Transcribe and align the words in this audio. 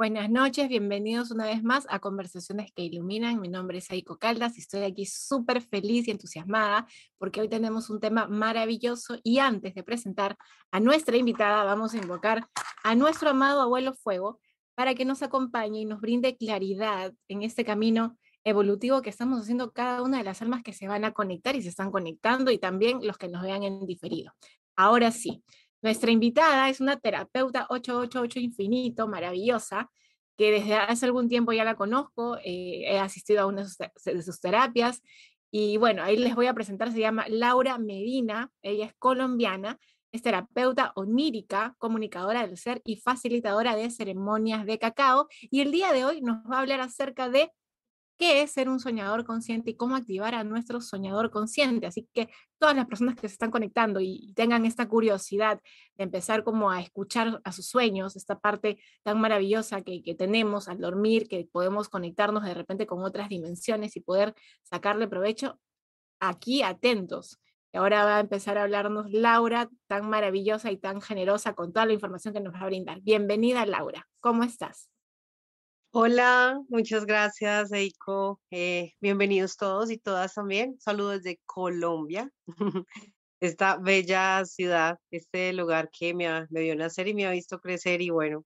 Buenas 0.00 0.30
noches, 0.30 0.66
bienvenidos 0.70 1.30
una 1.30 1.44
vez 1.44 1.62
más 1.62 1.86
a 1.90 1.98
Conversaciones 1.98 2.72
que 2.72 2.84
Iluminan. 2.84 3.38
Mi 3.38 3.48
nombre 3.48 3.76
es 3.76 3.90
Aiko 3.90 4.16
Caldas 4.16 4.56
y 4.56 4.62
estoy 4.62 4.84
aquí 4.84 5.04
súper 5.04 5.60
feliz 5.60 6.08
y 6.08 6.10
entusiasmada 6.10 6.86
porque 7.18 7.42
hoy 7.42 7.50
tenemos 7.50 7.90
un 7.90 8.00
tema 8.00 8.26
maravilloso 8.26 9.18
y 9.22 9.40
antes 9.40 9.74
de 9.74 9.82
presentar 9.82 10.38
a 10.70 10.80
nuestra 10.80 11.18
invitada 11.18 11.64
vamos 11.64 11.92
a 11.92 11.98
invocar 11.98 12.48
a 12.82 12.94
nuestro 12.94 13.28
amado 13.28 13.60
abuelo 13.60 13.92
Fuego 13.92 14.40
para 14.74 14.94
que 14.94 15.04
nos 15.04 15.22
acompañe 15.22 15.80
y 15.80 15.84
nos 15.84 16.00
brinde 16.00 16.34
claridad 16.34 17.12
en 17.28 17.42
este 17.42 17.66
camino 17.66 18.16
evolutivo 18.42 19.02
que 19.02 19.10
estamos 19.10 19.42
haciendo 19.42 19.70
cada 19.72 20.00
una 20.00 20.16
de 20.16 20.24
las 20.24 20.40
almas 20.40 20.62
que 20.62 20.72
se 20.72 20.88
van 20.88 21.04
a 21.04 21.12
conectar 21.12 21.56
y 21.56 21.62
se 21.62 21.68
están 21.68 21.90
conectando 21.90 22.50
y 22.50 22.56
también 22.56 23.00
los 23.02 23.18
que 23.18 23.28
nos 23.28 23.42
vean 23.42 23.64
en 23.64 23.84
diferido. 23.84 24.32
Ahora 24.76 25.12
sí, 25.12 25.44
nuestra 25.82 26.10
invitada 26.10 26.68
es 26.68 26.80
una 26.80 26.98
terapeuta 26.98 27.66
888 27.68 28.40
infinito, 28.40 29.08
maravillosa, 29.08 29.90
que 30.36 30.50
desde 30.52 30.74
hace 30.74 31.06
algún 31.06 31.28
tiempo 31.28 31.52
ya 31.52 31.64
la 31.64 31.76
conozco, 31.76 32.38
eh, 32.38 32.84
he 32.86 32.98
asistido 32.98 33.42
a 33.42 33.46
una 33.46 33.64
de 34.04 34.22
sus 34.22 34.40
terapias 34.40 35.02
y 35.50 35.76
bueno, 35.76 36.02
ahí 36.02 36.16
les 36.16 36.34
voy 36.34 36.46
a 36.46 36.54
presentar, 36.54 36.92
se 36.92 37.00
llama 37.00 37.26
Laura 37.28 37.76
Medina, 37.78 38.50
ella 38.62 38.86
es 38.86 38.94
colombiana, 38.98 39.78
es 40.12 40.22
terapeuta 40.22 40.92
onírica, 40.94 41.74
comunicadora 41.78 42.46
del 42.46 42.56
ser 42.56 42.80
y 42.84 42.96
facilitadora 42.96 43.76
de 43.76 43.90
ceremonias 43.90 44.64
de 44.66 44.78
cacao 44.78 45.28
y 45.40 45.60
el 45.60 45.72
día 45.72 45.92
de 45.92 46.04
hoy 46.04 46.20
nos 46.20 46.38
va 46.50 46.56
a 46.56 46.60
hablar 46.60 46.80
acerca 46.80 47.28
de 47.28 47.50
qué 48.20 48.42
es 48.42 48.52
ser 48.52 48.68
un 48.68 48.80
soñador 48.80 49.24
consciente 49.24 49.70
y 49.70 49.76
cómo 49.76 49.96
activar 49.96 50.34
a 50.34 50.44
nuestro 50.44 50.82
soñador 50.82 51.30
consciente. 51.30 51.86
Así 51.86 52.06
que 52.12 52.28
todas 52.58 52.76
las 52.76 52.84
personas 52.84 53.14
que 53.14 53.26
se 53.28 53.32
están 53.32 53.50
conectando 53.50 53.98
y 53.98 54.34
tengan 54.36 54.66
esta 54.66 54.86
curiosidad 54.86 55.58
de 55.96 56.04
empezar 56.04 56.44
como 56.44 56.70
a 56.70 56.82
escuchar 56.82 57.40
a 57.44 57.52
sus 57.52 57.66
sueños, 57.66 58.16
esta 58.16 58.38
parte 58.38 58.78
tan 59.02 59.18
maravillosa 59.22 59.80
que, 59.80 60.02
que 60.02 60.14
tenemos 60.14 60.68
al 60.68 60.80
dormir, 60.80 61.28
que 61.28 61.48
podemos 61.50 61.88
conectarnos 61.88 62.44
de 62.44 62.52
repente 62.52 62.86
con 62.86 63.02
otras 63.04 63.30
dimensiones 63.30 63.96
y 63.96 64.00
poder 64.00 64.34
sacarle 64.64 65.08
provecho, 65.08 65.58
aquí 66.20 66.60
atentos. 66.62 67.40
Y 67.72 67.78
ahora 67.78 68.04
va 68.04 68.18
a 68.18 68.20
empezar 68.20 68.58
a 68.58 68.64
hablarnos 68.64 69.10
Laura, 69.10 69.70
tan 69.86 70.10
maravillosa 70.10 70.70
y 70.70 70.76
tan 70.76 71.00
generosa 71.00 71.54
con 71.54 71.72
toda 71.72 71.86
la 71.86 71.94
información 71.94 72.34
que 72.34 72.40
nos 72.40 72.52
va 72.52 72.60
a 72.60 72.66
brindar. 72.66 73.00
Bienvenida, 73.00 73.64
Laura. 73.64 74.06
¿Cómo 74.20 74.42
estás? 74.44 74.90
Hola, 75.92 76.62
muchas 76.68 77.04
gracias, 77.04 77.72
Eiko. 77.72 78.40
Eh, 78.52 78.92
bienvenidos 79.00 79.56
todos 79.56 79.90
y 79.90 79.98
todas 79.98 80.34
también. 80.34 80.78
Saludos 80.78 81.24
desde 81.24 81.40
Colombia, 81.46 82.30
esta 83.40 83.76
bella 83.76 84.44
ciudad, 84.44 85.00
este 85.10 85.52
lugar 85.52 85.90
que 85.90 86.14
me, 86.14 86.46
me 86.50 86.60
vio 86.60 86.76
nacer 86.76 87.08
y 87.08 87.14
me 87.14 87.26
ha 87.26 87.32
visto 87.32 87.58
crecer. 87.58 88.02
Y 88.02 88.10
bueno, 88.10 88.44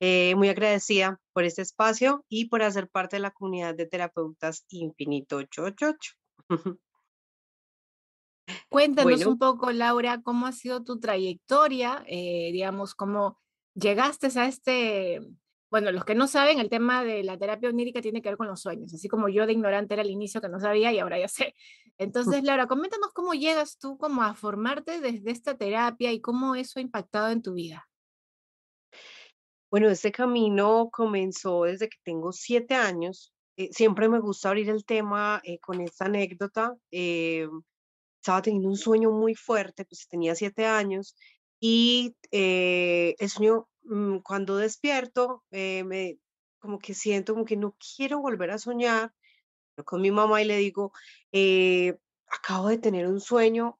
eh, 0.00 0.34
muy 0.36 0.48
agradecida 0.48 1.20
por 1.34 1.44
este 1.44 1.60
espacio 1.60 2.24
y 2.30 2.46
por 2.46 2.62
hacer 2.62 2.88
parte 2.88 3.16
de 3.16 3.20
la 3.20 3.30
comunidad 3.30 3.74
de 3.74 3.84
terapeutas 3.84 4.64
Infinito 4.70 5.36
888. 5.36 6.14
Cuéntanos 8.70 9.26
un 9.26 9.38
poco, 9.38 9.70
Laura, 9.70 10.22
cómo 10.22 10.46
ha 10.46 10.52
sido 10.52 10.82
tu 10.82 10.98
trayectoria, 10.98 12.02
eh, 12.06 12.48
digamos, 12.52 12.94
cómo 12.94 13.38
llegaste 13.74 14.28
a 14.40 14.46
este 14.46 15.20
bueno, 15.70 15.92
los 15.92 16.04
que 16.04 16.16
no 16.16 16.26
saben, 16.26 16.58
el 16.58 16.68
tema 16.68 17.04
de 17.04 17.22
la 17.22 17.38
terapia 17.38 17.68
onírica 17.68 18.02
tiene 18.02 18.20
que 18.20 18.28
ver 18.28 18.36
con 18.36 18.48
los 18.48 18.60
sueños, 18.60 18.92
así 18.92 19.08
como 19.08 19.28
yo 19.28 19.46
de 19.46 19.52
ignorante 19.52 19.94
era 19.94 20.02
al 20.02 20.10
inicio 20.10 20.40
que 20.40 20.48
no 20.48 20.58
sabía 20.58 20.92
y 20.92 20.98
ahora 20.98 21.18
ya 21.18 21.28
sé. 21.28 21.54
Entonces, 21.96 22.42
Laura, 22.42 22.66
coméntanos 22.66 23.12
cómo 23.12 23.34
llegas 23.34 23.78
tú 23.78 23.96
como 23.96 24.22
a 24.22 24.34
formarte 24.34 25.00
desde 25.00 25.30
esta 25.30 25.56
terapia 25.56 26.12
y 26.12 26.20
cómo 26.20 26.56
eso 26.56 26.80
ha 26.80 26.82
impactado 26.82 27.30
en 27.30 27.42
tu 27.42 27.54
vida. 27.54 27.88
Bueno, 29.70 29.88
este 29.88 30.10
camino 30.10 30.88
comenzó 30.90 31.62
desde 31.62 31.88
que 31.88 31.98
tengo 32.02 32.32
siete 32.32 32.74
años. 32.74 33.32
Eh, 33.56 33.68
siempre 33.72 34.08
me 34.08 34.18
gusta 34.18 34.48
abrir 34.48 34.68
el 34.70 34.84
tema 34.84 35.40
eh, 35.44 35.60
con 35.60 35.80
esta 35.80 36.06
anécdota. 36.06 36.76
Eh, 36.90 37.48
estaba 38.20 38.42
teniendo 38.42 38.68
un 38.68 38.76
sueño 38.76 39.12
muy 39.12 39.36
fuerte, 39.36 39.84
pues 39.84 40.08
tenía 40.08 40.34
siete 40.34 40.66
años 40.66 41.14
y 41.60 42.16
el 42.32 43.28
sueño 43.28 43.69
Mm, 43.69 43.69
cuando 44.22 44.56
despierto, 44.56 45.44
eh, 45.50 45.84
me, 45.84 46.18
como 46.58 46.78
que 46.78 46.94
siento 46.94 47.34
como 47.34 47.44
que 47.44 47.56
no 47.56 47.76
quiero 47.96 48.20
volver 48.20 48.50
a 48.50 48.58
soñar 48.58 49.12
con 49.84 50.02
mi 50.02 50.10
mamá 50.10 50.42
y 50.42 50.44
le 50.44 50.58
digo, 50.58 50.92
eh, 51.32 51.98
acabo 52.28 52.68
de 52.68 52.78
tener 52.78 53.06
un 53.06 53.20
sueño 53.20 53.78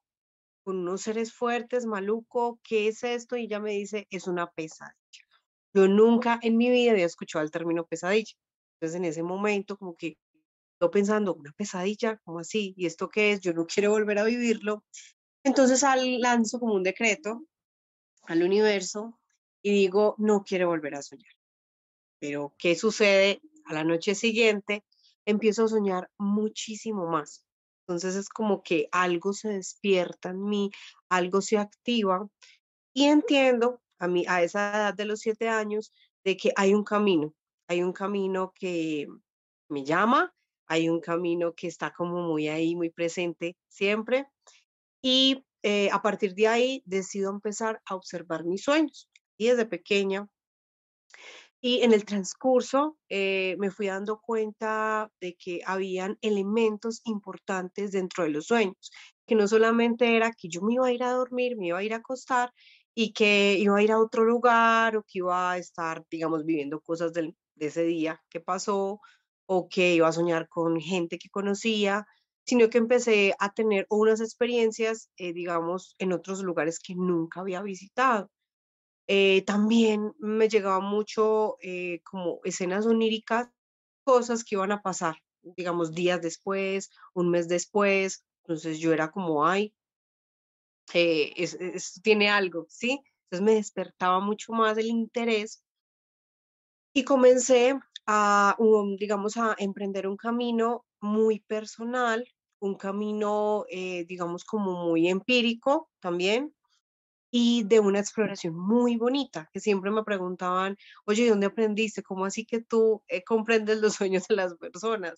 con 0.63 0.77
unos 0.77 1.01
seres 1.01 1.33
fuertes, 1.33 1.85
maluco, 1.85 2.59
¿qué 2.63 2.87
es 2.87 3.03
esto? 3.03 3.37
Y 3.37 3.45
ella 3.45 3.59
me 3.59 3.71
dice, 3.71 4.07
es 4.09 4.27
una 4.27 4.51
pesadilla. 4.51 4.95
Yo 5.73 5.87
nunca 5.87 6.39
en 6.41 6.57
mi 6.57 6.69
vida 6.69 6.91
había 6.91 7.05
escuchado 7.05 7.43
el 7.43 7.51
término 7.51 7.85
pesadilla. 7.85 8.33
Entonces 8.75 8.97
en 8.97 9.05
ese 9.05 9.23
momento 9.23 9.77
como 9.77 9.95
que 9.95 10.17
yo 10.81 10.89
pensando, 10.89 11.35
una 11.35 11.51
pesadilla, 11.53 12.17
¿cómo 12.23 12.39
así? 12.39 12.73
¿Y 12.75 12.87
esto 12.87 13.09
qué 13.09 13.33
es? 13.33 13.39
Yo 13.41 13.53
no 13.53 13.65
quiero 13.67 13.91
volver 13.91 14.19
a 14.19 14.23
vivirlo. 14.23 14.83
Entonces 15.43 15.83
lanzo 16.19 16.59
como 16.59 16.73
un 16.73 16.83
decreto 16.83 17.45
al 18.23 18.43
universo 18.43 19.20
y 19.61 19.71
digo, 19.71 20.15
no 20.17 20.43
quiero 20.43 20.67
volver 20.67 20.95
a 20.95 21.01
soñar. 21.01 21.31
Pero, 22.19 22.53
¿qué 22.57 22.75
sucede? 22.75 23.41
A 23.65 23.73
la 23.73 23.83
noche 23.83 24.15
siguiente 24.15 24.83
empiezo 25.25 25.65
a 25.65 25.69
soñar 25.69 26.09
muchísimo 26.17 27.07
más. 27.07 27.45
Entonces 27.81 28.15
es 28.15 28.29
como 28.29 28.63
que 28.63 28.87
algo 28.91 29.33
se 29.33 29.49
despierta 29.49 30.29
en 30.29 30.43
mí, 30.43 30.71
algo 31.09 31.41
se 31.41 31.57
activa 31.57 32.27
y 32.93 33.05
entiendo 33.05 33.81
a 33.99 34.07
mí 34.07 34.25
a 34.27 34.43
esa 34.43 34.69
edad 34.69 34.93
de 34.93 35.05
los 35.05 35.19
siete 35.19 35.49
años 35.49 35.93
de 36.23 36.37
que 36.37 36.51
hay 36.55 36.73
un 36.73 36.83
camino, 36.83 37.33
hay 37.67 37.83
un 37.83 37.93
camino 37.93 38.53
que 38.55 39.07
me 39.69 39.83
llama, 39.83 40.33
hay 40.67 40.89
un 40.89 41.01
camino 41.01 41.53
que 41.53 41.67
está 41.67 41.91
como 41.91 42.21
muy 42.21 42.47
ahí, 42.47 42.75
muy 42.75 42.89
presente 42.89 43.57
siempre 43.67 44.27
y 45.01 45.43
eh, 45.63 45.89
a 45.91 46.01
partir 46.01 46.33
de 46.33 46.47
ahí 46.47 46.83
decido 46.85 47.29
empezar 47.29 47.81
a 47.85 47.95
observar 47.95 48.45
mis 48.45 48.63
sueños 48.63 49.10
desde 49.47 49.65
pequeña. 49.65 50.27
Y 51.63 51.83
en 51.83 51.93
el 51.93 52.05
transcurso 52.05 52.97
eh, 53.09 53.55
me 53.59 53.69
fui 53.69 53.87
dando 53.87 54.19
cuenta 54.19 55.11
de 55.19 55.35
que 55.35 55.61
habían 55.65 56.17
elementos 56.21 57.01
importantes 57.05 57.91
dentro 57.91 58.23
de 58.23 58.31
los 58.31 58.47
sueños, 58.47 58.91
que 59.27 59.35
no 59.35 59.47
solamente 59.47 60.15
era 60.17 60.31
que 60.31 60.49
yo 60.49 60.61
me 60.61 60.73
iba 60.73 60.87
a 60.87 60.91
ir 60.91 61.03
a 61.03 61.11
dormir, 61.11 61.57
me 61.57 61.67
iba 61.67 61.77
a 61.77 61.83
ir 61.83 61.93
a 61.93 61.97
acostar 61.97 62.51
y 62.95 63.13
que 63.13 63.57
iba 63.59 63.77
a 63.77 63.83
ir 63.83 63.91
a 63.91 63.99
otro 63.99 64.25
lugar 64.25 64.97
o 64.97 65.03
que 65.03 65.19
iba 65.19 65.51
a 65.51 65.57
estar, 65.57 66.03
digamos, 66.09 66.45
viviendo 66.45 66.81
cosas 66.81 67.13
de 67.13 67.35
ese 67.59 67.83
día 67.83 68.21
que 68.29 68.39
pasó 68.39 68.99
o 69.45 69.67
que 69.69 69.95
iba 69.95 70.07
a 70.07 70.11
soñar 70.11 70.47
con 70.49 70.79
gente 70.79 71.17
que 71.19 71.29
conocía, 71.29 72.05
sino 72.45 72.69
que 72.69 72.77
empecé 72.79 73.35
a 73.39 73.53
tener 73.53 73.85
unas 73.89 74.21
experiencias, 74.21 75.09
eh, 75.17 75.33
digamos, 75.33 75.95
en 75.99 76.13
otros 76.13 76.41
lugares 76.43 76.79
que 76.79 76.95
nunca 76.95 77.41
había 77.41 77.61
visitado. 77.61 78.29
Eh, 79.13 79.41
también 79.41 80.15
me 80.19 80.47
llegaba 80.47 80.79
mucho 80.79 81.57
eh, 81.59 81.99
como 82.09 82.39
escenas 82.45 82.85
oníricas, 82.85 83.49
cosas 84.05 84.45
que 84.45 84.55
iban 84.55 84.71
a 84.71 84.81
pasar, 84.81 85.17
digamos, 85.41 85.93
días 85.93 86.21
después, 86.21 86.89
un 87.13 87.29
mes 87.29 87.49
después. 87.49 88.23
Entonces 88.43 88.79
yo 88.79 88.93
era 88.93 89.11
como, 89.11 89.45
ay, 89.45 89.75
eh, 90.93 91.33
tiene 92.01 92.29
algo, 92.29 92.67
¿sí? 92.69 93.01
Entonces 93.23 93.41
me 93.41 93.55
despertaba 93.55 94.21
mucho 94.21 94.53
más 94.53 94.77
el 94.77 94.85
interés 94.85 95.61
y 96.93 97.03
comencé 97.03 97.77
a, 98.07 98.55
digamos, 98.97 99.35
a 99.35 99.57
emprender 99.57 100.07
un 100.07 100.15
camino 100.15 100.85
muy 101.01 101.41
personal, 101.41 102.25
un 102.59 102.75
camino, 102.75 103.65
digamos, 104.07 104.45
como 104.45 104.85
muy 104.85 105.09
empírico 105.09 105.89
también, 105.99 106.55
y 107.31 107.63
de 107.63 107.79
una 107.79 107.99
exploración 107.99 108.55
muy 108.55 108.97
bonita, 108.97 109.49
que 109.53 109.61
siempre 109.61 109.89
me 109.89 110.03
preguntaban, 110.03 110.77
oye, 111.05 111.29
¿dónde 111.29 111.47
aprendiste? 111.47 112.03
¿Cómo 112.03 112.25
así 112.25 112.45
que 112.45 112.61
tú 112.61 113.01
eh, 113.07 113.23
comprendes 113.23 113.79
los 113.79 113.93
sueños 113.95 114.27
de 114.27 114.35
las 114.35 114.55
personas? 114.55 115.15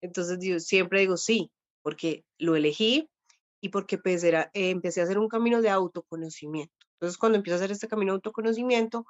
Entonces 0.00 0.38
yo 0.40 0.60
siempre 0.60 1.00
digo 1.00 1.16
sí, 1.16 1.50
porque 1.82 2.24
lo 2.38 2.54
elegí 2.54 3.10
y 3.60 3.70
porque 3.70 3.98
pues, 3.98 4.22
era, 4.22 4.50
eh, 4.54 4.70
empecé 4.70 5.00
a 5.00 5.04
hacer 5.04 5.18
un 5.18 5.28
camino 5.28 5.60
de 5.60 5.70
autoconocimiento. 5.70 6.72
Entonces 6.94 7.18
cuando 7.18 7.36
empiezo 7.36 7.56
a 7.56 7.58
hacer 7.58 7.72
este 7.72 7.88
camino 7.88 8.12
de 8.12 8.16
autoconocimiento, 8.16 9.04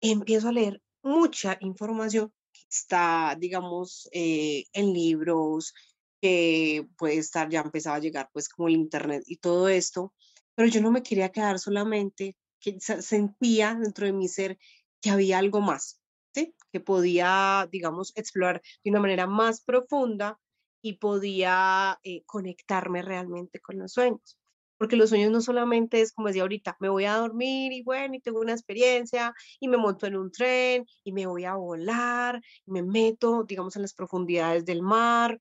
empiezo 0.00 0.48
a 0.48 0.52
leer 0.52 0.82
mucha 1.02 1.56
información 1.60 2.32
que 2.52 2.62
está, 2.68 3.36
digamos, 3.38 4.08
eh, 4.12 4.64
en 4.72 4.92
libros, 4.92 5.72
que 6.20 6.88
puede 6.98 7.18
estar, 7.18 7.48
ya 7.48 7.60
empezaba 7.60 7.96
a 7.96 8.00
llegar 8.00 8.28
pues 8.32 8.48
como 8.48 8.68
el 8.68 8.74
internet 8.74 9.22
y 9.26 9.36
todo 9.36 9.68
esto 9.68 10.12
pero 10.56 10.68
yo 10.68 10.80
no 10.80 10.90
me 10.90 11.02
quería 11.02 11.30
quedar 11.30 11.58
solamente, 11.60 12.36
que 12.60 12.78
sentía 12.80 13.76
dentro 13.76 14.06
de 14.06 14.12
mi 14.12 14.28
ser 14.28 14.58
que 15.00 15.10
había 15.10 15.38
algo 15.38 15.60
más, 15.60 16.00
¿sí? 16.34 16.54
que 16.72 16.80
podía, 16.80 17.68
digamos, 17.70 18.12
explorar 18.16 18.62
de 18.82 18.90
una 18.90 19.00
manera 19.00 19.26
más 19.26 19.62
profunda 19.62 20.40
y 20.82 20.94
podía 20.94 21.98
eh, 22.04 22.24
conectarme 22.26 23.02
realmente 23.02 23.60
con 23.60 23.78
los 23.78 23.92
sueños. 23.92 24.38
porque 24.78 24.96
los 24.96 25.08
sueños 25.10 25.30
no 25.32 25.40
solamente 25.40 26.00
es 26.02 26.12
como 26.12 26.28
decía 26.28 26.42
ahorita, 26.42 26.76
me 26.80 26.90
voy 26.90 27.06
a 27.06 27.16
dormir 27.16 27.72
y 27.72 27.82
bueno, 27.82 28.14
y 28.14 28.20
tengo 28.20 28.40
una 28.40 28.52
experiencia 28.52 29.34
y 29.60 29.68
me 29.68 29.78
monto 29.78 30.06
en 30.06 30.16
un 30.16 30.30
tren 30.32 30.86
y 31.04 31.12
me 31.12 31.26
voy 31.26 31.44
a 31.44 31.54
volar, 31.56 32.40
y 32.66 32.70
me 32.72 32.82
meto, 32.82 33.44
digamos, 33.44 33.76
en 33.76 33.82
las 33.82 33.94
profundidades 33.94 34.64
del 34.66 34.82
mar, 34.82 35.40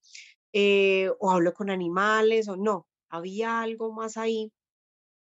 eh, 0.54 1.10
o 1.20 1.32
hablo 1.32 1.54
con 1.54 1.70
animales, 1.70 2.48
o 2.48 2.56
no, 2.58 2.88
había 3.10 3.62
algo 3.62 3.94
más 3.94 4.18
ahí 4.18 4.52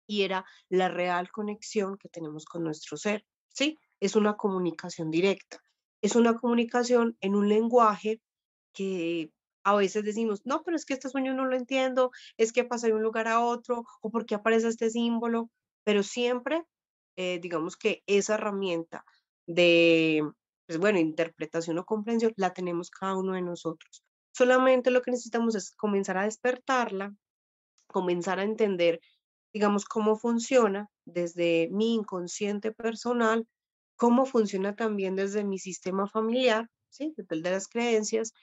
y 0.08 0.24
era 0.24 0.46
la 0.70 0.90
real 0.90 1.32
conexión 1.32 1.98
que 1.98 2.10
tenemos 2.10 2.46
con 2.46 2.64
nuestro 2.64 2.98
ser, 2.98 3.26
¿sí? 3.50 3.80
Es 4.00 4.16
una 4.16 4.36
comunicación 4.36 5.12
directa, 5.12 5.62
es 6.02 6.16
una 6.16 6.36
comunicación 6.36 7.18
en 7.22 7.36
un 7.36 7.50
lenguaje 7.50 8.22
que 8.74 9.32
a 9.64 9.76
veces 9.76 10.04
decimos, 10.04 10.42
no, 10.46 10.64
pero 10.64 10.76
es 10.76 10.86
que 10.86 10.94
este 10.94 11.10
sueño 11.10 11.34
no 11.34 11.46
lo 11.46 11.56
entiendo, 11.56 12.12
es 12.38 12.52
que 12.52 12.66
pasa 12.66 12.88
de 12.88 12.94
un 12.94 13.02
lugar 13.02 13.28
a 13.28 13.40
otro, 13.40 13.86
o 14.02 14.12
porque 14.12 14.36
aparece 14.36 14.68
este 14.68 14.90
símbolo, 14.90 15.50
pero 15.84 16.04
siempre, 16.04 16.64
eh, 17.16 17.40
digamos 17.40 17.78
que 17.78 18.04
esa 18.06 18.36
herramienta 18.36 19.06
de, 19.48 20.22
pues 20.68 20.80
bueno, 20.80 21.00
interpretación 21.00 21.78
o 21.78 21.86
comprensión 21.86 22.34
la 22.36 22.54
tenemos 22.54 22.90
cada 22.90 23.16
uno 23.18 23.34
de 23.34 23.42
nosotros. 23.42 24.04
Solamente 24.34 24.92
lo 24.92 25.02
que 25.02 25.12
necesitamos 25.12 25.56
es 25.56 25.72
comenzar 25.72 26.18
a 26.18 26.24
despertarla, 26.24 27.14
comenzar 27.88 28.40
a 28.40 28.44
entender, 28.44 29.00
digamos, 29.54 29.86
cómo 29.86 30.16
funciona 30.16 30.90
desde 31.06 31.70
mi 31.72 31.96
inconsciente 31.96 32.72
personal, 32.72 33.48
cómo 33.96 34.26
funciona 34.26 34.76
también 34.76 35.16
desde 35.16 35.44
mi 35.44 35.60
sistema 35.60 36.08
familiar, 36.08 36.70
¿sí? 36.90 37.14
desde 37.16 37.52
las 37.52 37.68
creencias, 37.68 38.34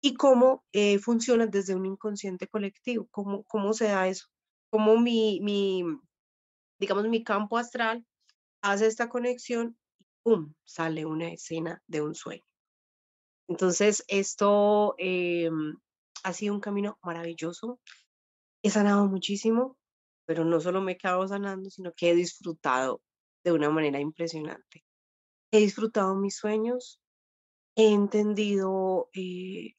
y 0.00 0.14
cómo 0.14 0.64
eh, 0.72 0.98
funciona 0.98 1.46
desde 1.46 1.74
un 1.74 1.86
inconsciente 1.86 2.46
colectivo, 2.46 3.06
cómo, 3.10 3.44
cómo 3.44 3.72
se 3.74 3.86
da 3.86 4.08
eso, 4.08 4.26
cómo 4.70 4.98
mi, 4.98 5.40
mi, 5.42 5.84
digamos, 6.78 7.06
mi 7.08 7.22
campo 7.22 7.58
astral 7.58 8.06
hace 8.62 8.86
esta 8.86 9.08
conexión 9.08 9.76
y 9.98 10.04
¡pum! 10.22 10.54
sale 10.64 11.04
una 11.04 11.32
escena 11.32 11.82
de 11.86 12.02
un 12.02 12.14
sueño. 12.14 12.44
Entonces, 13.48 14.04
esto 14.08 14.94
eh, 14.98 15.50
ha 16.22 16.32
sido 16.32 16.54
un 16.54 16.60
camino 16.60 16.98
maravilloso. 17.02 17.80
He 18.62 18.70
sanado 18.70 19.08
muchísimo, 19.08 19.76
pero 20.30 20.44
no 20.44 20.60
solo 20.60 20.80
me 20.80 20.92
he 20.92 20.96
quedado 20.96 21.26
sanando, 21.26 21.70
sino 21.70 21.92
que 21.92 22.08
he 22.08 22.14
disfrutado 22.14 23.02
de 23.42 23.50
una 23.50 23.68
manera 23.68 23.98
impresionante. 23.98 24.84
He 25.50 25.58
disfrutado 25.58 26.14
mis 26.14 26.36
sueños, 26.36 27.00
he 27.74 27.92
entendido 27.92 29.10
eh, 29.12 29.74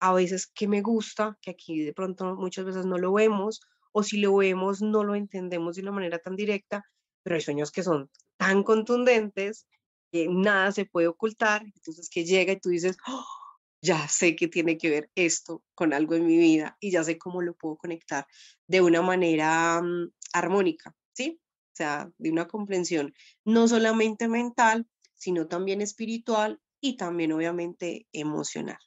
a 0.00 0.12
veces 0.12 0.46
que 0.46 0.68
me 0.68 0.82
gusta, 0.82 1.38
que 1.40 1.52
aquí 1.52 1.82
de 1.82 1.94
pronto 1.94 2.36
muchas 2.36 2.66
veces 2.66 2.84
no 2.84 2.98
lo 2.98 3.14
vemos, 3.14 3.62
o 3.92 4.02
si 4.02 4.20
lo 4.20 4.36
vemos 4.36 4.82
no 4.82 5.04
lo 5.04 5.14
entendemos 5.14 5.76
de 5.76 5.80
una 5.80 5.92
manera 5.92 6.18
tan 6.18 6.36
directa, 6.36 6.84
pero 7.22 7.36
hay 7.36 7.40
sueños 7.40 7.72
que 7.72 7.82
son 7.82 8.10
tan 8.36 8.62
contundentes 8.62 9.66
que 10.12 10.28
nada 10.28 10.70
se 10.72 10.84
puede 10.84 11.08
ocultar, 11.08 11.62
entonces 11.64 12.10
que 12.10 12.26
llega 12.26 12.52
y 12.52 12.60
tú 12.60 12.68
dices, 12.68 12.98
¡Oh! 13.06 13.43
Ya 13.84 14.08
sé 14.08 14.34
que 14.34 14.48
tiene 14.48 14.78
que 14.78 14.88
ver 14.88 15.10
esto 15.14 15.62
con 15.74 15.92
algo 15.92 16.14
en 16.14 16.26
mi 16.26 16.38
vida 16.38 16.76
y 16.80 16.90
ya 16.90 17.04
sé 17.04 17.18
cómo 17.18 17.42
lo 17.42 17.54
puedo 17.54 17.76
conectar 17.76 18.26
de 18.66 18.80
una 18.80 19.02
manera 19.02 19.82
mm, 19.82 20.10
armónica, 20.32 20.94
¿sí? 21.12 21.38
O 21.38 21.76
sea, 21.76 22.10
de 22.16 22.30
una 22.30 22.48
comprensión 22.48 23.12
no 23.44 23.68
solamente 23.68 24.26
mental, 24.26 24.88
sino 25.12 25.48
también 25.48 25.82
espiritual 25.82 26.60
y 26.80 26.96
también 26.96 27.32
obviamente 27.32 28.06
emocional. 28.12 28.78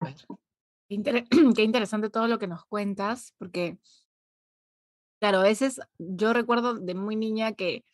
Qué 1.56 1.62
interesante 1.62 2.10
todo 2.10 2.28
lo 2.28 2.38
que 2.38 2.46
nos 2.46 2.66
cuentas, 2.66 3.34
porque, 3.38 3.78
claro, 5.18 5.38
a 5.38 5.44
veces 5.44 5.80
yo 5.96 6.34
recuerdo 6.34 6.74
de 6.74 6.94
muy 6.94 7.16
niña 7.16 7.52
que, 7.52 7.86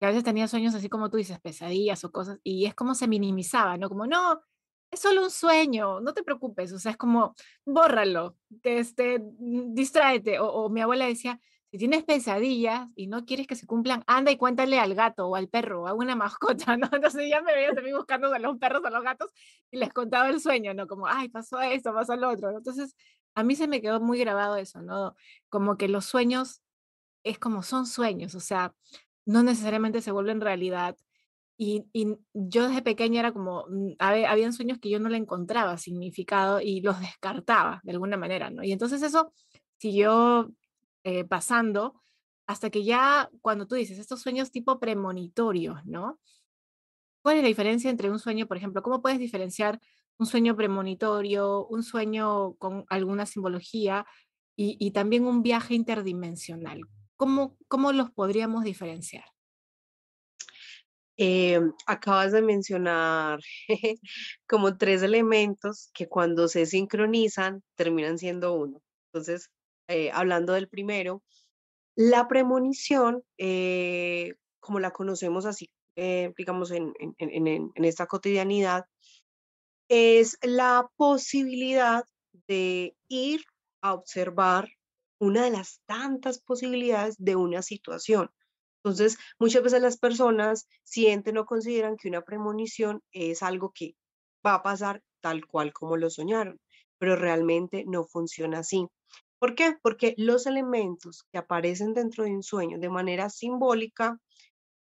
a 0.00 0.08
veces 0.08 0.24
tenía 0.24 0.48
sueños 0.48 0.74
así 0.74 0.88
como 0.88 1.10
tú 1.10 1.16
dices, 1.16 1.40
pesadillas 1.40 2.04
o 2.04 2.12
cosas, 2.12 2.38
y 2.42 2.66
es 2.66 2.74
como 2.74 2.94
se 2.94 3.08
minimizaba, 3.08 3.76
¿no? 3.76 3.88
Como, 3.88 4.06
no, 4.06 4.40
es 4.90 5.00
solo 5.00 5.24
un 5.24 5.30
sueño, 5.30 6.00
no 6.00 6.14
te 6.14 6.22
preocupes, 6.22 6.72
o 6.72 6.78
sea, 6.78 6.92
es 6.92 6.96
como, 6.96 7.34
bórralo, 7.64 8.36
que 8.62 8.78
este, 8.78 9.20
distráete, 9.38 10.38
o, 10.40 10.46
o 10.48 10.70
mi 10.70 10.80
abuela 10.80 11.06
decía, 11.06 11.40
si 11.74 11.78
tienes 11.78 12.04
pesadillas 12.04 12.88
y 12.94 13.08
no 13.08 13.24
quieres 13.24 13.48
que 13.48 13.56
se 13.56 13.66
cumplan, 13.66 14.04
anda 14.06 14.30
y 14.30 14.36
cuéntale 14.36 14.78
al 14.78 14.94
gato 14.94 15.26
o 15.26 15.34
al 15.34 15.48
perro 15.48 15.82
o 15.82 15.88
a 15.88 15.92
una 15.92 16.14
mascota, 16.14 16.76
¿no? 16.76 16.88
Entonces 16.92 17.28
ya 17.28 17.42
me 17.42 17.52
veía 17.52 17.74
también 17.74 17.96
buscando 17.96 18.32
a 18.32 18.38
los 18.38 18.58
perros 18.58 18.80
o 18.84 18.86
a 18.86 18.90
los 18.90 19.02
gatos 19.02 19.32
y 19.72 19.78
les 19.78 19.92
contaba 19.92 20.28
el 20.28 20.40
sueño, 20.40 20.72
¿no? 20.72 20.86
Como, 20.86 21.08
ay, 21.08 21.30
pasó 21.30 21.60
esto, 21.60 21.92
pasó 21.92 22.14
lo 22.14 22.30
otro. 22.30 22.56
Entonces, 22.56 22.94
a 23.34 23.42
mí 23.42 23.56
se 23.56 23.66
me 23.66 23.82
quedó 23.82 24.00
muy 24.00 24.20
grabado 24.20 24.54
eso, 24.54 24.82
¿no? 24.82 25.16
Como 25.48 25.76
que 25.76 25.88
los 25.88 26.04
sueños 26.04 26.62
es 27.24 27.40
como 27.40 27.64
son 27.64 27.86
sueños, 27.86 28.36
o 28.36 28.40
sea, 28.40 28.72
no 29.26 29.42
necesariamente 29.42 30.02
se 30.02 30.12
vuelven 30.12 30.40
realidad. 30.40 30.96
Y, 31.56 31.86
y 31.92 32.16
yo 32.32 32.68
desde 32.68 32.82
pequeña 32.82 33.20
era 33.20 33.32
como, 33.32 33.66
mm, 33.68 33.92
habían 33.98 34.52
sueños 34.52 34.78
que 34.78 34.90
yo 34.90 34.98
no 34.98 35.08
le 35.08 35.16
encontraba 35.18 35.78
significado 35.78 36.60
y 36.60 36.80
los 36.80 37.00
descartaba 37.00 37.80
de 37.84 37.92
alguna 37.92 38.16
manera, 38.16 38.50
¿no? 38.50 38.64
Y 38.64 38.72
entonces 38.72 39.02
eso 39.02 39.32
siguió 39.78 40.52
eh, 41.04 41.24
pasando 41.24 42.00
hasta 42.46 42.70
que 42.70 42.84
ya 42.84 43.30
cuando 43.40 43.66
tú 43.66 43.74
dices 43.74 43.98
estos 43.98 44.20
sueños 44.20 44.50
tipo 44.50 44.78
premonitorios, 44.78 45.84
¿no? 45.84 46.18
¿Cuál 47.22 47.38
es 47.38 47.42
la 47.42 47.48
diferencia 47.48 47.90
entre 47.90 48.10
un 48.10 48.18
sueño, 48.18 48.46
por 48.46 48.56
ejemplo? 48.56 48.82
¿Cómo 48.82 49.00
puedes 49.00 49.18
diferenciar 49.18 49.80
un 50.18 50.26
sueño 50.26 50.54
premonitorio, 50.56 51.66
un 51.66 51.82
sueño 51.82 52.54
con 52.54 52.84
alguna 52.88 53.26
simbología 53.26 54.06
y, 54.56 54.90
también 54.92 55.24
un 55.24 55.42
viaje 55.42 55.74
interdimensional? 55.74 56.82
¿Cómo, 57.16 57.56
cómo 57.68 57.92
los 57.92 58.10
podríamos 58.10 58.64
diferenciar? 58.64 59.24
Eh, 61.16 61.60
acabas 61.86 62.32
de 62.32 62.42
mencionar 62.42 63.38
como 64.48 64.76
tres 64.76 65.02
elementos 65.02 65.90
que 65.94 66.08
cuando 66.08 66.48
se 66.48 66.66
sincronizan 66.66 67.62
terminan 67.76 68.18
siendo 68.18 68.54
uno. 68.54 68.82
Entonces, 69.12 69.50
eh, 69.88 70.10
hablando 70.12 70.54
del 70.54 70.68
primero, 70.68 71.22
la 71.94 72.26
premonición, 72.26 73.22
eh, 73.38 74.34
como 74.60 74.80
la 74.80 74.90
conocemos 74.90 75.46
así, 75.46 75.70
digamos, 76.36 76.72
en, 76.72 76.92
esta 77.76 78.06
cotidianidad, 78.06 78.86
es 79.88 80.38
la 80.42 80.90
posibilidad 80.96 82.04
de 82.48 82.96
ir 83.06 83.44
a 83.80 83.94
observar 83.94 84.68
una 85.24 85.44
de 85.44 85.50
las 85.50 85.80
tantas 85.86 86.40
posibilidades 86.40 87.16
de 87.18 87.36
una 87.36 87.62
situación. 87.62 88.30
Entonces, 88.82 89.16
muchas 89.38 89.62
veces 89.62 89.80
las 89.80 89.96
personas 89.96 90.68
sienten 90.82 91.38
o 91.38 91.46
consideran 91.46 91.96
que 91.96 92.08
una 92.08 92.22
premonición 92.22 93.00
es 93.12 93.42
algo 93.42 93.72
que 93.74 93.96
va 94.46 94.54
a 94.54 94.62
pasar 94.62 95.02
tal 95.22 95.46
cual 95.46 95.72
como 95.72 95.96
lo 95.96 96.10
soñaron, 96.10 96.60
pero 96.98 97.16
realmente 97.16 97.84
no 97.86 98.04
funciona 98.04 98.58
así. 98.58 98.86
¿Por 99.38 99.54
qué? 99.54 99.76
Porque 99.82 100.14
los 100.18 100.46
elementos 100.46 101.24
que 101.32 101.38
aparecen 101.38 101.94
dentro 101.94 102.24
de 102.24 102.30
un 102.32 102.42
sueño 102.42 102.78
de 102.78 102.90
manera 102.90 103.30
simbólica, 103.30 104.18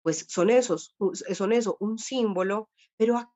pues 0.01 0.25
son 0.27 0.49
esos, 0.49 0.95
son 1.33 1.53
eso, 1.53 1.77
un 1.79 1.97
símbolo, 1.97 2.69
pero 2.97 3.33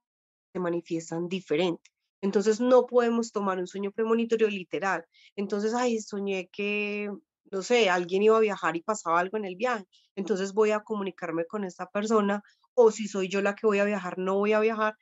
se 0.52 0.60
manifiestan 0.60 1.30
diferente. 1.30 1.92
Entonces 2.28 2.60
no 2.60 2.86
podemos 2.86 3.32
tomar 3.32 3.58
un 3.58 3.68
sueño 3.68 3.92
premonitorio 3.92 4.50
literal. 4.50 5.06
Entonces, 5.38 5.74
ay, 5.74 6.00
soñé 6.02 6.50
que, 6.52 7.10
no 7.52 7.62
sé, 7.62 7.90
alguien 7.90 8.24
iba 8.24 8.36
a 8.36 8.42
viajar 8.42 8.76
y 8.76 8.82
pasaba 8.82 9.22
algo 9.22 9.38
en 9.38 9.46
el 9.46 9.56
viaje. 9.56 9.86
Entonces 10.16 10.54
voy 10.54 10.72
a 10.72 10.82
comunicarme 10.82 11.46
con 11.46 11.64
esta 11.64 11.88
persona 11.88 12.44
o 12.74 12.92
si 12.92 13.08
soy 13.08 13.30
yo 13.30 13.42
la 13.42 13.56
que 13.56 13.66
voy 13.66 13.80
a 13.80 13.86
viajar, 13.86 14.18
no 14.18 14.36
voy 14.36 14.52
a 14.52 14.60
viajar. 14.60 14.96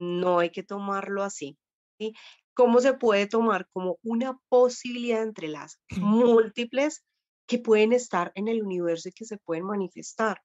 No 0.00 0.40
hay 0.40 0.50
que 0.50 0.64
tomarlo 0.64 1.22
así. 1.22 1.56
¿sí? 1.98 2.14
cómo 2.54 2.80
se 2.80 2.94
puede 2.94 3.26
tomar 3.26 3.68
como 3.72 3.98
una 4.02 4.38
posibilidad 4.48 5.22
entre 5.22 5.48
las 5.48 5.80
múltiples 6.00 7.04
que 7.46 7.58
pueden 7.58 7.92
estar 7.92 8.32
en 8.34 8.48
el 8.48 8.62
universo 8.62 9.08
y 9.08 9.12
que 9.12 9.24
se 9.24 9.38
pueden 9.38 9.64
manifestar. 9.64 10.40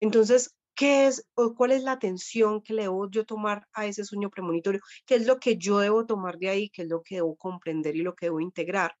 Entonces, 0.00 0.54
¿qué 0.80 1.06
es 1.08 1.26
o 1.34 1.54
cuál 1.54 1.72
es 1.72 1.82
la 1.82 1.92
atención 1.92 2.62
que 2.62 2.72
le 2.72 2.84
debo 2.84 3.10
yo 3.10 3.26
tomar 3.26 3.68
a 3.74 3.84
ese 3.84 4.02
sueño 4.02 4.30
premonitorio? 4.30 4.80
¿Qué 5.04 5.16
es 5.16 5.26
lo 5.26 5.38
que 5.38 5.58
yo 5.58 5.78
debo 5.78 6.06
tomar 6.06 6.38
de 6.38 6.48
ahí? 6.48 6.70
¿Qué 6.70 6.82
es 6.82 6.88
lo 6.88 7.02
que 7.02 7.16
debo 7.16 7.36
comprender 7.36 7.96
y 7.96 8.02
lo 8.02 8.14
que 8.14 8.26
debo 8.26 8.40
integrar? 8.40 8.96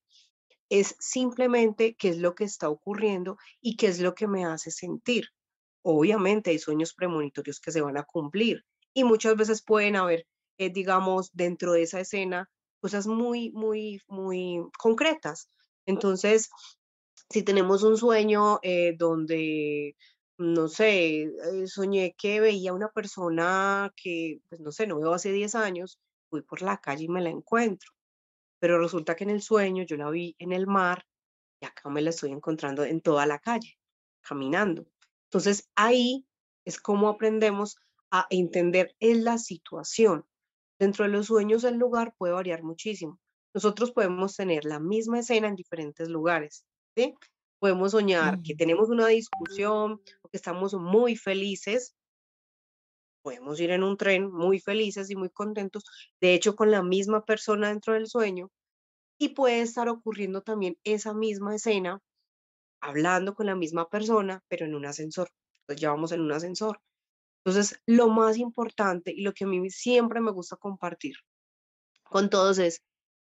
Es 0.68 0.94
simplemente 0.98 1.96
qué 1.96 2.10
es 2.10 2.18
lo 2.18 2.34
que 2.34 2.44
está 2.44 2.68
ocurriendo 2.68 3.38
y 3.62 3.76
qué 3.76 3.86
es 3.86 3.98
lo 3.98 4.14
que 4.14 4.26
me 4.26 4.44
hace 4.44 4.70
sentir. 4.70 5.28
Obviamente 5.82 6.50
hay 6.50 6.58
sueños 6.58 6.92
premonitorios 6.92 7.60
que 7.60 7.72
se 7.72 7.80
van 7.80 7.96
a 7.96 8.04
cumplir 8.04 8.62
y 8.92 9.04
muchas 9.04 9.34
veces 9.36 9.62
pueden 9.62 9.96
haber 9.96 10.26
eh, 10.60 10.68
digamos, 10.68 11.30
dentro 11.32 11.72
de 11.72 11.84
esa 11.84 12.00
escena, 12.00 12.50
cosas 12.82 13.06
muy, 13.06 13.50
muy, 13.52 14.02
muy 14.08 14.62
concretas. 14.78 15.48
Entonces, 15.86 16.50
si 17.30 17.42
tenemos 17.42 17.82
un 17.82 17.96
sueño 17.96 18.58
eh, 18.62 18.94
donde, 18.98 19.96
no 20.40 20.68
sé, 20.68 21.24
eh, 21.24 21.66
soñé 21.66 22.14
que 22.16 22.40
veía 22.40 22.72
una 22.72 22.88
persona 22.88 23.92
que, 23.94 24.40
pues 24.48 24.60
no 24.60 24.72
sé, 24.72 24.86
no 24.86 24.98
veo 24.98 25.12
hace 25.12 25.32
10 25.32 25.54
años, 25.54 26.00
voy 26.30 26.42
por 26.42 26.62
la 26.62 26.78
calle 26.78 27.04
y 27.04 27.08
me 27.08 27.20
la 27.20 27.30
encuentro. 27.30 27.90
Pero 28.60 28.78
resulta 28.80 29.16
que 29.16 29.24
en 29.24 29.30
el 29.30 29.42
sueño 29.42 29.84
yo 29.84 29.96
la 29.96 30.10
vi 30.10 30.36
en 30.38 30.52
el 30.52 30.66
mar 30.66 31.04
y 31.60 31.66
acá 31.66 31.90
me 31.90 32.02
la 32.02 32.10
estoy 32.10 32.32
encontrando 32.32 32.84
en 32.84 33.02
toda 33.02 33.26
la 33.26 33.38
calle, 33.38 33.78
caminando. 34.22 34.86
Entonces 35.24 35.70
ahí 35.76 36.26
es 36.64 36.80
como 36.80 37.08
aprendemos 37.08 37.76
a 38.10 38.26
entender 38.30 38.96
en 39.00 39.24
la 39.24 39.38
situación. 39.38 40.24
Dentro 40.78 41.04
de 41.04 41.10
los 41.10 41.26
sueños 41.26 41.64
el 41.64 41.76
lugar 41.76 42.14
puede 42.16 42.32
variar 42.32 42.62
muchísimo. 42.62 43.20
Nosotros 43.54 43.92
podemos 43.92 44.36
tener 44.36 44.64
la 44.64 44.80
misma 44.80 45.18
escena 45.18 45.48
en 45.48 45.56
diferentes 45.56 46.08
lugares, 46.08 46.64
¿sí? 46.96 47.14
Podemos 47.60 47.92
soñar 47.92 48.42
que 48.42 48.54
tenemos 48.56 48.88
una 48.88 49.06
discusión 49.06 50.00
o 50.22 50.28
que 50.28 50.36
estamos 50.38 50.74
muy 50.74 51.14
felices. 51.14 51.94
Podemos 53.22 53.60
ir 53.60 53.70
en 53.70 53.82
un 53.82 53.98
tren 53.98 54.32
muy 54.32 54.60
felices 54.60 55.10
y 55.10 55.16
muy 55.16 55.28
contentos, 55.28 55.84
de 56.22 56.32
hecho 56.34 56.56
con 56.56 56.70
la 56.70 56.82
misma 56.82 57.24
persona 57.24 57.68
dentro 57.68 57.92
del 57.92 58.08
sueño. 58.08 58.50
Y 59.18 59.30
puede 59.30 59.60
estar 59.60 59.90
ocurriendo 59.90 60.40
también 60.40 60.78
esa 60.84 61.12
misma 61.12 61.54
escena, 61.54 62.00
hablando 62.80 63.34
con 63.34 63.44
la 63.44 63.54
misma 63.54 63.90
persona, 63.90 64.42
pero 64.48 64.64
en 64.64 64.74
un 64.74 64.86
ascensor. 64.86 65.28
Entonces 65.60 65.82
ya 65.82 65.90
vamos 65.90 66.12
en 66.12 66.22
un 66.22 66.32
ascensor. 66.32 66.80
Entonces, 67.44 67.78
lo 67.86 68.08
más 68.08 68.38
importante 68.38 69.12
y 69.14 69.22
lo 69.22 69.34
que 69.34 69.44
a 69.44 69.48
mí 69.48 69.68
siempre 69.70 70.20
me 70.22 70.30
gusta 70.32 70.56
compartir 70.56 71.16
con 72.04 72.30
todos 72.30 72.58
es, 72.58 72.82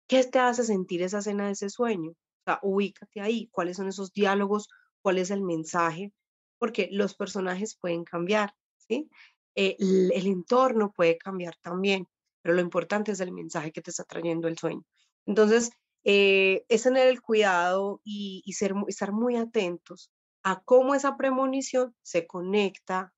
¿qué 0.09 0.25
te 0.25 0.39
hace 0.39 0.65
sentir 0.65 1.03
esa 1.03 1.19
escena 1.19 1.47
de 1.47 1.53
ese 1.53 1.71
sueño? 1.71 2.13
O 2.43 2.51
sea, 2.51 2.59
ubícate 2.63 3.21
ahí, 3.21 3.49
cuáles 3.53 3.77
son 3.77 3.89
esos 3.89 4.13
diálogos, 4.13 4.69
cuál 5.01 5.19
es 5.19 5.31
el 5.31 5.43
mensaje, 5.43 6.13
porque 6.59 6.89
los 6.91 7.15
personajes 7.15 7.77
pueden 7.77 8.05
cambiar, 8.05 8.55
¿sí? 8.77 9.09
Eh, 9.55 9.77
el, 9.79 10.27
entorno 10.27 10.93
puede 10.93 11.19
cambiar 11.19 11.57
también, 11.63 12.09
pero 12.41 12.55
lo 12.55 12.61
importante 12.61 13.13
es 13.13 13.21
el 13.21 13.33
mensaje 13.33 13.71
que 13.71 13.83
te 13.83 13.91
está 13.91 14.05
trayendo 14.05 14.49
el 14.49 14.59
sueño. 14.59 14.83
Entonces, 15.27 15.71
eh, 16.05 16.65
es 16.69 16.83
tener 16.83 17.07
el 17.09 17.21
cuidado 17.21 18.01
y, 18.05 18.43
ser, 18.57 18.75
estar 18.89 19.13
muy 19.13 19.37
atentos 19.37 20.11
a 20.43 20.63
cómo 20.63 20.95
esa 20.95 21.17
premonición 21.17 21.95
se 22.03 22.27
conecta 22.27 23.13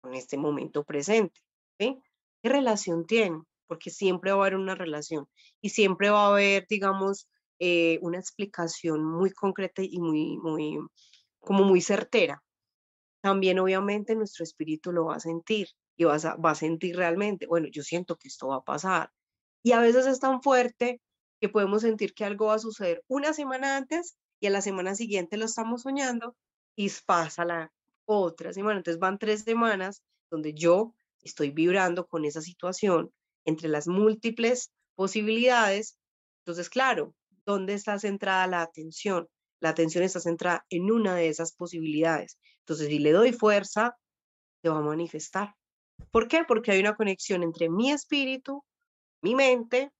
con 0.00 0.14
este 0.14 0.38
momento 0.38 0.84
presente. 0.84 1.40
¿sí? 1.78 1.98
¿Qué 2.42 2.48
relación 2.48 3.06
tiene? 3.06 3.42
Porque 3.66 3.90
siempre 3.90 4.32
va 4.32 4.38
a 4.38 4.40
haber 4.46 4.56
una 4.56 4.74
relación 4.74 5.28
y 5.60 5.70
siempre 5.70 6.10
va 6.10 6.24
a 6.24 6.30
haber, 6.30 6.66
digamos, 6.68 7.28
eh, 7.60 7.98
una 8.02 8.18
explicación 8.18 9.04
muy 9.04 9.30
concreta 9.30 9.82
y 9.82 10.00
muy, 10.00 10.38
muy, 10.38 10.78
como 11.38 11.64
muy 11.64 11.80
certera. 11.82 12.42
También 13.22 13.58
obviamente 13.58 14.16
nuestro 14.16 14.44
espíritu 14.44 14.92
lo 14.92 15.04
va 15.06 15.16
a 15.16 15.20
sentir 15.20 15.68
y 15.96 16.04
va 16.04 16.16
a, 16.16 16.36
va 16.36 16.52
a 16.52 16.54
sentir 16.54 16.96
realmente, 16.96 17.46
bueno, 17.46 17.68
yo 17.70 17.82
siento 17.82 18.16
que 18.16 18.28
esto 18.28 18.48
va 18.48 18.56
a 18.56 18.64
pasar. 18.64 19.10
Y 19.62 19.72
a 19.72 19.80
veces 19.80 20.06
es 20.06 20.20
tan 20.20 20.42
fuerte 20.42 21.02
que 21.38 21.50
podemos 21.50 21.82
sentir 21.82 22.14
que 22.14 22.24
algo 22.24 22.46
va 22.46 22.54
a 22.54 22.58
suceder 22.58 23.04
una 23.08 23.34
semana 23.34 23.76
antes 23.76 24.16
y 24.40 24.46
a 24.46 24.50
la 24.50 24.62
semana 24.62 24.94
siguiente 24.94 25.36
lo 25.36 25.44
estamos 25.44 25.82
soñando 25.82 26.34
y 26.76 26.90
pasa 27.04 27.44
la 27.44 27.72
otra 28.06 28.54
semana. 28.54 28.78
Entonces 28.78 28.98
van 28.98 29.18
tres 29.18 29.42
semanas 29.42 30.02
donde 30.30 30.54
yo 30.54 30.94
estoy 31.22 31.50
vibrando 31.50 32.06
con 32.06 32.24
esa 32.24 32.40
situación 32.40 33.12
entre 33.44 33.68
las 33.68 33.86
múltiples 33.86 34.72
posibilidades. 34.94 35.98
Entonces, 36.40 36.70
claro, 36.70 37.14
¿Dónde 37.50 37.74
está 37.74 37.98
centrada 37.98 38.46
la 38.46 38.62
atención? 38.62 39.28
La 39.60 39.70
atención 39.70 40.04
está 40.04 40.20
centrada 40.20 40.64
en 40.70 40.90
una 40.92 41.16
de 41.16 41.28
esas 41.28 41.52
posibilidades. 41.52 42.38
Entonces, 42.60 42.86
si 42.86 43.00
le 43.00 43.10
doy 43.10 43.32
fuerza, 43.32 43.96
se 44.62 44.68
va 44.68 44.78
a 44.78 44.82
manifestar. 44.82 45.56
¿Por 46.12 46.28
qué? 46.28 46.44
Porque 46.46 46.70
hay 46.70 46.78
una 46.78 46.94
conexión 46.94 47.42
entre 47.42 47.68
mi 47.68 47.90
espíritu, 47.90 48.64
mi 49.20 49.34
mente 49.34 49.90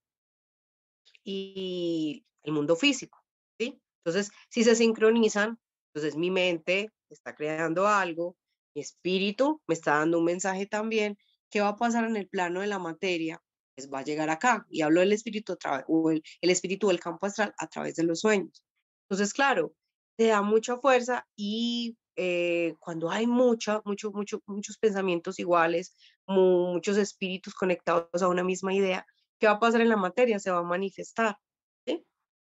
y 1.25 2.25
el 2.43 2.53
mundo 2.53 2.77
físico. 2.77 3.19
¿sí? 3.59 3.81
Entonces, 3.97 4.31
si 4.49 4.63
se 4.63 4.73
sincronizan, 4.73 5.59
entonces 5.87 6.15
mi 6.15 6.31
mente 6.31 6.89
está 7.09 7.35
creando 7.35 7.85
algo, 7.85 8.37
mi 8.73 8.81
espíritu 8.81 9.61
me 9.67 9.73
está 9.73 9.95
dando 9.99 10.19
un 10.19 10.25
mensaje 10.25 10.67
también. 10.67 11.17
¿Qué 11.49 11.59
va 11.59 11.67
a 11.67 11.75
pasar 11.75 12.05
en 12.05 12.15
el 12.15 12.29
plano 12.29 12.61
de 12.61 12.67
la 12.67 12.79
materia? 12.79 13.41
Pues, 13.75 13.89
va 13.91 13.99
a 13.99 14.03
llegar 14.03 14.29
acá. 14.29 14.65
Y 14.69 14.81
hablo 14.81 14.99
del 14.99 15.13
espíritu 15.13 15.57
o 15.87 16.11
el, 16.11 16.23
el 16.41 16.49
espíritu 16.49 16.87
del 16.87 16.99
campo 16.99 17.25
astral 17.25 17.53
a 17.57 17.67
través 17.67 17.95
de 17.95 18.03
los 18.03 18.21
sueños. 18.21 18.63
Entonces, 19.09 19.33
claro, 19.33 19.73
te 20.17 20.27
da 20.27 20.41
mucha 20.41 20.77
fuerza 20.77 21.27
y 21.35 21.97
eh, 22.15 22.75
cuando 22.79 23.09
hay 23.09 23.27
mucha, 23.27 23.81
mucho, 23.85 24.11
mucho, 24.11 24.41
muchos 24.45 24.77
pensamientos 24.77 25.39
iguales, 25.39 25.95
muchos 26.27 26.97
espíritus 26.97 27.53
conectados 27.55 28.21
a 28.21 28.27
una 28.27 28.43
misma 28.43 28.73
idea, 28.73 29.05
¿qué 29.39 29.47
va 29.47 29.53
a 29.53 29.59
pasar 29.59 29.81
en 29.81 29.89
la 29.89 29.97
materia? 29.97 30.39
Se 30.39 30.51
va 30.51 30.59
a 30.59 30.63
manifestar. 30.63 31.37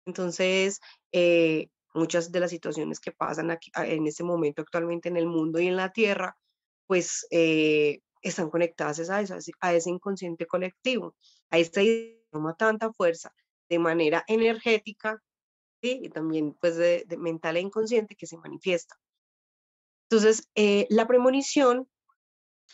Entonces, 0.07 0.81
eh, 1.13 1.69
muchas 1.95 2.33
de 2.33 2.41
las 2.41 2.51
situaciones 2.51 3.01
que 3.01 3.13
pasan 3.13 3.51
aquí, 3.51 3.71
en 3.77 4.07
este 4.07 4.25
momento 4.25 4.63
actualmente 4.63 5.09
en 5.09 5.17
el 5.17 5.27
mundo 5.27 5.61
y 5.61 5.69
en 5.69 5.77
la 5.77 5.93
Tierra, 5.93 6.37
pues 6.87 7.27
eh, 7.31 8.01
están 8.23 8.51
conectadas 8.51 9.11
a 9.11 9.21
eso, 9.21 9.37
a 9.61 9.75
ese 9.75 9.91
inconsciente 9.91 10.47
colectivo, 10.47 11.15
a 11.51 11.59
que 11.59 12.25
toma 12.31 12.55
tanta 12.55 12.93
fuerza 12.93 13.33
de 13.69 13.79
manera 13.79 14.25
energética 14.27 15.23
y 15.81 16.09
también 16.11 16.55
pues 16.61 16.77
de, 16.77 17.07
mental 17.19 17.57
e 17.57 17.61
inconsciente 17.61 18.17
que 18.17 18.27
se 18.27 18.37
manifiesta. 18.37 18.97
Entonces, 20.09 20.49
eh, 20.55 20.87
la 20.91 21.07
premonición 21.07 21.89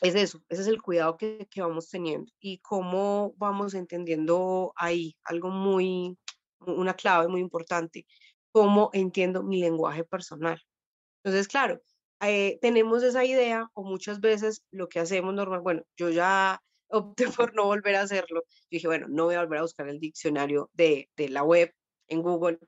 es 0.01 0.15
eso, 0.15 0.43
ese 0.49 0.63
es 0.63 0.69
el 0.69 0.83
cuidado 0.83 1.17
que, 1.17 1.47
que, 1.51 1.63
vamos 1.63 1.89
teniendo 1.89 2.31
y 2.41 2.59
cómo 2.59 3.35
vamos 3.37 3.75
entendiendo 3.75 4.73
ahí 4.77 5.17
algo 5.25 5.51
muy, 5.51 6.19
una 6.61 6.95
clave 6.95 7.29
muy 7.29 7.41
importante, 7.41 8.07
cómo 8.53 8.91
entiendo 8.93 9.43
mi 9.43 9.61
lenguaje 9.61 10.05
personal. 10.05 10.61
Entonces, 11.23 11.49
claro, 11.49 11.81
eh, 12.21 12.59
tenemos 12.61 13.03
esa 13.03 13.25
idea 13.25 13.71
o 13.75 13.85
muchas 13.85 14.21
veces 14.21 14.63
lo 14.71 14.89
que 14.89 15.01
hacemos 15.01 15.35
normal, 15.35 15.61
bueno, 15.61 15.83
yo 15.97 16.11
ya 16.11 16.63
opté 16.89 17.29
por 17.31 17.55
no 17.55 17.65
volver 17.65 17.97
a 17.97 18.03
hacerlo. 18.03 18.45
Dije, 18.71 18.87
bueno, 18.87 19.07
no 19.09 19.25
voy 19.25 19.35
a 19.35 19.41
volver 19.41 19.59
a 19.59 19.63
buscar 19.63 19.89
el 19.89 20.01
diccionario 20.01 20.71
de, 20.75 21.11
de 21.17 21.29
la 21.29 21.43
web 21.43 21.75
en 22.09 22.23
Google, 22.23 22.59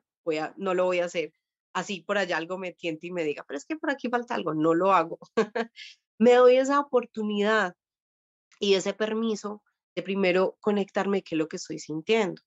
no 0.57 0.75
lo 0.75 0.85
voy 0.85 1.01
a 1.01 1.07
hacer. 1.07 1.33
Así 1.73 2.01
por 2.01 2.19
allá 2.19 2.37
algo 2.37 2.59
me 2.59 2.73
tiente 2.73 3.07
y 3.07 3.11
me 3.11 3.25
diga, 3.25 3.45
pero 3.47 3.57
es 3.59 3.65
que 3.65 3.77
por 3.77 3.91
aquí 3.91 4.09
falta 4.09 4.35
algo, 4.35 4.55
no 4.55 4.75
lo 4.75 4.93
hago. 4.93 5.19
me 6.19 6.35
doy 6.35 6.57
esa 6.57 6.81
oportunidad 6.81 7.75
y 8.61 8.75
ese 8.75 8.95
permiso 8.95 9.63
de 9.95 10.03
primero 10.03 10.57
conectarme 10.61 11.23
qué 11.23 11.35
es 11.35 11.39
lo 11.39 11.49
que 11.49 11.57
estoy 11.57 11.79
sintiendo. 11.79 12.43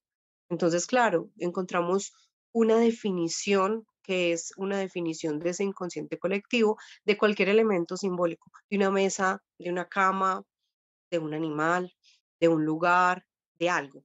Entonces, 0.49 0.85
claro, 0.85 1.29
encontramos 1.37 2.13
una 2.51 2.77
definición 2.77 3.85
que 4.01 4.33
es 4.33 4.53
una 4.57 4.77
definición 4.77 5.39
de 5.39 5.51
ese 5.51 5.63
inconsciente 5.63 6.17
colectivo 6.17 6.77
de 7.05 7.17
cualquier 7.17 7.49
elemento 7.49 7.97
simbólico, 7.97 8.51
de 8.69 8.77
una 8.77 8.91
mesa, 8.91 9.41
de 9.57 9.69
una 9.69 9.87
cama, 9.87 10.43
de 11.11 11.19
un 11.19 11.33
animal, 11.33 11.93
de 12.39 12.47
un 12.47 12.65
lugar, 12.65 13.25
de 13.59 13.69
algo, 13.69 14.03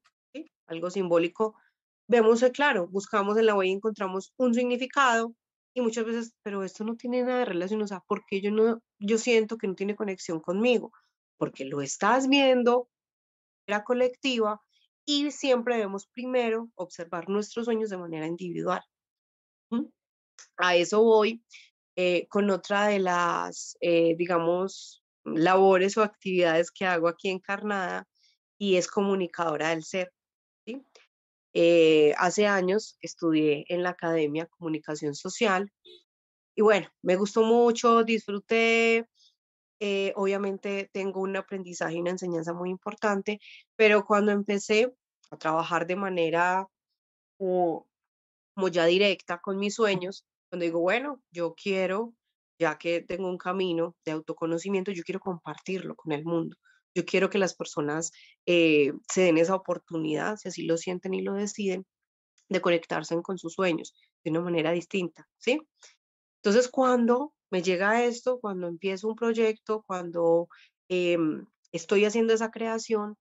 algo 0.66 0.90
simbólico. 0.90 1.54
Vemos, 2.08 2.42
eh, 2.42 2.52
claro, 2.52 2.88
buscamos 2.88 3.36
en 3.38 3.46
la 3.46 3.54
web 3.54 3.68
y 3.68 3.72
encontramos 3.72 4.32
un 4.36 4.54
significado 4.54 5.34
y 5.74 5.82
muchas 5.82 6.04
veces, 6.06 6.34
pero 6.42 6.64
esto 6.64 6.84
no 6.84 6.96
tiene 6.96 7.22
nada 7.22 7.40
de 7.40 7.44
relación, 7.44 7.82
o 7.82 7.86
sea, 7.86 8.02
porque 8.08 8.40
yo 8.40 8.50
no, 8.50 8.80
yo 8.98 9.18
siento 9.18 9.58
que 9.58 9.66
no 9.66 9.74
tiene 9.74 9.94
conexión 9.94 10.40
conmigo, 10.40 10.90
porque 11.36 11.66
lo 11.66 11.82
estás 11.82 12.28
viendo, 12.28 12.88
la 13.66 13.84
colectiva, 13.84 14.60
y 15.04 15.30
siempre 15.30 15.76
debemos 15.76 16.06
primero 16.06 16.70
observar 16.76 17.28
nuestros 17.28 17.66
sueños 17.66 17.90
de 17.90 17.98
manera 17.98 18.26
individual. 18.26 18.82
A 20.58 20.76
eso 20.76 21.02
voy 21.02 21.42
eh, 21.98 22.26
con 22.28 22.50
otra 22.50 22.88
de 22.88 22.98
las, 22.98 23.76
eh, 23.80 24.14
digamos, 24.18 25.02
labores 25.24 25.96
o 25.96 26.02
actividades 26.02 26.70
que 26.70 26.84
hago 26.84 27.08
aquí 27.08 27.30
en 27.30 27.40
Carnada 27.40 28.06
y 28.58 28.76
es 28.76 28.86
comunicadora 28.86 29.70
del 29.70 29.82
ser. 29.82 30.12
Eh, 31.54 32.12
hace 32.18 32.46
años 32.46 32.98
estudié 33.00 33.64
en 33.68 33.82
la 33.82 33.90
Academia 33.90 34.44
Comunicación 34.44 35.14
Social 35.14 35.72
y 36.54 36.60
bueno, 36.60 36.88
me 37.00 37.16
gustó 37.16 37.44
mucho, 37.44 38.04
disfruté, 38.04 39.08
obviamente 40.16 40.90
tengo 40.92 41.20
un 41.20 41.36
aprendizaje 41.36 41.96
y 41.96 42.00
una 42.00 42.10
enseñanza 42.10 42.52
muy 42.52 42.68
importante, 42.68 43.40
pero 43.74 44.04
cuando 44.04 44.32
empecé 44.32 44.94
a 45.30 45.38
trabajar 45.38 45.86
de 45.86 45.96
manera 45.96 46.66
como 48.56 48.68
ya 48.68 48.86
directa 48.86 49.38
con 49.38 49.58
mis 49.58 49.74
sueños, 49.74 50.24
cuando 50.48 50.64
digo, 50.64 50.80
bueno, 50.80 51.22
yo 51.30 51.54
quiero, 51.54 52.14
ya 52.58 52.78
que 52.78 53.02
tengo 53.02 53.28
un 53.28 53.36
camino 53.36 53.94
de 54.06 54.12
autoconocimiento, 54.12 54.92
yo 54.92 55.02
quiero 55.02 55.20
compartirlo 55.20 55.94
con 55.94 56.12
el 56.12 56.24
mundo. 56.24 56.56
Yo 56.94 57.04
quiero 57.04 57.28
que 57.28 57.36
las 57.36 57.54
personas 57.54 58.12
eh, 58.46 58.94
se 59.12 59.20
den 59.20 59.36
esa 59.36 59.54
oportunidad, 59.54 60.38
si 60.38 60.48
así 60.48 60.62
lo 60.62 60.78
sienten 60.78 61.12
y 61.12 61.20
lo 61.20 61.34
deciden, 61.34 61.84
de 62.48 62.60
conectarse 62.62 63.20
con 63.20 63.36
sus 63.36 63.52
sueños 63.52 63.94
de 64.24 64.30
una 64.30 64.40
manera 64.40 64.72
distinta, 64.72 65.28
¿sí? 65.36 65.60
Entonces, 66.42 66.70
cuando 66.70 67.34
me 67.50 67.60
llega 67.60 68.04
esto, 68.04 68.40
cuando 68.40 68.68
empiezo 68.68 69.08
un 69.08 69.16
proyecto, 69.16 69.84
cuando 69.86 70.48
em, 70.88 71.44
estoy 71.72 72.06
haciendo 72.06 72.32
esa 72.32 72.50
creación, 72.50 73.18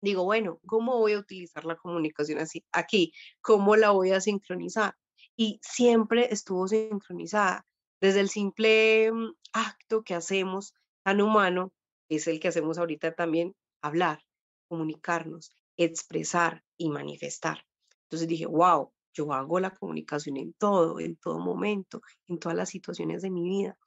digo, 0.00 0.24
bueno, 0.24 0.60
¿cómo 0.66 0.98
voy 0.98 1.12
a 1.14 1.18
utilizar 1.18 1.64
la 1.64 1.76
comunicación 1.76 2.38
así 2.38 2.64
aquí? 2.72 3.12
¿Cómo 3.40 3.76
la 3.76 3.90
voy 3.90 4.12
a 4.12 4.20
sincronizar? 4.20 4.94
y 5.38 5.60
siempre 5.62 6.32
estuvo 6.32 6.66
sincronizada. 6.66 7.64
Desde 8.00 8.20
el 8.20 8.28
simple 8.28 9.10
mm, 9.12 9.32
acto 9.52 10.02
que 10.02 10.14
hacemos 10.14 10.74
tan 11.04 11.20
humano, 11.20 11.72
es 12.10 12.26
el 12.26 12.40
que 12.40 12.48
hacemos 12.48 12.76
ahorita 12.76 13.14
también, 13.14 13.54
hablar, 13.80 14.20
comunicarnos, 14.68 15.52
expresar 15.76 16.64
y 16.76 16.90
manifestar. 16.90 17.64
Entonces 18.04 18.28
dije, 18.28 18.46
wow, 18.46 18.92
yo 19.12 19.32
hago 19.32 19.60
la 19.60 19.70
comunicación 19.70 20.36
en 20.38 20.52
todo, 20.54 20.98
en 20.98 21.16
todo 21.16 21.38
momento, 21.38 22.02
en 22.26 22.38
todas 22.38 22.56
las 22.56 22.70
situaciones 22.70 23.22
de 23.22 23.30
mi 23.30 23.48
vida. 23.48 23.78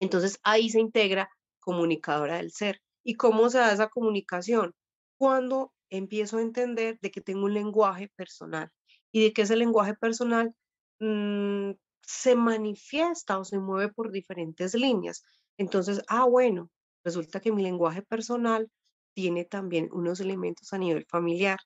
Entonces 0.00 0.38
ahí 0.42 0.70
se 0.70 0.80
integra 0.80 1.28
comunicadora 1.60 2.36
del 2.36 2.52
ser. 2.52 2.80
¿Y 3.02 3.14
cómo 3.16 3.50
se 3.50 3.58
da 3.58 3.72
esa 3.72 3.88
comunicación? 3.88 4.74
Cuando 5.18 5.72
empiezo 5.90 6.38
a 6.38 6.42
entender 6.42 6.98
de 7.00 7.10
que 7.10 7.20
tengo 7.20 7.44
un 7.46 7.54
lenguaje 7.54 8.08
personal 8.16 8.70
y 9.12 9.22
de 9.24 9.32
que 9.32 9.42
ese 9.42 9.56
lenguaje 9.56 9.94
personal 9.94 10.54
mm, 11.00 11.72
se 12.02 12.36
manifiesta 12.36 13.38
o 13.38 13.44
se 13.44 13.58
mueve 13.58 13.92
por 13.92 14.10
diferentes 14.12 14.74
líneas. 14.74 15.22
Entonces, 15.58 16.02
ah, 16.08 16.24
bueno, 16.26 16.70
resulta 17.04 17.40
que 17.40 17.52
mi 17.52 17.62
lenguaje 17.62 18.02
personal 18.02 18.70
tiene 19.14 19.44
también 19.44 19.88
unos 19.92 20.20
elementos 20.20 20.72
a 20.72 20.78
nivel 20.78 21.06
familiar. 21.08 21.58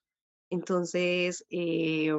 Entonces, 0.50 1.45
eh, 1.50 2.11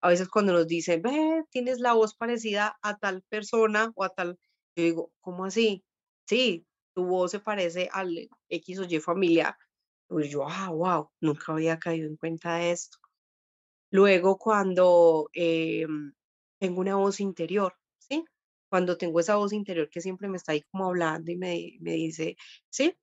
a 0.00 0.08
veces 0.08 0.28
cuando 0.28 0.52
nos 0.52 0.66
dicen, 0.66 1.02
ve, 1.02 1.42
tienes 1.50 1.80
la 1.80 1.92
voz 1.94 2.14
parecida 2.14 2.76
a 2.82 2.96
tal 2.98 3.22
persona 3.28 3.92
o 3.94 4.04
a 4.04 4.10
tal, 4.10 4.38
yo 4.76 4.84
digo, 4.84 5.12
¿cómo 5.20 5.44
así? 5.44 5.84
Sí, 6.26 6.66
tu 6.94 7.04
voz 7.06 7.30
se 7.32 7.40
parece 7.40 7.88
al 7.92 8.28
X 8.48 8.78
o 8.80 8.84
Y 8.84 9.00
familiar. 9.00 9.54
Pues 10.08 10.30
yo, 10.30 10.44
ah, 10.48 10.70
wow, 10.70 11.10
nunca 11.20 11.52
había 11.52 11.78
caído 11.78 12.08
en 12.08 12.16
cuenta 12.16 12.56
de 12.56 12.72
esto. 12.72 12.98
Luego, 13.90 14.38
cuando 14.38 15.28
em, 15.32 16.12
tengo 16.58 16.80
una 16.80 16.96
voz 16.96 17.20
interior, 17.20 17.74
¿sí? 17.98 18.24
Cuando 18.68 18.96
tengo 18.98 19.20
esa 19.20 19.36
voz 19.36 19.52
interior 19.52 19.88
que 19.90 20.00
siempre 20.00 20.28
me 20.28 20.36
está 20.36 20.52
ahí 20.52 20.62
como 20.62 20.86
hablando 20.86 21.30
y 21.32 21.36
me, 21.36 21.76
me 21.80 21.92
dice, 21.92 22.36
¿sí? 22.70 22.96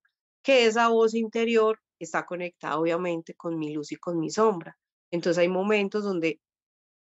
Que 0.44 0.66
esa 0.68 0.90
voz 0.90 1.14
interior 1.16 1.80
está 2.00 2.26
conectada 2.26 2.80
obviamente 2.80 3.34
con 3.36 3.58
mi 3.58 3.74
luz 3.74 3.92
y 3.92 3.96
con 3.98 4.20
mi 4.20 4.30
sombra. 4.30 4.78
Entonces 5.12 5.40
hay 5.40 5.50
momentos 5.50 6.04
donde 6.04 6.42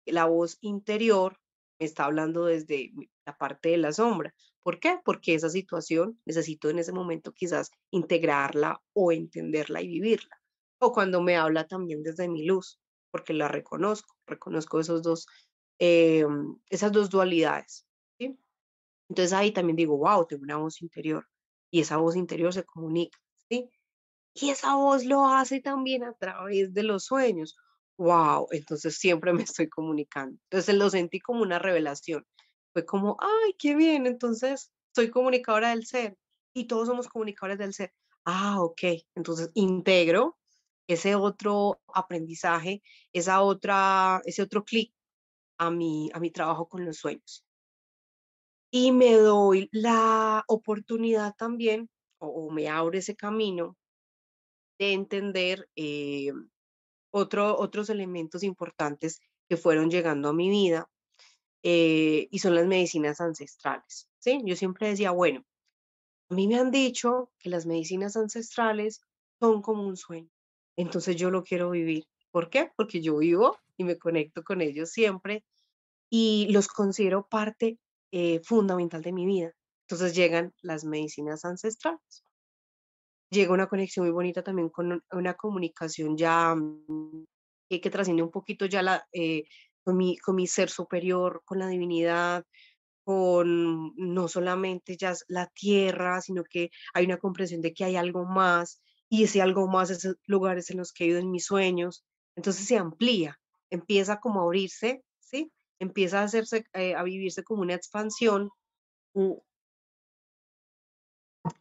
la 0.05 0.25
voz 0.25 0.57
interior 0.61 1.37
me 1.79 1.85
está 1.85 2.05
hablando 2.05 2.45
desde 2.45 2.91
la 3.25 3.37
parte 3.37 3.69
de 3.69 3.77
la 3.77 3.91
sombra. 3.91 4.33
¿Por 4.61 4.79
qué? 4.79 4.99
Porque 5.03 5.35
esa 5.35 5.49
situación 5.49 6.19
necesito 6.25 6.69
en 6.69 6.79
ese 6.79 6.91
momento 6.91 7.33
quizás 7.33 7.71
integrarla 7.91 8.81
o 8.93 9.11
entenderla 9.11 9.81
y 9.81 9.87
vivirla. 9.87 10.41
O 10.79 10.91
cuando 10.91 11.21
me 11.21 11.35
habla 11.35 11.67
también 11.67 12.03
desde 12.03 12.27
mi 12.27 12.45
luz, 12.45 12.79
porque 13.11 13.33
la 13.33 13.47
reconozco, 13.47 14.15
reconozco 14.25 14.79
esos 14.79 15.01
dos, 15.01 15.27
em, 15.79 16.57
esas 16.69 16.91
dos 16.91 17.09
dualidades. 17.09 17.85
Entonces 19.09 19.33
ahí 19.33 19.51
también 19.51 19.75
digo, 19.75 19.97
wow, 19.97 20.25
tengo 20.25 20.43
una 20.43 20.57
voz 20.57 20.81
interior 20.81 21.27
y 21.69 21.81
esa 21.81 21.97
voz 21.97 22.15
interior 22.15 22.53
se 22.53 22.63
comunica. 22.63 23.17
Y 24.35 24.49
esa 24.49 24.75
voz 24.75 25.05
lo 25.05 25.27
hace 25.27 25.61
también 25.61 26.03
a 26.03 26.13
través 26.13 26.73
de 26.73 26.83
los 26.83 27.05
sueños. 27.05 27.55
Wow, 27.97 28.47
entonces 28.51 28.97
siempre 28.97 29.33
me 29.33 29.43
estoy 29.43 29.69
comunicando. 29.69 30.37
Entonces 30.49 30.75
lo 30.75 30.89
sentí 30.89 31.19
como 31.19 31.41
una 31.41 31.59
revelación. 31.59 32.25
Fue 32.73 32.85
como, 32.85 33.17
ay, 33.19 33.55
qué 33.57 33.75
bien, 33.75 34.07
entonces 34.07 34.71
soy 34.95 35.09
comunicadora 35.09 35.69
del 35.69 35.85
ser 35.85 36.17
y 36.53 36.65
todos 36.65 36.87
somos 36.87 37.07
comunicadores 37.07 37.57
del 37.59 37.73
ser. 37.73 37.93
Ah, 38.25 38.61
ok, 38.61 38.81
entonces 39.15 39.51
integro 39.53 40.37
ese 40.87 41.15
otro 41.15 41.79
aprendizaje, 41.93 42.81
esa 43.13 43.41
otra, 43.41 44.21
ese 44.25 44.41
otro 44.41 44.63
clic 44.63 44.93
a 45.57 45.71
mi, 45.71 46.09
a 46.13 46.19
mi 46.19 46.31
trabajo 46.31 46.67
con 46.67 46.85
los 46.85 46.97
sueños. 46.97 47.45
Y 48.71 48.91
me 48.91 49.13
doy 49.13 49.69
la 49.71 50.43
oportunidad 50.47 51.35
también, 51.35 51.89
o, 52.17 52.49
me 52.51 52.69
abre 52.69 52.99
ese 52.99 53.15
camino 53.15 53.77
de 54.79 54.93
entender 54.93 55.69
eh, 55.75 56.31
otro, 57.13 57.57
otros 57.57 57.89
elementos 57.89 58.43
importantes 58.43 59.21
que 59.47 59.55
fueron 59.55 59.89
llegando 59.89 60.29
a 60.29 60.33
mi 60.33 60.49
vida 60.49 60.89
eh, 61.61 62.27
y 62.31 62.39
son 62.39 62.55
las 62.55 62.65
medicinas 62.65 63.21
ancestrales. 63.21 64.09
¿sí? 64.19 64.41
Yo 64.45 64.55
siempre 64.55 64.89
decía, 64.89 65.11
bueno, 65.11 65.45
a 66.29 66.33
mí 66.33 66.47
me 66.47 66.57
han 66.57 66.71
dicho 66.71 67.31
que 67.39 67.49
las 67.49 67.65
medicinas 67.65 68.17
ancestrales 68.17 69.01
son 69.39 69.61
como 69.61 69.85
un 69.87 69.95
sueño, 69.95 70.29
entonces 70.75 71.15
yo 71.15 71.29
lo 71.29 71.43
quiero 71.43 71.69
vivir. 71.69 72.05
¿Por 72.31 72.49
qué? 72.49 72.71
Porque 72.75 73.01
yo 73.01 73.17
vivo 73.17 73.57
y 73.77 73.83
me 73.83 73.97
conecto 73.99 74.43
con 74.43 74.61
ellos 74.61 74.89
siempre 74.89 75.45
y 76.09 76.47
los 76.51 76.67
considero 76.67 77.27
parte 77.27 77.77
eh, 78.11 78.41
fundamental 78.43 79.03
de 79.03 79.11
mi 79.11 79.25
vida. 79.27 79.51
Entonces 79.87 80.15
llegan 80.15 80.51
las 80.61 80.83
medicinas 80.83 81.45
ancestrales. 81.45 82.25
Llega 83.33 83.53
una 83.53 83.67
conexión 83.67 84.05
muy 84.05 84.13
bonita 84.13 84.43
también 84.43 84.69
con 84.69 85.03
una 85.11 85.33
comunicación 85.33 86.15
ya 86.15 86.53
mm, 86.55 87.25
que 87.69 87.89
trasciende 87.89 88.21
un 88.21 88.29
poquito 88.29 88.67
ya 88.67 88.83
la, 88.83 89.07
eh, 89.11 89.45
con 89.83 89.97
mi, 89.97 90.17
con 90.17 90.35
mi 90.35 90.45
ser 90.45 90.69
superior, 90.69 91.41
con 91.45 91.57
la 91.57 91.67
divinidad, 91.67 92.45
con 93.03 93.93
no 93.95 94.27
solamente 94.27 94.95
ya 94.97 95.13
la 95.27 95.47
tierra, 95.47 96.21
sino 96.21 96.43
que 96.43 96.69
hay 96.93 97.05
una 97.05 97.17
comprensión 97.17 97.61
de 97.61 97.73
que 97.73 97.85
hay 97.85 97.95
algo 97.95 98.25
más 98.25 98.81
y 99.09 99.23
ese 99.23 99.41
algo 99.41 99.67
más, 99.67 99.89
esos 99.89 100.15
lugares 100.25 100.69
en 100.69 100.77
los 100.77 100.93
que 100.93 101.05
he 101.05 101.07
ido 101.07 101.19
en 101.19 101.31
mis 101.31 101.45
sueños, 101.45 102.03
entonces 102.35 102.65
se 102.65 102.77
amplía, 102.77 103.39
empieza 103.69 104.19
como 104.19 104.41
a 104.41 104.43
abrirse, 104.43 105.03
¿sí? 105.19 105.51
Empieza 105.79 106.21
a 106.21 106.23
hacerse, 106.23 106.65
eh, 106.73 106.95
a 106.95 107.03
vivirse 107.03 107.43
como 107.43 107.61
una 107.61 107.75
expansión. 107.75 108.49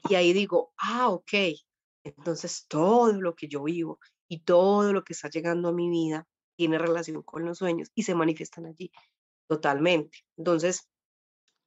Y 0.09 0.15
ahí 0.15 0.33
digo, 0.33 0.73
ah, 0.79 1.09
ok, 1.09 1.33
entonces 2.05 2.67
todo 2.69 3.13
lo 3.13 3.35
que 3.35 3.49
yo 3.49 3.63
vivo 3.63 3.99
y 4.29 4.41
todo 4.41 4.93
lo 4.93 5.05
que 5.05 5.13
está 5.13 5.29
llegando 5.29 5.69
a 5.69 5.73
mi 5.73 5.91
vida 5.91 6.27
tiene 6.57 6.79
relación 6.79 7.23
con 7.23 7.45
los 7.45 7.59
sueños 7.59 7.91
y 7.95 8.03
se 8.03 8.15
manifiestan 8.15 8.67
allí 8.67 8.91
totalmente. 9.49 10.19
Entonces, 10.37 10.89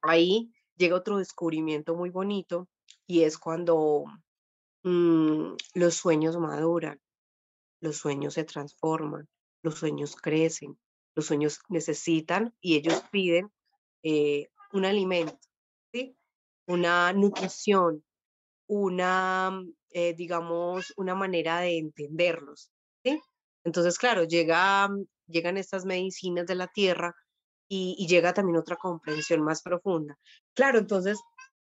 ahí 0.02 0.52
llega 0.76 0.96
otro 0.96 1.18
descubrimiento 1.18 1.94
muy 1.94 2.10
bonito 2.10 2.68
y 3.06 3.22
es 3.22 3.38
cuando 3.38 4.04
mm, 4.82 5.54
los 5.74 5.94
sueños 5.94 6.36
maduran, 6.38 7.00
los 7.80 7.96
sueños 7.96 8.34
se 8.34 8.44
transforman, 8.44 9.28
los 9.62 9.76
sueños 9.76 10.16
crecen, 10.16 10.78
los 11.14 11.26
sueños 11.26 11.60
necesitan 11.68 12.54
y 12.60 12.76
ellos 12.76 13.02
piden 13.10 13.52
eh, 14.02 14.48
un 14.72 14.84
alimento, 14.84 15.38
¿sí? 15.92 16.16
Una 16.66 17.12
nutrición, 17.12 18.04
una, 18.68 19.62
eh, 19.90 20.14
digamos, 20.14 20.92
una 20.96 21.14
manera 21.14 21.60
de 21.60 21.78
entenderlos. 21.78 22.70
¿sí? 23.04 23.20
Entonces, 23.64 23.98
claro, 23.98 24.24
llega, 24.24 24.88
mm, 24.88 25.06
llegan 25.28 25.56
estas 25.56 25.84
medicinas 25.84 26.46
de 26.46 26.54
la 26.56 26.68
tierra 26.68 27.14
y, 27.68 28.06
llega 28.08 28.34
también 28.34 28.58
otra 28.58 28.76
comprensión 28.76 29.42
más 29.42 29.62
profunda. 29.62 30.16
Claro, 30.54 30.78
entonces, 30.78 31.20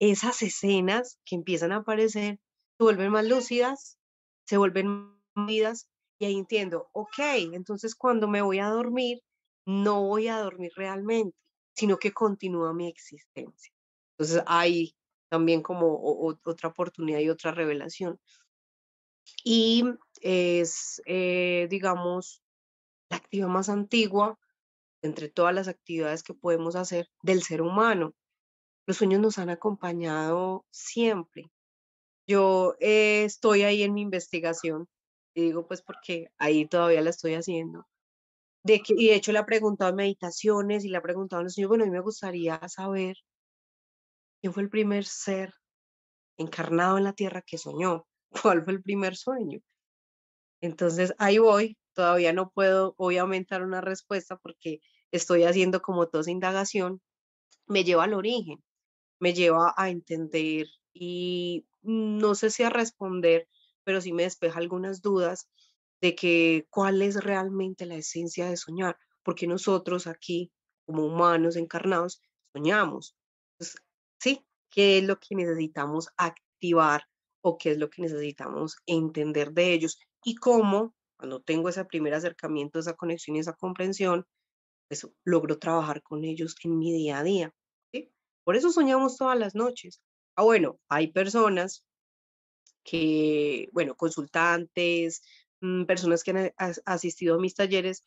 esas 0.01 0.43
escenas 0.43 1.19
que 1.25 1.37
empiezan 1.37 1.73
a 1.73 1.77
aparecer 1.77 2.39
se 2.79 2.85
vuelven 2.85 3.13
más 3.13 3.27
lúcidas, 3.27 3.99
se 4.47 4.59
vuelven 4.59 5.17
vidas 5.47 5.89
y 6.19 6.27
ahí 6.27 6.37
entiendo, 6.39 6.89
ok, 6.93 7.19
entonces 7.53 7.95
cuando 7.95 8.29
me 8.29 8.43
voy 8.43 8.59
a 8.59 8.69
dormir, 8.69 9.21
no 9.67 10.03
voy 10.03 10.29
a 10.29 10.39
dormir 10.39 10.73
realmente, 10.77 11.37
sino 11.75 11.99
que 11.99 12.13
continúa 12.13 12.73
mi 12.73 12.89
existencia. 12.89 13.76
Entonces 14.19 14.43
hay 14.47 14.97
también 15.29 15.63
como 15.63 15.99
otra 16.45 16.69
oportunidad 16.69 17.21
y 17.21 17.31
otra 17.31 17.53
revelación 17.53 18.19
y 19.45 19.85
es, 20.21 21.03
eh, 21.07 21.67
digamos, 21.71 22.43
la 23.11 23.19
actividad 23.19 23.49
más 23.49 23.69
antigua 23.69 24.39
entre 25.03 25.29
todas 25.29 25.55
las 25.55 25.69
actividades 25.69 26.23
que 26.23 26.35
podemos 26.35 26.77
hacer 26.77 27.09
del 27.23 27.43
ser 27.43 27.63
humano. 27.63 28.15
Los 28.87 28.99
sueños 28.99 29.21
nos 29.21 29.39
han 29.39 29.51
acompañado 29.51 30.65
siempre. 30.71 31.51
Yo 32.27 32.75
eh, 32.81 33.25
estoy 33.25 33.63
ahí 33.63 33.83
en 33.83 33.95
mi 33.95 34.03
investigación, 34.03 34.89
y 35.35 35.43
digo 35.43 35.67
pues 35.67 35.83
porque 35.83 36.29
ahí 36.39 36.67
todavía 36.67 37.03
la 37.03 37.11
estoy 37.11 37.35
haciendo. 37.35 37.87
De 38.65 38.81
que, 38.81 38.95
y 38.97 39.09
de 39.09 39.15
hecho 39.15 39.33
le 39.33 39.41
he 39.41 39.45
preguntado 39.45 39.95
meditaciones 39.95 40.85
y 40.85 40.89
le 40.89 40.99
he 40.99 41.01
preguntado 41.01 41.41
a 41.41 41.45
los 41.45 41.57
niños, 41.57 41.69
bueno, 41.69 41.85
a 41.85 41.87
mí 41.87 41.93
me 41.93 42.01
gustaría 42.01 42.61
saber 42.69 43.17
quién 44.47 44.55
fue 44.55 44.63
el 44.63 44.71
primer 44.71 45.05
ser 45.05 45.53
encarnado 46.37 46.99
en 46.99 47.05
la 47.05 47.15
tierra 47.15 47.43
que 47.43 47.59
soñó 47.59 48.07
cuál 48.43 48.63
fue 48.63 48.75
el 48.75 48.83
primer 48.83 49.17
sueño. 49.17 49.59
Entonces 50.61 51.15
ahí 51.19 51.39
voy, 51.39 51.77
todavía 51.95 52.33
no 52.33 52.51
puedo 52.51 52.95
obviamente 52.97 53.57
dar 53.57 53.65
una 53.65 53.81
respuesta 53.81 54.37
porque 54.37 54.81
estoy 55.11 55.43
haciendo 55.43 55.83
como 55.83 56.07
toda 56.07 56.21
esa 56.21 56.31
indagación, 56.31 57.03
me 57.67 57.83
lleva 57.83 58.05
al 58.05 58.15
origen, 58.15 58.63
me 59.19 59.35
lleva 59.35 59.75
a 59.77 59.91
entender 59.91 60.69
y 60.95 61.67
no 61.83 62.37
sé 62.37 62.51
si 62.51 62.63
a 62.63 62.71
responder, 62.71 63.49
pero 63.83 64.01
sí 64.01 64.13
me 64.13 64.23
despeja 64.23 64.61
algunas 64.61 65.03
dudas 65.03 65.49
de 66.01 66.15
que 66.15 66.69
cuál 66.71 67.03
es 67.03 67.17
realmente 67.17 67.85
la 67.85 67.97
esencia 67.97 68.49
de 68.49 68.57
soñar, 68.57 68.97
porque 69.25 69.49
nosotros 69.49 70.07
aquí 70.07 70.53
como 70.85 71.05
humanos 71.05 71.57
encarnados, 71.57 72.23
soñamos. 72.53 73.17
Entonces, 73.59 73.86
sí, 74.19 74.47
¿qué 74.71 74.99
es 74.99 75.05
lo 75.05 75.19
que 75.19 75.35
necesitamos 75.35 76.09
activar 76.17 77.05
o 77.43 77.59
qué 77.59 77.73
es 77.73 77.79
lo 77.79 77.91
que 77.91 78.03
necesitamos 78.03 78.77
entender 78.87 79.53
de 79.53 79.73
ellos? 79.73 79.99
Y 80.25 80.37
cómo, 80.37 80.95
cuando 81.17 81.41
tengo 81.41 81.69
ese 81.69 81.85
primer 81.85 82.15
acercamiento, 82.15 82.79
esa 82.79 82.95
conexión 82.95 83.37
y 83.37 83.41
esa 83.41 83.55
comprensión, 83.55 84.27
pues 84.89 85.09
logro 85.25 85.59
trabajar 85.59 86.03
con 86.03 86.25
ellos 86.25 86.57
en 86.63 86.79
mi 86.79 86.93
día 86.93 87.19
a 87.19 87.23
día. 87.23 87.55
¿sí? 87.93 88.13
Por 88.45 88.57
eso 88.57 88.71
soñamos 88.71 89.17
todas 89.17 89.39
las 89.39 89.55
noches. 89.55 90.03
Ah, 90.37 90.43
bueno, 90.43 90.79
hay 90.89 91.13
personas 91.13 91.85
que, 92.85 93.69
bueno, 93.73 93.97
consultantes, 93.97 95.23
mm, 95.61 95.85
personas 95.85 96.23
que 96.23 96.31
han 96.31 96.53
asistido 96.85 97.35
a 97.35 97.41
mis 97.41 97.55
talleres, 97.55 98.07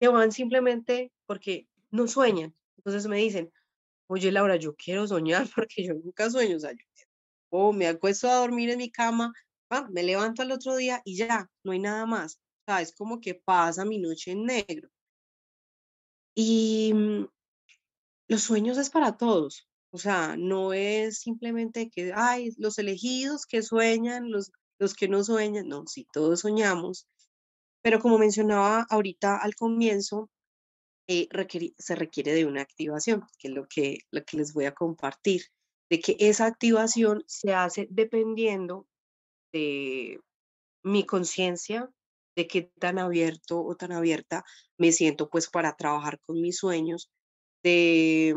que 0.00 0.08
van 0.08 0.32
simplemente 0.32 1.12
porque 1.26 1.68
no 1.90 2.06
sueñan. 2.06 2.54
Entonces 2.78 3.06
me 3.08 3.18
dicen, 3.18 3.52
oye 4.08 4.32
Laura, 4.32 4.56
yo 4.56 4.74
quiero 4.74 5.06
soñar 5.06 5.46
porque 5.54 5.84
yo 5.84 5.94
nunca 5.94 6.30
sueño, 6.30 6.56
o 6.56 6.60
sea, 6.60 6.72
yo 6.72 6.84
o 7.50 7.72
me 7.72 7.86
acuesto 7.86 8.28
a 8.28 8.36
dormir 8.36 8.70
en 8.70 8.78
mi 8.78 8.90
cama, 8.90 9.32
ah, 9.70 9.88
me 9.90 10.02
levanto 10.02 10.42
al 10.42 10.52
otro 10.52 10.76
día 10.76 11.00
y 11.04 11.16
ya, 11.16 11.50
no 11.64 11.72
hay 11.72 11.78
nada 11.78 12.06
más. 12.06 12.36
O 12.36 12.72
sea, 12.72 12.82
es 12.82 12.92
como 12.92 13.20
que 13.20 13.34
pasa 13.34 13.84
mi 13.84 13.98
noche 13.98 14.32
en 14.32 14.44
negro. 14.44 14.90
Y 16.34 16.92
mm, 16.94 17.26
los 18.28 18.42
sueños 18.42 18.78
es 18.78 18.90
para 18.90 19.16
todos. 19.16 19.66
O 19.90 19.98
sea, 19.98 20.36
no 20.36 20.74
es 20.74 21.20
simplemente 21.20 21.90
que, 21.90 22.12
ay, 22.14 22.52
los 22.58 22.78
elegidos 22.78 23.46
que 23.46 23.62
sueñan, 23.62 24.30
los, 24.30 24.52
los 24.78 24.94
que 24.94 25.08
no 25.08 25.24
sueñan. 25.24 25.68
No, 25.68 25.86
sí, 25.86 26.06
todos 26.12 26.40
soñamos. 26.40 27.08
Pero 27.82 28.00
como 28.00 28.18
mencionaba 28.18 28.86
ahorita 28.90 29.38
al 29.38 29.54
comienzo, 29.54 30.30
eh, 31.08 31.28
se 31.78 31.94
requiere 31.94 32.32
de 32.34 32.44
una 32.44 32.60
activación, 32.60 33.24
que 33.38 33.48
es 33.48 33.54
lo 33.54 33.66
que, 33.66 33.98
lo 34.10 34.24
que 34.24 34.36
les 34.36 34.52
voy 34.52 34.66
a 34.66 34.74
compartir, 34.74 35.42
de 35.90 36.00
que 36.00 36.16
esa 36.20 36.46
activación 36.46 37.24
se 37.26 37.54
hace 37.54 37.88
dependiendo 37.90 38.86
de 39.52 40.20
mi 40.84 41.06
conciencia, 41.06 41.90
de 42.36 42.46
qué 42.46 42.70
tan 42.78 42.98
abierto 42.98 43.64
o 43.64 43.74
tan 43.74 43.92
abierta 43.92 44.44
me 44.76 44.92
siento 44.92 45.28
pues 45.28 45.48
para 45.48 45.74
trabajar 45.74 46.20
con 46.20 46.40
mis 46.40 46.58
sueños, 46.58 47.10
de 47.64 48.34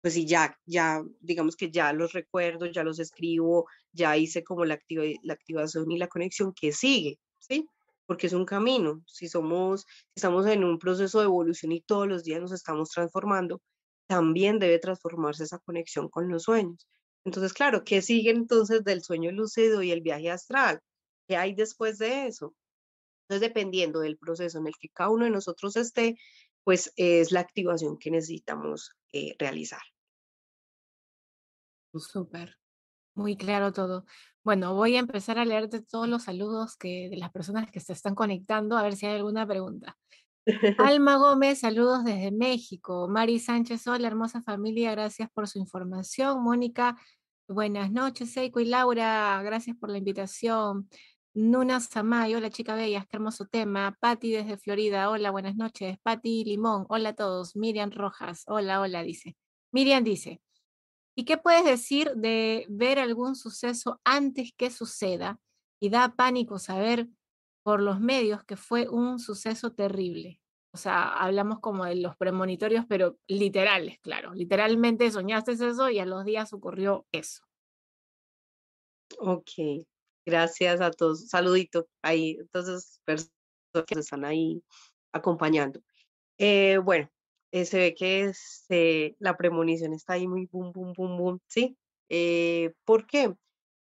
pues 0.00 0.14
si 0.14 0.26
ya, 0.26 0.58
ya, 0.66 1.00
digamos 1.20 1.54
que 1.54 1.70
ya 1.70 1.92
los 1.92 2.12
recuerdo, 2.12 2.66
ya 2.66 2.82
los 2.82 2.98
escribo, 2.98 3.68
ya 3.92 4.16
hice 4.16 4.42
como 4.42 4.64
la, 4.64 4.80
la 5.22 5.34
activación 5.34 5.90
y 5.92 5.98
la 5.98 6.08
conexión 6.08 6.52
que 6.52 6.72
sigue, 6.72 7.20
¿sí? 7.38 7.68
Porque 8.06 8.26
es 8.26 8.32
un 8.32 8.44
camino. 8.44 9.02
Si 9.06 9.28
somos, 9.28 9.82
si 9.82 10.16
estamos 10.16 10.46
en 10.46 10.64
un 10.64 10.78
proceso 10.78 11.20
de 11.20 11.26
evolución 11.26 11.72
y 11.72 11.80
todos 11.82 12.08
los 12.08 12.24
días 12.24 12.40
nos 12.40 12.52
estamos 12.52 12.90
transformando, 12.90 13.60
también 14.06 14.58
debe 14.58 14.78
transformarse 14.78 15.44
esa 15.44 15.58
conexión 15.60 16.08
con 16.08 16.28
los 16.28 16.44
sueños. 16.44 16.86
Entonces, 17.24 17.52
claro, 17.52 17.84
¿qué 17.84 18.02
sigue 18.02 18.30
entonces 18.30 18.84
del 18.84 19.02
sueño 19.02 19.30
lúcido 19.30 19.82
y 19.82 19.92
el 19.92 20.00
viaje 20.00 20.30
astral? 20.30 20.80
¿Qué 21.28 21.36
hay 21.36 21.54
después 21.54 21.98
de 21.98 22.26
eso? 22.26 22.54
Entonces, 23.28 23.48
dependiendo 23.48 24.00
del 24.00 24.18
proceso 24.18 24.58
en 24.58 24.66
el 24.66 24.74
que 24.78 24.88
cada 24.88 25.10
uno 25.10 25.24
de 25.24 25.30
nosotros 25.30 25.76
esté, 25.76 26.16
pues 26.64 26.92
es 26.96 27.32
la 27.32 27.40
activación 27.40 27.98
que 27.98 28.10
necesitamos 28.10 28.90
eh, 29.12 29.34
realizar. 29.38 29.80
Súper, 31.94 32.56
muy 33.14 33.36
claro 33.36 33.72
todo. 33.72 34.04
Bueno, 34.44 34.74
voy 34.74 34.96
a 34.96 35.00
empezar 35.00 35.38
a 35.38 35.44
leerte 35.44 35.82
todos 35.82 36.08
los 36.08 36.24
saludos 36.24 36.76
que, 36.76 37.08
de 37.10 37.16
las 37.16 37.30
personas 37.30 37.70
que 37.70 37.80
se 37.80 37.92
están 37.92 38.14
conectando, 38.14 38.76
a 38.76 38.82
ver 38.82 38.96
si 38.96 39.06
hay 39.06 39.16
alguna 39.16 39.46
pregunta. 39.46 39.96
Alma 40.78 41.16
Gómez, 41.16 41.60
saludos 41.60 42.04
desde 42.04 42.32
México. 42.32 43.06
Mari 43.08 43.38
Sánchez, 43.38 43.86
hola, 43.86 44.08
hermosa 44.08 44.42
familia, 44.42 44.90
gracias 44.90 45.30
por 45.32 45.46
su 45.46 45.60
información. 45.60 46.42
Mónica, 46.42 46.96
buenas 47.46 47.92
noches. 47.92 48.32
Seiko 48.32 48.58
y 48.58 48.64
Laura, 48.64 49.40
gracias 49.44 49.76
por 49.76 49.90
la 49.90 49.98
invitación. 49.98 50.88
Nuna 51.34 51.80
Samay, 51.80 52.34
hola 52.34 52.50
chica 52.50 52.74
bella, 52.74 53.06
qué 53.08 53.16
hermoso 53.16 53.46
tema. 53.46 53.96
Patti 54.00 54.32
desde 54.32 54.58
Florida, 54.58 55.08
hola, 55.08 55.30
buenas 55.30 55.54
noches. 55.54 55.96
Patti 56.02 56.44
Limón, 56.44 56.84
hola 56.88 57.10
a 57.10 57.14
todos. 57.14 57.54
Miriam 57.54 57.92
Rojas, 57.92 58.42
hola, 58.48 58.80
hola, 58.80 59.02
dice. 59.04 59.36
Miriam 59.70 60.02
dice, 60.02 60.42
¿Y 61.14 61.24
qué 61.24 61.36
puedes 61.36 61.64
decir 61.64 62.12
de 62.14 62.66
ver 62.68 62.98
algún 62.98 63.36
suceso 63.36 64.00
antes 64.04 64.52
que 64.56 64.70
suceda 64.70 65.38
y 65.80 65.90
da 65.90 66.14
pánico 66.16 66.58
saber 66.58 67.08
por 67.62 67.80
los 67.80 68.00
medios 68.00 68.44
que 68.44 68.56
fue 68.56 68.88
un 68.88 69.18
suceso 69.18 69.72
terrible? 69.72 70.40
O 70.74 70.78
sea, 70.78 71.12
hablamos 71.12 71.60
como 71.60 71.84
de 71.84 71.96
los 71.96 72.16
premonitorios, 72.16 72.86
pero 72.88 73.18
literales, 73.26 73.98
claro. 74.00 74.32
Literalmente 74.32 75.10
soñaste 75.10 75.52
eso 75.52 75.90
y 75.90 75.98
a 75.98 76.06
los 76.06 76.24
días 76.24 76.54
ocurrió 76.54 77.06
eso. 77.12 77.44
Ok, 79.18 79.50
gracias 80.24 80.80
a 80.80 80.90
todos. 80.90 81.28
Saludito 81.28 81.88
ahí, 82.02 82.38
entonces, 82.40 83.02
personas 83.04 83.32
que 83.86 83.98
están 83.98 84.24
ahí 84.24 84.62
acompañando. 85.12 85.82
Eh, 86.38 86.78
bueno, 86.78 87.10
eh, 87.52 87.64
se 87.66 87.78
ve 87.78 87.94
que 87.94 88.32
la 89.18 89.36
premonición 89.36 89.92
está 89.92 90.14
ahí 90.14 90.26
muy 90.26 90.46
boom, 90.46 90.72
boom, 90.72 90.92
boom, 90.96 91.16
boom, 91.18 91.40
¿sí? 91.46 91.76
Eh, 92.08 92.72
¿Por 92.84 93.06
qué? 93.06 93.32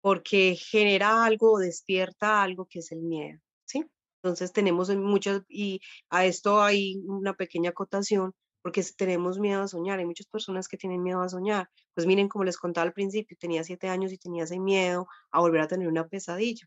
Porque 0.01 0.55
genera 0.55 1.25
algo, 1.25 1.59
despierta 1.59 2.43
algo 2.43 2.67
que 2.69 2.79
es 2.79 2.91
el 2.91 3.01
miedo, 3.01 3.39
¿sí? 3.65 3.85
Entonces 4.21 4.53
tenemos 4.53 4.89
muchas, 4.95 5.41
y 5.49 5.79
a 6.09 6.25
esto 6.25 6.61
hay 6.61 6.97
una 7.05 7.33
pequeña 7.33 7.71
acotación, 7.71 8.33
porque 8.61 8.83
tenemos 8.97 9.39
miedo 9.39 9.61
a 9.61 9.67
soñar, 9.67 9.99
hay 9.99 10.05
muchas 10.05 10.27
personas 10.27 10.67
que 10.67 10.77
tienen 10.77 11.03
miedo 11.03 11.21
a 11.21 11.29
soñar. 11.29 11.69
Pues 11.93 12.07
miren, 12.07 12.29
como 12.29 12.45
les 12.45 12.57
contaba 12.57 12.87
al 12.87 12.93
principio, 12.93 13.37
tenía 13.39 13.63
siete 13.63 13.89
años 13.89 14.13
y 14.13 14.17
tenía 14.17 14.45
ese 14.45 14.59
miedo 14.59 15.07
a 15.31 15.41
volver 15.41 15.61
a 15.61 15.67
tener 15.67 15.87
una 15.87 16.07
pesadilla. 16.07 16.65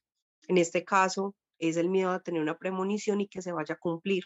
En 0.48 0.59
este 0.59 0.85
caso, 0.85 1.35
es 1.59 1.76
el 1.78 1.88
miedo 1.88 2.11
a 2.11 2.20
tener 2.20 2.42
una 2.42 2.59
premonición 2.59 3.20
y 3.22 3.28
que 3.28 3.42
se 3.42 3.52
vaya 3.52 3.74
a 3.74 3.78
cumplir. 3.78 4.24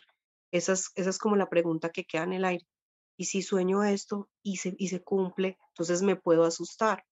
Esa 0.52 0.72
es, 0.72 1.18
como 1.18 1.36
la 1.36 1.48
pregunta 1.48 1.90
que 1.90 2.04
queda 2.04 2.24
en 2.24 2.32
el 2.32 2.44
aire. 2.44 2.66
Y 3.16 3.26
si 3.26 3.42
sueño 3.42 3.84
esto 3.84 4.28
y 4.42 4.56
se, 4.56 4.74
y 4.78 4.88
se 4.88 5.02
cumple, 5.02 5.58
entonces 5.68 6.02
me 6.02 6.16
puedo 6.16 6.44
asustar. 6.44 7.04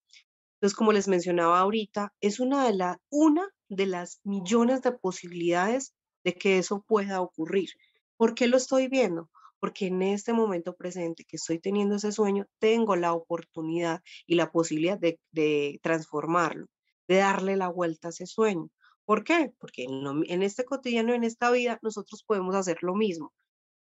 Entonces, 0.55 0.77
como 0.77 0.93
les 0.93 1.07
mencionaba 1.07 1.61
ahorita, 1.61 2.13
es 2.21 2.41
una 2.41 2.67
de, 2.67 2.75
la, 2.75 3.01
una 3.11 3.49
de 3.69 3.87
las 3.87 4.21
millones 4.25 4.83
de 4.83 4.93
posibilidades 4.93 5.95
de 6.25 6.35
que 6.35 6.59
eso 6.59 6.83
pueda 6.83 7.21
ocurrir. 7.21 7.71
¿Por 8.17 8.35
qué 8.35 8.49
lo 8.49 8.57
estoy 8.57 8.89
viendo? 8.89 9.31
Porque 9.61 9.87
en 9.87 10.03
este 10.03 10.33
momento 10.33 10.75
presente 10.75 11.25
que 11.25 11.37
estoy 11.37 11.61
teniendo 11.61 11.97
ese 11.97 12.11
sueño, 12.11 12.47
tengo 12.59 12.97
la 12.97 13.13
oportunidad 13.13 14.03
y 14.27 14.35
la 14.35 14.51
posibilidad 14.51 14.99
de, 14.99 15.21
de 15.31 15.79
transformarlo, 15.83 16.67
de 17.07 17.17
darle 17.19 17.57
la 17.57 17.69
vuelta 17.69 18.09
a 18.09 18.11
ese 18.11 18.27
sueño. 18.27 18.69
¿Por 19.09 19.25
qué? 19.25 19.55
Porque 19.59 19.85
en, 19.85 20.43
este 20.43 20.67
cotidiano, 20.67 21.15
en 21.15 21.25
esta 21.25 21.51
vida, 21.51 21.79
nosotros 21.81 22.23
podemos 22.25 22.55
hacer 22.55 22.77
lo 22.83 22.95
mismo. 22.95 23.33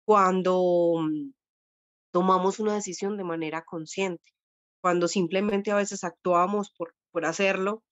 Cuando 0.04 0.96
mm, 1.00 1.32
tomamos 2.12 2.60
una 2.60 2.74
decisión 2.74 3.16
de 3.16 3.24
manera 3.24 3.64
consciente, 3.64 4.34
cuando 4.82 5.08
simplemente 5.08 5.70
a 5.70 5.76
veces 5.76 6.04
actuamos 6.04 6.72
por, 6.76 6.94
por 7.10 7.24
hacerlo, 7.24 7.82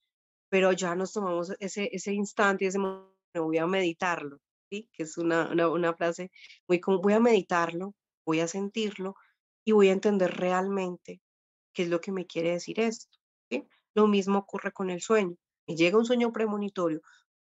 pero 0.50 0.72
ya 0.72 0.94
nos 0.94 1.14
tomamos 1.14 1.54
ese, 1.58 1.88
ese 1.92 2.12
instante, 2.12 2.66
ese 2.66 2.78
momento, 2.78 3.14
voy 3.36 3.56
a 3.56 3.66
meditarlo, 3.66 4.36
¿sí? 4.68 4.90
que 4.92 5.04
es 5.04 5.16
una, 5.16 5.48
una, 5.70 5.94
frase 5.94 6.30
muy 6.68 6.80
como, 6.80 7.00
voy 7.00 7.14
a 7.14 7.20
meditarlo, 7.20 7.94
voy 8.26 8.40
a 8.40 8.46
sentirlo 8.46 9.14
y 9.64 9.72
voy 9.72 9.88
a 9.88 9.92
entender 9.92 10.36
realmente 10.36 11.22
qué 11.72 11.84
es 11.84 11.88
lo 11.88 12.02
que 12.02 12.12
me 12.12 12.26
quiere 12.26 12.50
decir 12.50 12.78
esto. 12.78 13.16
¿sí? 13.50 13.66
Lo 13.94 14.06
mismo 14.06 14.40
ocurre 14.40 14.70
con 14.72 14.90
el 14.90 15.00
sueño. 15.00 15.34
Me 15.66 15.76
llega 15.76 15.96
un 15.96 16.04
sueño 16.04 16.32
premonitorio, 16.32 17.00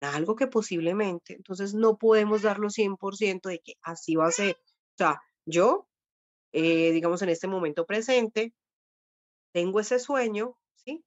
algo 0.01 0.36
que 0.36 0.47
posiblemente, 0.47 1.34
entonces 1.34 1.73
no 1.73 1.97
podemos 1.97 2.41
darlo 2.43 2.69
100% 2.69 3.49
de 3.49 3.60
que 3.60 3.73
así 3.81 4.15
va 4.15 4.27
a 4.27 4.31
ser. 4.31 4.55
O 4.55 4.97
sea, 4.97 5.21
yo, 5.45 5.88
eh, 6.53 6.91
digamos, 6.91 7.21
en 7.21 7.29
este 7.29 7.47
momento 7.47 7.86
presente, 7.86 8.53
tengo 9.53 9.79
ese 9.79 9.99
sueño, 9.99 10.58
¿sí? 10.75 11.03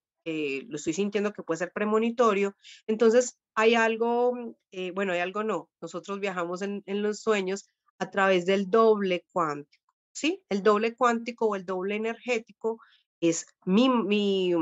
lo 0.68 0.76
estoy 0.76 0.92
sintiendo 0.92 1.32
que 1.32 1.42
puede 1.42 1.58
ser 1.58 1.72
premonitorio, 1.72 2.54
entonces 2.86 3.38
hay 3.54 3.74
algo, 3.74 4.56
eh, 4.72 4.90
bueno, 4.92 5.12
hay 5.12 5.20
algo 5.20 5.42
no, 5.42 5.70
nosotros 5.80 6.20
viajamos 6.20 6.62
en, 6.62 6.82
en 6.86 7.02
los 7.02 7.20
sueños 7.20 7.70
a 7.98 8.10
través 8.10 8.46
del 8.46 8.70
doble 8.70 9.24
cuántico, 9.32 9.94
¿sí? 10.12 10.42
El 10.48 10.62
doble 10.62 10.94
cuántico 10.94 11.46
o 11.46 11.56
el 11.56 11.64
doble 11.64 11.96
energético 11.96 12.80
es 13.20 13.46
mi, 13.64 13.88
mi, 13.88 14.54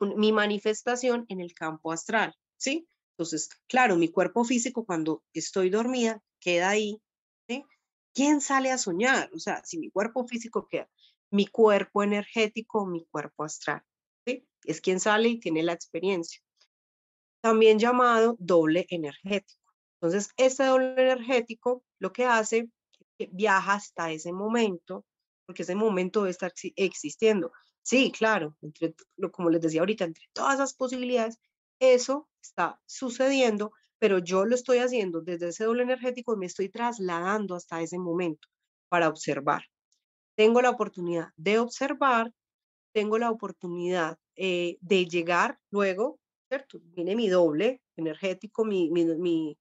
mi 0.00 0.32
manifestación 0.32 1.26
en 1.28 1.40
el 1.40 1.54
campo 1.54 1.92
astral, 1.92 2.34
¿sí? 2.56 2.86
Entonces, 3.14 3.48
claro, 3.68 3.96
mi 3.96 4.08
cuerpo 4.08 4.44
físico 4.44 4.84
cuando 4.84 5.22
estoy 5.32 5.70
dormida 5.70 6.20
queda 6.40 6.70
ahí. 6.70 7.00
¿Quién 8.12 8.40
sale 8.40 8.70
a 8.70 8.78
soñar? 8.78 9.28
O 9.34 9.38
sea, 9.38 9.64
si 9.64 9.76
mi 9.76 9.90
cuerpo 9.90 10.26
físico 10.26 10.68
queda, 10.68 10.88
mi 11.30 11.46
cuerpo 11.46 12.02
energético, 12.02 12.86
mi 12.86 13.04
cuerpo 13.06 13.42
astral. 13.42 13.82
¿sí? 14.24 14.46
Es 14.64 14.80
quien 14.80 15.00
sale 15.00 15.30
y 15.30 15.40
tiene 15.40 15.64
la 15.64 15.72
experiencia. 15.72 16.40
También 17.40 17.78
llamado 17.78 18.36
doble 18.38 18.86
energético. 18.88 19.60
Entonces, 20.00 20.30
este 20.36 20.64
doble 20.64 20.92
energético 20.92 21.84
lo 21.98 22.12
que 22.12 22.24
hace 22.24 22.68
que 23.18 23.28
viaja 23.32 23.74
hasta 23.74 24.12
ese 24.12 24.32
momento, 24.32 25.04
porque 25.46 25.62
ese 25.62 25.74
momento 25.74 26.20
debe 26.20 26.30
estar 26.30 26.52
existiendo. 26.76 27.52
Sí, 27.82 28.12
claro, 28.12 28.56
como 29.32 29.50
les 29.50 29.60
decía 29.60 29.80
ahorita, 29.80 30.04
entre 30.04 30.24
todas 30.32 30.54
esas 30.54 30.74
posibilidades, 30.74 31.38
eso 31.80 32.28
está 32.42 32.80
sucediendo, 32.86 33.72
pero 33.98 34.18
yo 34.18 34.44
lo 34.44 34.54
estoy 34.54 34.78
haciendo 34.78 35.20
desde 35.20 35.48
ese 35.48 35.64
doble 35.64 35.82
energético 35.82 36.34
y 36.34 36.38
me 36.38 36.46
estoy 36.46 36.68
trasladando 36.68 37.54
hasta 37.54 37.80
ese 37.80 37.98
momento 37.98 38.48
para 38.88 39.08
observar. 39.08 39.64
Tengo 40.36 40.60
la 40.62 40.70
oportunidad 40.70 41.28
de 41.36 41.58
observar, 41.58 42.32
tengo 42.92 43.18
la 43.18 43.30
oportunidad 43.30 44.18
eh, 44.36 44.78
de 44.80 45.06
llegar 45.06 45.58
luego, 45.70 46.18
¿cierto? 46.48 46.80
Viene 46.82 47.16
mi 47.16 47.28
doble 47.28 47.82
energético, 47.96 48.64
mi, 48.64 48.90
mi, 48.90 49.04
mi, 49.04 49.56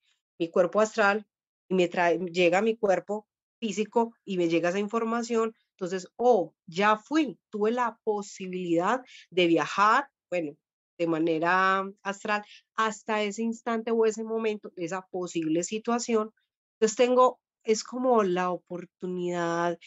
cuerpo 0.51 0.81
astral, 0.81 1.25
y 1.69 1.75
me 1.75 1.87
trae, 1.87 2.19
llega 2.19 2.59
a 2.59 2.61
mi 2.61 2.75
cuerpo 2.75 3.27
físico 3.59 4.13
y 4.25 4.37
me 4.37 4.49
llega 4.49 4.69
esa 4.69 4.79
información. 4.79 5.55
Entonces, 5.71 6.07
oh, 6.17 6.53
ya 6.67 6.97
fui, 6.97 7.39
tuve 7.49 7.71
la 7.71 7.97
posibilidad 8.03 9.01
de 9.29 9.47
viajar, 9.47 10.09
bueno, 10.29 10.57
de 10.97 11.07
manera 11.07 11.83
astral 12.01 12.43
hasta 12.75 13.23
ese 13.23 13.43
instante 13.43 13.91
o 13.91 14.05
ese 14.05 14.23
momento, 14.23 14.71
esa 14.75 15.01
posible 15.07 15.63
situación. 15.63 16.31
Entonces 16.75 16.97
tengo, 16.97 17.39
es 17.63 17.83
como 17.83 18.23
la 18.23 18.51
oportunidad, 18.51 19.77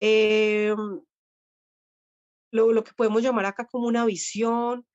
em, 0.00 1.02
lo, 2.52 2.72
lo 2.72 2.84
que 2.84 2.92
podemos 2.94 3.22
llamar 3.22 3.46
acá 3.46 3.66
como 3.66 3.86
una 3.86 4.04
visión, 4.04 4.86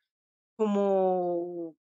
como 0.57 1.75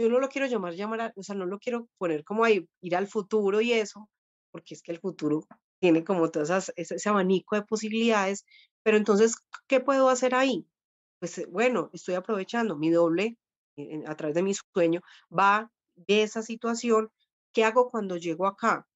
yo 0.00 0.08
no 0.08 0.18
lo 0.18 0.28
quiero 0.28 0.46
llamar, 0.46 0.74
llamar, 0.74 1.12
o 1.14 1.22
sea, 1.22 1.34
no 1.34 1.44
lo 1.46 1.58
quiero 1.58 1.88
poner 1.98 2.24
como 2.24 2.44
ahí, 2.44 2.66
ir 2.80 2.96
al 2.96 3.06
futuro 3.06 3.60
y 3.60 3.72
eso, 3.72 4.08
porque 4.50 4.74
es 4.74 4.82
que 4.82 4.92
el 4.92 4.98
futuro 4.98 5.46
tiene 5.78 6.04
como 6.04 6.30
todo 6.30 6.42
ese, 6.42 7.08
abanico 7.08 7.56
de 7.56 7.62
posibilidades, 7.62 8.46
pero 8.82 8.96
entonces, 8.96 9.36
¿qué 9.66 9.80
puedo 9.80 10.08
hacer 10.08 10.34
ahí? 10.34 10.66
Pues 11.20 11.38
eh, 11.38 11.46
bueno, 11.48 11.90
estoy 11.92 12.14
aprovechando 12.16 12.76
mi 12.76 12.90
doble 12.90 13.36
a 14.06 14.14
través 14.14 14.34
de 14.34 14.42
mi 14.42 14.52
sueño, 14.54 15.00
va 15.36 15.70
de 15.94 16.22
esa 16.22 16.42
situación, 16.42 17.10
¿qué 17.52 17.64
hago 17.64 17.88
cuando 17.88 18.16
llego 18.16 18.46
acá? 18.46 18.86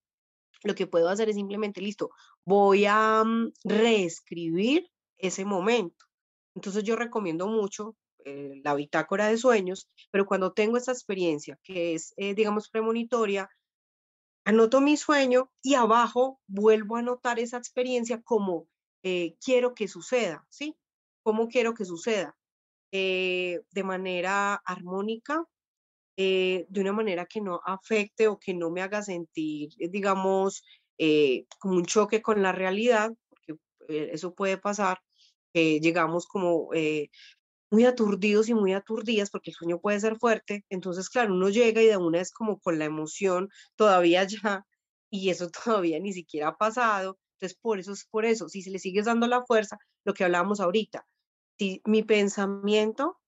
Lo 0.63 0.75
que 0.75 0.87
puedo 0.87 1.09
hacer 1.09 1.29
es 1.29 1.37
simplemente, 1.37 1.81
listo, 1.81 2.11
voy 2.45 2.87
a 2.87 3.23
mm, 3.25 3.53
reescribir 3.65 4.91
ese 5.19 5.45
momento. 5.45 6.07
Entonces 6.55 6.85
yo 6.85 6.97
recomiendo 6.97 7.47
mucho 7.47 7.97
eh, 8.25 8.61
la 8.65 8.75
bitácora 8.75 9.29
de 9.29 9.37
sueños, 9.37 9.89
pero 10.11 10.27
cuando 10.27 10.53
tengo 10.53 10.77
esta 10.77 10.93
experiencia 10.93 11.59
que 11.63 11.95
es, 11.95 12.15
eh, 12.17 12.35
digamos, 12.35 12.71
premonitoria, 12.71 13.51
anoto 14.45 14.81
mi 14.81 14.97
sueño 14.97 15.51
y 15.63 15.75
abajo 15.75 16.41
vuelvo 16.47 16.97
a 16.97 17.01
anotar 17.01 17.39
esa 17.39 17.59
experiencia 17.59 18.23
como 18.23 18.69
eh, 19.03 19.37
quiero 19.45 19.75
que 19.75 19.89
suceda, 19.89 20.47
¿sí? 20.49 20.77
¿Cómo 21.25 21.49
quiero 21.49 21.75
que 21.75 21.85
suceda? 21.85 22.37
de 22.93 23.83
manera 23.83 24.55
armónica, 24.55 25.45
de 26.17 26.67
una 26.77 26.93
manera 26.93 27.27
que 27.27 27.41
no 27.41 27.61
afecte 27.67 28.29
o 28.29 28.39
que 28.39 28.55
no 28.55 28.71
me 28.71 28.83
haga 28.83 29.03
sentir, 29.03 29.71
digamos, 29.91 30.63
como 31.59 31.75
un 31.75 31.87
choque 31.87 32.23
con 32.23 32.41
la 32.41 32.53
realidad, 32.53 33.11
porque 33.29 33.59
eso 33.89 34.33
puede 34.33 34.59
pasar, 34.59 35.01
llegamos 35.53 36.27
como 36.29 36.71
muy 37.75 37.85
aturdidos 37.85 38.49
y 38.49 38.55
muy 38.55 38.73
aturdidas 38.73 39.31
porque 39.31 39.51
el 39.51 39.57
sueño 39.57 39.81
puede 39.81 39.99
ser 40.01 40.17
fuerte. 40.17 40.65
Entonces, 40.71 41.11
claro, 41.11 41.35
uno 41.35 41.49
llega 41.49 41.83
y 41.83 41.87
de 41.87 41.97
una 41.97 42.21
es 42.21 42.31
como 42.33 42.61
con 42.61 42.79
la 42.79 42.85
emoción 42.85 43.49
todavía 43.77 44.25
ya 44.45 44.65
y 45.11 45.31
eso 45.31 45.51
todavía 45.51 45.99
ni 46.01 46.13
siquiera 46.13 46.49
ha 46.49 46.57
pasado. 46.57 47.19
Entonces, 47.35 47.59
por 47.61 47.79
eso 47.81 47.93
es 47.93 48.07
por 48.07 48.25
eso. 48.25 48.49
Si 48.49 48.63
se 48.63 48.71
le 48.71 48.79
sigues 48.79 49.07
dando 49.07 49.27
la 49.27 49.45
fuerza, 49.45 49.77
lo 50.05 50.15
que 50.15 50.25
hablábamos 50.25 50.61
ahorita, 50.61 51.05
si 51.59 51.83
mi 51.85 52.03
pensamiento, 52.03 53.19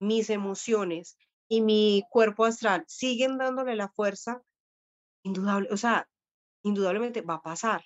mis 0.00 0.30
emociones 0.30 1.16
y 1.48 1.60
mi 1.62 2.04
cuerpo 2.10 2.44
astral 2.44 2.84
siguen 2.86 3.38
dándole 3.38 3.76
la 3.76 3.88
fuerza, 3.88 4.42
indudable, 5.24 5.68
o 5.70 5.76
sea, 5.76 6.08
indudablemente 6.62 7.22
va 7.22 7.34
a 7.34 7.42
pasar. 7.42 7.84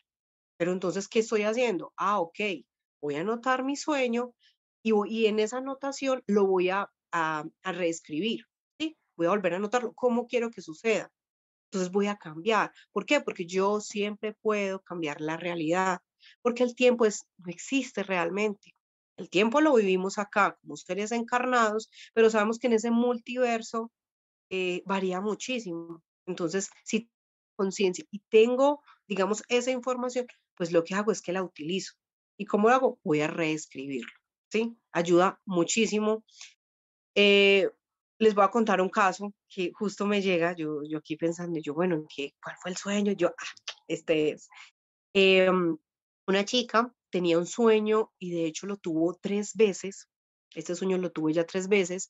Pero 0.58 0.72
entonces, 0.72 1.08
¿qué 1.08 1.20
estoy 1.20 1.42
haciendo? 1.42 1.92
Ah, 1.96 2.20
ok, 2.20 2.38
voy 3.00 3.16
a 3.16 3.20
anotar 3.20 3.64
mi 3.64 3.76
sueño, 3.76 4.34
y, 4.82 5.26
en 5.26 5.40
esa 5.40 5.58
anotación 5.58 6.22
lo 6.26 6.46
voy 6.46 6.70
a, 6.70 6.90
a, 7.12 7.44
reescribir, 7.64 8.46
¿sí? 8.78 8.96
Voy 9.16 9.26
a 9.26 9.30
volver 9.30 9.54
a 9.54 9.56
anotarlo, 9.56 9.92
cómo 9.94 10.26
quiero 10.26 10.50
que 10.50 10.62
suceda. 10.62 11.10
Entonces 11.66 11.92
voy 11.92 12.06
a 12.08 12.16
cambiar. 12.16 12.72
¿Por 12.92 13.06
qué? 13.06 13.20
Porque 13.20 13.46
yo 13.46 13.80
siempre 13.80 14.34
puedo 14.40 14.80
cambiar 14.80 15.20
la 15.20 15.36
realidad, 15.36 16.00
porque 16.42 16.62
el 16.64 16.74
tiempo 16.74 17.06
es, 17.06 17.26
no 17.38 17.50
existe 17.50 18.02
realmente. 18.02 18.74
El 19.20 19.28
tiempo 19.28 19.60
lo 19.60 19.74
vivimos 19.74 20.16
acá 20.16 20.56
como 20.62 20.78
seres 20.78 21.12
encarnados, 21.12 21.90
pero 22.14 22.30
sabemos 22.30 22.58
que 22.58 22.68
en 22.68 22.72
ese 22.72 22.90
multiverso 22.90 23.92
eh, 24.48 24.82
varía 24.86 25.20
muchísimo. 25.20 26.02
Entonces, 26.24 26.70
si 26.84 27.10
conciencia 27.54 28.02
y 28.10 28.20
tengo, 28.30 28.82
digamos, 29.06 29.42
esa 29.48 29.72
información, 29.72 30.26
pues 30.56 30.72
lo 30.72 30.84
que 30.84 30.94
hago 30.94 31.12
es 31.12 31.20
que 31.20 31.34
la 31.34 31.42
utilizo. 31.42 31.92
¿Y 32.38 32.46
cómo 32.46 32.70
lo 32.70 32.74
hago? 32.74 32.98
Voy 33.04 33.20
a 33.20 33.26
reescribirlo. 33.26 34.10
¿sí? 34.50 34.74
Ayuda 34.90 35.38
muchísimo. 35.44 36.24
Eh, 37.14 37.68
les 38.18 38.34
voy 38.34 38.44
a 38.44 38.50
contar 38.50 38.80
un 38.80 38.88
caso 38.88 39.34
que 39.50 39.70
justo 39.74 40.06
me 40.06 40.22
llega, 40.22 40.54
yo, 40.54 40.80
yo 40.82 40.96
aquí 40.96 41.16
pensando, 41.16 41.60
yo, 41.60 41.74
bueno, 41.74 42.06
¿qué, 42.14 42.34
¿cuál 42.42 42.56
fue 42.56 42.70
el 42.70 42.76
sueño? 42.78 43.12
Yo, 43.12 43.28
ah, 43.28 43.72
este 43.86 44.30
es. 44.30 44.48
Em, 45.12 45.76
una 46.30 46.44
chica 46.44 46.92
tenía 47.10 47.38
un 47.38 47.46
sueño 47.46 48.12
y 48.18 48.30
de 48.30 48.46
hecho 48.46 48.66
lo 48.66 48.76
tuvo 48.76 49.14
tres 49.20 49.54
veces. 49.54 50.08
Este 50.54 50.74
sueño 50.74 50.98
lo 50.98 51.10
tuvo 51.10 51.30
ya 51.30 51.44
tres 51.44 51.68
veces. 51.68 52.08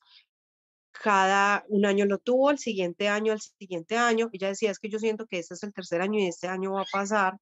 Cada 0.91 1.65
un 1.69 1.85
año 1.85 2.05
lo 2.05 2.17
tuvo, 2.19 2.51
el 2.51 2.59
siguiente 2.59 3.07
año, 3.07 3.33
el 3.33 3.41
siguiente 3.41 3.97
año. 3.97 4.29
Ella 4.33 4.49
decía, 4.49 4.71
es 4.71 4.79
que 4.79 4.89
yo 4.89 4.99
siento 4.99 5.27
que 5.27 5.39
este 5.39 5.53
es 5.55 5.63
el 5.63 5.73
tercer 5.73 6.01
año 6.01 6.19
y 6.19 6.27
este 6.27 6.47
año 6.47 6.73
va 6.73 6.81
a 6.81 6.85
pasar. 6.91 7.37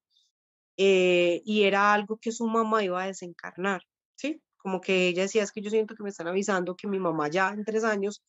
Eh, 0.78 1.42
y 1.46 1.64
era 1.64 1.94
algo 1.94 2.18
que 2.18 2.32
su 2.32 2.48
mamá 2.48 2.84
iba 2.84 3.04
a 3.04 3.08
desencarnar, 3.08 3.82
¿sí? 4.16 4.42
como 4.60 4.82
que 4.82 5.08
ella 5.08 5.24
decía, 5.24 5.44
es 5.44 5.52
que 5.52 5.62
yo 5.62 5.70
siento 5.70 5.96
que 5.96 6.04
me 6.04 6.10
están 6.10 6.28
avisando 6.28 6.76
que 6.76 6.88
mi 6.88 7.00
mamá 7.00 7.30
ya 7.30 7.50
en 7.50 7.64
tres 7.66 7.84
años 7.84 8.22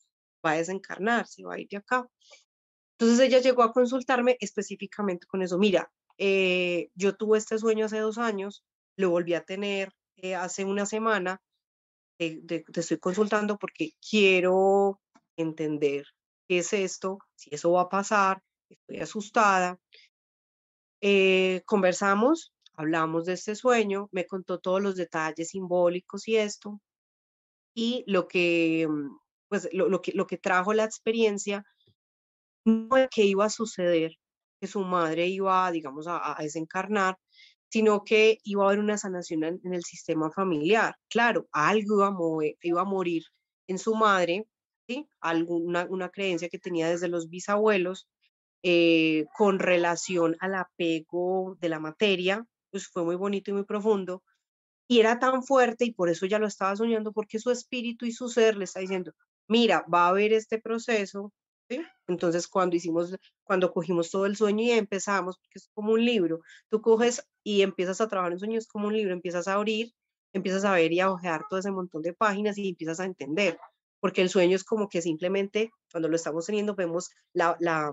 va 0.44 0.52
a 0.52 0.56
desencarnar, 0.56 1.26
se 1.26 1.44
va 1.44 1.54
a 1.54 1.60
ir 1.60 1.68
de 1.68 1.76
acá. 1.78 2.08
Entonces 2.98 3.20
ella 3.20 3.40
llegó 3.40 3.62
a 3.62 3.72
consultarme 3.72 4.36
específicamente 4.40 5.26
con 5.26 5.42
eso. 5.42 5.58
Mira, 5.58 5.90
eh, 6.22 6.90
yo 6.94 7.16
tuve 7.16 7.38
este 7.38 7.58
sueño 7.58 7.86
hace 7.86 7.98
dos 7.98 8.18
años, 8.18 8.62
lo 8.96 9.08
volví 9.08 9.32
a 9.32 9.42
tener 9.42 9.90
eh, 10.16 10.34
hace 10.34 10.66
una 10.66 10.84
semana, 10.84 11.40
eh, 12.18 12.42
te 12.46 12.80
estoy 12.80 12.98
consultando 12.98 13.56
porque 13.56 13.92
quiero 14.06 15.00
entender 15.38 16.04
qué 16.46 16.58
es 16.58 16.74
esto, 16.74 17.20
si 17.36 17.48
eso 17.54 17.72
va 17.72 17.82
a 17.82 17.88
pasar, 17.88 18.42
estoy 18.68 18.98
asustada. 19.00 19.78
conversamos, 21.64 22.52
hablamos 22.74 23.24
de 23.24 23.32
este 23.32 23.54
sueño, 23.54 24.10
me 24.12 24.26
contó 24.26 24.58
todos 24.58 24.82
los 24.82 24.96
detalles 24.96 25.48
simbólicos 25.48 26.28
y 26.28 26.36
esto, 26.36 26.82
y 27.74 28.04
lo 28.06 28.28
que, 28.28 28.86
mm, 28.86 29.18
pues, 29.48 29.70
lo, 29.72 30.02
que, 30.02 30.12
lo 30.12 30.26
que 30.26 30.36
trajo 30.36 30.74
la 30.74 30.84
experiencia 30.84 31.64
no 32.66 32.98
es 32.98 33.08
que 33.10 33.24
iba 33.24 33.46
a 33.46 33.50
suceder, 33.50 34.18
que 34.60 34.66
su 34.66 34.80
madre 34.80 35.26
iba, 35.26 35.70
digamos, 35.72 36.06
a, 36.08 36.36
desencarnar, 36.40 37.18
sino 37.68 38.04
que 38.04 38.38
iba 38.44 38.64
a 38.64 38.66
haber 38.68 38.80
una 38.80 38.98
sanación 38.98 39.44
en, 39.44 39.74
el 39.74 39.84
sistema 39.84 40.30
familiar. 40.30 40.96
Claro, 41.08 41.48
algo 41.52 41.96
iba 41.96 42.08
a, 42.08 42.54
iba 42.62 42.80
a 42.82 42.84
morir 42.84 43.24
en 43.68 43.78
su 43.78 43.94
madre, 43.94 44.46
¿sí? 44.88 45.08
Alguna 45.20 45.86
una 45.88 46.10
creencia 46.10 46.48
que 46.48 46.58
tenía 46.58 46.88
desde 46.88 47.08
los 47.08 47.28
bisabuelos 47.30 48.08
eh, 48.62 49.26
con 49.36 49.58
relación 49.58 50.36
al 50.40 50.54
apego 50.54 51.56
de 51.60 51.68
la 51.70 51.80
materia, 51.80 52.46
pues 52.70 52.88
fue 52.88 53.04
muy 53.04 53.16
bonito 53.16 53.50
y 53.50 53.54
muy 53.54 53.64
profundo. 53.64 54.22
Y 54.88 55.00
era 55.00 55.18
tan 55.18 55.42
fuerte 55.44 55.84
y 55.86 55.92
por 55.92 56.10
eso 56.10 56.26
ya 56.26 56.38
lo 56.38 56.46
estaba 56.46 56.76
soñando, 56.76 57.12
porque 57.12 57.38
su 57.38 57.50
espíritu 57.50 58.06
y 58.06 58.12
su 58.12 58.28
ser 58.28 58.56
le 58.56 58.64
está 58.64 58.80
diciendo, 58.80 59.12
mira, 59.48 59.84
va 59.92 60.06
a 60.06 60.08
haber 60.08 60.32
este 60.32 60.60
proceso. 60.60 61.32
Entonces, 62.06 62.48
cuando 62.48 62.76
hicimos, 62.76 63.14
cuando 63.44 63.72
cogimos 63.72 64.10
todo 64.10 64.26
el 64.26 64.36
sueño 64.36 64.64
y 64.64 64.70
empezamos, 64.72 65.38
porque 65.38 65.58
es 65.58 65.70
como 65.74 65.92
un 65.92 66.04
libro, 66.04 66.40
tú 66.68 66.80
coges 66.80 67.26
y 67.42 67.62
empiezas 67.62 68.00
a 68.00 68.08
trabajar 68.08 68.32
en 68.32 68.38
sueños 68.38 68.66
como 68.66 68.88
un 68.88 68.94
libro, 68.96 69.12
empiezas 69.12 69.48
a 69.48 69.54
abrir, 69.54 69.92
empiezas 70.32 70.64
a 70.64 70.72
ver 70.72 70.92
y 70.92 71.00
a 71.00 71.10
ojear 71.10 71.44
todo 71.48 71.60
ese 71.60 71.70
montón 71.70 72.02
de 72.02 72.12
páginas 72.12 72.58
y 72.58 72.70
empiezas 72.70 73.00
a 73.00 73.04
entender, 73.04 73.58
porque 74.00 74.22
el 74.22 74.28
sueño 74.28 74.56
es 74.56 74.64
como 74.64 74.88
que 74.88 75.02
simplemente 75.02 75.70
cuando 75.90 76.08
lo 76.08 76.16
estamos 76.16 76.46
teniendo 76.46 76.74
vemos 76.74 77.10
la, 77.32 77.56
la, 77.60 77.92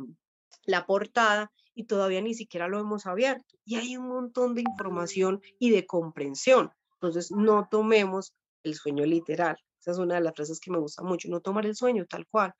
la 0.66 0.86
portada 0.86 1.52
y 1.76 1.86
todavía 1.86 2.22
ni 2.22 2.34
siquiera 2.34 2.68
lo 2.68 2.80
hemos 2.80 3.06
abierto. 3.06 3.56
Y 3.66 3.76
hay 3.76 3.98
un 3.98 4.08
montón 4.08 4.56
de 4.56 4.62
información 4.62 5.42
y 5.60 5.70
de 5.70 5.86
comprensión. 5.86 6.72
Entonces, 6.94 7.32
no 7.32 7.68
tomemos 7.70 8.34
el 8.64 8.74
sueño 8.74 9.06
literal. 9.06 9.58
Esa 9.80 9.92
es 9.92 9.98
una 10.00 10.16
de 10.16 10.22
las 10.22 10.34
frases 10.34 10.60
que 10.60 10.72
me 10.72 10.80
gusta 10.80 11.04
mucho, 11.04 11.30
no 11.30 11.40
tomar 11.40 11.66
el 11.68 11.76
sueño 11.76 12.06
tal 12.06 12.26
cual. 12.28 12.54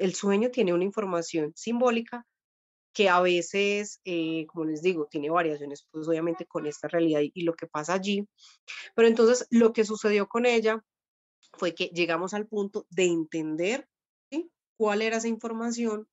El 0.00 0.14
sueño 0.14 0.50
tiene 0.50 0.72
una 0.72 0.84
información 0.84 1.52
simbólica 1.54 2.26
que 2.94 3.10
a 3.10 3.20
veces, 3.20 4.00
eh, 4.04 4.46
como 4.46 4.64
les 4.64 4.80
digo, 4.80 5.06
tiene 5.10 5.28
variaciones, 5.28 5.86
pues 5.90 6.08
obviamente 6.08 6.46
con 6.46 6.66
esta 6.66 6.88
realidad 6.88 7.20
y, 7.22 7.42
lo 7.42 7.54
que 7.54 7.66
pasa 7.66 7.92
allí. 7.92 8.26
Pero 8.94 9.08
entonces 9.08 9.46
lo 9.50 9.74
que 9.74 9.84
sucedió 9.84 10.26
con 10.26 10.46
ella 10.46 10.82
fue 11.52 11.74
que 11.74 11.88
llegamos 11.88 12.32
al 12.32 12.46
punto 12.48 12.86
de 12.88 13.04
entender 13.04 13.86
cuál 14.78 15.02
era 15.02 15.18
esa 15.18 15.28
información, 15.28 16.08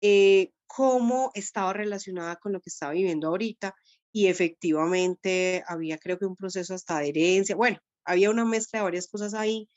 eh, 0.00 0.50
cómo 0.66 1.30
estaba 1.34 1.72
relacionada 1.72 2.34
con 2.34 2.52
lo 2.52 2.60
que 2.60 2.70
estaba 2.70 2.92
viviendo 2.92 3.28
ahorita 3.28 3.76
y 4.12 4.26
efectivamente 4.26 5.62
había 5.68 5.98
creo 5.98 6.18
que 6.18 6.26
un 6.26 6.34
proceso 6.34 6.74
hasta 6.74 6.98
de 6.98 7.10
herencia, 7.10 7.54
bueno, 7.54 7.78
había 8.04 8.30
una 8.30 8.44
mezcla 8.44 8.80
de 8.80 8.84
varias 8.84 9.06
cosas 9.06 9.34
ahí 9.34 9.68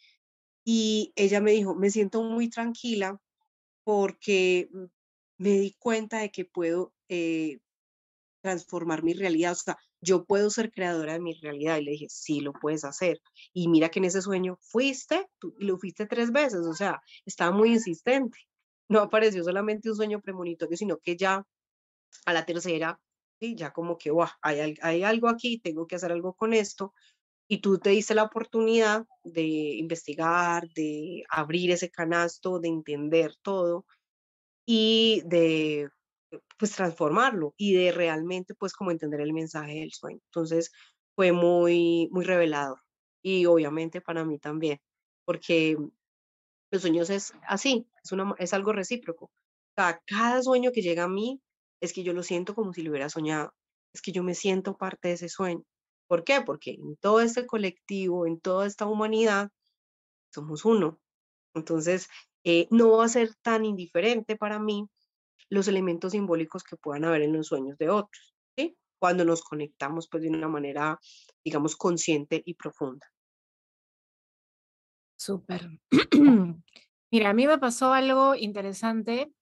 y 0.66 1.14
ella 1.16 1.42
me 1.42 1.52
dijo, 1.52 1.76
me 1.76 1.92
siento 1.92 2.24
muy 2.24 2.50
tranquila 2.50 3.20
porque 3.84 4.70
me 5.38 5.52
di 5.52 5.76
cuenta 5.80 6.20
de 6.20 6.32
que 6.32 6.46
puedo 6.46 6.94
eh, 7.10 7.60
transformar 8.42 9.04
mi 9.04 9.14
realidad, 9.14 9.54
o 9.54 9.56
sea, 9.56 9.78
yo 10.02 10.26
puedo 10.26 10.50
ser 10.50 10.72
creadora 10.72 11.14
de 11.14 11.20
mi 11.22 11.34
realidad. 11.34 11.78
Y 11.78 11.84
le 11.86 11.92
dije, 11.92 12.08
sí, 12.10 12.42
lo 12.42 12.54
puedes 12.54 12.84
hacer. 12.84 13.22
Y 13.54 13.70
mira 13.70 13.90
que 13.90 14.00
en 14.00 14.06
ese 14.06 14.22
sueño 14.22 14.58
fuiste, 14.62 15.28
tú, 15.40 15.56
y 15.60 15.66
lo 15.66 15.78
fuiste 15.78 16.06
tres 16.06 16.32
veces, 16.32 16.62
o 16.68 16.74
sea, 16.74 17.02
estaba 17.26 17.56
muy 17.56 17.70
insistente. 17.74 18.38
No 18.90 19.00
apareció 19.00 19.44
solamente 19.44 19.90
un 19.90 19.96
sueño 19.96 20.22
premonitorio, 20.22 20.78
sino 20.78 20.98
que 21.00 21.16
ya 21.16 21.46
a 22.26 22.34
la 22.34 22.46
tercera, 22.46 23.00
sí, 23.40 23.56
ya 23.56 23.72
como 23.72 23.98
que, 23.98 24.12
hay, 24.42 24.76
hay 24.82 25.04
algo 25.04 25.30
aquí, 25.30 25.60
tengo 25.60 25.88
que 25.88 25.96
hacer 25.96 26.12
algo 26.12 26.34
con 26.34 26.54
esto. 26.54 26.94
Y 27.48 27.60
tú 27.60 27.78
te 27.78 27.92
diste 27.92 28.16
la 28.16 28.24
oportunidad 28.24 29.06
de 29.24 29.44
investigar, 29.44 30.68
de 30.70 31.24
abrir 31.30 31.72
ese 31.72 31.90
canasto, 31.90 32.60
de 32.60 32.70
entender 32.70 33.36
todo 33.42 33.86
y 34.66 35.22
de 35.26 35.90
pues 36.58 36.72
transformarlo 36.72 37.54
y 37.58 37.74
de 37.74 37.92
realmente 37.92 38.56
pues 38.56 38.74
como 38.74 38.92
entender 38.92 39.22
el 39.22 39.34
mensaje 39.34 39.80
del 39.80 39.92
sueño. 39.92 40.20
Entonces 40.26 40.72
fue 41.16 41.32
muy, 41.32 42.10
muy 42.12 42.26
revelador 42.26 42.80
y 43.22 43.46
obviamente 43.46 44.02
para 44.02 44.26
mí 44.26 44.40
también, 44.40 44.80
porque 45.26 45.78
los 46.72 46.82
sueños 46.82 47.10
es 47.10 47.34
así, 47.48 47.88
es, 48.04 48.12
una, 48.12 48.36
es 48.40 48.54
algo 48.54 48.74
recíproco. 48.74 49.32
Cada, 49.76 50.02
cada 50.06 50.42
sueño 50.42 50.72
que 50.72 50.82
llega 50.82 51.04
a 51.04 51.10
mí 51.10 51.42
es 51.82 51.94
que 51.94 52.04
yo 52.04 52.14
lo 52.14 52.24
siento 52.24 52.56
como 52.56 52.74
si 52.74 52.82
lo 52.82 52.92
hubiera 52.92 53.10
soñado, 53.10 53.54
es 53.94 54.02
que 54.02 54.12
yo 54.12 54.24
me 54.24 54.36
siento 54.36 54.78
parte 54.78 55.10
de 55.10 55.14
ese 55.16 55.30
sueño. 55.30 55.64
¿Por 56.14 56.24
qué? 56.24 56.42
Porque 56.42 56.74
en 56.74 56.96
todo 56.98 57.22
este 57.22 57.48
colectivo, 57.48 58.28
en 58.28 58.40
toda 58.40 58.68
esta 58.68 58.86
humanidad, 58.86 59.50
somos 60.32 60.64
uno. 60.64 61.02
Entonces, 61.56 62.08
eh, 62.44 62.68
no 62.70 62.98
va 62.98 63.06
a 63.06 63.10
ser 63.10 63.34
tan 63.42 63.66
indiferente 63.66 64.36
para 64.36 64.60
mí 64.60 64.88
los 65.50 65.68
elementos 65.68 66.12
simbólicos 66.12 66.64
que 66.64 66.78
puedan 66.78 67.06
haber 67.06 67.24
en 67.24 67.34
los 67.34 67.48
sueños 67.48 67.80
de 67.80 67.90
otros, 67.90 68.36
cuando 69.00 69.26
nos 69.26 69.42
conectamos 69.42 70.08
pues, 70.08 70.22
de 70.22 70.30
una 70.30 70.48
manera, 70.48 71.00
digamos, 71.44 71.76
consciente 71.76 72.44
y 72.46 72.54
profunda. 72.54 73.12
Súper. 75.18 75.68
Mira, 77.12 77.32
a 77.32 77.34
mí 77.34 77.48
me 77.48 77.58
pasó 77.58 77.92
algo 77.92 78.36
interesante. 78.36 79.34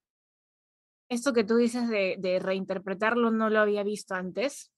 Esto 1.10 1.34
que 1.34 1.44
tú 1.44 1.56
dices 1.56 1.90
de 1.90 2.38
reinterpretarlo 2.42 3.30
no 3.30 3.50
lo 3.50 3.60
había 3.60 3.82
visto 3.82 4.14
antes, 4.14 4.71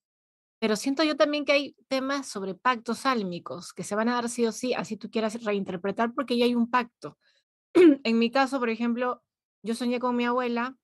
pero 0.64 0.77
siento 0.77 1.05
yo 1.05 1.14
también 1.14 1.44
que 1.44 1.53
hay 1.53 1.77
temas 1.88 2.27
sobre 2.27 2.55
pactos 2.55 3.05
álmicos 3.05 3.74
que 3.74 3.85
se 3.85 3.94
van 3.94 4.09
a 4.09 4.14
dar 4.14 4.31
sí 4.31 4.46
o 4.46 4.50
sí, 4.50 4.72
así 4.72 4.96
tú 4.96 5.11
quieras 5.11 5.44
reinterpretar, 5.44 6.14
porque 6.14 6.38
ya 6.38 6.46
hay 6.46 6.55
un 6.55 6.70
pacto. 6.70 7.18
en 7.74 8.18
mi 8.18 8.31
caso, 8.31 8.59
por 8.59 8.70
ejemplo, 8.70 9.22
yo 9.62 9.74
soñé 9.74 10.00
con 10.00 10.16
mi 10.16 10.24
abuela 10.24 10.74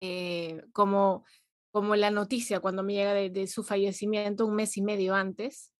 eh, 0.00 0.62
como, 0.72 1.24
como 1.72 1.96
la 1.96 2.12
noticia 2.12 2.60
cuando 2.60 2.84
me 2.84 2.94
llega 2.94 3.14
de, 3.14 3.46
su 3.48 3.64
fallecimiento 3.64 4.46
un 4.46 4.54
mes 4.54 4.76
y 4.76 4.82
medio 4.82 5.16
antes. 5.16 5.72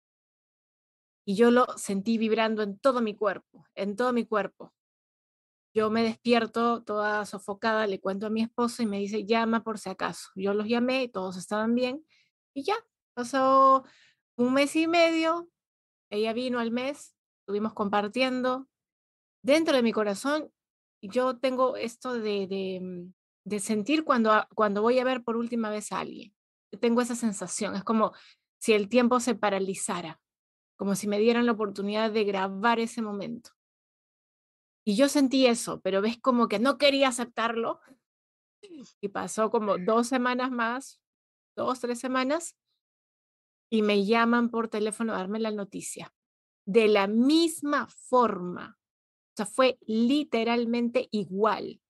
Y 1.24 1.36
yo 1.36 1.52
lo 1.52 1.66
sentí 1.76 2.18
vibrando 2.18 2.64
en 2.64 2.80
todo 2.80 3.00
mi 3.00 3.14
cuerpo, 3.14 3.64
en 3.76 3.94
todo 3.94 4.12
mi 4.12 4.26
cuerpo. 4.26 4.74
Yo 5.72 5.88
me 5.88 6.02
despierto 6.02 6.82
toda 6.82 7.24
sofocada, 7.26 7.86
le 7.86 8.00
cuento 8.00 8.26
a 8.26 8.30
mi 8.30 8.42
esposo 8.42 8.82
y 8.82 8.86
me 8.86 8.98
dice, 8.98 9.24
llama 9.24 9.62
por 9.62 9.78
si 9.78 9.88
acaso. 9.88 10.30
Yo 10.34 10.52
los 10.52 10.66
llamé, 10.66 11.06
todos 11.06 11.36
estaban 11.36 11.76
bien 11.76 12.04
y 12.54 12.64
ya, 12.64 12.76
pasó 13.14 13.84
un 14.36 14.54
mes 14.54 14.74
y 14.76 14.86
medio, 14.86 15.48
ella 16.10 16.32
vino 16.32 16.58
al 16.58 16.70
mes, 16.70 17.14
estuvimos 17.40 17.74
compartiendo. 17.74 18.68
Dentro 19.42 19.74
de 19.74 19.82
mi 19.82 19.92
corazón, 19.92 20.52
yo 21.02 21.38
tengo 21.38 21.76
esto 21.76 22.14
de, 22.14 22.46
de, 22.46 22.80
mm, 22.80 23.12
de 23.44 23.60
sentir 23.60 24.04
cuando, 24.04 24.46
cuando 24.54 24.82
voy 24.82 24.98
a 24.98 25.04
ver 25.04 25.22
por 25.22 25.36
última 25.36 25.70
vez 25.70 25.92
a 25.92 26.00
alguien. 26.00 26.34
Tengo 26.80 27.00
esa 27.00 27.14
sensación, 27.14 27.74
es 27.74 27.84
como 27.84 28.12
si 28.58 28.72
el 28.72 28.88
tiempo 28.88 29.20
se 29.20 29.34
paralizara, 29.34 30.20
como 30.76 30.94
si 30.94 31.08
me 31.08 31.18
dieran 31.18 31.46
la 31.46 31.52
oportunidad 31.52 32.10
de 32.10 32.24
grabar 32.24 32.78
ese 32.78 33.02
momento. 33.02 33.50
Y 34.84 34.96
yo 34.96 35.08
sentí 35.08 35.46
eso, 35.46 35.80
pero 35.80 36.00
ves 36.00 36.18
como 36.20 36.48
que 36.48 36.58
no 36.58 36.78
quería 36.78 37.08
aceptarlo. 37.08 37.80
Y 39.00 39.08
pasó 39.08 39.50
como 39.50 39.78
dos 39.78 40.06
semanas 40.08 40.50
más, 40.50 40.99
dos, 41.60 41.80
tres 41.80 41.98
semanas, 41.98 42.56
y 43.70 43.82
me 43.82 44.04
llaman 44.04 44.50
por 44.50 44.68
teléfono 44.68 45.14
a 45.14 45.18
darme 45.18 45.38
la 45.38 45.52
noticia. 45.52 46.12
De 46.66 46.88
la 46.88 47.06
misma 47.06 47.86
forma. 48.08 48.78
O 48.78 49.36
sea, 49.36 49.46
fue 49.46 49.78
literalmente 49.86 51.08
igual 51.12 51.80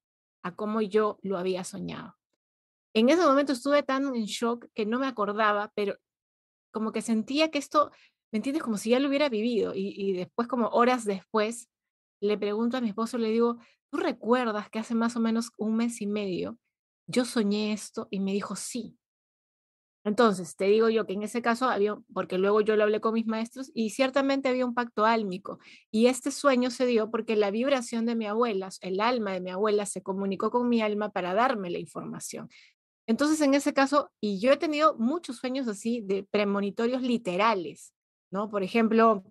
a 0.43 0.55
cómo 0.55 0.83
yo 0.83 1.19
lo 1.23 1.39
había 1.39 1.65
soñado. 1.65 2.17
En 2.95 3.09
ese 3.09 3.23
momento 3.23 3.53
estuve 3.53 3.83
tan 3.83 4.15
en 4.15 4.25
shock 4.25 4.67
que 4.75 4.85
no 4.85 4.99
me 4.99 5.07
acordaba, 5.07 5.73
pero 5.75 5.97
como 6.73 6.93
que 6.93 7.03
sentía 7.03 7.51
que 7.51 7.59
esto, 7.59 7.91
¿me 8.33 8.39
entiendes? 8.39 8.63
Como 8.63 8.79
si 8.79 8.91
ya 8.91 9.01
lo 9.01 9.09
hubiera 9.09 9.29
vivido. 9.29 9.73
Y, 9.75 10.13
después, 10.13 10.49
como 10.49 10.69
horas 10.69 11.05
después, 11.05 11.69
le 12.21 12.37
pregunto 12.37 12.77
a 12.77 12.81
mi 12.81 12.89
esposo, 12.89 13.19
le 13.19 13.31
digo, 13.31 13.57
¿tú 13.91 13.99
recuerdas 13.99 14.71
que 14.71 14.79
hace 14.79 14.95
más 14.95 15.17
o 15.17 15.21
menos 15.21 15.51
un 15.57 15.77
mes 15.77 16.01
y 16.01 16.07
medio 16.07 16.59
yo 17.07 17.25
soñé 17.25 17.73
esto? 17.73 18.07
Y 18.11 18.21
me 18.21 18.33
dijo, 18.33 18.55
sí. 18.57 19.00
Entonces, 20.05 20.57
te 20.57 20.65
digo 20.65 20.89
yo 20.89 21.07
que 21.07 21.13
en 21.13 21.23
ese 21.23 21.43
caso 21.43 21.69
había, 21.69 21.97
porque 22.15 22.39
luego 22.39 22.63
yo 22.63 22.75
lo 22.75 22.85
hablé 22.85 23.01
con 23.01 23.13
mis 23.13 23.27
maestros 23.27 23.71
y 23.75 23.91
ciertamente 23.91 24.49
había 24.49 24.65
un 24.65 24.75
pacto 24.75 25.05
álmico. 25.05 25.59
Y 25.91 26.07
este 26.07 26.31
sueño 26.31 26.71
se 26.71 26.87
dio 26.87 27.11
porque 27.11 27.37
la 27.37 27.51
vibración 27.51 28.07
de 28.07 28.17
mi 28.17 28.27
abuela, 28.27 28.71
el 28.81 29.01
alma 29.01 29.33
de 29.33 29.41
mi 29.43 29.51
abuela, 29.51 29.85
se 29.85 30.03
comunicó 30.03 30.51
con 30.51 30.69
mi 30.69 30.81
alma 30.81 31.11
para 31.11 31.35
darme 31.35 31.71
la 31.71 31.79
información. 31.79 32.49
Entonces, 33.07 33.41
en 33.43 33.55
ese 33.55 33.75
caso, 33.75 34.11
y 34.21 34.41
yo 34.41 34.53
he 34.53 34.57
tenido 34.57 34.97
muchos 34.99 35.37
sueños 35.39 35.69
así 35.69 36.03
de 36.03 36.25
premonitorios 36.31 37.03
literales, 37.03 37.93
¿no? 38.31 38.49
Por 38.51 38.63
ejemplo, 38.63 39.25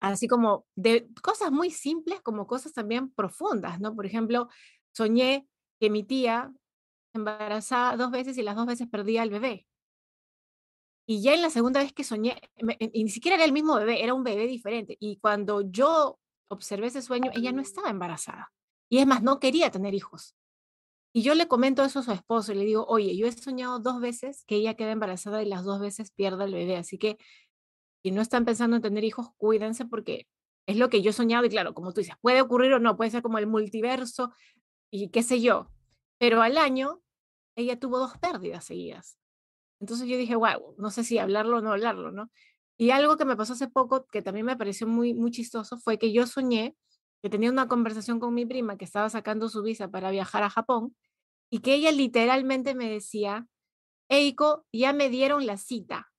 así 0.00 0.28
como 0.28 0.66
de 0.76 1.08
cosas 1.22 1.50
muy 1.50 1.70
simples 1.70 2.20
como 2.20 2.46
cosas 2.46 2.72
también 2.72 3.10
profundas, 3.10 3.80
¿no? 3.80 3.94
Por 3.96 4.06
ejemplo, 4.06 4.48
soñé 4.92 5.48
que 5.80 5.90
mi 5.90 6.04
tía 6.04 6.52
embarazada 7.14 7.96
dos 7.96 8.10
veces 8.10 8.36
y 8.38 8.42
las 8.42 8.56
dos 8.56 8.66
veces 8.66 8.88
perdía 8.88 9.22
al 9.22 9.30
bebé. 9.30 9.66
Y 11.06 11.22
ya 11.22 11.34
en 11.34 11.42
la 11.42 11.50
segunda 11.50 11.80
vez 11.80 11.92
que 11.92 12.04
soñé, 12.04 12.40
y 12.78 13.04
ni 13.04 13.10
siquiera 13.10 13.36
era 13.36 13.44
el 13.44 13.52
mismo 13.52 13.76
bebé, 13.76 14.02
era 14.02 14.14
un 14.14 14.24
bebé 14.24 14.46
diferente. 14.46 14.96
Y 15.00 15.18
cuando 15.18 15.60
yo 15.60 16.18
observé 16.48 16.86
ese 16.86 17.02
sueño, 17.02 17.30
ella 17.34 17.52
no 17.52 17.60
estaba 17.60 17.90
embarazada. 17.90 18.52
Y 18.88 18.98
es 18.98 19.06
más, 19.06 19.22
no 19.22 19.38
quería 19.38 19.70
tener 19.70 19.94
hijos. 19.94 20.34
Y 21.12 21.22
yo 21.22 21.34
le 21.34 21.46
comento 21.46 21.84
eso 21.84 22.00
a 22.00 22.02
su 22.02 22.12
esposo 22.12 22.52
y 22.52 22.56
le 22.56 22.64
digo, 22.64 22.86
oye, 22.86 23.16
yo 23.16 23.26
he 23.26 23.32
soñado 23.32 23.78
dos 23.78 24.00
veces 24.00 24.44
que 24.46 24.56
ella 24.56 24.74
queda 24.74 24.92
embarazada 24.92 25.42
y 25.42 25.46
las 25.46 25.62
dos 25.64 25.80
veces 25.80 26.10
pierda 26.10 26.44
el 26.44 26.54
bebé. 26.54 26.76
Así 26.76 26.98
que 26.98 27.18
si 28.02 28.10
no 28.10 28.20
están 28.20 28.44
pensando 28.44 28.76
en 28.76 28.82
tener 28.82 29.04
hijos, 29.04 29.28
cuídense 29.36 29.84
porque 29.84 30.26
es 30.66 30.76
lo 30.76 30.88
que 30.90 31.02
yo 31.02 31.10
he 31.10 31.12
soñado. 31.12 31.44
Y 31.44 31.50
claro, 31.50 31.72
como 31.74 31.92
tú 31.92 32.00
dices, 32.00 32.16
puede 32.20 32.40
ocurrir 32.40 32.72
o 32.72 32.80
no, 32.80 32.96
puede 32.96 33.10
ser 33.10 33.22
como 33.22 33.38
el 33.38 33.46
multiverso 33.46 34.32
y 34.90 35.10
qué 35.10 35.22
sé 35.22 35.40
yo. 35.40 35.70
Pero 36.18 36.42
al 36.42 36.58
año 36.58 37.00
ella 37.56 37.78
tuvo 37.78 37.98
dos 37.98 38.16
pérdidas 38.18 38.64
seguidas. 38.64 39.18
Entonces 39.80 40.08
yo 40.08 40.16
dije, 40.16 40.36
wow, 40.36 40.74
no 40.78 40.90
sé 40.90 41.04
si 41.04 41.18
hablarlo 41.18 41.58
o 41.58 41.60
no 41.60 41.72
hablarlo, 41.72 42.10
¿no? 42.10 42.30
Y 42.76 42.90
algo 42.90 43.16
que 43.16 43.24
me 43.24 43.36
pasó 43.36 43.52
hace 43.52 43.68
poco, 43.68 44.06
que 44.06 44.22
también 44.22 44.46
me 44.46 44.56
pareció 44.56 44.86
muy, 44.86 45.14
muy 45.14 45.30
chistoso, 45.30 45.78
fue 45.78 45.98
que 45.98 46.12
yo 46.12 46.26
soñé 46.26 46.76
que 47.22 47.30
tenía 47.30 47.50
una 47.50 47.68
conversación 47.68 48.20
con 48.20 48.34
mi 48.34 48.44
prima 48.44 48.76
que 48.76 48.84
estaba 48.84 49.08
sacando 49.08 49.48
su 49.48 49.62
visa 49.62 49.88
para 49.88 50.10
viajar 50.10 50.42
a 50.42 50.50
Japón 50.50 50.94
y 51.50 51.60
que 51.60 51.74
ella 51.74 51.92
literalmente 51.92 52.74
me 52.74 52.90
decía, 52.90 53.46
Eiko, 54.10 54.66
ya 54.72 54.92
me 54.92 55.08
dieron 55.08 55.46
la 55.46 55.56
cita, 55.56 56.12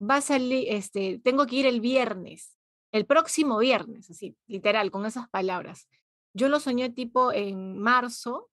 va 0.00 0.16
a 0.16 0.36
este, 0.36 1.18
tengo 1.24 1.46
que 1.46 1.56
ir 1.56 1.66
el 1.66 1.80
viernes, 1.80 2.56
el 2.92 3.06
próximo 3.06 3.58
viernes, 3.58 4.10
así, 4.10 4.36
literal, 4.46 4.90
con 4.90 5.06
esas 5.06 5.28
palabras. 5.28 5.88
Yo 6.34 6.48
lo 6.48 6.60
soñé 6.60 6.90
tipo 6.90 7.32
en 7.32 7.78
marzo 7.78 8.50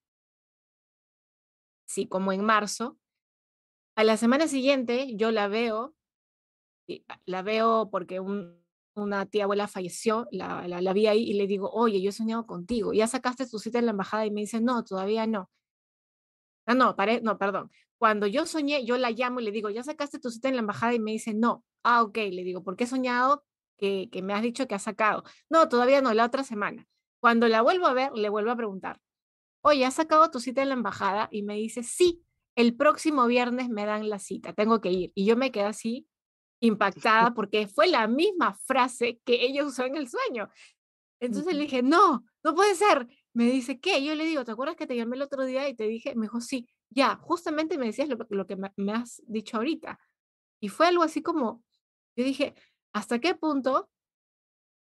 sí, 1.92 2.08
como 2.08 2.32
en 2.32 2.44
marzo. 2.44 2.98
A 3.96 4.04
la 4.04 4.18
semana 4.18 4.48
siguiente 4.48 5.16
yo 5.16 5.32
la 5.32 5.48
veo, 5.48 5.96
la 7.26 7.42
veo 7.42 7.89
porque 7.92 8.20
una 8.20 9.26
tía 9.28 9.44
abuela 9.44 9.68
falleció, 9.68 10.28
la, 10.32 10.68
la, 10.68 10.94
vi 10.94 11.08
ahí 11.08 11.24
y 11.24 11.34
le 11.34 11.48
digo, 11.48 11.70
oye, 11.72 12.02
yo 12.02 12.10
he 12.10 12.14
soñado 12.14 12.46
contigo, 12.48 12.94
ya 12.94 13.08
sacaste 13.08 13.48
tu 13.48 13.60
cita 13.60 13.80
en 13.80 13.86
la 13.86 13.92
embajada 13.92 14.26
y 14.26 14.32
me 14.32 14.42
dice, 14.42 14.62
no, 14.62 14.84
todavía 14.84 15.28
no. 15.28 15.50
Ah, 16.66 16.76
no, 16.76 16.96
no, 17.24 17.38
perdón. 17.38 17.72
Cuando 17.98 18.28
yo 18.28 18.46
soñé, 18.46 18.86
yo 18.86 18.98
la 18.98 19.12
llamo 19.12 19.39
y 19.39 19.44
le 19.44 19.52
digo, 19.52 19.70
¿ya 19.70 19.84
sacaste 19.84 20.20
tu 20.20 20.32
cita 20.32 20.48
en 20.50 20.56
la 20.56 20.62
embajada? 20.62 20.94
Y 20.94 21.00
me 21.00 21.12
dice, 21.12 21.34
no. 21.34 21.66
Ah, 21.84 22.04
ok, 22.04 22.18
le 22.18 22.44
digo, 22.44 22.64
¿por 22.64 22.76
qué 22.76 22.86
he 22.86 22.88
soñado 22.88 23.44
que, 23.78 24.10
que 24.12 24.22
me 24.22 24.34
has 24.34 24.42
dicho 24.42 24.68
que 24.68 24.76
has 24.76 24.84
sacado? 24.84 25.24
No, 25.50 25.70
todavía 25.70 26.02
no, 26.02 26.14
la 26.14 26.26
otra 26.26 26.44
semana. 26.44 26.88
Cuando 27.20 27.48
la 27.48 27.62
vuelvo 27.62 27.88
a 27.88 27.94
ver, 27.94 28.12
le 28.14 28.30
vuelvo 28.30 28.52
a 28.52 28.56
preguntar, 28.56 29.02
oye, 29.62 29.86
¿has 29.86 29.95
sacado 29.95 30.30
tu 30.32 30.39
cita 30.39 30.62
en 30.62 30.70
la 30.70 30.76
embajada? 30.76 31.30
Y 31.32 31.43
me 31.43 31.55
dice, 31.55 31.84
sí, 31.84 32.24
el 32.55 32.76
próximo 32.76 33.28
viernes 33.28 33.70
me 33.70 33.86
dan 33.86 34.09
la 34.09 34.20
cita, 34.20 34.53
tengo 34.53 34.82
que 34.82 34.91
ir. 34.91 35.12
Y 35.16 35.26
yo 35.26 35.38
me 35.38 35.51
quedé 35.51 35.66
así 35.66 36.07
impactada 36.62 37.34
porque 37.34 37.68
fue 37.68 37.88
la 37.88 38.07
misma 38.07 38.53
frase 38.53 39.20
que 39.26 39.43
ella 39.45 39.64
usó 39.66 39.86
en 39.86 39.95
el 39.95 40.09
sueño. 40.09 40.49
Entonces 41.20 41.53
le 41.53 41.64
dije, 41.64 41.84
no, 41.84 42.26
no 42.43 42.55
puede 42.55 42.76
ser. 42.76 43.07
Me 43.34 43.45
dice, 43.45 43.80
¿qué? 43.80 44.03
Yo 44.03 44.16
le 44.16 44.26
digo, 44.26 44.43
¿te 44.43 44.51
acuerdas 44.51 44.76
que 44.76 44.88
te 44.88 44.95
llamé 44.95 45.16
el 45.16 45.22
otro 45.22 45.45
día 45.45 45.70
y 45.70 45.76
te 45.76 45.88
dije? 45.88 46.16
Me 46.16 46.24
dijo, 46.24 46.41
sí, 46.41 46.68
ya, 46.89 47.16
justamente 47.18 47.78
me 47.78 47.86
decías 47.86 48.09
lo, 48.09 48.47
que 48.47 48.55
me, 48.55 48.72
me, 48.76 48.93
has 48.93 49.22
dicho 49.28 49.57
ahorita. 49.57 49.99
Y 50.59 50.70
fue 50.70 50.88
algo 50.88 51.03
así 51.03 51.22
como, 51.22 51.64
yo 52.16 52.24
dije, 52.26 52.55
¿hasta 52.93 53.20
qué 53.20 53.36
punto 53.36 53.89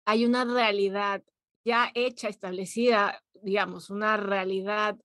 hay 0.07 0.25
una 0.25 0.45
realidad 0.45 1.23
ya 1.65 1.91
hecha, 1.95 2.29
establecida, 2.29 3.23
digamos, 3.43 3.91
una 3.91 4.17
realidad 4.17 4.99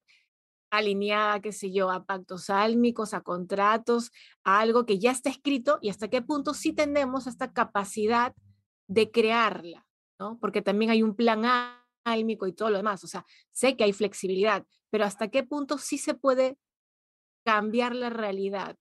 alineada, 0.72 1.42
qué 1.42 1.52
sé 1.52 1.72
yo, 1.72 1.90
a 1.90 2.06
pactos 2.06 2.50
álmicos, 2.50 3.14
a 3.14 3.22
contratos, 3.22 4.12
a 4.44 4.60
algo 4.60 4.86
que 4.86 5.00
ya 5.00 5.12
está 5.12 5.30
escrito 5.30 5.80
y 5.82 5.90
hasta 5.90 6.10
qué 6.10 6.22
punto 6.22 6.54
sí 6.54 6.74
tenemos 6.74 7.28
esta 7.28 7.54
capacidad 7.54 8.34
de 8.88 9.12
crearla, 9.12 9.86
¿no? 10.20 10.38
Porque 10.40 10.62
también 10.62 10.92
hay 10.92 11.04
un 11.04 11.16
plan 11.16 11.44
álmico 12.04 12.48
y 12.48 12.54
todo 12.54 12.70
lo 12.70 12.78
demás, 12.78 13.04
o 13.04 13.08
sea, 13.08 13.26
sé 13.52 13.76
que 13.76 13.84
hay 13.84 13.94
flexibilidad, 13.94 14.66
pero 14.90 15.06
hasta 15.06 15.30
qué 15.30 15.44
punto 15.44 15.78
sí 15.78 15.98
se 15.98 16.14
puede 16.14 16.58
cambiar 17.46 17.96
la 17.96 18.10
realidad. 18.10 18.78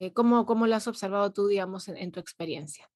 Eh, 0.00 0.12
¿cómo, 0.12 0.46
¿cómo, 0.46 0.66
lo 0.66 0.76
has 0.76 0.86
observado 0.86 1.32
tú, 1.32 1.48
digamos, 1.48 1.88
en, 1.88 2.12
tu 2.12 2.20
experiencia? 2.20 2.88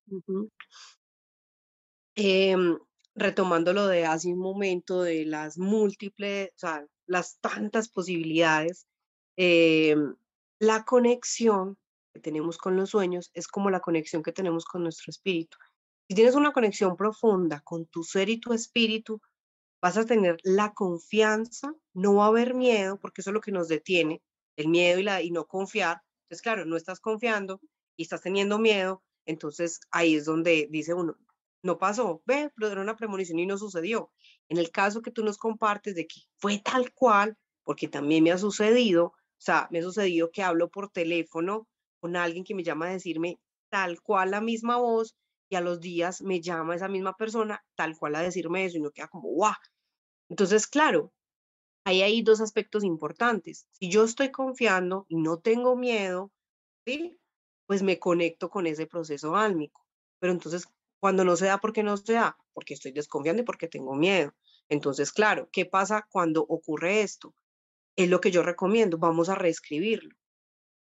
Retomando 3.15 3.73
lo 3.73 3.87
de 3.87 4.07
hace 4.07 4.29
un 4.33 4.39
momento, 4.39 5.03
de 5.03 5.25
las 5.27 5.59
múltiples, 5.59 6.51
o 6.57 6.59
sea, 6.59 6.87
las 7.07 7.39
tantas 7.41 7.89
posibilidades, 7.89 8.87
em, 9.37 10.15
la 10.59 10.85
conexión 10.85 11.77
que 12.15 12.21
tenemos 12.21 12.59
con 12.59 12.77
los 12.77 12.91
sueños 12.91 13.31
es 13.35 13.49
como 13.49 13.71
la 13.71 13.81
conexión 13.81 14.23
que 14.23 14.33
tenemos 14.33 14.65
con 14.65 14.83
nuestro 14.83 15.11
espíritu. 15.11 15.59
Si 16.09 16.15
tienes 16.15 16.35
una 16.35 16.53
conexión 16.53 16.97
profunda 16.97 17.61
con 17.61 17.87
tu 17.87 18.03
ser 18.05 18.29
y 18.29 18.39
tu 18.41 18.53
espíritu, 18.53 19.21
vas 19.83 19.97
a 19.97 20.07
tener 20.07 20.39
la 20.45 20.73
confianza, 20.73 21.75
no 21.95 22.15
va 22.17 22.27
a 22.27 22.29
haber 22.29 22.55
miedo, 22.55 22.99
porque 23.01 23.21
eso 23.21 23.31
es 23.31 23.35
lo 23.35 23.41
que 23.41 23.53
nos 23.53 23.69
detiene, 23.69 24.23
el 24.57 24.69
miedo 24.69 25.01
y, 25.01 25.03
la, 25.03 25.23
y 25.23 25.31
no 25.31 25.47
confiar. 25.47 26.03
Entonces, 26.25 26.43
claro, 26.43 26.65
no 26.65 26.77
estás 26.77 27.01
confiando 27.01 27.61
y 27.97 28.05
estás 28.05 28.23
teniendo 28.23 28.59
miedo, 28.59 29.03
entonces 29.27 29.81
ahí 29.91 30.15
es 30.17 30.25
donde 30.25 30.69
dice 30.71 30.95
uno, 30.95 31.17
no 31.63 31.79
pasó, 31.79 32.23
ve, 32.27 32.51
pero 32.57 32.73
era 32.73 32.81
una 32.81 32.97
premonición 32.97 33.39
y 33.39 33.47
no 33.47 33.57
sucedió. 33.59 34.13
En 34.49 34.59
el 34.59 34.71
caso 34.71 35.03
que 35.03 35.11
tú 35.11 35.25
nos 35.25 35.39
compartes 35.39 35.95
de 35.95 36.07
que 36.07 36.23
fue 36.37 36.59
tal 36.59 36.93
cual, 36.93 37.37
porque 37.63 37.89
también 37.89 38.25
me 38.25 38.33
ha 38.33 38.39
sucedido, 38.39 39.07
o 39.07 39.15
sea, 39.39 39.69
me 39.71 39.79
ha 39.79 39.83
sucedido 39.83 40.31
que 40.31 40.43
hablo 40.43 40.71
por 40.71 40.91
teléfono 40.91 41.69
con 42.01 42.17
alguien 42.17 42.45
que 42.45 42.55
me 42.55 42.65
llama 42.65 42.89
a 42.89 42.93
decirme 42.93 43.41
tal 43.71 44.03
cual 44.03 44.33
la 44.33 44.41
misma 44.41 44.77
voz 44.77 45.17
y 45.49 45.57
a 45.57 45.61
los 45.61 45.81
días 45.81 46.23
me 46.23 46.41
llama 46.41 46.75
esa 46.75 46.89
misma 46.89 47.17
persona 47.17 47.65
tal 47.75 47.97
cual 47.97 48.17
a 48.17 48.23
decirme 48.23 48.65
eso 48.65 48.79
y 48.79 48.81
no 48.81 48.91
queda 48.91 49.09
como, 49.09 49.29
guau. 49.29 49.55
Entonces, 50.29 50.67
claro, 50.67 51.13
ahí 51.85 52.03
hay 52.03 52.23
dos 52.23 52.41
aspectos 52.41 52.85
importantes. 52.85 53.67
Si 53.73 53.91
yo 53.91 54.05
estoy 54.05 54.31
confiando 54.31 55.07
y 55.09 55.17
no 55.17 55.39
tengo 55.41 55.77
miedo, 55.77 56.33
¿sí? 56.87 57.19
Pues 57.67 57.83
me 57.83 57.99
conecto 57.99 58.51
con 58.51 58.67
ese 58.67 58.87
proceso 58.87 59.37
álmico. 59.37 59.87
Pero 60.19 60.33
entonces, 60.33 60.69
cuando 61.03 61.24
no 61.24 61.34
se 61.34 61.46
da, 61.46 61.59
¿por 61.59 61.72
qué 61.72 61.82
no 61.82 61.96
se 61.96 62.12
da? 62.12 62.38
Porque 62.53 62.74
estoy 62.74 62.92
desconfiando 62.92 63.42
y 63.42 63.44
porque 63.44 63.66
tengo 63.66 63.96
miedo. 63.96 64.36
Entonces, 64.68 65.11
claro, 65.11 65.48
¿qué 65.50 65.66
pasa 65.66 66.07
cuando 66.09 66.42
ocurre 66.42 67.03
esto? 67.03 67.34
Es 67.96 68.09
lo 68.09 68.20
que 68.20 68.30
yo 68.30 68.44
recomiendo, 68.44 68.98
vamos 68.98 69.28
a 69.28 69.34
reescribirlo. 69.34 70.14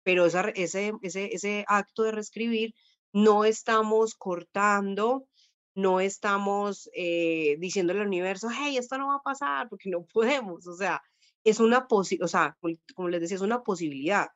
Pero 0.02 0.26
ese, 0.26 0.52
ese, 1.00 1.30
ese 1.32 1.64
acto 1.66 2.02
de 2.02 2.12
reescribir 2.12 2.74
no 3.14 3.46
estamos 3.46 4.14
cortando, 4.14 5.26
no 5.74 6.00
estamos 6.00 6.90
eh, 6.92 7.56
al 7.78 8.06
universo, 8.06 8.48
hey, 8.54 8.76
esto 8.76 8.98
no 8.98 9.08
va 9.08 9.14
a 9.14 9.22
pasar, 9.22 9.70
porque 9.70 9.88
no 9.88 10.04
podemos. 10.04 10.66
O 10.66 10.76
sea, 10.76 11.00
es 11.44 11.60
una 11.60 11.88
posibilidad, 11.88 12.26
o 12.26 12.28
sea, 12.28 12.58
como 12.94 13.08
les 13.08 13.22
decía, 13.22 13.36
es 13.36 13.42
una 13.42 13.62
posibilidad. 13.62 14.28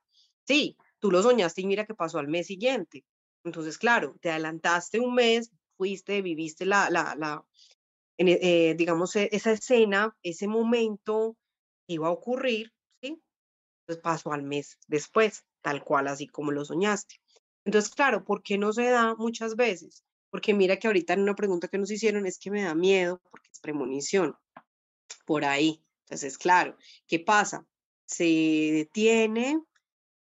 Sí, 0.47 0.79
tú 0.99 1.11
lo 1.11 1.23
soñaste 1.23 1.61
y 1.61 1.67
mira 1.67 1.85
qué 1.85 1.95
pasó 1.95 2.19
al 2.19 2.29
mes 2.29 2.47
siguiente. 2.47 3.05
Entonces, 3.45 3.77
claro, 3.77 4.17
te 4.23 4.31
adelantaste 4.31 4.99
un 4.99 5.15
mes, 5.15 5.51
fuiste, 5.85 6.23
viviste 6.23 6.65
la, 6.65 6.89
la, 6.89 7.15
la 7.15 7.45
eh, 8.17 8.75
digamos, 8.75 9.15
e, 9.17 9.29
esa 9.33 9.53
escena, 9.53 10.17
ese 10.23 10.49
momento 10.49 11.37
iba 11.87 12.09
a 12.09 12.11
ocurrir, 12.11 12.73
¿sí? 13.03 13.23
Entonces 13.83 14.03
pasó 14.03 14.33
al 14.33 14.43
mes 14.43 14.79
después, 14.89 15.45
tal 15.61 15.85
cual, 15.85 16.09
así 16.09 16.27
como 16.27 16.53
lo 16.53 16.65
soñaste. 16.65 17.17
Entonces, 17.67 17.91
claro, 17.95 18.25
¿por 18.25 18.43
qué 18.43 18.57
no 18.57 18.73
se 18.73 18.85
da 18.85 19.15
muchas 19.17 19.57
veces? 19.57 20.05
Porque 20.31 20.55
mira 20.55 20.79
que 20.79 20.87
ahorita 20.87 21.13
en 21.13 21.21
una 21.21 21.35
pregunta 21.35 21.69
que 21.69 21.77
nos 21.77 21.91
hicieron 21.91 22.25
es 22.25 22.39
que 22.39 22.51
me 22.51 22.63
da 22.63 22.75
miedo 22.75 23.21
porque 23.31 23.51
es 23.53 23.61
premonición. 23.61 24.35
Por 25.27 25.45
ahí. 25.45 25.83
Entonces, 26.07 26.39
claro, 26.39 26.79
¿qué 27.07 27.21
pasa? 27.21 27.67
Se 28.07 28.25
detiene 28.25 29.61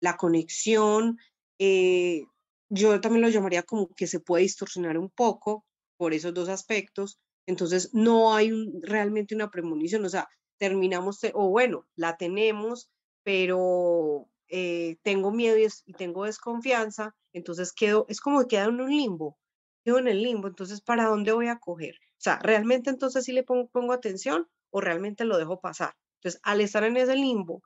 la 0.00 0.18
conexión, 0.18 1.18
eh, 1.58 2.24
yo 2.68 3.00
también 3.00 3.22
lo 3.22 3.28
llamaría 3.28 3.62
como 3.62 3.88
que 3.88 4.06
se 4.06 4.20
puede 4.20 4.42
distorsionar 4.42 4.98
un 4.98 5.10
poco 5.10 5.64
por 5.96 6.14
esos 6.14 6.34
dos 6.34 6.48
aspectos. 6.48 7.18
Entonces, 7.46 7.90
no 7.94 8.34
hay 8.34 8.50
realmente 8.82 9.34
una 9.34 9.50
premonición, 9.50 10.04
o 10.04 10.08
sea, 10.08 10.28
terminamos, 10.58 11.20
o 11.34 11.50
bueno, 11.50 11.86
la 11.94 12.16
tenemos, 12.16 12.90
pero 13.22 14.28
eh, 14.48 14.96
tengo 15.02 15.30
miedo 15.30 15.56
y, 15.58 15.92
tengo 15.94 16.24
desconfianza, 16.24 17.14
entonces 17.32 17.72
quedo, 17.72 18.06
es 18.08 18.20
como 18.20 18.40
que 18.42 18.56
queda 18.56 18.64
en 18.64 18.80
un 18.80 18.90
limbo, 18.90 19.38
quedo 19.84 19.98
en 19.98 20.08
el 20.08 20.22
limbo, 20.22 20.48
entonces, 20.48 20.80
¿para 20.80 21.06
dónde 21.06 21.32
voy 21.32 21.48
a 21.48 21.58
coger? 21.58 21.96
O 22.12 22.20
sea, 22.20 22.38
¿realmente 22.38 22.90
entonces 22.90 23.24
sí 23.24 23.32
le 23.32 23.42
pongo, 23.42 23.92
atención 23.92 24.48
o 24.70 24.80
realmente 24.80 25.24
lo 25.24 25.38
dejo 25.38 25.60
pasar? 25.60 25.94
Entonces, 26.20 26.40
al 26.44 26.60
estar 26.60 26.84
en 26.84 26.96
ese 26.96 27.16
limbo, 27.16 27.62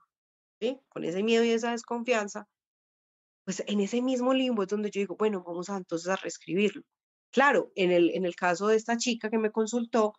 con 0.89 1.03
ese 1.03 1.23
miedo 1.23 1.43
y 1.43 1.51
esa 1.51 1.71
desconfianza, 1.71 2.47
pues 3.43 3.63
en 3.67 3.79
ese 3.81 4.01
mismo 4.01 4.33
limbo 4.33 4.63
es 4.63 4.69
donde 4.69 4.91
yo 4.91 4.99
digo, 5.01 5.15
bueno, 5.17 5.43
vamos 5.45 5.69
a 5.69 5.77
entonces 5.77 6.09
a 6.09 6.15
reescribirlo. 6.15 6.83
Claro, 7.31 7.71
en 7.75 7.91
el, 7.91 8.11
en 8.11 8.25
el 8.25 8.35
caso 8.35 8.67
de 8.67 8.75
esta 8.75 8.97
chica 8.97 9.29
que 9.29 9.37
me 9.37 9.51
consultó, 9.51 10.13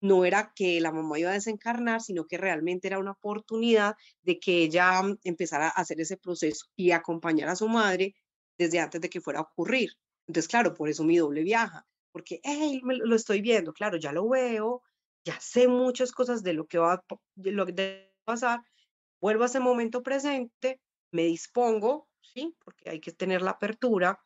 no 0.00 0.24
era 0.24 0.52
que 0.54 0.80
la 0.80 0.92
mamá 0.92 1.18
iba 1.18 1.30
a 1.30 1.34
desencarnar, 1.34 2.00
sino 2.00 2.26
que 2.26 2.38
realmente 2.38 2.88
era 2.88 2.98
una 2.98 3.12
oportunidad 3.12 3.96
de 4.22 4.38
que 4.38 4.62
ella 4.62 5.02
empezara 5.24 5.66
a 5.68 5.70
hacer 5.70 6.00
ese 6.00 6.16
proceso 6.16 6.66
y 6.76 6.92
acompañar 6.92 7.48
a 7.48 7.56
su 7.56 7.68
madre 7.68 8.14
desde 8.58 8.80
antes 8.80 9.00
de 9.00 9.10
que 9.10 9.20
fuera 9.20 9.40
a 9.40 9.42
ocurrir. 9.42 9.92
Entonces, 10.26 10.48
claro, 10.48 10.74
por 10.74 10.88
eso 10.88 11.04
mi 11.04 11.18
doble 11.18 11.42
viaja, 11.42 11.86
porque, 12.12 12.40
hey, 12.44 12.80
lo 12.82 13.16
estoy 13.16 13.42
viendo, 13.42 13.72
claro, 13.72 13.98
ya 13.98 14.12
lo 14.12 14.28
veo, 14.28 14.82
ya 15.24 15.38
sé 15.40 15.68
muchas 15.68 16.12
cosas 16.12 16.42
de 16.42 16.54
lo 16.54 16.66
que 16.66 16.78
va, 16.78 17.04
de 17.34 17.52
lo 17.52 17.66
que 17.66 17.72
debe 17.72 18.14
pasar, 18.24 18.60
vuelvo 19.20 19.44
a 19.44 19.46
ese 19.46 19.60
momento 19.60 20.02
presente, 20.02 20.80
me 21.12 21.24
dispongo 21.24 22.09
¿sí? 22.22 22.54
Porque 22.64 22.90
hay 22.90 23.00
que 23.00 23.12
tener 23.12 23.42
la 23.42 23.52
apertura. 23.52 24.20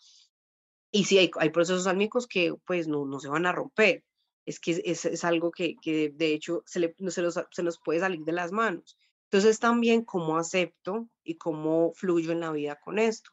Y 0.91 1.05
sí, 1.05 1.19
hay, 1.19 1.31
hay 1.39 1.51
procesos 1.51 1.87
álmicos 1.87 2.27
que 2.27 2.55
pues 2.67 2.87
no, 2.89 3.05
no 3.05 3.21
se 3.21 3.29
van 3.29 3.47
a 3.47 3.53
romper. 3.53 4.05
Es 4.47 4.61
que 4.61 4.83
es, 4.85 5.05
es 5.05 5.25
algo 5.25 5.51
que, 5.51 5.77
que, 5.81 6.11
de 6.11 6.35
hecho 6.35 6.63
se, 6.67 6.81
le, 6.81 6.95
se, 7.09 7.23
los, 7.23 7.41
se 7.51 7.63
nos 7.63 7.81
puede 7.81 8.01
salir 8.01 8.21
de 8.25 8.33
las 8.33 8.53
manos. 8.53 8.97
Entonces 9.25 9.59
también 9.59 10.05
cómo 10.05 10.37
acepto 10.39 11.09
y 11.25 11.37
cómo 11.37 11.93
fluyo 11.95 12.31
en 12.33 12.41
la 12.41 12.53
vida 12.53 12.79
con 12.79 12.99
esto. 12.99 13.31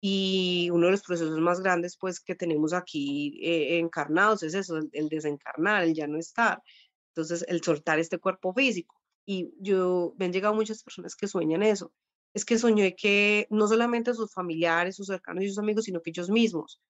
Y 0.00 0.68
uno 0.70 0.86
de 0.86 0.92
los 0.92 1.02
procesos 1.02 1.38
más 1.40 1.60
grandes 1.60 1.96
pues 1.96 2.20
que 2.20 2.34
tenemos 2.34 2.72
aquí 2.72 3.40
eh, 3.42 3.78
encarnados 3.78 4.42
es 4.42 4.54
eso, 4.54 4.76
el, 4.76 4.88
el, 4.92 5.08
desencarnar, 5.08 5.82
el 5.82 5.94
ya 5.94 6.06
no 6.06 6.18
estar. 6.18 6.62
Entonces 7.08 7.44
el 7.48 7.62
soltar 7.62 7.98
este 7.98 8.18
cuerpo 8.18 8.52
físico. 8.54 9.00
Y 9.26 9.54
yo, 9.58 10.14
me 10.18 10.26
han 10.26 10.32
llegado 10.32 10.54
muchas 10.54 10.82
personas 10.82 11.16
que 11.16 11.26
sueñan 11.26 11.62
eso, 11.62 11.92
es 12.34 12.44
que 12.44 12.58
soñé 12.58 12.94
que 12.96 13.46
no 13.50 13.68
solamente 13.68 14.12
sus 14.14 14.32
familiares, 14.32 14.96
sus 14.96 15.06
cercanos 15.06 15.44
y 15.44 15.48
sus 15.48 15.58
amigos, 15.58 15.84
sino 15.84 16.02
que 16.02 16.10
ellos 16.10 16.30
mismos. 16.30 16.80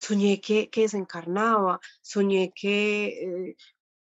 Soñé 0.00 0.40
que, 0.40 0.70
que 0.70 0.82
desencarnaba, 0.82 1.80
soñé 2.02 2.52
que 2.54 3.06
eh, 3.06 3.56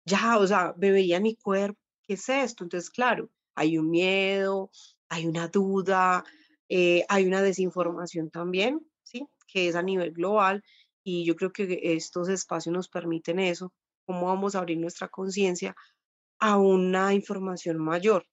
ya, 0.05 0.39
o 0.39 0.47
sea, 0.47 0.75
me 0.77 0.91
veía 0.91 1.21
mi 1.21 1.37
cuerpo. 1.37 1.81
¿Qué 2.03 2.15
es 2.15 2.29
esto? 2.29 2.65
Entonces, 2.65 2.91
claro, 2.91 3.31
hay 3.55 3.79
un 3.79 3.91
miedo, 3.91 4.71
hay 5.09 5.27
una 5.27 5.49
duda, 5.49 6.25
eh, 6.69 7.05
hay 7.09 7.27
una 7.27 7.43
desinformación 7.43 8.31
también, 8.31 8.87
¿sí? 9.03 9.27
Que 9.47 9.69
es 9.69 9.77
a 9.77 9.83
nivel 9.83 10.13
global 10.13 10.63
y 11.05 11.25
yo 11.25 11.37
creo 11.37 11.53
que 11.53 11.81
estos 11.95 12.29
espacios 12.29 12.73
nos 12.75 12.89
permiten 12.89 13.39
eso, 13.39 13.73
cómo 14.05 14.27
vamos 14.27 14.55
a 14.55 14.59
abrir 14.59 14.79
nuestra 14.79 15.09
conciencia 15.09 15.77
a 16.41 16.59
una 16.59 17.15
información 17.15 17.79
mayor. 17.79 18.27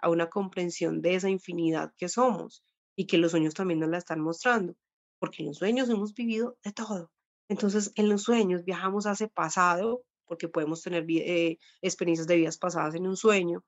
A 0.00 0.10
una 0.10 0.28
comprensión 0.28 1.00
de 1.00 1.14
esa 1.14 1.30
infinidad 1.30 1.92
que 1.96 2.08
somos 2.08 2.64
y 2.96 3.06
que 3.06 3.18
los 3.18 3.30
sueños 3.30 3.54
también 3.54 3.80
nos 3.80 3.90
la 3.90 3.98
están 3.98 4.20
mostrando, 4.20 4.74
porque 5.18 5.42
en 5.42 5.48
los 5.48 5.58
sueños 5.58 5.88
hemos 5.88 6.14
vivido 6.14 6.58
de 6.62 6.72
todo. 6.72 7.10
Entonces, 7.48 7.92
en 7.96 8.08
los 8.08 8.22
sueños 8.22 8.64
viajamos 8.64 9.06
hacia 9.06 9.28
pasado, 9.28 10.04
porque 10.26 10.48
podemos 10.48 10.82
tener 10.82 11.04
eh, 11.08 11.58
experiencias 11.80 12.26
de 12.26 12.36
vidas 12.36 12.58
pasadas 12.58 12.94
en 12.94 13.06
un 13.06 13.16
sueño. 13.16 13.64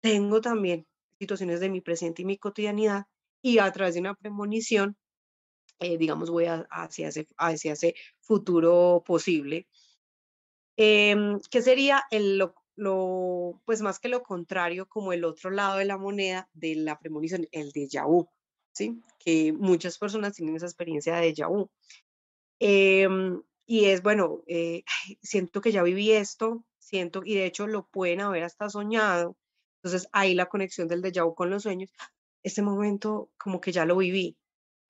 Tengo 0.00 0.40
también 0.40 0.86
situaciones 1.18 1.60
de 1.60 1.68
mi 1.68 1.80
presente 1.80 2.22
y 2.22 2.24
mi 2.24 2.38
cotidianidad 2.38 3.04
y 3.42 3.58
a 3.58 3.70
través 3.72 3.94
de 3.94 4.00
una 4.00 4.14
premonición, 4.14 4.96
eh, 5.78 5.98
digamos, 5.98 6.30
voy 6.30 6.46
hacia, 6.46 7.08
ese, 7.08 7.26
hacia 7.36 7.74
futuro 8.20 9.02
posible, 9.06 9.68
em, 10.76 11.38
que 11.50 11.62
sería 11.62 12.04
el, 12.10 12.38
lo, 12.38 12.54
lo, 12.76 13.60
pues 13.64 13.82
más 13.82 13.98
que 13.98 14.08
lo 14.08 14.22
contrario, 14.22 14.88
como 14.88 15.12
el 15.12 15.24
otro 15.24 15.50
lado 15.50 15.78
de 15.78 15.84
la 15.84 15.98
moneda 15.98 16.48
de 16.52 16.76
la 16.76 16.98
premonición, 16.98 17.46
el 17.52 17.72
déjà 17.72 18.06
vu, 18.06 18.28
¿sí? 18.72 19.02
Que 19.18 19.52
muchas 19.52 19.98
personas 19.98 20.34
tienen 20.34 20.56
esa 20.56 20.66
experiencia 20.66 21.16
de 21.16 21.34
déjà. 21.34 21.68
Em, 22.60 23.42
y 23.66 23.86
es, 23.86 24.02
bueno, 24.02 24.42
eh, 24.46 24.82
siento 25.22 25.60
que 25.60 25.72
ya 25.72 25.82
viví 25.82 26.12
esto, 26.12 26.64
siento, 26.78 27.22
y 27.24 27.34
de 27.34 27.46
hecho 27.46 27.66
lo 27.66 27.86
pueden 27.88 28.20
haber 28.20 28.44
hasta 28.44 28.68
soñado. 28.68 29.36
Entonces 29.82 30.08
ahí 30.12 30.34
la 30.34 30.46
conexión 30.46 30.88
del 30.88 31.02
déjà 31.02 31.24
vu 31.24 31.34
con 31.34 31.50
los 31.50 31.62
sueños, 31.62 31.90
este 32.42 32.62
momento 32.62 33.30
como 33.38 33.60
que 33.60 33.72
ya 33.72 33.84
lo 33.84 33.96
viví. 33.96 34.36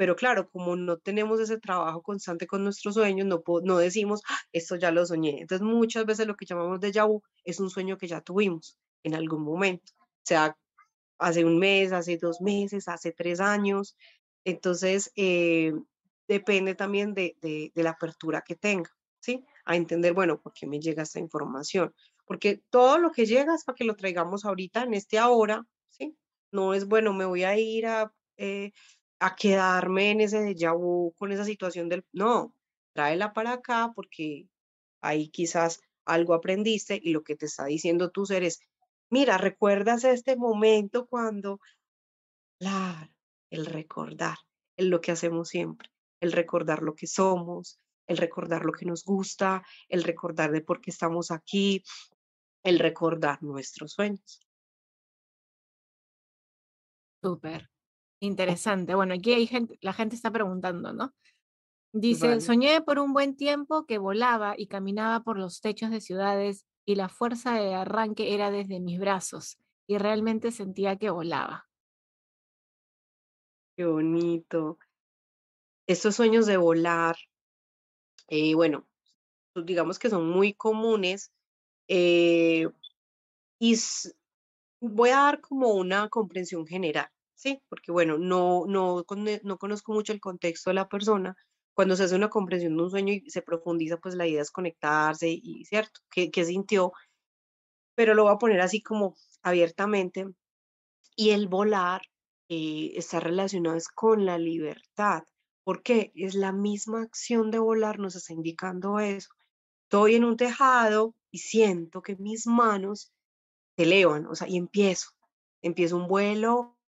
Pero 0.01 0.17
claro, 0.17 0.49
como 0.49 0.77
no 0.77 0.97
tenemos 0.97 1.41
ese 1.41 1.59
trabajo 1.59 2.01
constante 2.01 2.47
con 2.47 2.65
nuestros 2.65 2.95
sueños, 2.95 3.27
no, 3.27 3.43
no 3.63 3.77
decimos, 3.77 4.23
ah, 4.31 4.39
esto 4.51 4.77
ya 4.77 4.91
lo 4.91 5.05
soñé. 5.05 5.43
Entonces 5.43 5.61
muchas 5.61 6.07
veces 6.07 6.27
lo 6.27 6.37
que 6.37 6.47
llamamos 6.47 6.81
déjà 6.81 7.07
vu 7.07 7.21
es 7.45 7.61
un 7.61 7.69
sueño 7.69 7.99
que 7.99 8.09
ya 8.09 8.23
tuvimos 8.23 8.79
en 9.03 9.15
algún 9.15 9.43
momento, 9.43 9.93
sea 10.23 10.57
hace 11.19 11.45
un 11.45 11.59
mes, 11.59 11.93
hace 11.93 12.17
dos 12.17 12.41
meses, 12.41 12.89
hace 12.89 13.13
tres 13.13 13.41
años. 13.41 13.95
Entonces, 14.45 15.13
eh, 15.17 15.75
depende 16.27 16.75
también 16.75 17.13
de, 17.13 17.37
de, 17.43 17.83
la 17.83 17.91
apertura 17.91 18.41
que 18.41 18.57
tenga, 18.57 18.89
¿sí? 19.21 19.45
A 19.67 19.77
entender, 19.77 20.15
bueno, 20.15 20.41
¿por 20.41 20.55
qué 20.55 20.67
me 20.67 20.81
llega 20.81 21.03
esta 21.03 21.19
información? 21.19 21.95
Porque 22.25 22.63
todo 22.71 22.97
lo 22.97 23.11
que 23.11 23.27
llega 23.27 23.55
es 23.55 23.65
para 23.65 23.77
que 23.77 23.85
lo 23.85 23.97
traigamos 23.97 24.47
ahorita, 24.47 24.85
en 24.85 24.95
este 24.95 25.19
ahora, 25.19 25.67
¿sí? 25.91 26.17
No 26.51 26.73
es, 26.73 26.87
bueno, 26.87 27.13
me 27.13 27.27
voy 27.27 27.45
a 27.45 27.59
ir 27.59 27.85
a, 27.85 28.15
eh, 28.39 28.73
a 29.21 29.37
quedarme 29.37 30.11
en 30.11 30.21
ese 30.23 30.41
déjà 30.41 30.73
con 31.17 31.33
esa 31.33 31.45
situación 31.45 31.89
del... 31.89 32.05
No, 32.13 32.55
tráela 32.95 33.33
para 33.33 33.53
acá 33.53 33.93
porque 33.95 34.49
ahí 35.01 35.29
quizás 35.29 35.81
algo 36.05 36.35
aprendiste 36.35 36.99
y 37.03 37.13
lo 37.13 37.23
que 37.23 37.37
te 37.37 37.47
está 37.47 37.67
diciendo 37.67 38.11
tu 38.11 38.27
ser 38.27 38.43
es, 38.43 38.61
mira, 39.11 39.39
¿recuerdas 39.39 40.05
este 40.05 40.37
momento 40.37 41.07
cuando... 41.07 41.61
Claro, 42.59 43.11
el 43.51 43.67
recordar, 43.67 44.37
es 44.77 44.87
lo 44.87 45.01
que 45.01 45.13
hacemos 45.13 45.49
siempre 45.49 45.91
el 46.21 46.33
recordar 46.33 46.83
lo 46.83 46.95
que 46.95 47.07
somos, 47.07 47.81
el 48.07 48.19
recordar 48.19 48.65
lo 48.65 48.73
que 48.73 48.85
nos 48.85 49.05
gusta, 49.05 49.65
el 49.89 50.05
recordar 50.05 50.53
de 50.53 50.61
por 50.61 50.81
qué 50.81 50.91
estamos 50.91 51.31
aquí, 51.31 51.83
el 52.63 52.79
recordar 52.79 53.43
nuestros 53.43 53.93
sueños. 53.93 54.41
Súper 57.23 57.70
interesante. 58.21 58.95
Bueno, 58.95 59.15
aquí 59.15 59.33
hay 59.33 59.47
gente, 59.47 59.79
la 59.81 59.93
gente 59.93 60.15
está 60.15 60.31
preguntando, 60.31 60.93
¿no? 60.93 61.15
Dice, 61.93 62.41
soñé 62.41 62.83
por 62.83 63.01
un 63.01 63.13
buen 63.13 63.37
tiempo 63.37 63.85
que 63.85 63.99
volaba 63.99 64.55
y 64.57 64.69
caminaba 64.69 65.25
por 65.25 65.37
los 65.37 65.61
techos 65.61 65.91
de 65.91 66.01
ciudades 66.01 66.65
y 66.87 66.95
la 66.95 67.09
fuerza 67.09 67.55
de 67.55 67.75
arranque 67.75 68.33
era 68.33 68.53
desde 68.53 68.79
mis 68.79 69.01
brazos 69.01 69.59
y 69.89 69.99
realmente 69.99 70.53
sentía 70.53 70.97
que 70.97 71.11
volaba. 71.11 71.69
Qué 73.77 73.85
bonito 73.85 74.79
estos 75.91 76.15
sueños 76.15 76.47
de 76.47 76.57
volar, 76.57 77.17
eh, 78.29 78.55
bueno, 78.55 78.87
pues, 79.53 79.67
digamos 79.67 79.99
que 79.99 80.09
son 80.09 80.29
muy 80.29 80.55
comunes 80.55 81.33
eh, 81.89 82.69
y 83.59 83.77
voy 84.81 85.11
a 85.11 85.17
dar 85.17 85.41
como 85.41 85.75
una 85.75 86.09
comprensión 86.09 86.65
general, 86.65 87.09
¿sí? 87.41 87.63
Porque 87.69 87.91
bueno, 87.91 88.19
no, 88.19 88.67
no, 88.67 89.05
no 89.43 89.59
conozco 89.59 89.93
mucho 89.93 90.13
el 90.13 90.21
contexto 90.21 90.71
de 90.71 90.75
la 90.75 90.89
persona. 90.89 91.37
Cuando 91.75 91.97
se 91.97 92.05
hace 92.05 92.15
una 92.15 92.29
comprensión 92.29 92.77
de 92.77 92.83
un 92.83 92.91
sueño 92.91 93.15
y 93.15 93.31
se 93.31 93.43
profundiza, 93.43 93.97
pues 93.97 94.15
la 94.15 94.27
idea 94.27 94.43
es 94.43 94.51
conectarse 94.51 95.29
y, 95.31 95.65
¿cierto? 95.65 96.01
¿Qué, 96.11 96.45
sintió? 96.45 96.93
Pero 97.95 98.15
lo 98.15 98.25
voy 98.25 98.33
a 98.33 98.39
poner 98.39 98.61
así 98.61 98.83
como 98.83 99.17
abiertamente. 99.43 100.27
Y 101.17 101.31
el 101.31 101.49
volar 101.49 102.03
eh, 102.49 102.93
está 102.97 103.21
relacionado 103.21 103.77
es 103.77 103.89
con 103.89 104.27
la 104.27 104.39
libertad. 104.39 105.23
Porque 105.65 106.13
es 106.15 106.35
la 106.35 106.53
misma 106.53 107.03
acción 107.03 107.51
de 107.51 107.59
volar 107.59 107.99
nos 107.99 108.17
está 108.17 108.35
indicando 108.35 108.99
eso. 109.01 109.31
Estoy 109.85 110.17
en 110.17 110.25
un 110.25 110.37
tejado 110.37 111.15
y 111.31 111.39
siento 111.39 112.03
que 112.03 112.17
mis 112.17 112.47
manos 112.47 113.13
se 113.77 113.85
elevan, 113.85 114.27
o 114.27 114.35
sea, 114.35 114.49
y 114.49 114.57
empiezo. 114.57 115.11
Empiezo 115.63 115.97
un 115.97 116.09
vuelo, 116.09 116.80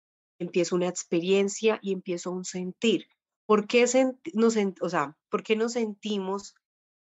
empiezo 0.42 0.76
una 0.76 0.88
experiencia 0.88 1.78
y 1.82 1.92
empiezo 1.92 2.30
un 2.30 2.44
sentir. 2.44 3.06
¿Por 3.46 3.66
qué, 3.66 3.86
nos, 4.34 4.56
o 4.80 4.88
sea, 4.88 5.16
¿Por 5.32 5.42
qué 5.42 5.56
nos 5.56 5.72
sentimos 5.72 6.54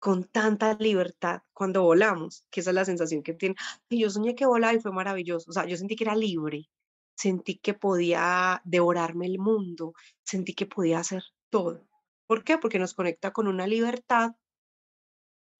con 0.00 0.24
tanta 0.24 0.74
libertad 0.74 1.42
cuando 1.52 1.84
volamos? 1.84 2.44
Que 2.50 2.58
esa 2.58 2.70
es 2.70 2.74
la 2.74 2.84
sensación 2.84 3.22
que 3.22 3.34
tiene. 3.34 3.54
yo 3.88 4.10
soñé 4.10 4.34
que 4.34 4.46
volaba 4.46 4.74
y 4.74 4.80
fue 4.80 4.90
maravilloso. 4.90 5.48
O 5.48 5.52
sea, 5.52 5.64
yo 5.64 5.76
sentí 5.76 5.94
que 5.94 6.02
era 6.02 6.16
libre, 6.16 6.68
sentí 7.14 7.58
que 7.58 7.72
podía 7.74 8.60
devorarme 8.64 9.26
el 9.26 9.38
mundo, 9.38 9.94
sentí 10.24 10.54
que 10.54 10.66
podía 10.66 10.98
hacer 10.98 11.22
todo. 11.50 11.86
¿Por 12.26 12.42
qué? 12.42 12.58
Porque 12.58 12.80
nos 12.80 12.94
conecta 12.94 13.32
con 13.32 13.46
una 13.46 13.68
libertad 13.68 14.32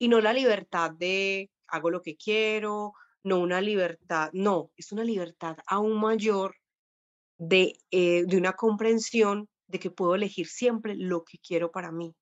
y 0.00 0.08
no 0.08 0.20
la 0.20 0.32
libertad 0.32 0.90
de 0.90 1.52
hago 1.68 1.90
lo 1.90 2.02
que 2.02 2.16
quiero, 2.16 2.94
no 3.22 3.38
una 3.38 3.60
libertad, 3.60 4.30
no, 4.32 4.72
es 4.76 4.90
una 4.90 5.04
libertad 5.04 5.56
aún 5.66 6.00
mayor 6.00 6.56
de, 7.38 7.78
eh, 7.90 8.24
de 8.26 8.36
una 8.36 8.54
comprensión 8.54 9.48
de 9.68 9.78
que 9.78 9.90
puedo 9.90 10.14
elegir 10.14 10.46
siempre 10.46 10.94
lo 10.96 11.24
que 11.24 11.38
quiero 11.38 11.70
para 11.70 11.92
mí. 11.92 12.14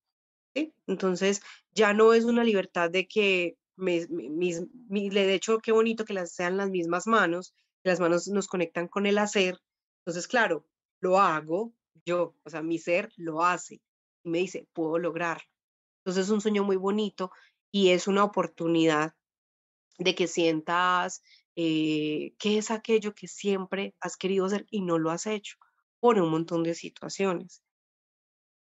Entonces, 0.86 1.42
ya 1.72 1.92
no 1.92 2.14
es 2.14 2.24
una 2.24 2.44
libertad 2.44 2.90
de 2.90 3.06
que, 3.06 3.56
mis, 3.76 4.08
de 4.08 5.34
hecho, 5.34 5.58
qué 5.58 5.72
bonito 5.72 6.04
que 6.04 6.14
las 6.14 6.32
sean 6.32 6.56
las 6.56 6.70
mismas 6.70 7.06
manos, 7.06 7.54
las 7.82 7.98
manos 8.00 8.28
nos 8.28 8.46
conectan 8.46 8.88
con 8.88 9.06
el 9.06 9.18
hacer. 9.18 9.58
Entonces, 10.00 10.28
claro, 10.28 10.66
lo 11.00 11.18
hago, 11.18 11.72
yo, 12.04 12.36
o 12.44 12.50
sea, 12.50 12.62
mi 12.62 12.78
ser 12.78 13.12
lo 13.16 13.42
hace 13.42 13.80
y 14.22 14.28
me 14.28 14.38
dice, 14.38 14.68
puedo 14.72 14.98
lograr. 14.98 15.42
Entonces 15.98 16.26
es 16.26 16.30
un 16.30 16.40
sueño 16.40 16.64
muy 16.64 16.76
bonito 16.76 17.30
y 17.72 17.90
es 17.90 18.06
una 18.06 18.24
oportunidad 18.24 19.14
de 19.98 20.14
que 20.14 20.26
sientas 20.26 21.22
eh, 21.56 22.34
qué 22.38 22.58
es 22.58 22.70
aquello 22.70 23.14
que 23.14 23.28
siempre 23.28 23.94
has 24.00 24.16
querido 24.16 24.46
hacer 24.46 24.66
y 24.70 24.82
no 24.82 24.98
lo 24.98 25.10
has 25.10 25.26
hecho 25.26 25.56
por 26.00 26.18
un 26.18 26.30
montón 26.30 26.62
de 26.62 26.74
situaciones. 26.74 27.62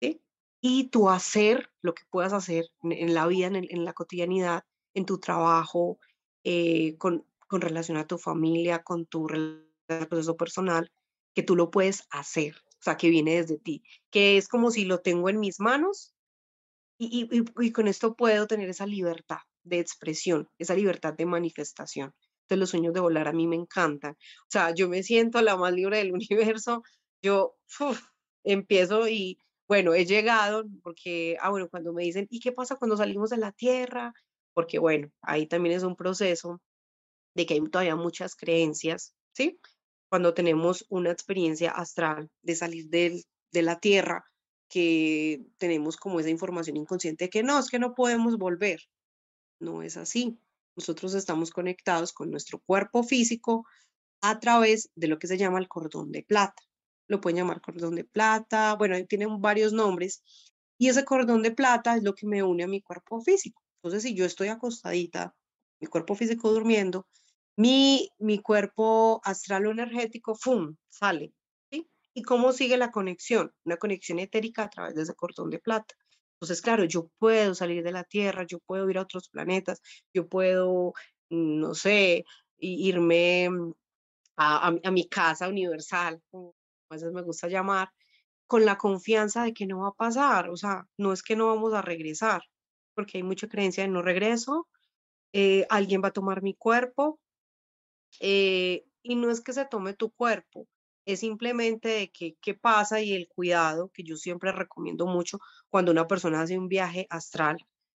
¿sí? 0.01 0.21
Y 0.61 0.89
tu 0.89 1.09
hacer, 1.09 1.69
lo 1.81 1.93
que 1.93 2.03
puedas 2.09 2.33
hacer 2.33 2.65
en, 2.83 3.13
la 3.13 3.27
vida, 3.27 3.47
en, 3.47 3.85
la 3.85 3.93
cotidianidad, 3.93 4.63
en 4.93 5.05
tu 5.05 5.19
trabajo, 5.19 5.99
eh, 6.43 6.97
con, 6.97 7.25
con 7.47 7.61
relación 7.61 7.97
a 7.97 8.07
tu 8.07 8.17
familia, 8.17 8.83
con 8.83 9.05
tu 9.05 9.27
proceso 9.87 10.37
personal, 10.37 10.91
que 11.33 11.43
tú 11.43 11.55
lo 11.55 11.71
puedes 11.71 12.07
hacer 12.09 12.55
o 12.81 12.83
sea, 12.83 12.97
que 12.97 13.11
viene 13.11 13.35
desde 13.35 13.59
ti, 13.59 13.83
que 14.09 14.37
es 14.37 14.47
como 14.47 14.71
si 14.71 14.85
lo 14.85 15.01
tengo 15.01 15.29
en 15.29 15.39
mis 15.39 15.59
manos 15.59 16.15
y, 16.97 17.29
y, 17.31 17.71
con 17.71 17.87
esto 17.87 18.15
puedo 18.15 18.47
tener 18.47 18.69
esa 18.69 18.87
libertad 18.87 19.37
de 19.63 19.79
expresión, 19.79 20.49
esa 20.57 20.73
libertad 20.73 21.13
de 21.13 21.27
manifestación. 21.27 22.13
Los 22.57 22.71
sueños 22.71 22.93
de 22.93 22.99
volar 22.99 23.27
a 23.27 23.33
mí 23.33 23.47
me 23.47 23.55
encantan. 23.55 24.13
O 24.13 24.49
sea, 24.49 24.73
yo 24.73 24.89
me 24.89 25.03
siento 25.03 25.41
la 25.41 25.57
más 25.57 25.73
libre 25.73 25.97
del 25.97 26.13
universo, 26.13 26.83
yo 27.21 27.57
empiezo 28.43 29.07
y 29.07 29.39
bueno, 29.67 29.93
he 29.93 30.05
llegado 30.05 30.65
porque, 30.83 31.37
ah, 31.41 31.49
bueno, 31.49 31.69
cuando 31.69 31.93
me 31.93 32.03
dicen, 32.03 32.27
¿y 32.29 32.39
qué 32.39 32.51
pasa 32.51 32.75
cuando 32.75 32.97
salimos 32.97 33.29
de 33.29 33.37
la 33.37 33.51
Tierra? 33.53 34.13
Porque 34.53 34.79
bueno, 34.79 35.11
ahí 35.21 35.47
también 35.47 35.75
es 35.75 35.83
un 35.83 35.95
proceso 35.95 36.61
de 37.35 37.45
que 37.45 37.53
hay 37.55 37.61
todavía 37.69 37.95
muchas 37.95 38.35
creencias, 38.35 39.15
¿sí? 39.33 39.59
cuando 40.11 40.33
tenemos 40.33 40.85
una 40.89 41.09
experiencia 41.09 41.71
astral 41.71 42.29
de 42.41 42.55
salir 42.55 42.89
de 42.89 43.61
la 43.61 43.79
Tierra, 43.79 44.25
que 44.67 45.45
tenemos 45.57 45.95
como 45.95 46.19
esa 46.19 46.29
información 46.29 46.75
inconsciente 46.75 47.25
de 47.25 47.29
que 47.29 47.43
no, 47.43 47.57
es 47.57 47.69
que 47.69 47.79
no 47.79 47.95
podemos 47.95 48.37
volver. 48.37 48.81
No 49.61 49.83
es 49.83 49.95
así. 49.95 50.37
Nosotros 50.75 51.13
estamos 51.13 51.51
conectados 51.51 52.13
con 52.13 52.31
nuestro 52.31 52.59
cuerpo 52.59 53.03
físico 53.03 53.65
a 54.21 54.39
través 54.39 54.89
de 54.95 55.07
lo 55.07 55.19
que 55.19 55.27
se 55.27 55.37
llama 55.37 55.59
el 55.59 55.67
cordón 55.67 56.11
de 56.11 56.23
plata. 56.23 56.63
Lo 57.07 57.19
pueden 57.19 57.37
llamar 57.37 57.61
cordón 57.61 57.95
de 57.95 58.05
plata, 58.05 58.75
bueno, 58.75 58.95
tienen 59.07 59.41
varios 59.41 59.73
nombres. 59.73 60.23
Y 60.77 60.89
ese 60.89 61.05
cordón 61.05 61.41
de 61.41 61.51
plata 61.51 61.95
es 61.95 62.03
lo 62.03 62.15
que 62.15 62.27
me 62.27 62.43
une 62.43 62.63
a 62.63 62.67
mi 62.67 62.81
cuerpo 62.81 63.21
físico. 63.21 63.61
Entonces, 63.77 64.03
si 64.03 64.15
yo 64.15 64.25
estoy 64.25 64.47
acostadita, 64.47 65.35
mi 65.79 65.87
cuerpo 65.87 66.15
físico 66.15 66.51
durmiendo, 66.51 67.07
mi, 67.57 68.09
mi 68.19 68.39
cuerpo 68.39 69.21
astral 69.23 69.65
o 69.67 69.71
energético, 69.71 70.35
¡fum!, 70.35 70.75
sale. 70.89 71.33
¿Y 72.13 72.23
cómo 72.23 72.51
sigue 72.51 72.77
la 72.77 72.91
conexión? 72.91 73.53
Una 73.63 73.77
conexión 73.77 74.19
etérica 74.19 74.63
a 74.63 74.69
través 74.69 74.95
de 74.95 75.03
ese 75.03 75.15
cordón 75.15 75.49
de 75.49 75.59
plata. 75.59 75.95
Entonces, 76.41 76.61
claro, 76.63 76.85
yo 76.85 77.07
puedo 77.19 77.53
salir 77.53 77.83
de 77.83 77.91
la 77.91 78.03
Tierra, 78.03 78.45
yo 78.47 78.59
puedo 78.59 78.89
ir 78.89 78.97
a 78.97 79.03
otros 79.03 79.29
planetas, 79.29 79.79
yo 80.11 80.27
puedo, 80.27 80.93
mm, 81.29 81.59
no 81.59 81.75
sé, 81.75 82.25
irme 82.57 83.49
mm, 83.49 83.73
a, 84.37 84.71
mi 84.91 85.07
casa 85.07 85.47
universal, 85.49 86.21
como 86.31 86.55
a 86.89 86.95
veces 86.95 87.11
me 87.13 87.21
gusta 87.21 87.47
llamar, 87.47 87.89
con 88.47 88.65
la 88.65 88.77
confianza 88.77 89.43
de 89.43 89.53
que 89.53 89.67
no 89.67 89.81
va 89.81 89.89
a 89.89 89.93
pasar. 89.93 90.49
O 90.49 90.57
sea, 90.57 90.87
no 90.97 91.13
es 91.13 91.23
que 91.23 91.35
no 91.35 91.47
vamos 91.47 91.73
a 91.73 91.81
regresar, 91.83 92.41
porque 92.95 93.19
hay 93.19 93.23
mucha 93.23 93.47
creencia 93.47 93.83
de 93.83 93.89
no 93.89 94.01
regreso, 94.01 94.67
eh, 95.33 95.67
alguien 95.69 96.01
va 96.03 96.09
a 96.09 96.13
tomar 96.13 96.41
mi 96.43 96.55
cuerpo, 96.55 97.19
eh, 98.19 98.85
y 99.03 99.15
no 99.15 99.31
es 99.31 99.41
que 99.41 99.53
se 99.53 99.65
tome 99.65 99.93
tu 99.93 100.11
cuerpo, 100.11 100.67
es 101.05 101.21
simplemente 101.21 101.89
de 101.89 102.11
que 102.11 102.35
qué 102.41 102.53
pasa 102.53 103.01
y 103.01 103.13
el 103.13 103.27
cuidado, 103.27 103.89
que 103.93 104.03
yo 104.03 104.15
siempre 104.15 104.51
recomiendo 104.51 105.07
mucho 105.07 105.39
cuando 105.69 105.91
una 105.91 106.07
persona 106.07 106.41
hace 106.41 106.57
un 106.57 106.67
viaje 106.67 107.07
astral, 107.09 107.57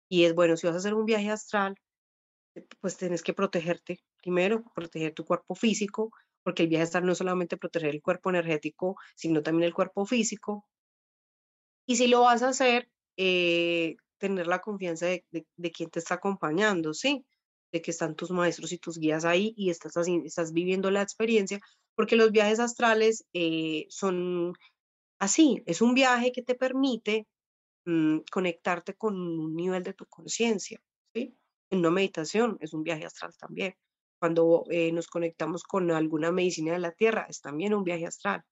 y 0.09 0.25
es 0.25 0.35
bueno, 0.35 0.57
si 0.57 0.67
vas 0.67 0.77
a 0.77 0.79
hacer 0.79 0.95
un 0.95 1.07
viaje 1.07 1.31
astral, 1.31 1.77
eh, 2.55 2.67
pues 2.81 2.97
tienes 2.97 3.23
que 3.23 3.35
protegerte, 3.35 4.01
primero, 4.23 4.65
proteger 4.75 5.15
tu 5.15 5.25
cuerpo 5.25 5.55
físico, 5.55 6.13
porque 6.43 6.65
el 6.65 6.69
viaje 6.69 6.85
astral 6.85 7.07
no 7.07 7.13
es 7.13 7.19
solamente 7.19 7.57
proteger 7.57 7.91
el 7.91 8.03
cuerpo 8.03 8.31
energético, 8.31 8.97
sino 9.17 9.43
también 9.43 9.69
el 9.69 9.75
cuerpo 9.75 10.05
físico. 10.07 10.67
Y 11.87 11.97
si 11.97 12.07
lo 12.09 12.23
vas 12.23 12.43
a 12.43 12.49
hacer, 12.49 12.89
eh, 13.17 13.97
tener 14.19 14.47
la 14.47 14.61
confianza 14.61 15.07
de, 15.07 15.25
de, 15.31 15.71
quien 15.73 15.91
te 15.91 15.99
está 15.99 16.15
acompañando, 16.15 16.95
¿sí? 16.95 17.25
De 17.73 17.83
que 17.83 17.91
están 17.91 18.15
tus 18.15 18.31
maestros 18.31 18.73
y 18.73 18.79
tus 18.79 18.99
guías 18.99 19.25
ahí 19.25 19.53
y 19.57 19.71
estás, 19.71 19.97
así, 19.97 20.23
estás 20.25 20.53
viviendo 20.53 20.91
la 20.91 21.03
experiencia, 21.03 21.61
porque 21.95 22.17
los 22.17 22.33
viajes 22.33 22.61
astrales 22.61 23.27
eh, 23.33 23.87
son 23.89 24.55
así, 25.19 25.63
es 25.67 25.83
un 25.83 25.95
viaje 25.95 26.33
que 26.33 26.43
te 26.43 26.55
permite 26.55 27.27
mm, 27.87 28.21
conectarte 28.31 28.95
con 28.95 29.17
un 29.17 29.55
nivel 29.57 29.83
de 29.85 29.95
tu 29.95 30.07
conciencia, 30.07 30.81
¿sí? 31.15 31.37
En 31.71 31.79
una 31.81 31.91
meditación 31.91 32.59
es 32.61 32.75
un 32.75 32.83
viaje 32.83 33.07
astral 33.07 33.35
también. 33.39 33.75
Cuando 34.21 34.65
eh, 34.71 34.93
nos 34.93 35.09
conectamos 35.09 35.65
con 35.65 35.91
alguna 35.91 36.31
medicina 36.33 36.73
de 36.73 36.79
la 36.79 36.93
tierra, 36.93 37.27
es 37.29 37.41
también 37.41 37.75
un 37.75 37.85
viaje 37.85 38.07
astral. 38.07 38.45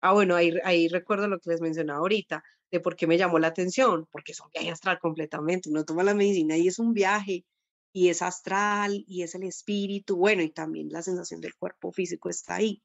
Ah, 0.00 0.12
bueno, 0.12 0.36
ahí, 0.36 0.88
recuerdo 0.88 1.28
lo 1.28 1.40
que 1.40 1.50
les 1.50 1.60
mencionaba 1.60 2.00
ahorita, 2.00 2.42
de 2.70 2.80
por 2.80 2.96
qué 2.96 3.06
me 3.06 3.18
llamó 3.18 3.38
la 3.38 3.48
atención, 3.48 4.06
porque 4.12 4.32
es 4.32 4.40
un 4.40 4.48
viaje 4.52 4.70
astral 4.70 4.98
completamente. 5.00 5.70
Uno 5.70 5.84
toma 5.84 6.04
la 6.04 6.14
medicina 6.14 6.56
y 6.56 6.68
es 6.68 6.78
un 6.78 6.92
viaje, 6.94 7.44
y 7.92 8.08
es 8.08 8.22
astral, 8.22 9.04
y 9.06 9.22
es 9.22 9.34
el 9.34 9.44
espíritu, 9.44 10.16
bueno, 10.16 10.42
y 10.42 10.50
también 10.50 10.88
la 10.90 11.02
sensación 11.02 11.40
del 11.40 11.54
cuerpo 11.56 11.92
físico 11.92 12.28
está 12.28 12.56
ahí. 12.56 12.82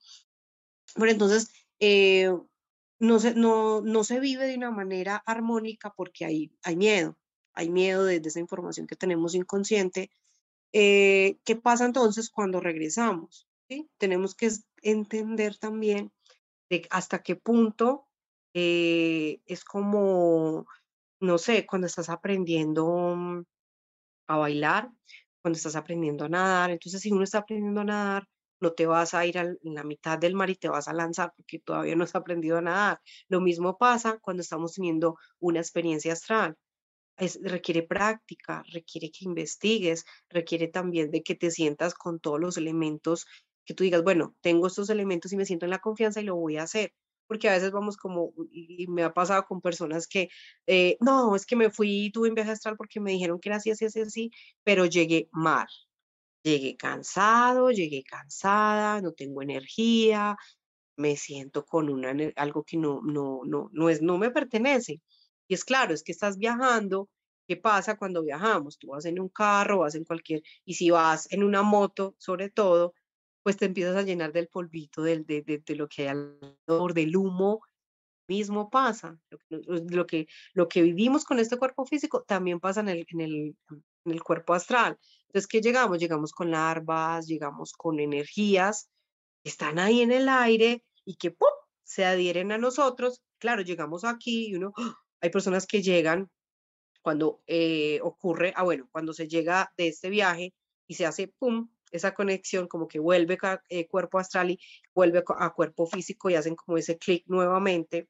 Pero 0.96 1.12
entonces, 1.12 1.50
eh, 1.80 2.32
no, 3.00 3.20
se, 3.20 3.36
no, 3.36 3.82
no 3.82 4.04
se 4.04 4.20
vive 4.20 4.48
de 4.48 4.56
una 4.56 4.72
manera 4.72 5.18
armónica 5.26 5.94
porque 5.96 6.26
hay, 6.26 6.52
hay 6.64 6.76
miedo, 6.76 7.18
hay 7.54 7.70
miedo 7.70 8.06
de, 8.06 8.22
esa 8.24 8.40
información 8.40 8.88
que 8.88 8.96
tenemos 8.96 9.36
inconsciente. 9.36 10.10
Eh, 10.72 11.38
¿Qué 11.44 11.56
pasa 11.56 11.86
entonces 11.86 12.30
cuando 12.30 12.60
regresamos? 12.60 13.48
¿Sí? 13.70 13.90
Tenemos 13.98 14.36
que 14.36 14.52
entender 14.82 15.58
también 15.58 16.12
de 16.70 16.88
hasta 16.90 17.22
qué 17.22 17.36
punto 17.36 18.08
eh, 18.54 19.42
es 19.46 19.64
como, 19.66 20.68
no 21.20 21.38
sé, 21.38 21.66
cuando 21.66 21.88
estás 21.88 22.10
aprendiendo 22.10 23.16
mm, 23.16 23.44
a 24.28 24.38
bailar, 24.38 24.90
cuando 25.42 25.58
estás 25.58 25.76
aprendiendo 25.76 26.26
a 26.26 26.30
nadar. 26.30 26.72
Entonces, 26.72 27.02
si 27.02 27.12
uno 27.12 27.24
está 27.24 27.40
aprendiendo 27.40 27.82
a 27.82 27.86
nadar, 27.86 28.28
no 28.62 28.72
te 28.74 28.86
vas 28.86 29.14
a 29.14 29.26
ir 29.26 29.38
a 29.38 29.54
la 29.62 29.84
mitad 29.84 30.18
del 30.18 30.36
mar 30.36 30.50
y 30.50 30.56
te 30.56 30.70
vas 30.70 30.88
a 30.88 30.94
lanzar 30.94 31.34
porque 31.36 31.60
todavía 31.60 31.96
no 31.96 32.06
has 32.06 32.16
aprendido 32.16 32.58
a 32.58 32.62
nadar. 32.62 33.02
Lo 33.28 33.42
mismo 33.42 33.78
pasa 33.78 34.20
cuando 34.22 34.42
estamos 34.42 34.74
teniendo 34.74 35.18
una 35.40 35.60
experiencia 35.60 36.14
astral. 36.14 36.56
Es, 37.18 37.40
requiere 37.44 37.84
práctica, 37.84 38.64
requiere 38.72 39.12
que 39.12 39.26
investigues, 39.26 40.06
requiere 40.30 40.68
también 40.68 41.12
de 41.12 41.24
que 41.24 41.36
te 41.36 41.52
sientas 41.52 41.94
con 41.94 42.20
todos 42.20 42.40
los 42.40 42.58
elementos, 42.58 43.26
que 43.66 43.74
tú 43.74 43.84
digas, 43.84 44.04
bueno, 44.04 44.36
tengo 44.42 44.68
estos 44.68 44.90
elementos 44.90 45.32
y 45.34 45.38
me 45.38 45.46
siento 45.46 45.66
en 45.66 45.72
la 45.72 45.80
confianza 45.80 46.22
y 46.22 46.26
lo 46.26 46.36
voy 46.36 46.58
a 46.58 46.64
hacer 46.64 46.94
porque 47.28 47.50
a 47.50 47.54
veces 47.54 47.72
vamos 47.72 47.98
como, 47.98 48.34
y 48.52 48.88
me 48.88 49.04
ha 49.04 49.14
pasado 49.14 49.46
con 49.46 49.62
personas 49.62 50.08
que, 50.08 50.30
eh, 50.68 50.98
no, 51.00 51.36
es 51.36 51.46
que 51.46 51.56
me 51.56 51.70
fui, 51.72 52.12
tuve 52.14 52.30
un 52.30 52.36
viaje 52.36 52.52
astral 52.52 52.76
porque 52.78 53.00
me 53.00 53.12
dijeron 53.12 53.40
que 53.40 53.50
era 53.50 53.58
así, 53.58 53.72
así, 53.72 53.86
así, 53.86 54.02
así, 54.02 54.32
pero 54.64 54.86
llegué 54.86 55.30
mal. 55.32 55.68
Llegué 56.44 56.76
cansado, 56.78 57.72
llegué 57.72 58.04
cansada, 58.04 59.02
no 59.02 59.14
tengo 59.14 59.42
energía, 59.42 60.36
me 60.98 61.16
siento 61.16 61.66
con 61.66 61.90
una, 61.90 62.14
algo 62.36 62.64
que 62.64 62.78
no, 62.78 63.02
no, 63.04 63.42
no, 63.46 63.70
no, 63.72 63.90
es, 63.90 64.02
no 64.02 64.18
me 64.18 64.32
pertenece. 64.32 65.02
Y 65.48 65.54
es 65.56 65.66
claro, 65.66 65.94
es 65.94 66.04
que 66.04 66.12
estás 66.12 66.38
viajando. 66.38 67.10
¿Qué 67.48 67.58
pasa 67.58 67.98
cuando 67.98 68.24
viajamos? 68.24 68.78
Tú 68.78 68.90
vas 68.90 69.06
en 69.06 69.20
un 69.20 69.30
carro, 69.30 69.80
vas 69.80 69.96
en 69.96 70.06
cualquier, 70.06 70.42
y 70.66 70.76
si 70.76 70.90
vas 70.92 71.32
en 71.32 71.44
una 71.44 71.62
moto, 71.62 72.16
sobre 72.18 72.50
todo, 72.50 72.94
pues 73.44 73.58
te 73.58 73.66
empiezas 73.66 73.96
a 73.96 74.02
llenar 74.02 74.32
del 74.32 74.48
polvito, 74.48 75.04
del, 75.04 75.26
de, 75.26 75.42
de, 75.42 75.76
lo 75.76 75.88
que 75.88 76.04
hay 76.04 76.08
alrededor, 76.10 76.94
del 76.94 77.16
humo, 77.16 77.62
mismo 78.28 78.70
pasa. 78.70 79.20
Lo, 79.50 80.08
que, 80.08 80.28
lo 80.54 80.68
que 80.68 80.82
vivimos 80.82 81.26
con 81.26 81.40
este 81.40 81.58
cuerpo 81.58 81.86
físico 81.86 82.24
también 82.24 82.60
pasa 82.60 82.80
en 82.80 82.90
el, 82.90 83.06
en 83.10 83.22
el, 83.22 83.56
en 84.06 84.12
el 84.12 84.24
cuerpo 84.24 84.54
astral. 84.54 84.98
Entonces, 85.28 85.48
¿qué 85.48 85.62
llegamos? 85.62 86.00
Llegamos 86.00 86.32
con 86.32 86.52
larvas, 86.52 87.28
llegamos 87.28 87.74
con 87.74 88.00
energías 88.00 88.90
que 89.44 89.50
están 89.50 89.78
ahí 89.78 90.02
en 90.02 90.12
el 90.12 90.30
aire 90.30 90.84
y 91.06 91.16
que 91.16 91.32
¡pum! 91.32 91.50
se 91.84 92.06
adhieren 92.06 92.52
a 92.52 92.58
nosotros. 92.58 93.22
Claro, 93.40 93.62
llegamos 93.62 94.06
aquí 94.06 94.48
y 94.48 94.56
uno, 94.56 94.74
¡ah! 94.78 94.96
hay 95.22 95.30
personas 95.30 95.68
que 95.68 95.82
llegan 95.82 96.30
cuando 97.02 97.42
eh, 97.48 98.00
ocurre, 98.02 98.54
ah, 98.56 98.64
bueno, 98.64 98.88
cuando 98.92 99.14
se 99.14 99.28
llega 99.28 99.74
de 99.78 99.90
este 99.90 100.10
viaje 100.10 100.54
y 100.88 100.96
se 100.96 101.06
hace, 101.06 101.28
¡pum!, 101.28 101.70
esa 101.94 102.14
conexión, 102.14 102.68
como 102.68 102.88
que 102.88 103.00
vuelve 103.00 103.38
a, 103.44 103.62
eh, 103.70 103.88
cuerpo 103.88 104.20
astral 104.20 104.52
y 104.52 104.60
vuelve 104.94 105.24
a 105.26 105.50
cuerpo 105.52 105.88
físico 105.88 106.30
y 106.30 106.36
hacen 106.36 106.56
como 106.56 106.78
ese 106.78 106.98
clic 106.98 107.24
nuevamente. 107.28 108.10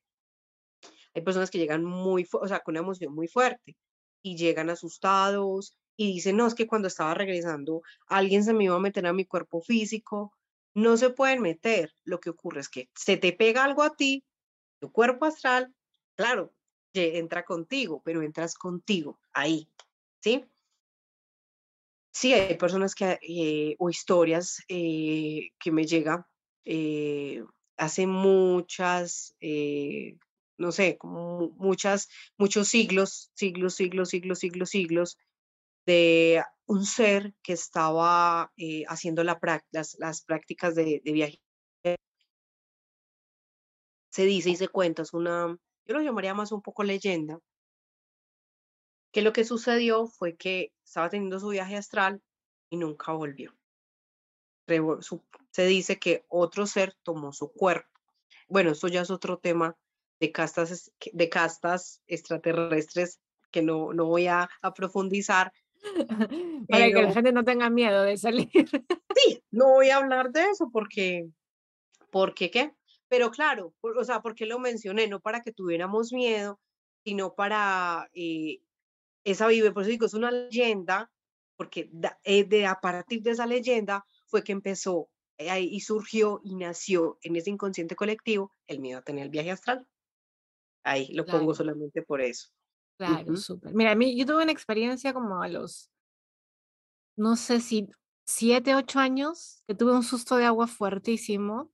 Hay 1.13 1.21
personas 1.21 1.51
que 1.51 1.59
llegan 1.59 1.83
muy, 1.83 2.27
o 2.31 2.47
sea, 2.47 2.61
con 2.61 2.73
una 2.73 2.79
emoción 2.79 3.13
muy 3.13 3.27
fuerte 3.27 3.75
y 4.23 4.35
llegan 4.37 4.69
asustados 4.69 5.77
y 5.95 6.13
dicen, 6.13 6.37
no, 6.37 6.47
es 6.47 6.55
que 6.55 6.65
cuando 6.65 6.87
estaba 6.87 7.13
regresando 7.13 7.81
alguien 8.07 8.43
se 8.43 8.53
me 8.53 8.63
iba 8.63 8.75
a 8.75 8.79
meter 8.79 9.05
a 9.05 9.13
mi 9.13 9.25
cuerpo 9.25 9.61
físico. 9.61 10.33
No 10.73 10.97
se 10.97 11.11
pueden 11.11 11.41
meter. 11.41 11.93
Lo 12.03 12.19
que 12.19 12.31
ocurre 12.31 12.61
es 12.61 12.69
que 12.69 12.89
se 12.95 13.17
te 13.17 13.33
pega 13.33 13.63
algo 13.63 13.83
a 13.83 13.95
ti, 13.95 14.23
tu 14.79 14.91
cuerpo 14.91 15.25
astral, 15.25 15.73
claro, 16.15 16.51
entra 16.93 17.43
contigo, 17.43 18.01
pero 18.03 18.21
entras 18.21 18.55
contigo 18.55 19.19
ahí, 19.33 19.69
¿sí? 20.21 20.45
Sí, 22.13 22.31
hay 22.33 22.55
personas 22.57 22.93
que, 22.95 23.19
eh, 23.21 23.75
o 23.79 23.89
historias 23.89 24.63
eh, 24.67 25.49
que 25.59 25.71
me 25.71 25.85
llegan 25.85 26.23
eh, 26.63 27.43
hace 27.75 28.05
muchas, 28.07 29.35
no 30.57 30.71
sé, 30.71 30.99
muchas, 31.01 32.09
muchos 32.37 32.67
siglos, 32.67 33.31
siglos, 33.33 33.75
siglos, 33.75 34.09
siglos, 34.09 34.39
siglos, 34.39 34.69
siglos, 34.69 35.17
de 35.87 36.43
un 36.67 36.85
ser 36.85 37.33
que 37.43 37.53
estaba 37.53 38.51
haciendo 38.87 39.23
la, 39.23 39.39
las, 39.71 39.97
las, 39.99 40.21
prácticas 40.23 40.75
de, 40.75 41.01
de 41.03 41.11
viaje. 41.11 41.41
Se 44.11 44.25
dice 44.25 44.51
y 44.51 44.55
se 44.55 44.67
cuenta, 44.67 45.01
es 45.01 45.13
una, 45.13 45.57
yo 45.85 45.95
lo 45.95 46.01
llamaría 46.01 46.35
más 46.35 46.51
un 46.51 46.61
poco 46.61 46.83
leyenda, 46.83 47.39
que 49.13 49.21
lo 49.21 49.31
que 49.31 49.45
sucedió 49.45 50.07
fue 50.07 50.35
que 50.35 50.73
estaba 50.83 51.07
teniendo 51.07 51.39
su 51.39 51.49
viaje 51.49 51.77
astral 51.77 52.21
y 52.69 52.77
nunca 52.77 53.13
volvió. 53.13 53.55
Se 55.51 55.65
dice 55.65 55.99
que 55.99 56.25
otro 56.29 56.65
ser 56.65 56.95
tomó 57.03 57.31
su 57.31 57.51
cuerpo. 57.51 57.87
Bueno, 58.47 58.71
esto 58.71 58.87
ya 58.87 59.01
es 59.01 59.11
otro 59.11 59.37
tema 59.37 59.77
de 60.19 60.31
castas, 60.31 60.91
de 61.11 61.29
castas 61.29 62.01
extraterrestres 62.07 63.19
que 63.51 63.61
no, 63.61 63.93
no 63.93 64.05
voy 64.05 64.27
a, 64.27 64.49
profundizar. 64.75 65.53
Para 66.67 66.87
que 66.87 67.03
la 67.03 67.13
gente 67.13 67.31
no 67.31 67.43
tenga 67.43 67.69
miedo 67.69 68.01
de 68.03 68.17
salir. 68.17 68.49
Sí, 69.15 69.43
no 69.51 69.69
voy 69.69 69.91
a 69.91 69.97
hablar 69.97 70.31
de 70.31 70.41
eso 70.45 70.71
porque, 70.73 71.29
porque 72.09 72.49
qué, 72.49 72.73
pero 73.07 73.29
claro, 73.29 73.75
o 73.79 74.03
sea, 74.03 74.23
porque 74.23 74.47
lo 74.47 74.57
mencioné, 74.57 75.07
no 75.07 75.19
para 75.19 75.41
que 75.41 75.51
tuviéramos 75.51 76.11
miedo, 76.11 76.59
sino 77.05 77.35
para 77.35 78.09
eh, 78.15 78.59
esa 79.23 79.47
vive, 79.47 79.71
por 79.71 79.83
eso 79.83 79.91
digo, 79.91 80.05
es 80.05 80.13
una 80.13 80.31
leyenda, 80.31 81.11
porque 81.55 81.91
eh, 82.23 82.43
de, 82.45 82.65
a 82.65 82.79
partir 82.79 83.21
de 83.21 83.31
esa 83.31 83.45
leyenda 83.45 84.05
fue 84.27 84.43
que 84.43 84.51
empezó 84.51 85.09
eh, 85.37 85.61
y 85.61 85.79
surgió 85.81 86.41
y 86.43 86.55
nació 86.55 87.17
en 87.21 87.35
ese 87.35 87.49
inconsciente 87.49 87.95
colectivo 87.95 88.51
el 88.67 88.79
miedo 88.79 88.99
a 88.99 89.03
tener 89.03 89.25
el 89.25 89.29
viaje 89.29 89.51
astral. 89.51 89.87
Ahí 90.83 91.13
lo 91.13 91.25
pongo 91.25 91.53
solamente 91.53 92.01
por 92.01 92.21
eso. 92.21 92.49
Claro, 92.97 93.35
súper. 93.37 93.73
Mira, 93.73 93.91
a 93.91 93.95
mí 93.95 94.17
yo 94.17 94.25
tuve 94.25 94.43
una 94.43 94.51
experiencia 94.51 95.13
como 95.13 95.41
a 95.41 95.47
los, 95.47 95.89
no 97.15 97.35
sé 97.35 97.59
si 97.61 97.87
7, 98.25 98.75
8 98.75 98.99
años, 98.99 99.63
que 99.67 99.75
tuve 99.75 99.93
un 99.93 100.03
susto 100.03 100.35
de 100.35 100.45
agua 100.45 100.67
fuertísimo 100.67 101.71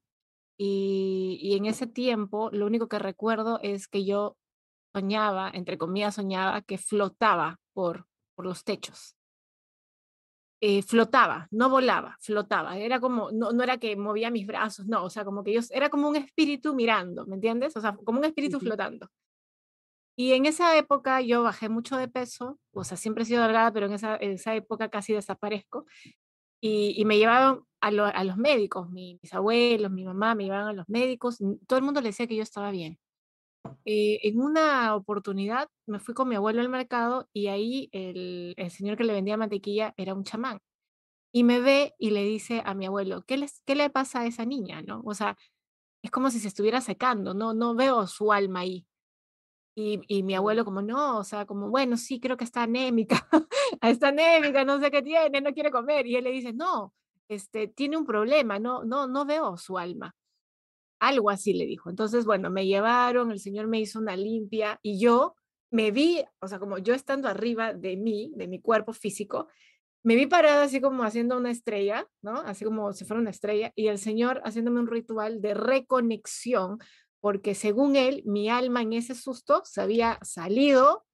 y, 0.58 1.40
y 1.42 1.56
en 1.56 1.66
ese 1.66 1.88
tiempo 1.88 2.50
lo 2.52 2.66
único 2.66 2.88
que 2.88 3.00
recuerdo 3.00 3.60
es 3.62 3.88
que 3.88 4.06
yo 4.06 4.38
soñaba, 4.94 5.52
entre 5.54 5.78
comillas 5.78 6.16
soñaba, 6.16 6.62
que 6.62 6.78
flotaba 6.78 7.60
por, 7.74 8.08
por 8.36 8.46
los 8.46 8.64
techos. 8.64 9.16
Eh, 10.62 10.82
flotaba, 10.84 11.48
no 11.52 11.70
volaba, 11.70 12.18
flotaba. 12.20 12.78
Era 12.78 13.00
como, 13.00 13.32
no, 13.32 13.52
no 13.54 13.64
era 13.64 13.78
que 13.78 13.96
movía 13.96 14.30
mis 14.30 14.46
brazos, 14.46 14.88
no, 14.88 15.06
o 15.06 15.10
sea, 15.10 15.24
como 15.24 15.44
que 15.44 15.54
yo, 15.54 15.62
era 15.72 15.90
como 15.90 16.10
un 16.10 16.18
espíritu 16.18 16.76
mirando, 16.76 17.26
¿me 17.28 17.36
entiendes? 17.36 17.78
O 17.78 17.82
sea, 17.82 17.96
como 17.96 18.20
un 18.20 18.26
espíritu 18.26 18.60
flotando. 18.60 19.08
Y 20.18 20.34
en 20.34 20.46
esa 20.46 20.78
época 20.78 21.22
yo 21.22 21.44
bajé 21.44 21.70
mucho 21.70 21.96
de 21.96 22.10
peso, 22.10 22.60
o 22.74 22.84
sea, 22.84 22.98
siempre 22.98 23.24
he 23.24 23.26
sido 23.26 23.42
delgada, 23.42 23.72
pero 23.72 23.86
en 23.86 23.94
esa, 23.94 24.18
en 24.18 24.32
esa 24.32 24.54
época 24.54 24.90
casi 24.90 25.14
desaparezco. 25.14 25.86
Y, 26.62 26.94
y 27.00 27.06
me 27.06 27.18
llevaban 27.18 27.62
a, 27.80 27.88
a, 27.88 28.24
los 28.26 28.36
médicos, 28.36 28.90
mis 28.90 29.34
abuelos, 29.34 29.92
mi 29.92 30.04
mamá 30.04 30.36
me 30.36 30.44
llevaban 30.44 30.68
a 30.68 30.74
los 30.74 30.90
médicos, 30.90 31.38
todo 31.68 31.80
el 31.80 31.86
mundo 31.86 32.02
le 32.02 32.10
decía 32.10 32.28
que 32.28 32.36
yo 32.36 32.44
estaba 32.44 32.70
bien. 32.72 33.00
Eh, 33.86 34.20
en 34.24 34.40
una 34.40 34.96
oportunidad 34.96 35.70
me 35.86 36.00
fui 36.00 36.14
con 36.14 36.28
mi 36.30 36.36
abuelo 36.36 36.62
al 36.62 36.70
mercado 36.70 37.28
y 37.34 37.48
ahí 37.48 37.90
el, 37.92 38.54
el, 38.58 38.72
señor 38.72 38.98
que 38.98 39.04
le 39.04 39.14
vendía 39.14 39.38
mantequilla 39.38 39.94
era 39.98 40.14
un 40.14 40.24
chamán. 40.24 40.60
Y 41.32 41.44
me 41.44 41.60
ve 41.60 41.96
y 42.00 42.12
le 42.12 42.24
dice 42.24 42.62
a 42.66 42.74
mi 42.74 42.86
abuelo, 42.88 43.24
¿qué, 43.28 43.38
les, 43.38 43.62
¿qué 43.66 43.76
le 43.76 43.90
pasa 43.90 44.22
a 44.22 44.26
esa 44.26 44.46
niña? 44.46 44.82
¿no? 44.82 45.02
O 45.06 45.14
sea, 45.14 45.38
es 46.04 46.12
como 46.12 46.32
si 46.32 46.40
se 46.40 46.48
estuviera 46.48 46.82
secando, 46.82 47.34
no, 47.34 47.54
no 47.54 47.76
veo 47.76 48.08
su 48.08 48.32
alma 48.34 48.62
ahí. 48.62 48.88
Y, 49.76 50.02
y 50.08 50.24
mi 50.24 50.36
abuelo 50.36 50.66
como, 50.66 50.82
no, 50.82 51.20
o 51.20 51.24
sea, 51.24 51.46
como, 51.46 51.70
bueno, 51.70 51.98
sí, 51.98 52.20
creo 52.20 52.38
que 52.38 52.44
está 52.44 52.64
anémica, 52.64 53.28
está 53.82 54.10
anémica, 54.10 54.66
no 54.66 54.80
sé 54.80 54.92
qué 54.92 55.02
tiene, 55.02 55.42
no 55.42 55.54
quiere 55.54 55.72
comer. 55.72 56.08
Y 56.08 56.16
él 56.16 56.26
le 56.26 56.32
dice, 56.32 56.54
no, 56.54 56.94
este, 57.30 57.68
tiene 57.68 57.98
un 57.98 58.06
problema, 58.06 58.60
no, 58.60 58.84
no, 58.84 59.08
no 59.08 59.26
veo 59.26 59.58
su 59.58 59.78
alma. 59.78 60.16
Algo 61.00 61.30
así 61.30 61.54
le 61.54 61.66
dijo. 61.66 61.90
Entonces, 61.90 62.26
bueno, 62.26 62.50
me 62.50 62.68
llevaron, 62.68 63.32
el 63.32 63.40
Señor 63.40 63.68
me 63.68 63.80
hizo 63.80 64.00
una 64.00 64.16
limpia 64.16 64.80
y 64.82 65.00
yo 65.00 65.36
me 65.72 65.92
vi, 65.92 66.24
o 66.40 66.48
sea, 66.48 66.60
como 66.60 66.78
yo 66.78 66.94
estando 66.94 67.28
arriba 67.28 67.74
de 67.74 67.96
mí, 67.96 68.32
de 68.36 68.48
mi 68.48 68.60
cuerpo 68.60 68.94
físico, 68.94 69.48
me 70.04 70.16
vi 70.16 70.28
parada 70.28 70.64
así 70.64 70.82
como 70.82 71.04
haciendo 71.04 71.38
una 71.38 71.52
estrella, 71.52 72.08
¿no? 72.22 72.34
Así 72.42 72.66
como 72.66 72.94
si 72.94 73.06
fuera 73.06 73.22
una 73.22 73.30
estrella, 73.32 73.72
y 73.76 73.88
el 73.88 74.00
Señor 74.00 74.42
haciéndome 74.46 74.80
un 74.80 74.88
ritual 74.88 75.42
de 75.42 75.54
reconexión, 75.54 76.80
porque 77.20 77.54
según 77.54 77.96
él, 77.96 78.24
mi 78.26 78.50
alma 78.50 78.82
en 78.82 78.94
ese 78.94 79.14
susto 79.14 79.62
se 79.66 79.82
había 79.82 80.18
salido, 80.24 81.06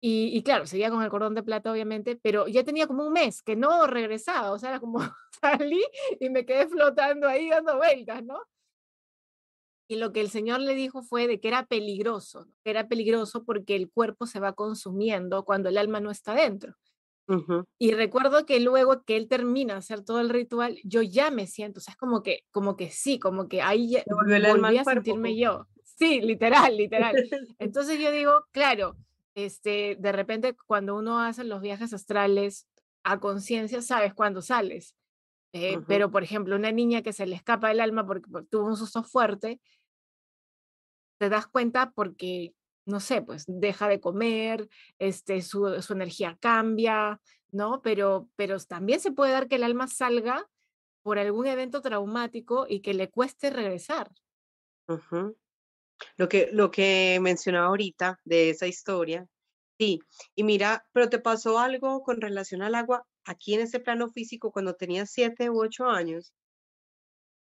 y, 0.00 0.36
y, 0.36 0.42
claro, 0.42 0.66
seguía 0.66 0.90
con 0.90 1.02
el 1.02 1.08
cordón 1.08 1.34
de 1.34 1.42
plata, 1.42 1.72
obviamente, 1.72 2.16
pero 2.22 2.46
ya 2.46 2.62
tenía 2.62 2.86
como 2.86 3.06
un 3.06 3.12
mes 3.12 3.42
que 3.42 3.56
no 3.56 3.86
regresaba, 3.86 4.52
o 4.52 4.58
sea, 4.58 4.68
era 4.70 4.80
como 4.80 4.98
salí 5.40 5.82
y 6.20 6.28
me 6.28 6.44
quedé 6.44 6.68
flotando 6.68 7.26
ahí 7.26 7.48
dando 7.48 7.76
vueltas, 7.78 8.22
¿no? 8.22 8.38
Y 9.86 9.96
lo 9.96 10.12
que 10.12 10.20
el 10.20 10.30
Señor 10.30 10.60
le 10.60 10.74
dijo 10.74 11.02
fue 11.02 11.26
de 11.26 11.40
que 11.40 11.48
era 11.48 11.66
peligroso, 11.66 12.46
que 12.62 12.70
era 12.70 12.88
peligroso 12.88 13.44
porque 13.44 13.76
el 13.76 13.90
cuerpo 13.90 14.26
se 14.26 14.40
va 14.40 14.54
consumiendo 14.54 15.44
cuando 15.44 15.68
el 15.68 15.78
alma 15.78 16.00
no 16.00 16.10
está 16.10 16.34
dentro. 16.34 16.74
Y 17.78 17.92
recuerdo 17.92 18.44
que 18.44 18.60
luego 18.60 19.02
que 19.02 19.16
él 19.16 19.28
termina 19.28 19.78
hacer 19.78 20.04
todo 20.04 20.20
el 20.20 20.28
ritual, 20.28 20.78
yo 20.84 21.00
ya 21.00 21.30
me 21.30 21.46
siento, 21.46 21.78
o 21.78 21.80
sea, 21.80 21.92
es 21.92 21.96
como 21.96 22.22
que, 22.22 22.40
como 22.50 22.76
que 22.76 22.90
sí, 22.90 23.18
como 23.18 23.48
que 23.48 23.62
ahí 23.62 23.90
ya, 23.92 24.04
volví 24.06 24.76
a 24.76 24.84
sentirme 24.84 25.36
yo. 25.36 25.66
Sí, 25.96 26.20
literal, 26.20 26.76
literal. 26.76 27.14
Entonces 27.58 27.98
yo 27.98 28.10
digo, 28.10 28.44
claro, 28.50 28.96
este, 29.34 29.96
de 29.98 30.12
repente 30.12 30.54
cuando 30.66 30.96
uno 30.96 31.20
hace 31.20 31.44
los 31.44 31.60
viajes 31.60 31.94
astrales 31.94 32.66
a 33.04 33.20
conciencia, 33.20 33.80
sabes 33.80 34.12
cuándo 34.12 34.42
sales. 34.42 34.94
Eh. 35.54 35.78
Pero, 35.86 36.10
por 36.10 36.24
ejemplo, 36.24 36.56
una 36.56 36.72
niña 36.72 37.02
que 37.02 37.12
se 37.12 37.26
le 37.26 37.36
escapa 37.36 37.70
el 37.70 37.80
alma 37.80 38.04
porque, 38.04 38.28
porque 38.28 38.48
tuvo 38.50 38.66
un 38.66 38.76
susto 38.76 39.04
fuerte, 39.04 39.60
te 41.20 41.28
das 41.28 41.46
cuenta 41.46 41.92
porque, 41.92 42.54
no 42.86 42.98
sé, 42.98 43.22
pues 43.22 43.44
deja 43.46 43.86
de 43.86 44.00
comer, 44.00 44.68
este, 44.98 45.42
su, 45.42 45.80
su 45.80 45.92
energía 45.92 46.36
cambia, 46.40 47.20
¿no? 47.52 47.82
Pero, 47.82 48.28
pero 48.34 48.58
también 48.58 48.98
se 48.98 49.12
puede 49.12 49.30
dar 49.30 49.46
que 49.46 49.54
el 49.54 49.62
alma 49.62 49.86
salga 49.86 50.44
por 51.04 51.20
algún 51.20 51.46
evento 51.46 51.80
traumático 51.80 52.66
y 52.68 52.80
que 52.80 52.92
le 52.92 53.08
cueste 53.08 53.50
regresar. 53.50 54.10
Lo 56.16 56.28
que, 56.28 56.50
lo 56.52 56.72
que 56.72 57.20
mencionaba 57.22 57.68
ahorita 57.68 58.18
de 58.24 58.50
esa 58.50 58.66
historia, 58.66 59.28
sí, 59.78 60.00
y 60.34 60.42
mira, 60.42 60.84
pero 60.90 61.08
te 61.08 61.20
pasó 61.20 61.60
algo 61.60 62.02
con 62.02 62.20
relación 62.20 62.60
al 62.62 62.74
agua 62.74 63.06
aquí 63.24 63.54
en 63.54 63.60
ese 63.60 63.80
plano 63.80 64.08
físico 64.08 64.52
cuando 64.52 64.74
tenías 64.74 65.10
siete 65.10 65.50
u 65.50 65.62
ocho 65.62 65.86
años. 65.86 66.32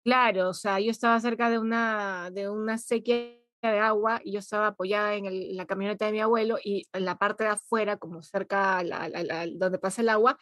Claro, 0.04 0.48
o 0.48 0.54
sea, 0.54 0.80
yo 0.80 0.90
estaba 0.90 1.20
cerca 1.20 1.48
de 1.48 1.58
una, 1.58 2.30
de 2.32 2.48
una 2.50 2.76
sequía 2.76 3.38
de 3.62 3.78
agua 3.78 4.20
y 4.24 4.32
yo 4.32 4.40
estaba 4.40 4.68
apoyada 4.68 5.14
en, 5.14 5.26
el, 5.26 5.56
la 5.56 5.66
camioneta 5.66 6.06
de 6.06 6.12
mi 6.12 6.20
abuelo 6.20 6.58
y 6.62 6.88
en 6.92 7.04
la 7.04 7.18
parte 7.18 7.44
de 7.44 7.50
afuera, 7.50 7.96
como 7.96 8.20
cerca 8.20 8.78
a 8.78 8.84
la, 8.84 9.08
la, 9.08 9.22
la, 9.22 9.46
donde 9.46 9.78
pasa 9.78 10.02
el 10.02 10.08
agua, 10.08 10.38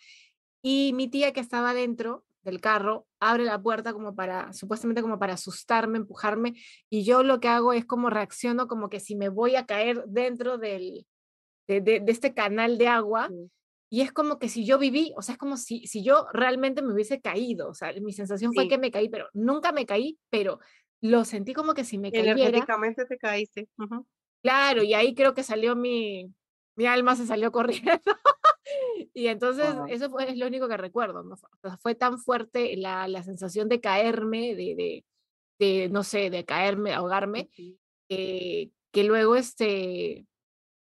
y 0.62 0.92
mi 0.94 1.08
tía 1.08 1.32
que 1.32 1.40
estaba 1.40 1.74
dentro 1.74 2.24
del 2.42 2.62
carro 2.62 3.06
abre 3.20 3.44
la 3.44 3.60
puerta 3.60 3.92
como 3.92 4.14
para, 4.14 4.54
supuestamente 4.54 5.02
como 5.02 5.18
para 5.18 5.34
asustarme, 5.34 5.98
empujarme, 5.98 6.54
y 6.88 7.04
yo 7.04 7.22
lo 7.22 7.38
que 7.40 7.48
hago 7.48 7.74
es 7.74 7.84
como 7.84 8.08
reacciono 8.08 8.66
como 8.66 8.88
que 8.88 9.00
si 9.00 9.14
me 9.14 9.28
voy 9.28 9.56
a 9.56 9.66
caer 9.66 10.04
dentro 10.06 10.56
del, 10.56 11.06
de, 11.68 11.82
de, 11.82 12.00
de 12.00 12.12
este 12.12 12.32
canal 12.32 12.78
de 12.78 12.88
agua. 12.88 13.28
Sí. 13.28 13.50
Y 13.92 14.02
es 14.02 14.12
como 14.12 14.38
que 14.38 14.48
si 14.48 14.64
yo 14.64 14.78
viví, 14.78 15.12
o 15.16 15.22
sea, 15.22 15.32
es 15.32 15.38
como 15.38 15.56
si, 15.56 15.84
si 15.88 16.04
yo 16.04 16.28
realmente 16.32 16.80
me 16.80 16.92
hubiese 16.92 17.20
caído, 17.20 17.68
o 17.68 17.74
sea, 17.74 17.92
mi 18.00 18.12
sensación 18.12 18.54
fue 18.54 18.64
sí. 18.64 18.68
que 18.68 18.78
me 18.78 18.92
caí, 18.92 19.08
pero 19.08 19.28
nunca 19.32 19.72
me 19.72 19.84
caí, 19.84 20.16
pero 20.30 20.60
lo 21.00 21.24
sentí 21.24 21.54
como 21.54 21.74
que 21.74 21.82
si 21.82 21.98
me 21.98 22.12
cayera. 22.12 22.32
Energéticamente 22.32 23.04
te 23.04 23.18
caíste. 23.18 23.68
Uh 23.78 23.84
-huh. 23.84 24.06
Claro, 24.42 24.84
y 24.84 24.94
ahí 24.94 25.12
creo 25.14 25.34
que 25.34 25.42
salió 25.42 25.74
mi, 25.74 26.32
mi 26.76 26.86
alma 26.86 27.16
se 27.16 27.26
salió 27.26 27.50
corriendo. 27.50 28.00
y 29.12 29.26
entonces 29.26 29.74
wow. 29.74 29.86
eso 29.88 30.08
fue, 30.08 30.30
es 30.30 30.38
lo 30.38 30.46
único 30.46 30.68
que 30.68 30.76
recuerdo, 30.76 31.24
¿no? 31.24 31.34
O 31.34 31.36
sea, 31.36 31.76
fue 31.78 31.96
tan 31.96 32.18
fuerte 32.18 32.76
la, 32.76 33.08
la 33.08 33.24
sensación 33.24 33.68
de 33.68 33.80
caerme, 33.80 34.54
de, 34.54 34.76
de, 34.76 35.04
de, 35.58 35.88
no 35.88 36.04
sé, 36.04 36.30
de 36.30 36.44
caerme, 36.44 36.92
ahogarme, 36.94 37.48
uh 37.58 37.62
-huh. 37.62 37.78
eh, 38.10 38.70
que 38.92 39.02
luego 39.04 39.34
este, 39.34 40.26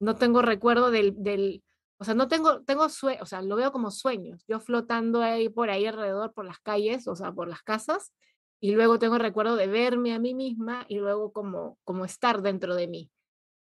no 0.00 0.16
tengo 0.16 0.42
recuerdo 0.42 0.90
del, 0.90 1.14
del 1.16 1.62
o 2.00 2.04
sea, 2.04 2.14
no 2.14 2.28
tengo, 2.28 2.62
tengo 2.62 2.88
sueños, 2.88 3.20
o 3.22 3.26
sea, 3.26 3.42
lo 3.42 3.56
veo 3.56 3.72
como 3.72 3.90
sueños, 3.90 4.42
yo 4.48 4.58
flotando 4.58 5.20
ahí 5.20 5.50
por 5.50 5.68
ahí 5.68 5.84
alrededor, 5.84 6.32
por 6.32 6.46
las 6.46 6.58
calles, 6.58 7.06
o 7.06 7.14
sea, 7.14 7.30
por 7.30 7.46
las 7.46 7.62
casas, 7.62 8.14
y 8.58 8.72
luego 8.72 8.98
tengo 8.98 9.16
el 9.16 9.20
recuerdo 9.20 9.54
de 9.54 9.66
verme 9.66 10.14
a 10.14 10.18
mí 10.18 10.32
misma 10.32 10.86
y 10.88 10.96
luego 10.96 11.30
como, 11.30 11.78
como 11.84 12.06
estar 12.06 12.40
dentro 12.40 12.74
de 12.74 12.88
mí, 12.88 13.10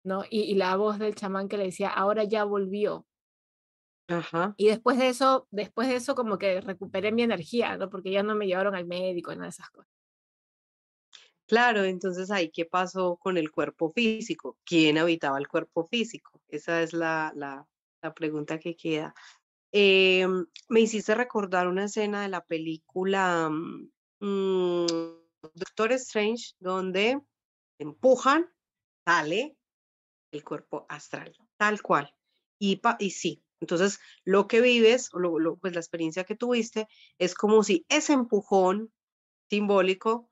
¿no? 0.04 0.26
Y, 0.30 0.42
y 0.42 0.56
la 0.56 0.76
voz 0.76 1.00
del 1.00 1.16
chamán 1.16 1.48
que 1.48 1.58
le 1.58 1.64
decía, 1.64 1.88
ahora 1.88 2.26
ya 2.26 2.44
volvió. 2.44 3.06
Ajá. 4.10 4.54
Y 4.58 4.68
después 4.68 4.98
de 4.98 5.08
eso, 5.08 5.48
después 5.50 5.88
de 5.88 5.96
eso 5.96 6.14
como 6.14 6.38
que 6.38 6.60
recuperé 6.60 7.14
mi 7.14 7.24
energía, 7.24 7.78
¿no? 7.78 7.90
Porque 7.90 8.12
ya 8.12 8.22
no 8.22 8.36
me 8.36 8.48
llevaron 8.48 8.76
al 8.76 8.86
médico 8.86 9.32
nada 9.32 9.44
de 9.44 9.50
esas 9.50 9.70
cosas. 9.70 9.92
Claro, 11.48 11.86
entonces 11.86 12.32
ahí, 12.32 12.50
¿qué 12.52 12.66
pasó 12.66 13.16
con 13.16 13.38
el 13.38 13.50
cuerpo 13.50 13.94
físico? 13.94 14.58
¿Quién 14.66 14.98
habitaba 14.98 15.38
el 15.38 15.48
cuerpo 15.48 15.86
físico? 15.86 16.42
Esa 16.50 16.82
es 16.82 16.92
la, 16.92 17.32
la, 17.36 17.66
la 18.06 18.14
pregunta 18.14 18.60
que 18.60 18.76
queda. 18.76 19.14
Eh, 19.72 20.28
me 20.70 20.80
hiciste 20.80 21.16
recordar 21.16 21.68
una 21.68 21.86
escena 21.86 22.22
de 22.22 22.30
la 22.30 22.46
película 22.46 23.50
mmm, 23.50 24.86
Doctor 25.54 25.92
Strange, 25.94 26.54
donde 26.60 27.20
empujan, 27.80 28.50
sale 29.06 29.58
el 30.32 30.44
cuerpo 30.44 30.86
astral, 30.88 31.36
tal 31.58 31.82
cual. 31.82 32.14
Y, 32.60 32.78
pa, 32.78 32.96
y 33.00 33.10
sí, 33.10 33.44
entonces 33.60 34.00
lo 34.24 34.48
que 34.48 34.62
vives, 34.62 35.10
lo, 35.14 35.40
lo, 35.40 35.58
pues 35.58 35.74
la 35.74 35.80
experiencia 35.80 36.24
que 36.24 36.36
tuviste, 36.36 36.88
es 37.18 37.34
como 37.34 37.64
si 37.64 37.86
ese 37.90 38.14
empujón 38.14 38.94
simbólico 39.50 40.30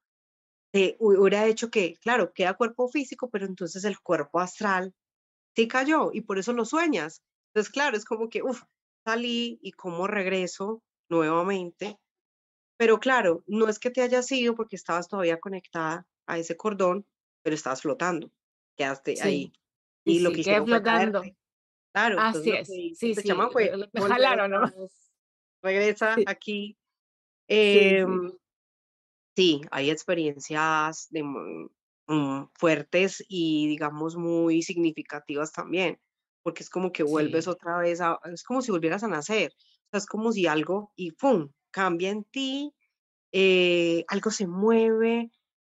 hubiera 1.00 1.46
hecho 1.46 1.70
que, 1.70 1.98
claro, 2.02 2.34
queda 2.34 2.56
cuerpo 2.56 2.88
físico, 2.88 3.30
pero 3.30 3.46
entonces 3.46 3.84
el 3.84 4.00
cuerpo 4.00 4.40
astral 4.40 4.96
sí 5.56 5.68
cayó 5.68 6.12
y 6.12 6.22
por 6.22 6.40
eso 6.40 6.54
lo 6.54 6.66
sueñas. 6.66 7.22
Entonces, 7.54 7.72
claro, 7.72 7.96
es 7.96 8.06
como 8.06 8.30
que, 8.30 8.42
uff, 8.42 8.64
salí 9.06 9.60
y 9.62 9.72
cómo 9.72 10.08
regreso 10.08 10.82
nuevamente 11.10 12.00
pero 12.78 13.00
claro, 13.00 13.44
no 13.48 13.70
es 13.70 13.80
que 13.80 13.92
te 13.92 14.02
hayas 14.02 14.32
ido 14.32 14.56
porque 14.56 14.76
estabas 14.76 15.08
todavía 15.08 15.40
conectada 15.40 16.06
a 16.26 16.38
ese 16.38 16.58
cordón, 16.58 17.06
pero 17.42 17.56
estabas 17.56 17.82
flotando, 17.82 18.32
quedaste 18.76 19.16
sí. 19.16 19.22
ahí. 19.22 19.54
Y, 20.06 20.20
lo 20.20 20.30
sí, 20.30 20.36
que 20.36 20.42
hicieron 20.42 20.66
flotando. 20.66 21.24
Claro, 21.94 22.20
así 22.20 22.52
es. 22.52 22.68
Sí, 22.68 22.94
sí. 22.96 23.16
Fue, 23.52 23.72
me 23.94 24.02
jalaron, 24.38 24.52
¿no? 24.52 24.62
Regresa 25.62 26.16
sí. 26.16 26.26
aquí. 26.28 26.78
Eh, 27.48 28.06
sí, 29.36 29.62
hay 29.72 29.90
experiencias 29.90 31.08
de, 31.10 31.22
um, 31.22 32.50
fuertes 32.54 33.24
y 33.30 33.68
digamos 33.68 34.18
muy 34.18 34.62
significativas 34.62 35.54
también, 35.54 36.02
porque 36.44 36.64
es 36.64 36.70
como 36.70 36.92
que 36.92 37.04
vuelves 37.04 37.48
otra 37.48 37.78
vez 37.78 38.02
a, 38.02 38.20
es 38.32 38.44
como 38.44 38.62
si 38.62 38.72
volvieras 38.72 39.04
a 39.04 39.08
nacer. 39.08 39.54
es 39.92 40.06
como 40.06 40.32
si 40.32 40.46
algo 40.46 40.92
y 40.96 41.12
¡pum! 41.12 41.50
cambia 41.72 42.12
en 42.12 42.24
ti, 42.26 42.74
eh, 43.32 44.06
algo 44.08 44.30
se 44.30 44.46
mueve, 44.46 45.32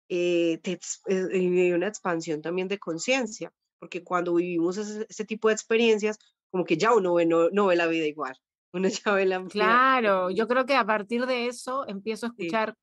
eh, 0.10 0.60
te, 0.64 0.80
hay 1.08 1.70
eh, 1.70 1.76
una 1.76 1.88
expansión 1.88 2.42
también 2.42 2.68
de 2.68 2.80
conciencia, 2.80 3.54
porque 3.80 4.04
cuando 4.04 4.34
vivimos 4.34 4.78
ese, 4.78 5.26
tipo 5.26 5.48
de 5.48 5.54
experiencias, 5.54 6.18
como 6.50 6.66
que 6.66 6.78
ya 6.78 6.94
uno 6.94 7.14
ve, 7.14 7.26
no, 7.26 7.68
ve 7.68 7.76
la 7.76 7.88
vida 7.88 8.08
igual, 8.08 8.36
uno 8.74 8.88
ya 9.06 9.14
ve 9.14 9.26
la 9.26 9.46
Claro, 9.46 10.32
yo 10.32 10.48
creo 10.48 10.66
que 10.66 10.76
a 10.76 10.86
partir 10.86 11.28
de 11.28 11.48
eso 11.48 11.88
empiezo 11.88 12.26
a 12.26 12.30
escuchar 12.30 12.76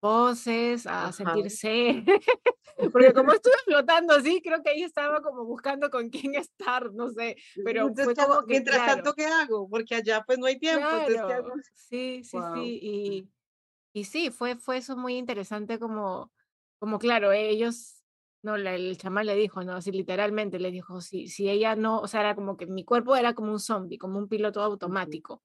voces, 0.00 0.86
a 0.86 1.12
sentirse, 1.12 2.04
porque 2.92 3.12
como 3.12 3.32
estuve 3.32 3.54
flotando 3.64 4.14
así, 4.14 4.40
creo 4.42 4.62
que 4.62 4.70
ahí 4.70 4.82
estaba 4.82 5.20
como 5.20 5.44
buscando 5.44 5.90
con 5.90 6.08
quién 6.08 6.34
estar, 6.46 6.92
no 6.92 7.10
sé, 7.10 7.36
pero 7.64 7.92
fue 7.94 8.14
como 8.14 8.40
que, 8.40 8.54
mientras 8.54 8.86
tanto, 8.86 9.12
¿qué 9.14 9.26
hago? 9.26 9.68
Porque 9.68 9.96
allá 9.96 10.22
pues 10.26 10.38
no 10.38 10.46
hay 10.46 10.58
tiempo. 10.58 10.86
Claro, 11.06 11.52
sí, 11.74 12.22
sí, 12.24 12.38
sí, 12.54 12.78
y, 12.82 13.28
y 13.92 14.04
sí, 14.04 14.30
fue, 14.30 14.56
fue 14.56 14.78
eso 14.78 14.96
muy 14.96 15.16
interesante 15.16 15.78
como, 15.78 16.32
como 16.78 16.98
claro, 16.98 17.32
ellos, 17.32 18.02
no, 18.42 18.56
el 18.56 18.96
chamán 18.96 19.26
le 19.26 19.34
dijo, 19.34 19.62
no, 19.62 19.74
así 19.74 19.92
literalmente 19.92 20.58
le 20.58 20.70
dijo, 20.70 21.00
si, 21.00 21.28
si 21.28 21.50
ella 21.50 21.76
no, 21.76 22.00
o 22.00 22.06
sea, 22.06 22.20
era 22.20 22.34
como 22.34 22.56
que 22.56 22.66
mi 22.66 22.84
cuerpo 22.84 23.16
era 23.16 23.34
como 23.34 23.52
un 23.52 23.60
zombie, 23.60 23.98
como 23.98 24.18
un 24.18 24.28
piloto 24.28 24.62
automático 24.62 25.42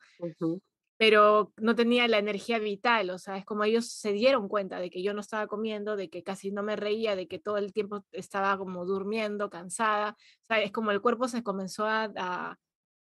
pero 0.98 1.52
no 1.58 1.76
tenía 1.76 2.08
la 2.08 2.20
energía 2.20 2.58
vital, 2.60 3.10
o 3.10 3.18
sea, 3.18 3.38
es 3.38 3.46
como 3.46 3.64
ellos 3.66 3.88
se 3.88 4.14
dieron 4.14 4.48
cuenta 4.48 4.80
de 4.80 4.89
que 4.89 5.04
yo 5.04 5.14
no 5.14 5.22
estaba 5.22 5.48
comiendo, 5.48 5.98
de 5.98 6.10
que 6.10 6.24
casi 6.24 6.52
no 6.52 6.64
me 6.64 6.76
reía, 6.76 7.16
de 7.16 7.28
que 7.28 7.38
todo 7.38 7.58
el 7.58 7.74
tiempo 7.74 8.06
estaba 8.12 8.58
como 8.58 8.86
durmiendo, 8.86 9.50
cansada, 9.50 10.16
o 10.18 10.46
sea, 10.48 10.62
es 10.62 10.72
como 10.72 10.91
el 10.91 11.02
cuerpo 11.02 11.28
se 11.28 11.43
comenzó 11.43 11.86
a, 11.86 12.58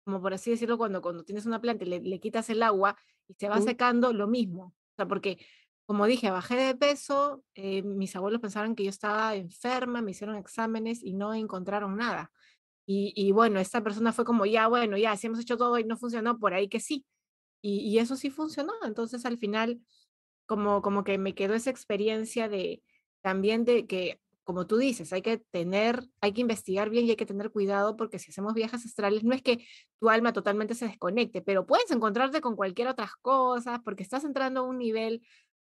como 0.05 0.23
por 0.23 0.33
así 0.33 0.51
decirlo, 0.51 0.79
cuando, 0.79 1.03
cuando 1.03 1.25
tienes 1.25 1.45
una 1.45 1.61
planta 1.61 1.85
y 1.85 2.01
le, 2.01 2.21
quitas 2.21 2.49
el 2.51 2.63
agua 2.63 2.97
y 3.29 3.35
se 3.35 3.49
va 3.49 3.61
secando, 3.61 4.13
lo 4.13 4.27
mismo, 4.27 4.65
o 4.65 4.95
sea, 4.97 5.07
porque 5.07 5.39
como 5.85 6.07
dije, 6.07 6.31
bajé 6.31 6.57
de 6.57 6.75
peso, 6.75 7.45
eh, 7.55 7.83
mis 7.83 8.17
abuelos 8.17 8.41
pensaron 8.41 8.75
que 8.75 8.85
yo 8.85 8.91
estaba 8.91 9.35
enferma, 9.35 10.01
me 10.01 10.13
hicieron 10.13 10.37
exámenes 10.37 11.03
y 11.03 11.13
no 11.13 11.35
encontraron 11.35 11.97
nada. 11.97 12.31
Y, 12.87 13.13
y 13.15 13.33
bueno, 13.33 13.61
esta 13.61 13.83
persona 13.83 14.13
fue 14.13 14.25
como, 14.25 14.47
ya, 14.47 14.69
bueno, 14.69 14.97
ya, 14.97 15.17
si 15.17 15.27
hemos 15.27 15.41
hecho 15.41 15.57
todo 15.57 15.79
y 15.79 15.85
no 15.85 15.97
funcionó, 15.99 16.39
por 16.39 16.55
ahí 16.55 16.69
que 16.69 16.81
sí. 16.81 17.05
Y, 17.63 17.99
eso 17.99 18.17
sí 18.17 18.31
funcionó. 18.31 18.73
Entonces 18.85 19.25
al 19.25 19.39
final, 19.39 19.81
como, 20.47 20.83
como 20.83 21.05
que 21.05 21.17
me 21.19 21.35
quedó 21.35 21.55
esa 21.55 21.71
experiencia 21.71 22.49
de 22.49 22.83
también 23.23 23.65
de 23.65 23.87
que, 23.87 24.21
como 24.45 24.67
tú 24.67 24.77
dices, 24.77 25.13
hay 25.13 25.23
que 25.23 25.39
tener, 25.39 26.09
hay 26.21 26.33
que 26.33 26.41
investigar 26.41 26.91
bien 26.91 27.07
y 27.07 27.11
hay 27.11 27.17
que 27.17 27.27
tener 27.27 27.51
cuidado 27.53 27.97
porque 27.97 28.19
si 28.19 28.31
hacemos 28.33 28.55
viajes 28.55 28.85
astrales, 28.85 29.23
no 29.23 29.33
es 29.33 29.43
que 29.43 29.65
tu 30.01 30.11
alma 30.11 30.33
totalmente 30.33 30.75
se 30.75 30.87
desconecte, 30.87 31.41
pero 31.41 31.67
puedes 31.67 31.91
encontrarte 31.93 32.41
con 32.41 32.57
cualquier 32.57 32.89
otras 32.89 33.15
cosas 33.23 33.81
porque 33.85 34.03
estás 34.03 34.25
entrando 34.25 34.61
a 34.61 34.65
un 34.65 34.79
nivel 34.79 35.23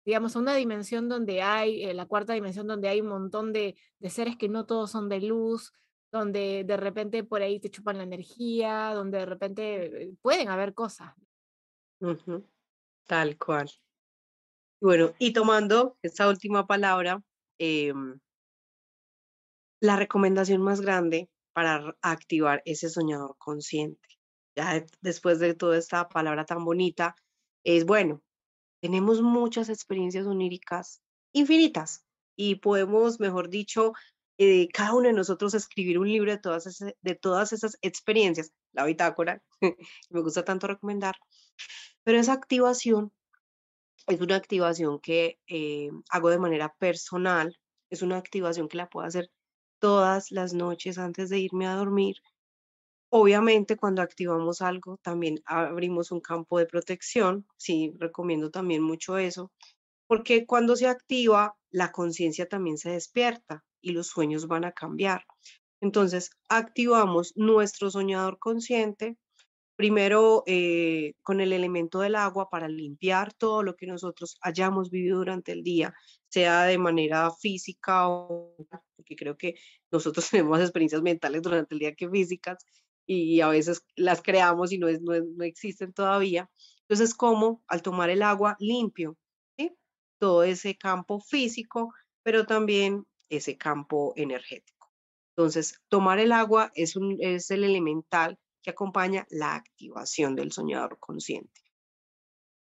digamos, 0.06 0.36
una 0.36 0.56
dimensión 0.56 1.08
donde 1.10 1.42
hay, 1.42 1.84
eh, 1.86 1.94
la 1.94 2.06
cuarta 2.06 2.34
dimensión 2.34 2.68
donde 2.68 2.90
hay 2.90 3.02
un 3.02 3.08
montón 3.08 3.54
de, 3.54 3.78
de, 4.00 4.10
seres 4.10 4.36
que 4.38 4.50
no 4.50 4.66
todos 4.66 4.92
son 4.92 5.10
de 5.10 5.22
luz, 5.22 5.72
donde 6.12 6.64
de 6.64 6.78
repente 6.78 7.24
por 7.24 7.42
ahí 7.42 7.60
te 7.60 7.70
chupan 7.70 7.98
la 7.98 8.04
energía, 8.04 8.92
donde 8.94 9.20
de 9.20 9.26
repente 9.26 10.04
eh, 10.04 10.14
pueden 10.22 10.50
haber 10.50 10.74
cosas. 10.74 11.14
Tal 13.08 13.38
cual. 13.38 13.70
Bueno, 14.82 15.14
y 15.20 15.32
tomando 15.32 15.98
esta 16.02 16.28
última 16.28 16.68
palabra, 16.68 17.24
em 17.58 18.20
la 19.80 19.96
recomendación 19.98 20.62
más 20.62 20.82
grande 20.82 21.30
para 21.54 21.96
activar 22.02 22.62
ese 22.66 22.90
soñador 22.90 23.36
consciente, 23.38 24.08
ya 24.56 24.86
después 25.02 25.40
de 25.40 25.54
toda 25.54 25.78
esta 25.78 26.08
palabra 26.08 26.46
tan 26.46 26.64
bonita, 26.64 27.16
es 27.66 27.86
bueno, 27.86 28.22
tenemos 28.82 29.22
muchas 29.22 29.70
experiencias 29.70 30.26
oníricas 30.26 31.02
infinitas 31.34 32.06
y 32.38 32.56
podemos, 32.56 33.20
mejor 33.20 33.50
dicho, 33.50 33.94
eh, 34.38 34.68
cada 34.74 34.94
uno 34.94 35.08
de 35.08 35.14
nosotros 35.14 35.54
escribir 35.54 36.00
un 36.00 36.08
libro 36.08 36.32
de 36.32 36.40
todas, 36.40 36.80
de 36.80 37.16
todas 37.16 37.54
esas 37.54 37.78
experiencias, 37.82 38.52
la 38.74 38.86
bitácora, 38.86 39.42
me 40.10 40.22
gusta 40.22 40.44
tanto 40.44 40.68
recomendar, 40.68 41.16
pero 42.04 42.20
esa 42.20 42.34
activación 42.34 43.12
es 44.08 44.22
una 44.22 44.36
activación 44.36 45.00
que 45.00 45.40
eh, 45.48 45.90
hago 46.10 46.30
de 46.30 46.40
manera 46.40 46.74
personal, 46.78 47.58
es 47.90 48.02
una 48.02 48.18
activación 48.18 48.68
que 48.68 48.78
la 48.78 48.90
puedo 48.90 49.08
hacer 49.08 49.30
todas 49.80 50.32
las 50.32 50.54
noches 50.54 50.98
antes 50.98 51.30
de 51.30 51.40
irme 51.40 51.68
a 51.68 51.76
dormir. 51.76 52.18
Obviamente 53.10 53.78
cuando 53.78 54.02
activamos 54.02 54.62
algo 54.62 54.98
también 55.04 55.40
abrimos 55.46 56.12
un 56.12 56.20
campo 56.20 56.58
de 56.60 56.66
protección, 56.66 57.46
sí, 57.58 57.94
recomiendo 58.00 58.50
también 58.52 58.82
mucho 58.82 59.18
eso, 59.18 59.52
porque 60.08 60.46
cuando 60.46 60.76
se 60.76 60.88
activa 60.88 61.56
la 61.72 61.92
conciencia 61.92 62.48
también 62.48 62.78
se 62.78 62.92
despierta 62.92 63.64
y 63.82 63.92
los 63.92 64.08
sueños 64.08 64.48
van 64.48 64.66
a 64.66 64.72
cambiar. 64.74 65.26
Entonces, 65.82 66.32
activamos 66.50 67.34
nuestro 67.36 67.92
soñador 67.92 68.40
consciente, 68.40 69.18
primero 69.76 70.44
eh, 70.46 71.14
con 71.22 71.42
el 71.42 71.54
elemento 71.54 72.00
del 72.00 72.16
agua 72.16 72.50
para 72.50 72.68
limpiar 72.68 73.34
todo 73.34 73.64
lo 73.64 73.76
que 73.76 73.88
nosotros 73.88 74.38
hayamos 74.42 74.90
vivido 74.90 75.18
durante 75.18 75.52
el 75.52 75.64
día, 75.64 75.94
sea 76.30 76.64
de 76.64 76.78
manera 76.78 77.32
física 77.32 78.08
o 78.08 78.56
porque 78.96 79.16
creo 79.16 79.38
que 79.38 79.56
nosotros 79.92 80.28
tenemos 80.32 80.52
más 80.52 80.62
experiencias 80.62 81.02
mentales 81.02 81.42
durante 81.42 81.76
el 81.76 81.80
día 81.80 81.96
que 81.96 82.10
físicas 82.10 82.66
y 83.06 83.42
a 83.42 83.50
veces 83.50 83.84
las 83.96 84.22
creamos 84.22 84.72
y 84.72 84.78
no, 84.78 84.88
no, 84.90 85.44
existen 85.44 85.92
todavía. 85.94 86.50
Entonces, 86.82 87.14
como 87.14 87.64
al 87.68 87.82
tomar 87.82 88.10
el 88.10 88.22
agua 88.22 88.56
limpio, 88.60 89.18
todo 90.20 90.44
ese 90.44 90.78
campo 90.78 91.20
físico, 91.20 91.94
pero 92.24 92.46
también 92.46 93.06
ese 93.28 93.58
campo 93.58 94.14
energético. 94.16 94.90
Entonces, 95.36 95.82
tomar 95.90 96.20
el 96.20 96.32
agua 96.32 96.72
es, 96.76 96.96
un, 96.96 97.18
es 97.20 97.52
el 97.52 97.66
elemental 97.66 98.40
que 98.64 98.72
acompaña 98.72 99.28
la 99.30 99.56
activación 99.56 100.36
del 100.36 100.52
soñador 100.52 100.98
consciente. 101.00 101.62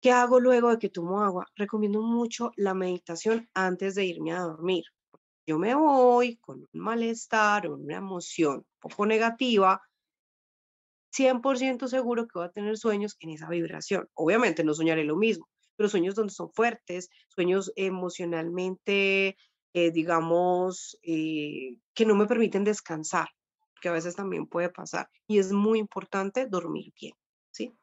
¿Qué 0.00 0.12
hago 0.12 0.38
luego 0.38 0.70
de 0.70 0.78
que 0.78 0.88
tomo 0.88 1.20
agua? 1.22 1.46
Recomiendo 1.56 2.00
mucho 2.00 2.52
la 2.56 2.72
meditación 2.72 3.48
antes 3.52 3.96
de 3.96 4.04
irme 4.04 4.32
a 4.32 4.40
dormir. 4.40 4.84
Yo 5.44 5.58
me 5.58 5.74
voy 5.74 6.36
con 6.36 6.60
un 6.60 6.80
malestar 6.80 7.66
o 7.66 7.74
una 7.74 7.96
emoción 7.96 8.58
un 8.58 8.64
poco 8.80 9.06
negativa, 9.06 9.82
100% 11.10 11.88
seguro 11.88 12.28
que 12.28 12.38
voy 12.38 12.46
a 12.46 12.52
tener 12.52 12.76
sueños 12.76 13.16
en 13.18 13.30
esa 13.30 13.48
vibración. 13.48 14.08
Obviamente 14.14 14.62
no 14.62 14.74
soñaré 14.74 15.04
lo 15.04 15.16
mismo, 15.16 15.48
pero 15.74 15.88
sueños 15.88 16.14
donde 16.14 16.32
son 16.32 16.52
fuertes, 16.52 17.08
sueños 17.28 17.72
emocionalmente, 17.74 19.36
eh, 19.72 19.90
digamos, 19.90 20.96
eh, 21.02 21.78
que 21.94 22.06
no 22.06 22.14
me 22.14 22.26
permiten 22.26 22.62
descansar 22.62 23.28
que 23.80 23.88
a 23.88 23.92
veces 23.92 24.16
también 24.16 24.46
puede 24.46 24.68
pasar. 24.70 25.08
Y 25.26 25.38
es 25.38 25.52
muy 25.52 25.78
importante 25.78 26.46
dormir 26.46 26.92
bien, 27.00 27.14
¿sí? 27.50 27.74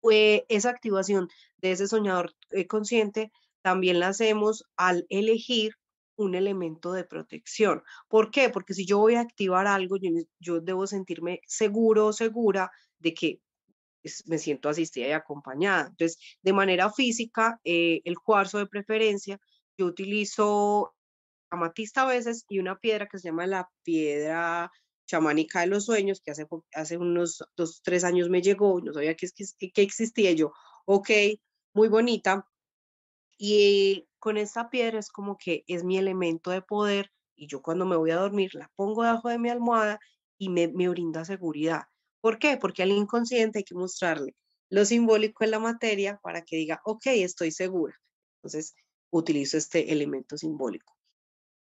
Pues 0.00 0.42
esa 0.48 0.70
activación 0.70 1.28
de 1.58 1.72
ese 1.72 1.88
soñador 1.88 2.34
eh, 2.50 2.66
consciente 2.66 3.32
también 3.62 4.00
la 4.00 4.08
hacemos 4.08 4.64
al 4.76 5.06
elegir 5.08 5.74
un 6.16 6.34
elemento 6.34 6.92
de 6.92 7.04
protección. 7.04 7.82
¿Por 8.08 8.30
qué? 8.30 8.50
Porque 8.50 8.74
si 8.74 8.86
yo 8.86 8.98
voy 8.98 9.14
a 9.14 9.20
activar 9.20 9.66
algo, 9.66 9.96
yo, 10.40 10.60
debo 10.60 10.86
sentirme 10.86 11.40
seguro 11.46 12.06
o 12.06 12.12
segura 12.12 12.70
de 12.98 13.14
que 13.14 13.40
me 14.26 14.38
siento 14.38 14.68
asistida 14.68 15.08
y 15.08 15.12
acompañada. 15.12 15.88
Entonces, 15.88 16.18
de 16.42 16.52
manera 16.52 16.90
física, 16.90 17.60
eh, 17.64 18.00
el 18.04 18.18
cuarzo 18.18 18.58
de 18.58 18.66
preferencia, 18.66 19.38
yo 19.76 19.86
utilizo 19.86 20.94
amatista 21.50 22.02
a 22.02 22.06
veces 22.06 22.44
y 22.48 22.58
una 22.58 22.76
piedra 22.76 23.06
que 23.06 23.18
se 23.18 23.28
llama 23.28 23.46
la 23.46 23.68
piedra 23.82 24.70
chamánica 25.08 25.60
de 25.60 25.66
los 25.66 25.86
sueños, 25.86 26.20
que 26.20 26.30
hace, 26.30 26.46
hace 26.74 26.96
unos 26.98 27.42
dos, 27.56 27.80
tres 27.82 28.04
años 28.04 28.28
me 28.28 28.42
llegó, 28.42 28.80
no 28.80 28.92
sabía 28.92 29.16
que, 29.16 29.26
que 29.72 29.82
existía 29.82 30.32
yo, 30.32 30.52
ok, 30.84 31.10
muy 31.74 31.88
bonita. 31.88 32.46
Y 33.38 34.08
con 34.18 34.36
esta 34.36 34.70
piedra 34.70 34.98
es 34.98 35.10
como 35.10 35.36
que 35.36 35.64
es 35.66 35.84
mi 35.84 35.98
elemento 35.98 36.50
de 36.50 36.62
poder 36.62 37.10
y 37.36 37.46
yo 37.46 37.62
cuando 37.62 37.86
me 37.86 37.96
voy 37.96 38.10
a 38.10 38.16
dormir 38.16 38.50
la 38.54 38.70
pongo 38.76 39.02
debajo 39.02 39.28
de 39.28 39.38
mi 39.38 39.48
almohada 39.48 40.00
y 40.38 40.48
me, 40.48 40.68
me 40.68 40.88
brinda 40.88 41.24
seguridad. 41.24 41.84
¿Por 42.20 42.38
qué? 42.38 42.56
Porque 42.56 42.82
al 42.82 42.90
inconsciente 42.90 43.58
hay 43.58 43.64
que 43.64 43.74
mostrarle 43.74 44.34
lo 44.70 44.84
simbólico 44.84 45.44
en 45.44 45.50
la 45.50 45.58
materia 45.58 46.20
para 46.22 46.42
que 46.42 46.56
diga, 46.56 46.80
ok, 46.84 47.06
estoy 47.06 47.50
segura. 47.50 47.94
Entonces, 48.38 48.74
utilizo 49.10 49.56
este 49.56 49.92
elemento 49.92 50.36
simbólico. 50.36 50.94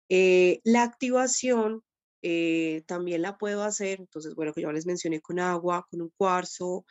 Eh, 0.08 0.60
la 0.64 0.82
activación 0.82 1.82
eh, 2.28 2.82
también 2.86 3.22
la 3.22 3.38
puedo 3.38 3.62
hacer, 3.62 4.00
entonces, 4.00 4.34
bueno, 4.34 4.52
que 4.52 4.62
yo 4.62 4.72
les 4.72 4.84
mencioné 4.84 5.20
con 5.20 5.38
agua, 5.38 5.86
con 5.88 6.02
un 6.02 6.10
cuarzo, 6.16 6.84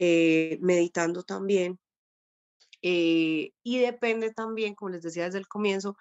eh, 0.00 0.58
meditando 0.62 1.22
también. 1.22 1.78
Eh, 2.82 3.52
y 3.62 3.78
depende 3.78 4.32
también, 4.32 4.74
como 4.74 4.90
les 4.90 5.02
decía 5.02 5.26
desde 5.26 5.38
el 5.38 5.46
comienzo, 5.46 5.96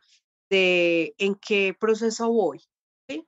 de 0.50 1.14
en 1.20 1.36
qué 1.36 1.76
proceso 1.80 2.32
voy. 2.32 2.62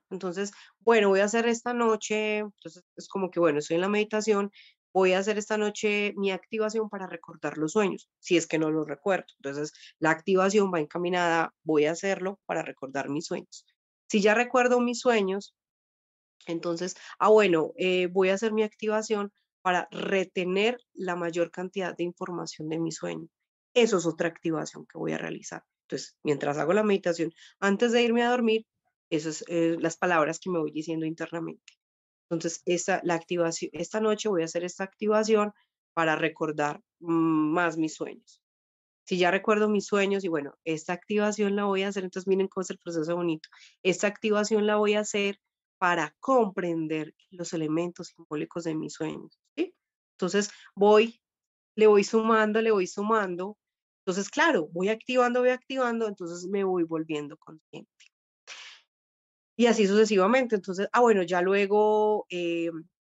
Entonces, 0.10 0.52
bueno, 0.80 1.10
voy 1.10 1.20
a 1.22 1.26
hacer 1.26 1.48
esta 1.48 1.74
noche, 1.74 2.40
entonces 2.40 2.84
es 2.96 3.08
como 3.08 3.30
que, 3.30 3.40
bueno, 3.40 3.60
estoy 3.60 3.76
en 3.76 3.82
la 3.82 3.90
meditación, 3.90 4.52
voy 4.94 5.14
a 5.14 5.20
hacer 5.20 5.38
esta 5.38 5.58
noche 5.58 6.14
mi 6.18 6.32
activación 6.32 6.90
para 6.90 7.08
recordar 7.08 7.58
los 7.60 7.74
sueños, 7.74 8.10
si 8.20 8.36
es 8.38 8.48
que 8.48 8.58
no 8.60 8.72
los 8.72 8.88
recuerdo. 8.88 9.28
Entonces, 9.38 9.74
la 10.00 10.10
activación 10.12 10.72
va 10.74 10.80
encaminada, 10.80 11.54
voy 11.64 11.86
a 11.86 11.92
hacerlo 11.92 12.40
para 12.48 12.64
recordar 12.64 13.10
mis 13.10 13.28
sueños. 13.28 13.66
Si 14.12 14.20
ya 14.20 14.34
recuerdo 14.34 14.82
mis 14.82 15.00
sueños, 15.00 15.56
entonces, 16.46 16.98
ah, 17.18 17.30
bueno, 17.30 17.72
eh, 17.78 18.08
voy 18.08 18.28
a 18.28 18.34
hacer 18.34 18.52
mi 18.52 18.62
activación 18.62 19.32
para 19.62 19.88
retener 19.90 20.78
la 20.92 21.16
mayor 21.16 21.50
cantidad 21.50 21.96
de 21.96 22.04
información 22.04 22.68
de 22.68 22.78
mi 22.78 22.92
sueño. 22.92 23.30
Eso 23.74 24.00
es 24.00 24.06
otra 24.06 24.28
activación 24.28 24.86
que 24.86 24.98
voy 24.98 25.14
a 25.14 25.18
realizar. 25.18 25.64
Entonces, 25.84 26.18
mientras 26.24 26.58
hago 26.58 26.74
la 26.74 26.84
meditación, 26.84 27.32
antes 27.62 27.94
de 27.94 28.04
irme 28.04 28.24
a 28.24 28.32
dormir, 28.32 28.68
esas 29.10 29.38
son 29.38 29.48
eh, 29.48 29.78
las 29.80 29.96
palabras 29.96 30.42
que 30.42 30.50
me 30.50 30.60
voy 30.60 30.74
diciendo 30.74 31.06
internamente. 31.06 31.72
Entonces, 32.30 32.64
esta, 32.66 33.00
la 33.06 33.14
activación, 33.14 33.72
esta 33.72 34.02
noche 34.02 34.28
voy 34.28 34.42
a 34.42 34.46
hacer 34.46 34.66
esta 34.66 34.84
activación 34.84 35.54
para 35.94 36.18
recordar 36.18 36.82
mm, 37.00 37.54
más 37.54 37.78
mis 37.78 37.96
sueños. 37.96 38.41
Si 39.04 39.18
ya 39.18 39.32
recuerdo 39.32 39.70
mis 39.70 39.86
sueños 39.88 40.24
y 40.24 40.28
bueno, 40.28 40.54
esta 40.64 40.94
activación 40.94 41.56
la 41.56 41.66
voy 41.66 41.84
a 41.84 41.90
hacer, 41.90 42.04
entonces 42.04 42.28
miren 42.28 42.48
cómo 42.48 42.62
es 42.62 42.70
el 42.70 42.78
proceso 42.78 43.16
bonito. 43.16 43.50
Esta 43.84 44.08
activación 44.08 44.68
la 44.68 44.78
voy 44.78 44.94
a 44.94 45.02
hacer 45.02 45.40
para 45.78 46.16
comprender 46.20 47.16
los 47.32 47.54
elementos 47.54 48.10
simbólicos 48.10 48.66
de 48.66 48.76
mis 48.76 48.94
sueños. 48.94 49.40
Entonces 50.22 50.52
voy, 50.76 51.20
le 51.76 51.88
voy 51.88 52.04
sumando, 52.04 52.62
le 52.62 52.72
voy 52.72 52.86
sumando. 52.86 53.58
Entonces, 54.06 54.30
claro, 54.30 54.70
voy 54.72 54.90
activando, 54.90 55.40
voy 55.40 55.50
activando, 55.50 56.08
entonces 56.08 56.48
me 56.48 56.64
voy 56.64 56.84
volviendo 56.84 57.38
consciente. 57.38 57.90
Y 59.58 59.66
así 59.66 59.88
sucesivamente. 59.88 60.56
Entonces, 60.56 60.88
ah, 60.92 61.02
bueno, 61.02 61.24
ya 61.24 61.42
luego 61.42 62.26
eh, 62.30 62.70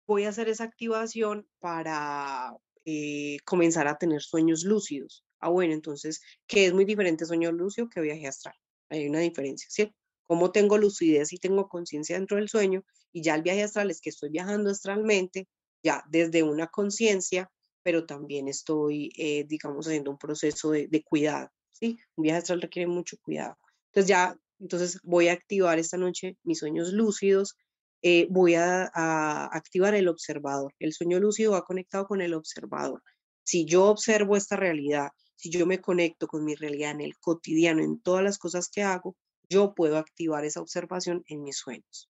voy 0.08 0.24
a 0.24 0.30
hacer 0.30 0.50
esa 0.50 0.64
activación 0.64 1.48
para 1.60 2.56
eh, 2.86 3.38
comenzar 3.46 3.88
a 3.88 3.98
tener 3.98 4.22
sueños 4.22 4.64
lúcidos. 4.64 5.23
Ah, 5.44 5.50
bueno, 5.50 5.74
entonces, 5.74 6.22
¿qué 6.48 6.66
es 6.68 6.74
muy 6.74 6.86
diferente 6.86 7.26
sueño 7.26 7.52
lúcido 7.52 7.90
que 7.90 8.02
viaje 8.02 8.28
astral? 8.28 8.56
Hay 8.90 9.08
una 9.08 9.20
diferencia, 9.20 9.68
¿cierto? 9.70 9.96
cómo 10.28 10.52
tengo 10.52 10.78
lucidez 10.78 11.34
y 11.34 11.38
tengo 11.38 11.68
conciencia 11.68 12.18
dentro 12.18 12.38
del 12.38 12.50
sueño, 12.50 12.84
y 13.12 13.22
ya 13.22 13.36
el 13.36 13.44
viaje 13.44 13.64
astral 13.64 13.92
es 13.92 14.02
que 14.02 14.10
estoy 14.10 14.30
viajando 14.30 14.72
astralmente, 14.72 15.48
ya 15.84 16.04
desde 16.10 16.44
una 16.44 16.68
conciencia, 16.68 17.52
pero 17.84 18.06
también 18.06 18.48
estoy, 18.48 19.12
eh, 19.18 19.46
digamos, 19.48 19.88
haciendo 19.88 20.12
un 20.12 20.18
proceso 20.18 20.72
de, 20.72 21.04
cuidado, 21.04 21.50
¿sí? 21.72 22.00
Un 22.16 22.24
viaje 22.24 22.40
astral 22.40 22.62
requiere 22.62 22.88
mucho 22.88 23.18
cuidado. 23.22 23.58
Entonces 23.92 24.08
ya, 24.08 24.36
entonces 24.60 25.00
voy 25.04 25.28
a 25.28 25.34
activar 25.34 25.78
esta 25.78 25.98
noche 25.98 26.38
mis 26.44 26.60
sueños 26.60 26.94
lúcidos, 26.94 27.56
eh, 28.02 28.28
voy 28.30 28.56
a, 28.56 28.90
a 28.94 29.46
activar 29.56 29.94
el 29.94 30.08
observador. 30.08 30.74
El 30.80 30.94
sueño 30.94 31.20
lúcido 31.20 31.52
va 31.52 31.64
conectado 31.64 32.06
con 32.08 32.22
el 32.22 32.34
observador. 32.34 33.02
Si 33.44 33.66
yo 33.66 33.86
observo 33.86 34.36
esta 34.38 34.56
realidad, 34.56 35.10
si 35.44 35.50
yo 35.50 35.66
me 35.66 35.82
conecto 35.82 36.26
con 36.26 36.46
mi 36.46 36.56
realidad 36.56 36.92
en 36.92 37.02
el 37.02 37.20
cotidiano, 37.20 37.84
en 37.84 38.00
todas 38.00 38.24
las 38.24 38.38
cosas 38.38 38.70
que 38.70 38.82
hago, 38.82 39.18
yo 39.50 39.76
puedo 39.76 39.98
activar 39.98 40.46
esa 40.46 40.62
observación 40.62 41.22
en 41.28 41.44
mis 41.44 41.58
sueños. 41.58 42.10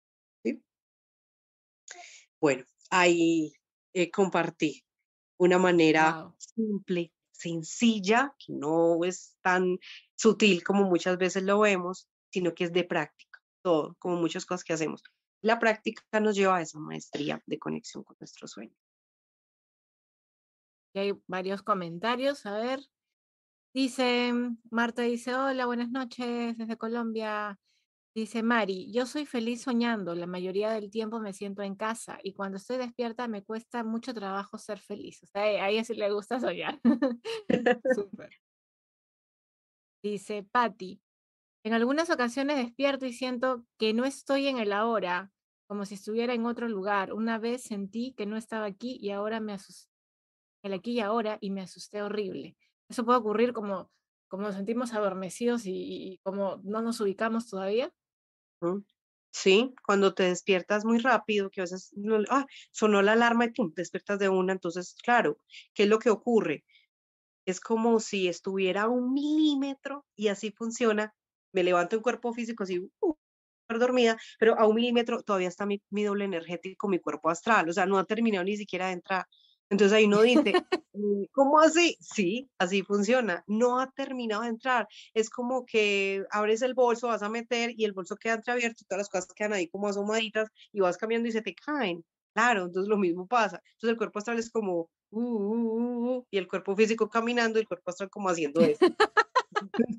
Bueno, 2.39 2.67
ahí 2.91 3.55
eh, 3.95 4.11
compartí 4.11 4.85
una 5.39 5.57
manera 5.57 6.31
simple, 6.37 7.11
sencilla, 7.31 8.35
que 8.39 8.53
no 8.53 9.03
es 9.03 9.39
tan 9.41 9.79
sutil 10.15 10.63
como 10.63 10.85
muchas 10.85 11.17
veces 11.17 11.43
lo 11.43 11.61
vemos, 11.61 12.11
sino 12.31 12.55
que 12.55 12.65
es 12.65 12.73
de 12.75 12.85
práctica, 12.85 13.41
todo, 13.63 13.97
como 13.99 14.17
muchas 14.17 14.45
cosas 14.45 14.63
que 14.63 14.75
hacemos. 14.75 15.03
La 15.41 15.59
práctica 15.59 16.03
nos 16.21 16.37
lleva 16.37 16.59
a 16.59 16.61
esa 16.61 16.79
maestría 16.79 17.43
de 17.47 17.59
conexión 17.59 18.05
con 18.05 18.15
nuestro 18.21 18.47
sueño. 18.47 18.77
hay 20.95 21.15
varios 21.27 21.63
comentarios, 21.63 22.45
a 22.45 22.59
ver. 22.59 22.81
Dice, 23.75 24.35
Marta 24.71 25.01
dice, 25.01 25.35
hola, 25.35 25.65
buenas 25.65 25.91
noches 25.91 26.59
desde 26.59 26.77
Colombia. 26.77 27.59
Dice 28.15 28.43
Mari, 28.43 28.93
yo 28.93 29.07
soy 29.07 29.25
feliz 29.25 29.63
soñando, 29.63 30.15
la 30.15 30.27
mayoría 30.27 30.71
del 30.71 30.91
tiempo 30.91 31.21
me 31.21 31.33
siento 31.33 31.63
en 31.63 31.75
casa 31.75 32.19
y 32.23 32.35
cuando 32.35 32.59
estoy 32.59 32.77
despierta 32.77 33.29
me 33.29 33.43
cuesta 33.43 33.83
mucho 33.83 34.13
trabajo 34.13 34.59
ser 34.59 34.79
feliz. 34.79 35.23
O 35.23 35.27
sea, 35.27 35.45
a 35.45 35.71
ella 35.71 35.85
sí 35.85 35.95
le 35.95 36.13
gusta 36.13 36.39
soñar. 36.39 36.79
Dice 40.03 40.43
Patti, 40.43 41.01
en 41.65 41.73
algunas 41.73 42.11
ocasiones 42.11 42.59
despierto 42.59 43.07
y 43.07 43.15
siento 43.15 43.65
que 43.79 43.95
no 43.95 44.05
estoy 44.05 44.49
en 44.49 44.59
el 44.59 44.75
ahora, 44.75 45.33
como 45.67 45.87
si 45.87 45.95
estuviera 45.95 46.35
en 46.35 46.45
otro 46.45 46.69
lugar. 46.69 47.15
Una 47.15 47.39
vez 47.39 47.63
sentí 47.63 48.13
que 48.13 48.27
no 48.27 48.37
estaba 48.37 48.67
aquí 48.67 48.99
y 49.01 49.13
ahora 49.13 49.41
me 49.41 49.55
asusté, 49.55 49.91
el 50.63 50.75
aquí 50.75 50.93
y 50.93 51.01
ahora, 51.01 51.39
y 51.41 51.51
me 51.51 51.63
asusté 51.63 52.03
horrible. 52.03 52.59
Eso 52.93 53.07
puede 53.07 53.21
ocurrir 53.21 53.55
como, 53.55 53.91
como 54.29 54.43
nos 54.43 54.55
sentimos 54.55 54.93
adormecidos 54.93 55.63
y, 55.65 56.21
como 56.23 56.61
no 56.63 56.83
nos 56.83 57.01
ubicamos 57.01 57.49
todavía. 57.49 57.91
Sí, 59.31 59.75
cuando 59.87 60.13
te 60.13 60.25
despiertas 60.25 60.85
muy 60.85 60.99
rápido, 60.99 61.49
que 61.49 61.63
a 61.63 61.65
veces 61.65 61.95
ah, 62.29 62.47
sonó 62.71 63.01
la 63.01 63.13
alarma 63.13 63.47
y 63.47 63.53
pum, 63.53 63.73
despiertas 63.75 64.19
de 64.19 64.29
una, 64.29 64.53
entonces, 64.53 64.95
claro, 65.03 65.39
¿qué 65.73 65.85
es 65.85 65.89
lo 65.89 65.99
que 65.99 66.11
ocurre? 66.11 66.67
Es 67.47 67.61
como 67.61 67.99
si 67.99 68.29
estuviera 68.29 68.83
a 68.83 68.89
un 68.89 69.15
milímetro 69.15 70.05
y 70.15 70.29
así 70.29 70.51
funciona. 70.51 71.15
Me 71.55 71.65
levanto 71.65 71.97
en 71.97 72.03
cuerpo 72.03 72.35
físico 72.35 72.65
así, 72.65 72.79
uh, 73.01 73.15
dormida, 73.71 74.19
pero 74.39 74.59
a 74.59 74.67
un 74.67 74.77
milímetro 74.77 75.23
todavía 75.23 75.49
está 75.49 75.65
mi, 75.65 75.83
mi, 75.89 76.05
doble 76.05 76.27
energético, 76.27 76.89
mi 76.89 76.99
cuerpo 76.99 77.31
astral, 77.31 77.71
o 77.71 77.73
sea, 77.73 77.87
no 77.87 77.97
ha 77.97 78.05
terminado 78.05 78.45
ni 78.45 78.59
siquiera 78.59 78.89
de 78.89 78.93
entrar. 78.93 79.27
Entonces 79.73 79.97
ahí 79.97 80.05
uno 80.05 80.21
dice, 80.21 80.53
mm, 80.93 81.23
¿cómo 81.33 81.59
así? 81.59 81.97
Sí, 81.99 82.51
así 82.59 82.83
funciona. 82.83 83.43
No 83.47 83.81
ha 83.81 83.91
terminado 83.91 84.43
de 84.43 84.49
entrar. 84.49 84.87
Es 85.15 85.31
como 85.31 85.65
que 85.65 86.25
abres 86.31 86.61
el 86.61 86.75
bolso, 86.75 87.09
vas 87.09 87.23
a 87.23 87.31
meter 87.31 87.73
y 87.75 87.87
el 87.87 87.95
bolso 87.95 88.17
queda 88.17 88.35
entreabierto 88.35 88.83
y 88.83 88.85
todas 88.85 88.99
las 89.01 89.09
cosas 89.09 89.33
quedan 89.35 89.55
ahí 89.55 89.69
como 89.69 89.89
asomaditas 89.89 90.51
y 90.73 90.81
vas 90.81 90.99
cambiando 90.99 91.27
y 91.27 91.33
se 91.33 91.41
te 91.41 91.55
caen. 91.55 92.05
Claro, 92.35 92.67
entonces 92.67 92.87
lo 92.87 92.99
mismo 92.99 93.27
pasa. 93.27 93.63
Entonces 93.65 93.91
el 93.91 93.97
cuerpo 93.97 94.19
astral 94.19 94.39
es 94.39 94.51
como, 94.51 94.91
uh, 95.11 95.21
uh, 95.21 96.17
uh, 96.17 96.27
y 96.31 96.37
el 96.37 96.49
cuerpo 96.49 96.77
físico 96.77 97.09
caminando 97.09 97.59
y 97.59 97.63
el 97.63 97.69
cuerpo 97.69 97.91
astral 97.91 98.11
como 98.11 98.29
haciendo 98.29 98.61
eso. 98.77 98.79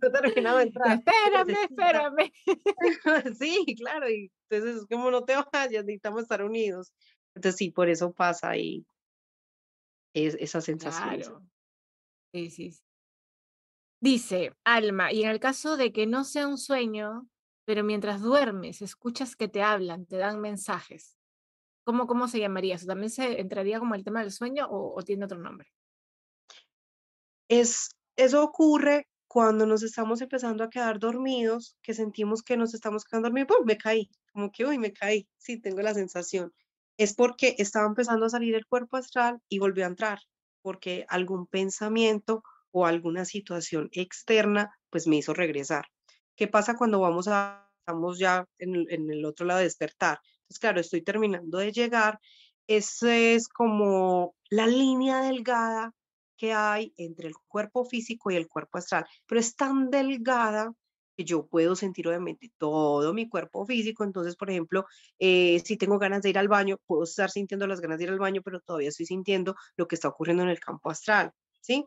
no 0.04 0.12
terminado 0.12 0.58
de 0.60 0.64
entrar. 0.66 1.00
Espérame, 1.00 1.58
espérame. 1.68 2.32
sí, 3.40 3.66
claro, 3.80 4.08
y 4.08 4.32
entonces 4.50 4.82
es 4.82 4.86
como 4.86 5.10
no 5.10 5.24
te 5.24 5.34
vayas, 5.52 5.84
necesitamos 5.84 6.22
estar 6.22 6.44
unidos. 6.44 6.94
Entonces 7.34 7.58
sí, 7.58 7.72
por 7.72 7.90
eso 7.90 8.14
pasa 8.14 8.52
ahí 8.52 8.86
es, 10.14 10.36
esa 10.40 10.62
sensación. 10.62 11.20
Claro. 11.20 11.42
Sí, 12.34 12.50
sí. 12.50 12.80
Dice 14.02 14.54
Alma, 14.64 15.14
y 15.14 15.24
en 15.24 15.30
el 15.30 15.40
caso 15.40 15.78
de 15.78 15.94
que 15.94 16.06
no 16.08 16.26
sea 16.26 16.48
un 16.48 16.58
sueño, 16.58 17.28
pero 17.66 17.84
mientras 17.84 18.22
duermes 18.22 18.82
escuchas 18.82 19.36
que 19.36 19.48
te 19.48 19.62
hablan, 19.62 20.06
te 20.06 20.18
dan 20.18 20.42
mensajes, 20.42 21.18
¿cómo, 21.86 22.06
cómo 22.06 22.28
se 22.28 22.40
llamaría 22.40 22.76
eso? 22.76 22.86
¿También 22.86 23.10
se 23.10 23.40
entraría 23.40 23.80
como 23.80 23.96
el 23.96 24.04
tema 24.04 24.22
del 24.22 24.32
sueño 24.32 24.68
o, 24.70 25.02
tiene 25.04 25.26
otro 25.26 25.40
nombre? 25.40 25.72
Es, 27.48 27.92
eso 28.18 28.44
ocurre 28.44 29.08
cuando 29.28 29.66
nos 29.66 29.84
estamos 29.84 30.22
empezando 30.22 30.64
a 30.64 30.70
quedar 30.70 31.00
dormidos, 31.00 31.78
que 31.82 31.94
sentimos 31.94 32.44
que 32.44 32.58
nos 32.58 32.74
estamos 32.74 33.06
quedando 33.06 33.30
dormidos, 33.30 33.56
¡pum! 33.56 33.66
me 33.66 33.78
caí, 33.78 34.10
como 34.34 34.52
que, 34.52 34.66
uy, 34.66 34.78
me 34.78 34.92
caí, 34.92 35.30
sí, 35.38 35.62
tengo 35.62 35.82
la 35.82 35.94
sensación 35.94 36.54
es 36.98 37.16
porque 37.16 37.56
estaba 37.58 37.88
empezando 37.88 38.26
a 38.26 38.30
salir 38.30 38.56
el 38.56 38.66
cuerpo 38.66 38.98
astral 38.98 39.40
y 39.50 39.60
volvió 39.60 39.86
a 39.86 39.88
entrar, 39.88 40.20
porque 40.62 41.06
algún 41.10 41.48
pensamiento 41.48 42.44
o 42.72 42.86
alguna 42.86 43.26
situación 43.26 43.90
externa 43.92 44.76
pues 44.90 45.08
me 45.08 45.18
hizo 45.18 45.34
regresar. 45.34 45.86
¿Qué 46.36 46.48
pasa 46.48 46.76
cuando 46.76 47.00
vamos 47.00 47.28
a, 47.28 47.70
estamos 47.80 48.18
ya 48.20 48.46
en, 48.58 48.88
el 48.90 49.26
otro 49.26 49.46
lado 49.46 49.60
de 49.60 49.66
despertar? 49.66 50.20
Entonces, 50.42 50.60
claro, 50.60 50.80
estoy 50.80 51.02
terminando 51.02 51.60
de 51.60 51.72
llegar. 51.72 52.20
Esa 52.68 53.16
es 53.16 53.48
como 53.48 54.36
la 54.50 54.68
línea 54.68 55.22
delgada 55.22 55.94
que 56.38 56.54
hay 56.54 56.94
entre 56.98 57.28
el 57.28 57.36
cuerpo 57.48 57.86
físico 57.86 58.32
y 58.32 58.36
el 58.36 58.48
cuerpo 58.48 58.78
astral, 58.78 59.06
pero 59.28 59.40
es 59.40 59.56
tan 59.56 59.90
delgada 59.90 60.74
que 61.16 61.24
yo 61.24 61.48
puedo 61.48 61.76
sentir 61.76 62.08
obviamente 62.08 62.52
todo 62.58 63.14
mi 63.14 63.30
cuerpo 63.30 63.66
físico. 63.66 64.04
Entonces, 64.04 64.36
por 64.36 64.50
ejemplo, 64.50 64.86
eh, 65.20 65.62
si 65.66 65.78
tengo 65.78 66.00
ganas 66.00 66.22
de 66.22 66.30
ir 66.30 66.38
al 66.38 66.48
baño, 66.48 66.78
puedo 66.86 67.04
estar 67.04 67.30
sintiendo 67.30 67.68
las 67.68 67.82
ganas 67.82 67.98
de 67.98 68.06
ir 68.06 68.10
al 68.10 68.20
baño, 68.20 68.42
pero 68.44 68.60
todavía 68.62 68.90
estoy 68.90 69.06
sintiendo 69.06 69.56
lo 69.78 69.88
que 69.88 69.96
está 69.96 70.08
ocurriendo 70.08 70.44
en 70.44 70.50
el 70.50 70.60
campo 70.60 70.90
astral, 70.90 71.32
¿sí? 71.62 71.86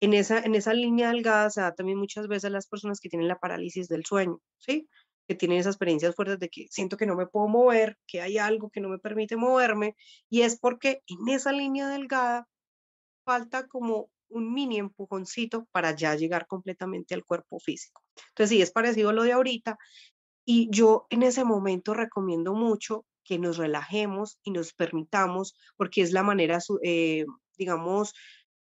En 0.00 0.14
esa, 0.14 0.40
en 0.40 0.54
esa 0.54 0.74
línea 0.74 1.10
delgada 1.10 1.48
se 1.50 1.60
da 1.60 1.74
también 1.74 1.98
muchas 1.98 2.26
veces 2.28 2.50
las 2.50 2.66
personas 2.66 2.98
que 3.00 3.08
tienen 3.08 3.28
la 3.28 3.38
parálisis 3.38 3.88
del 3.88 4.04
sueño, 4.04 4.40
¿sí? 4.58 4.88
Que 5.28 5.36
tienen 5.36 5.58
esas 5.58 5.74
experiencias 5.74 6.16
fuertes 6.16 6.38
de 6.40 6.48
que 6.48 6.66
siento 6.70 6.96
que 6.96 7.06
no 7.06 7.14
me 7.14 7.26
puedo 7.26 7.46
mover, 7.48 7.96
que 8.06 8.20
hay 8.20 8.38
algo 8.38 8.70
que 8.70 8.80
no 8.80 8.88
me 8.88 8.98
permite 8.98 9.36
moverme, 9.36 9.94
y 10.28 10.42
es 10.42 10.58
porque 10.58 11.02
en 11.06 11.28
esa 11.28 11.52
línea 11.52 11.88
delgada 11.88 12.48
falta 13.24 13.68
como 13.68 14.10
un 14.32 14.52
mini 14.52 14.78
empujoncito 14.78 15.66
para 15.72 15.94
ya 15.94 16.14
llegar 16.14 16.46
completamente 16.46 17.14
al 17.14 17.24
cuerpo 17.24 17.58
físico. 17.60 18.02
Entonces, 18.28 18.50
sí, 18.50 18.62
es 18.62 18.72
parecido 18.72 19.10
a 19.10 19.12
lo 19.12 19.22
de 19.22 19.32
ahorita. 19.32 19.78
Y 20.44 20.68
yo 20.70 21.06
en 21.10 21.22
ese 21.22 21.44
momento 21.44 21.94
recomiendo 21.94 22.54
mucho 22.54 23.04
que 23.24 23.38
nos 23.38 23.56
relajemos 23.56 24.38
y 24.42 24.50
nos 24.50 24.72
permitamos, 24.72 25.54
porque 25.76 26.02
es 26.02 26.12
la 26.12 26.22
manera, 26.22 26.58
eh, 26.82 27.24
digamos, 27.56 28.14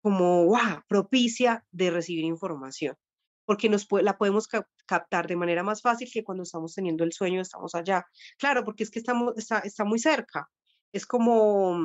como 0.02 0.46
wow, 0.46 0.82
propicia 0.88 1.64
de 1.70 1.90
recibir 1.90 2.24
información, 2.24 2.96
porque 3.44 3.68
nos 3.68 3.86
la 3.90 4.18
podemos 4.18 4.48
captar 4.86 5.26
de 5.26 5.36
manera 5.36 5.62
más 5.62 5.80
fácil 5.80 6.10
que 6.12 6.24
cuando 6.24 6.42
estamos 6.42 6.74
teniendo 6.74 7.04
el 7.04 7.12
sueño, 7.12 7.40
estamos 7.40 7.74
allá. 7.74 8.04
Claro, 8.38 8.64
porque 8.64 8.82
es 8.82 8.90
que 8.90 8.98
estamos, 8.98 9.34
está, 9.36 9.84
muy 9.84 9.98
cerca. 9.98 10.50
Es 10.92 11.06
como 11.06 11.78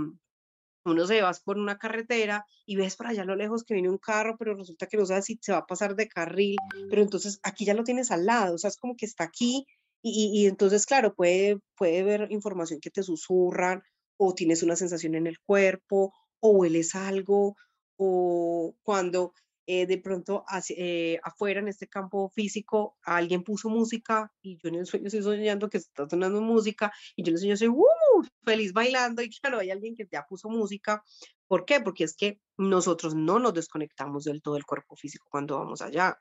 uno 0.92 1.06
se 1.08 1.22
vas 1.22 1.40
por 1.40 1.58
una 1.58 1.78
carretera 1.78 2.46
y 2.66 2.76
ves 2.76 2.96
por 2.96 3.08
allá 3.08 3.24
a 3.24 3.26
lo 3.26 3.36
lejos 3.36 3.64
que 3.64 3.74
viene 3.74 3.90
un 3.90 3.98
carro, 3.98 4.36
pero 4.38 4.56
resulta 4.56 4.88
que 4.88 4.98
no 4.98 5.06
sabes 5.06 5.26
si 5.26 5.40
se 5.42 5.52
va 5.52 5.60
a 5.60 5.66
pasar 5.66 5.96
de 5.96 6.08
carril, 6.08 6.58
pero 6.90 7.02
entonces 7.02 7.40
aquí 7.44 7.66
ya 7.66 7.74
lo 7.74 7.84
tienes 7.84 8.12
al 8.12 8.26
lado, 8.26 8.56
o 8.56 8.58
sea, 8.58 8.70
es 8.70 8.78
como 8.78 8.96
que 8.96 9.06
está 9.06 9.24
aquí 9.24 9.66
y, 10.02 10.32
y, 10.34 10.48
entonces, 10.48 10.86
claro, 10.86 11.16
puede, 11.16 11.60
puede 11.76 12.04
ver 12.04 12.28
información 12.30 12.80
que 12.80 12.92
te 12.92 13.04
susurran 13.04 13.82
o 14.18 14.34
tienes 14.34 14.64
una 14.64 14.76
sensación 14.76 15.16
en 15.16 15.28
el 15.28 15.40
cuerpo 15.40 16.14
o 16.40 16.50
hueles 16.52 16.96
algo 16.96 17.56
o 17.98 18.76
cuando 18.84 19.34
eh, 19.70 19.86
de 19.86 19.98
pronto 19.98 20.46
eh, 20.70 21.20
afuera 21.24 21.60
en 21.60 21.68
este 21.68 21.88
campo 21.88 22.30
físico 22.30 22.96
alguien 23.04 23.44
puso 23.44 23.68
música 23.68 24.32
y 24.42 24.58
yo 24.58 24.70
en 24.70 24.76
el 24.76 24.86
sueño 24.86 25.08
estoy 25.08 25.22
soñando 25.22 25.70
que 25.70 25.78
está 25.78 26.08
sonando 26.10 26.40
música 26.40 26.92
y 27.18 27.24
yo 27.24 27.32
en 27.32 27.34
el 27.36 27.40
sueño 27.40 27.58
soy 27.58 27.68
¡uh! 27.68 28.24
feliz 28.46 28.72
bailando 28.72 29.22
y 29.22 29.30
claro, 29.30 29.60
hay 29.60 29.70
alguien 29.70 29.94
que 29.94 30.08
ya 30.10 30.26
puso 30.26 30.50
música. 30.50 31.04
¿Por 31.48 31.66
qué? 31.66 31.82
Porque 31.82 32.06
es 32.06 32.16
que 32.16 32.40
nosotros 32.58 33.14
no 33.14 33.40
nos 33.40 33.54
desconectamos 33.54 34.24
del 34.24 34.42
todo 34.42 34.54
del 34.54 34.66
cuerpo 34.66 34.96
físico 34.96 35.28
cuando 35.30 35.58
vamos 35.58 35.82
allá. 35.82 36.18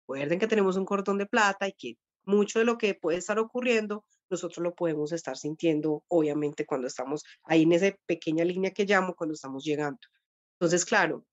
Recuerden 0.00 0.38
que 0.38 0.46
tenemos 0.46 0.76
un 0.78 0.86
cordón 0.86 1.18
de 1.18 1.26
plata 1.26 1.68
y 1.68 1.74
que 1.74 1.98
mucho 2.24 2.58
de 2.58 2.64
lo 2.64 2.78
que 2.78 2.94
puede 2.94 3.18
estar 3.18 3.38
ocurriendo 3.38 4.06
nosotros 4.30 4.62
lo 4.62 4.74
podemos 4.74 5.12
estar 5.12 5.36
sintiendo, 5.36 6.04
obviamente, 6.08 6.66
cuando 6.66 6.86
estamos 6.86 7.22
ahí 7.44 7.62
en 7.62 7.72
esa 7.72 7.94
pequeña 8.06 8.44
línea 8.44 8.72
que 8.72 8.84
llamo, 8.84 9.14
cuando 9.14 9.34
estamos 9.34 9.64
llegando. 9.64 10.00
Entonces, 10.58 10.84
claro, 10.84 11.24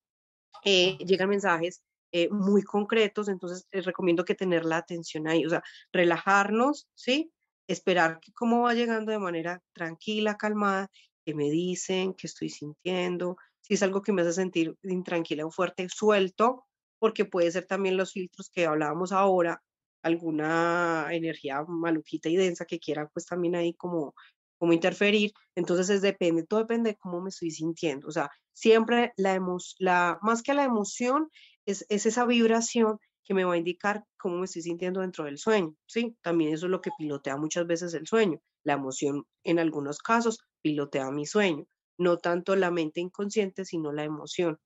eh, 0.64 0.98
llegan 1.00 1.30
mensajes 1.30 1.84
eh, 2.12 2.30
muy 2.30 2.64
concretos, 2.64 3.28
entonces 3.28 3.68
les 3.72 3.86
recomiendo 3.86 4.26
que 4.26 4.36
tener 4.36 4.66
la 4.66 4.78
atención 4.78 5.28
ahí, 5.28 5.46
o 5.46 5.50
sea, 5.50 5.64
relajarnos, 5.92 6.88
¿sí? 6.96 7.32
Esperar 7.68 8.20
que 8.22 8.32
cómo 8.34 8.62
va 8.62 8.74
llegando 8.74 9.12
de 9.12 9.20
manera 9.20 9.62
tranquila, 9.74 10.38
calmada, 10.38 10.90
que 11.26 11.34
me 11.34 11.50
dicen, 11.50 12.14
que 12.14 12.28
estoy 12.28 12.50
sintiendo, 12.50 13.38
si 13.62 13.74
es 13.74 13.84
algo 13.84 14.02
que 14.02 14.14
me 14.14 14.22
hace 14.22 14.34
sentir 14.34 14.76
intranquila 14.84 15.46
o 15.46 15.52
fuerte, 15.52 15.88
suelto, 15.90 16.66
porque 17.00 17.26
puede 17.26 17.52
ser 17.52 17.66
también 17.66 17.98
los 17.98 18.14
filtros 18.14 18.50
que 18.50 18.66
hablábamos 18.66 19.12
ahora, 19.12 19.62
alguna 20.04 21.08
energía 21.12 21.64
maluquita 21.68 22.30
y 22.30 22.36
densa 22.36 22.66
que 22.66 22.80
quiera 22.80 23.10
pues 23.10 23.26
también 23.26 23.56
ahí 23.56 23.74
como 23.74 24.14
cómo 24.58 24.74
interferir. 24.74 25.32
Entonces 25.56 25.90
es 25.90 26.02
depende, 26.02 26.44
todo 26.44 26.62
depende 26.62 26.92
de 26.92 26.98
cómo 26.98 27.22
me 27.22 27.30
estoy 27.30 27.52
sintiendo. 27.52 28.08
O 28.08 28.12
sea, 28.12 28.30
siempre 28.54 29.14
la, 29.18 29.40
la 29.80 30.20
más 30.22 30.42
que 30.42 30.54
la 30.54 30.64
emoción 30.64 31.30
es, 31.66 31.86
es 31.90 32.06
esa 32.06 32.26
vibración 32.26 33.00
que 33.26 33.34
me 33.34 33.44
va 33.44 33.56
a 33.56 33.58
indicar 33.58 34.06
cómo 34.18 34.38
me 34.38 34.46
estoy 34.46 34.62
sintiendo 34.62 35.02
dentro 35.02 35.26
del 35.26 35.40
sueño, 35.40 35.76
¿sí? 35.88 36.16
También 36.22 36.54
eso 36.54 36.68
es 36.68 36.72
lo 36.72 36.82
que 36.82 36.92
pilotea 36.98 37.38
muchas 37.38 37.66
veces 37.66 37.94
el 37.96 38.06
sueño. 38.06 38.40
La 38.64 38.74
emoción 38.74 39.26
en 39.44 39.60
algunos 39.60 39.98
casos 39.98 40.40
pilotea 40.62 41.10
mi 41.12 41.26
sueño, 41.26 41.66
no 41.98 42.18
tanto 42.18 42.56
la 42.56 42.72
mente 42.72 43.02
inconsciente, 43.02 43.66
sino 43.66 43.92
la 43.92 44.04
emoción. 44.04 44.60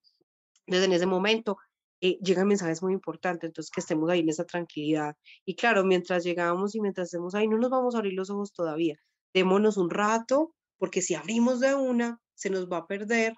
Entonces 0.65 0.87
en 0.87 0.93
ese 0.93 1.05
momento 1.05 1.57
eh, 2.01 2.17
llegan 2.21 2.47
mensajes 2.47 2.81
muy 2.83 2.93
importantes, 2.93 3.47
entonces 3.47 3.71
que 3.71 3.81
estemos 3.81 4.09
ahí 4.09 4.19
en 4.19 4.29
esa 4.29 4.45
tranquilidad. 4.45 5.15
Y 5.45 5.55
claro, 5.55 5.83
mientras 5.83 6.23
llegamos 6.23 6.75
y 6.75 6.81
mientras 6.81 7.07
estemos 7.07 7.35
ahí, 7.35 7.47
no 7.47 7.57
nos 7.57 7.69
vamos 7.69 7.95
a 7.95 7.99
abrir 7.99 8.13
los 8.13 8.29
ojos 8.29 8.53
todavía, 8.53 8.99
démonos 9.33 9.77
un 9.77 9.89
rato, 9.89 10.55
porque 10.77 11.01
si 11.01 11.15
abrimos 11.15 11.59
de 11.59 11.75
una, 11.75 12.19
se 12.35 12.49
nos 12.49 12.69
va 12.69 12.77
a 12.77 12.87
perder 12.87 13.35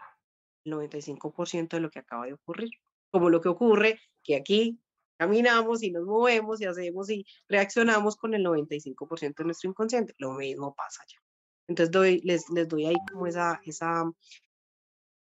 el 0.63 0.73
95% 0.73 1.69
de 1.69 1.79
lo 1.79 1.89
que 1.89 1.99
acaba 1.99 2.25
de 2.25 2.33
ocurrir. 2.33 2.71
Como 3.11 3.29
lo 3.29 3.41
que 3.41 3.49
ocurre 3.49 3.99
que 4.23 4.35
aquí 4.35 4.79
caminamos 5.17 5.83
y 5.83 5.91
nos 5.91 6.05
movemos 6.05 6.61
y 6.61 6.65
hacemos 6.65 7.09
y 7.09 7.25
reaccionamos 7.47 8.15
con 8.15 8.33
el 8.33 8.43
95% 8.43 9.35
de 9.35 9.43
nuestro 9.45 9.69
inconsciente. 9.69 10.13
Lo 10.17 10.33
mismo 10.33 10.73
pasa 10.75 11.03
allá. 11.03 11.19
Entonces 11.67 11.91
doy, 11.91 12.21
les, 12.23 12.49
les 12.49 12.67
doy 12.67 12.85
ahí 12.85 12.95
como 13.11 13.27
esa, 13.27 13.61
esa, 13.65 14.03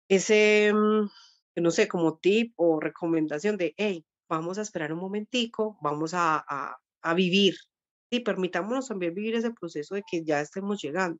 ese, 0.09 0.73
mm, 0.73 1.11
no 1.57 1.71
sé, 1.71 1.89
como 1.89 2.19
tip 2.19 2.53
o 2.57 2.81
recomendación 2.81 3.57
de, 3.57 3.75
hey, 3.77 4.05
vamos 4.29 4.59
a 4.59 4.63
esperar 4.63 4.93
un 4.93 5.01
momentico, 5.01 5.79
vamos 5.81 6.15
a, 6.15 6.45
a, 6.49 6.77
a 7.03 7.15
vivir 7.15 7.55
y 8.17 8.21
permitámonos 8.21 8.89
también 8.89 9.15
vivir 9.15 9.35
ese 9.35 9.51
proceso 9.53 9.95
de 9.95 10.03
que 10.09 10.25
ya 10.25 10.41
estemos 10.41 10.81
llegando. 10.83 11.19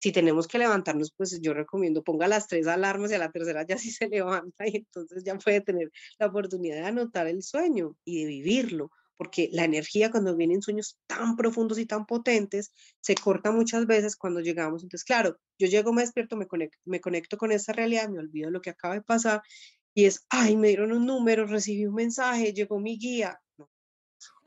Si 0.00 0.12
tenemos 0.12 0.46
que 0.46 0.58
levantarnos, 0.58 1.12
pues 1.16 1.40
yo 1.40 1.54
recomiendo 1.54 2.04
ponga 2.04 2.28
las 2.28 2.46
tres 2.46 2.68
alarmas 2.68 3.10
y 3.10 3.14
a 3.14 3.18
la 3.18 3.32
tercera 3.32 3.66
ya 3.66 3.78
sí 3.78 3.90
se 3.90 4.08
levanta 4.08 4.66
y 4.66 4.76
entonces 4.76 5.24
ya 5.24 5.36
puede 5.36 5.60
tener 5.60 5.90
la 6.18 6.26
oportunidad 6.26 6.76
de 6.76 6.86
anotar 6.86 7.26
el 7.26 7.42
sueño 7.42 7.96
y 8.04 8.22
de 8.22 8.26
vivirlo, 8.26 8.90
porque 9.16 9.48
la 9.52 9.64
energía 9.64 10.10
cuando 10.10 10.36
vienen 10.36 10.62
sueños 10.62 10.96
tan 11.08 11.36
profundos 11.36 11.78
y 11.78 11.86
tan 11.86 12.06
potentes 12.06 12.72
se 13.00 13.16
corta 13.16 13.50
muchas 13.50 13.86
veces 13.86 14.16
cuando 14.16 14.40
llegamos. 14.40 14.84
Entonces, 14.84 15.04
claro, 15.04 15.36
yo 15.58 15.66
llego, 15.66 15.92
me 15.92 16.02
despierto, 16.02 16.36
me 16.36 16.46
conecto, 16.46 16.78
me 16.84 17.00
conecto 17.00 17.36
con 17.36 17.50
esa 17.50 17.72
realidad, 17.72 18.08
me 18.08 18.20
olvido 18.20 18.50
lo 18.50 18.60
que 18.60 18.70
acaba 18.70 18.94
de 18.94 19.02
pasar 19.02 19.42
y 19.94 20.04
es, 20.04 20.24
ay, 20.30 20.56
me 20.56 20.68
dieron 20.68 20.92
un 20.92 21.06
número, 21.06 21.44
recibí 21.46 21.84
un 21.86 21.96
mensaje, 21.96 22.52
llegó 22.52 22.78
mi 22.78 22.98
guía. 22.98 23.40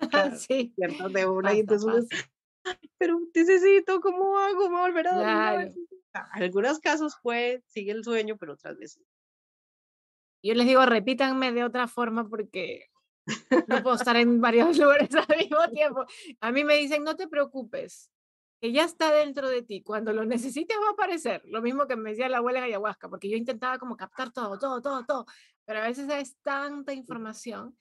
sí. 0.48 0.74
De 0.78 1.28
una 1.28 1.54
y 1.54 1.60
entonces 1.60 2.08
pero 2.98 3.20
necesito, 3.34 4.00
¿cómo 4.02 4.38
hago? 4.38 4.70
¿Me 4.70 4.80
volver 4.80 5.08
a 5.08 5.16
dormir? 5.16 5.74
En 6.14 6.44
algunos 6.44 6.80
casos 6.80 7.18
puede, 7.22 7.64
sigue 7.68 7.92
el 7.92 8.04
sueño, 8.04 8.38
pero 8.38 8.54
otras 8.54 8.78
veces. 8.78 9.04
Yo 10.44 10.54
les 10.56 10.68
digo, 10.68 10.86
repítanme 10.86 11.52
de 11.52 11.64
otra 11.64 11.88
forma 11.88 12.28
porque 12.28 12.90
no 13.68 13.84
puedo 13.84 13.96
estar 14.10 14.16
en 14.16 14.42
varios 14.42 14.78
lugares 14.78 15.10
al 15.16 15.38
mismo 15.38 15.68
tiempo. 15.70 16.06
A 16.40 16.52
mí 16.52 16.64
me 16.64 16.76
dicen, 16.78 17.04
no 17.04 17.16
te 17.16 17.28
preocupes, 17.28 18.12
que 18.60 18.72
ya 18.72 18.84
está 18.84 19.12
dentro 19.14 19.50
de 19.50 19.62
ti. 19.62 19.82
Cuando 19.84 20.14
lo 20.14 20.26
necesites 20.26 20.78
va 20.78 20.90
a 20.90 20.92
aparecer. 20.92 21.42
Lo 21.46 21.62
mismo 21.62 21.88
que 21.88 21.96
me 21.96 22.12
decía 22.12 22.30
la 22.30 22.38
abuela 22.38 22.60
en 22.60 22.66
ayahuasca, 22.66 23.10
porque 23.10 23.30
yo 23.30 23.38
intentaba 23.38 23.78
como 23.78 23.96
captar 23.96 24.32
todo, 24.32 24.58
todo, 24.60 24.82
todo, 24.82 25.06
todo. 25.06 25.26
Pero 25.66 25.80
a 25.80 25.88
veces 25.88 26.10
es 26.10 26.36
tanta 26.42 26.94
información 26.94 27.78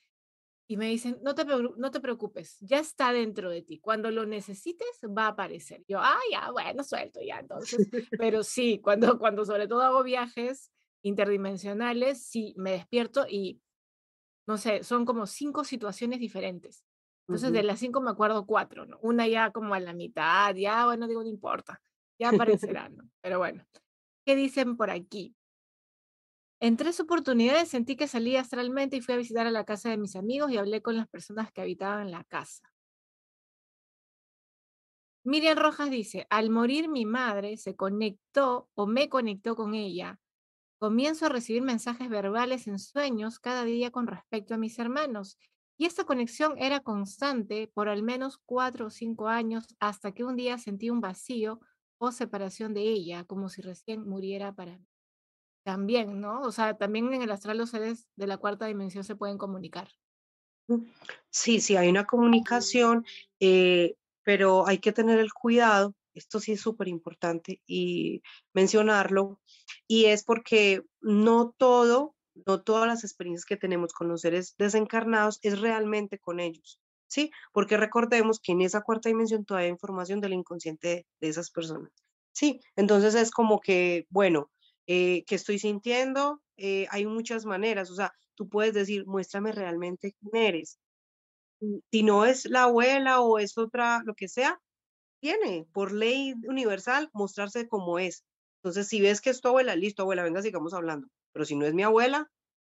y 0.71 0.77
me 0.77 0.87
dicen, 0.87 1.19
no 1.25 1.35
te, 1.35 1.45
no 1.45 1.91
te 1.91 1.99
preocupes, 1.99 2.57
ya 2.61 2.79
está 2.79 3.13
dentro 3.13 3.51
de 3.51 3.61
ti. 3.61 3.81
Cuando 3.81 4.09
lo 4.13 4.25
necesites, 4.25 5.01
va 5.05 5.25
a 5.25 5.31
aparecer. 5.31 5.83
Yo, 5.89 5.99
ah, 5.99 6.21
ya, 6.31 6.49
bueno, 6.53 6.85
suelto 6.85 7.19
ya 7.21 7.41
entonces. 7.41 7.89
Pero 8.21 8.45
sí, 8.45 8.79
cuando, 8.81 9.19
cuando 9.19 9.45
sobre 9.45 9.67
todo 9.67 9.83
hago 9.83 10.05
viajes 10.05 10.71
interdimensionales, 11.03 12.25
sí, 12.25 12.55
me 12.57 12.71
despierto 12.71 13.27
y, 13.29 13.61
no 14.47 14.59
sé, 14.59 14.85
son 14.85 15.05
como 15.05 15.27
cinco 15.27 15.65
situaciones 15.65 16.21
diferentes. 16.21 16.85
Entonces, 17.27 17.51
de 17.51 17.65
las 17.65 17.81
cinco 17.81 18.01
me 18.01 18.13
acuerdo 18.13 18.47
cuatro, 18.47 18.87
¿no? 18.87 18.97
Una 19.03 19.27
ya 19.27 19.51
como 19.51 19.75
a 19.75 19.81
la 19.81 19.93
mitad, 19.93 20.55
ya, 20.55 20.87
bueno, 20.87 21.09
digo, 21.09 21.25
no 21.25 21.29
importa, 21.29 21.83
ya 22.17 22.29
aparecerá, 22.29 22.89
¿no? 22.91 23.11
Pero 23.21 23.39
bueno, 23.39 23.67
¿qué 24.25 24.37
dicen 24.37 24.77
por 24.77 24.91
aquí? 24.91 25.35
En 26.63 26.77
tres 26.77 27.01
oportunidades 27.01 27.71
sentí 27.71 27.97
que 27.97 28.07
salí 28.07 28.37
astralmente 28.37 28.97
y 28.97 29.01
fui 29.01 29.15
a 29.15 29.19
visitar 29.19 29.47
a 29.47 29.51
la 29.51 29.65
casa 29.65 29.89
de 29.89 29.97
mis 29.97 30.15
amigos 30.15 30.53
y 30.53 30.59
hablé 30.59 30.83
con 30.83 30.95
las 30.95 31.09
personas 31.09 31.51
que 31.51 31.63
habitaban 31.63 32.11
la 32.11 32.23
casa. 32.25 32.71
Miriam 35.25 35.57
Rojas 35.57 35.91
dice, 35.91 36.27
al 36.29 36.51
morir 36.51 36.91
mi 36.91 37.07
madre 37.07 37.57
se 37.57 37.77
conectó 37.77 38.69
o 38.75 38.87
me 38.87 39.09
conectó 39.09 39.57
con 39.57 39.75
ella. 39.75 40.21
Comienzo 40.79 41.27
a 41.27 41.29
recibir 41.31 41.63
mensajes 41.63 42.11
verbales 42.11 42.67
en 42.67 42.79
sueños 42.79 43.39
cada 43.39 43.65
día 43.65 43.91
con 43.91 44.07
respecto 44.07 44.55
a 44.55 44.59
mis 44.59 44.79
hermanos. 44.79 45.39
Y 45.79 45.87
esta 45.87 46.05
conexión 46.05 46.59
era 46.59 46.81
constante 46.81 47.71
por 47.73 47.89
al 47.89 48.03
menos 48.03 48.39
cuatro 48.45 48.89
o 48.89 48.91
cinco 48.91 49.29
años 49.29 49.67
hasta 49.79 50.13
que 50.13 50.25
un 50.25 50.37
día 50.37 50.59
sentí 50.59 50.91
un 50.91 51.01
vacío 51.01 51.61
o 51.99 52.13
separación 52.13 52.75
de 52.75 52.83
ella, 52.83 53.25
como 53.25 53.49
si 53.49 53.63
recién 53.63 54.07
muriera 54.07 54.55
para 54.55 54.77
mí. 54.77 54.90
También, 55.63 56.21
¿no? 56.21 56.41
O 56.41 56.53
sea, 56.53 56.77
también 56.77 57.13
en 57.13 57.23
el 57.23 57.31
astral 57.31 57.59
los 57.59 57.71
seres 57.71 58.09
de 58.17 58.27
la 58.27 58.39
cuarta 58.39 58.67
dimensión 58.67 59.05
se 59.05 59.17
pueden 59.17 59.39
comunicar. 59.39 59.89
Sí, 61.31 61.61
sí, 61.61 61.77
hay 61.77 61.89
una 61.89 62.07
comunicación, 62.07 63.05
eh, 63.41 63.97
pero 64.23 64.67
hay 64.67 64.79
que 64.79 64.93
tener 64.93 65.19
el 65.19 65.33
cuidado, 65.33 65.95
esto 66.15 66.41
sí 66.41 66.53
es 66.53 66.61
súper 66.61 66.89
importante 66.89 67.61
y 67.67 68.23
mencionarlo, 68.55 69.41
y 69.87 70.07
es 70.07 70.25
porque 70.25 70.83
no 71.01 71.55
todo, 71.57 72.15
no 72.47 72.63
todas 72.63 72.87
las 72.87 73.05
experiencias 73.05 73.45
que 73.45 73.57
tenemos 73.57 73.93
con 73.93 74.09
los 74.09 74.21
seres 74.21 74.55
desencarnados 74.59 75.41
es 75.43 75.61
realmente 75.61 76.19
con 76.19 76.41
ellos, 76.41 76.81
¿sí? 77.09 77.33
Porque 77.53 77.77
recordemos 77.77 78.39
que 78.41 78.53
en 78.53 78.63
esa 78.63 78.83
cuarta 78.83 79.09
dimensión 79.09 79.45
todavía 79.45 79.67
hay 79.67 79.73
información 79.73 80.21
del 80.21 80.35
inconsciente 80.35 80.89
de, 80.89 81.07
de 81.21 81.29
esas 81.29 81.51
personas, 81.51 81.91
¿sí? 82.33 82.61
Entonces 82.77 83.15
es 83.15 83.31
como 83.31 83.61
que, 83.61 84.07
bueno, 84.09 84.51
eh, 84.93 85.23
que 85.25 85.37
estoy 85.37 85.61
sintiendo, 85.61 86.43
eh, 86.57 86.89
hay 86.91 87.07
muchas 87.07 87.47
maneras, 87.47 87.93
o 87.93 87.95
sea, 87.95 88.13
tú 88.35 88.49
puedes 88.49 88.75
decir, 88.75 89.07
muéstrame 89.07 89.53
realmente 89.53 90.17
quién 90.19 90.45
eres. 90.45 90.81
Si 91.93 92.03
no 92.03 92.25
es 92.25 92.47
la 92.47 92.65
abuela 92.65 93.21
o 93.21 93.39
es 93.39 93.57
otra, 93.57 94.03
lo 94.05 94.15
que 94.15 94.27
sea, 94.27 94.61
tiene 95.21 95.65
por 95.73 95.93
ley 95.93 96.35
universal 96.43 97.09
mostrarse 97.13 97.69
como 97.69 98.01
es. 98.01 98.25
Entonces, 98.65 98.89
si 98.89 99.01
ves 99.01 99.21
que 99.21 99.31
es 99.31 99.41
tu 99.41 99.47
abuela, 99.47 99.77
listo, 99.77 100.03
abuela, 100.03 100.25
venga, 100.25 100.43
sigamos 100.43 100.75
hablando. 100.75 101.07
Pero 101.33 101.45
si 101.45 101.55
no 101.55 101.67
es 101.67 101.75
mi 101.75 101.85
abuela, 101.85 102.29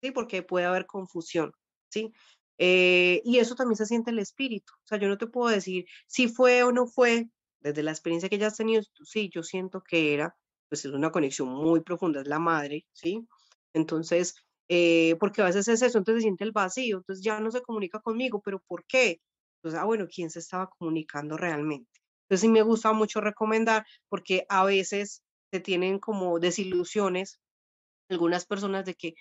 ¿sí? 0.03 0.11
Porque 0.11 0.43
puede 0.43 0.67
haber 0.67 0.87
confusión, 0.87 1.53
¿sí? 1.91 2.13
Eh, 2.59 3.23
y 3.25 3.39
eso 3.39 3.55
también 3.55 3.77
se 3.77 3.87
siente 3.87 4.11
el 4.11 4.19
espíritu. 4.19 4.73
O 4.83 4.87
sea, 4.87 4.99
yo 4.99 5.07
no 5.07 5.17
te 5.17 5.29
puedo 5.29 5.49
decir 5.55 5.87
si 6.09 6.27
fue 6.27 6.65
o 6.65 6.73
no 6.73 6.89
fue, 6.89 7.29
desde 7.61 7.85
la 7.85 7.93
experiencia 7.93 8.29
que 8.29 8.39
ya 8.39 8.49
has 8.49 8.57
tenido, 8.57 8.83
sí, 9.05 9.31
yo 9.33 9.45
siento 9.45 9.81
que 9.89 10.13
era, 10.13 10.37
pues 10.71 10.85
es 10.87 10.93
una 10.93 11.11
conexión 11.13 11.49
muy 11.49 11.81
profunda, 11.83 12.23
es 12.23 12.29
la 12.29 12.39
madre, 12.39 12.87
¿sí? 12.93 13.27
Entonces, 13.75 14.37
eh, 14.69 15.17
porque 15.21 15.43
a 15.43 15.47
veces 15.47 15.69
es 15.69 15.83
eso, 15.83 15.99
entonces 15.99 16.23
se 16.23 16.27
siente 16.27 16.45
el 16.45 16.53
vacío, 16.53 16.99
entonces 16.99 17.23
ya 17.25 17.41
no 17.41 17.51
se 17.51 17.61
comunica 17.61 18.01
conmigo, 18.01 18.41
pero 18.43 18.61
¿por 18.61 18.87
qué? 18.87 19.21
Entonces, 19.59 19.81
ah, 19.81 19.85
bueno, 19.85 20.07
¿quién 20.09 20.31
se 20.31 20.39
estaba 20.39 20.71
comunicando 20.71 21.37
realmente? 21.37 21.91
Entonces 22.25 22.43
sí 22.43 22.49
me 22.49 22.63
gusta 22.63 22.93
mucho 22.93 23.21
recomendar 23.21 23.85
porque 24.09 24.47
a 24.49 24.65
veces 24.65 25.23
se 25.53 25.61
tienen 25.61 25.99
como 25.99 26.39
desilusiones 26.39 27.41
algunas 28.09 28.47
personas 28.47 28.85
de 28.85 28.95
que 28.95 29.15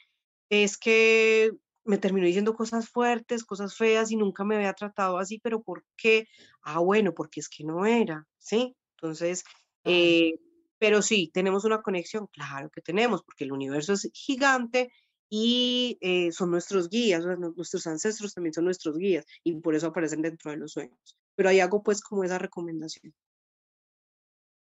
es 0.49 0.77
que 0.77 1.51
me 1.85 1.97
terminó 1.97 2.27
diciendo 2.27 2.53
cosas 2.55 2.89
fuertes, 2.89 3.43
cosas 3.43 3.75
feas 3.75 4.11
y 4.11 4.17
nunca 4.17 4.43
me 4.43 4.55
había 4.55 4.73
tratado 4.73 5.17
así, 5.17 5.39
pero 5.39 5.63
¿por 5.63 5.85
qué? 5.97 6.27
Ah, 6.61 6.79
bueno, 6.79 7.13
porque 7.15 7.39
es 7.39 7.49
que 7.49 7.63
no 7.63 7.85
era, 7.85 8.27
¿sí? 8.37 8.75
Entonces, 8.97 9.43
eh, 9.85 10.33
pero 10.79 11.01
sí, 11.01 11.29
tenemos 11.33 11.65
una 11.65 11.81
conexión, 11.81 12.27
claro 12.27 12.69
que 12.69 12.81
tenemos, 12.81 13.21
porque 13.23 13.43
el 13.43 13.51
universo 13.51 13.93
es 13.93 14.09
gigante 14.13 14.91
y 15.29 15.97
eh, 16.01 16.31
son 16.31 16.49
nuestros 16.49 16.89
guías, 16.89 17.23
nuestros 17.23 17.85
ancestros 17.85 18.33
también 18.33 18.53
son 18.53 18.65
nuestros 18.65 18.97
guías 18.97 19.25
y 19.43 19.53
por 19.59 19.75
eso 19.75 19.87
aparecen 19.87 20.21
dentro 20.21 20.51
de 20.51 20.57
los 20.57 20.71
sueños. 20.71 21.17
Pero 21.35 21.49
hay 21.49 21.59
algo 21.59 21.83
pues 21.83 22.01
como 22.01 22.23
esa 22.23 22.39
recomendación. 22.39 23.13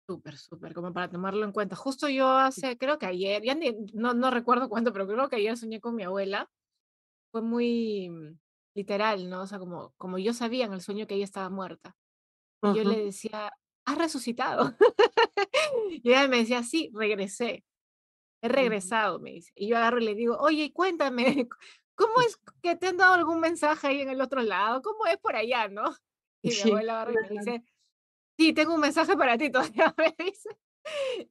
Súper, 0.07 0.37
súper, 0.37 0.73
como 0.73 0.91
para 0.91 1.09
tomarlo 1.09 1.45
en 1.45 1.51
cuenta. 1.51 1.75
Justo 1.75 2.09
yo 2.09 2.29
hace, 2.29 2.77
creo 2.77 2.97
que 2.97 3.05
ayer, 3.05 3.43
ya 3.43 3.55
no, 3.93 4.13
no 4.13 4.31
recuerdo 4.31 4.67
cuánto, 4.67 4.91
pero 4.91 5.07
creo 5.07 5.29
que 5.29 5.37
ayer 5.37 5.55
soñé 5.57 5.79
con 5.79 5.95
mi 5.95 6.03
abuela. 6.03 6.49
Fue 7.31 7.41
muy 7.43 8.09
mm, 8.09 8.39
literal, 8.73 9.29
¿no? 9.29 9.41
O 9.41 9.47
sea, 9.47 9.59
como, 9.59 9.93
como 9.97 10.17
yo 10.17 10.33
sabía 10.33 10.65
en 10.65 10.73
el 10.73 10.81
sueño 10.81 11.05
que 11.05 11.15
ella 11.15 11.25
estaba 11.25 11.49
muerta. 11.49 11.95
Y 12.61 12.75
yo 12.75 12.83
le 12.83 13.05
decía, 13.05 13.51
has 13.89 13.97
resucitado. 13.97 14.73
y 16.03 16.09
ella 16.09 16.27
me 16.27 16.37
decía, 16.37 16.63
sí, 16.63 16.91
regresé. 16.93 17.63
He 18.41 18.47
regresado, 18.47 19.19
me 19.19 19.31
dice. 19.31 19.51
Y 19.55 19.67
yo 19.67 19.77
agarro 19.77 19.99
y 19.99 20.05
le 20.05 20.15
digo, 20.15 20.37
oye, 20.37 20.71
cuéntame, 20.71 21.47
¿cómo 21.95 22.21
es 22.21 22.39
que 22.61 22.75
te 22.75 22.87
han 22.87 22.97
dado 22.97 23.13
algún 23.13 23.39
mensaje 23.39 23.87
ahí 23.87 24.01
en 24.01 24.09
el 24.09 24.21
otro 24.21 24.41
lado? 24.41 24.81
¿Cómo 24.81 25.05
es 25.05 25.17
por 25.17 25.35
allá, 25.35 25.67
no? 25.67 25.83
Y 26.41 26.51
mi 26.51 26.71
abuela 26.71 27.01
agarra 27.01 27.11
y 27.11 27.33
me 27.33 27.39
dice, 27.39 27.63
sí, 28.37 28.53
tengo 28.53 28.73
un 28.73 28.79
mensaje 28.79 29.17
para 29.17 29.37
ti 29.37 29.51
todavía, 29.51 29.93
me 29.97 30.15
dice. 30.17 30.49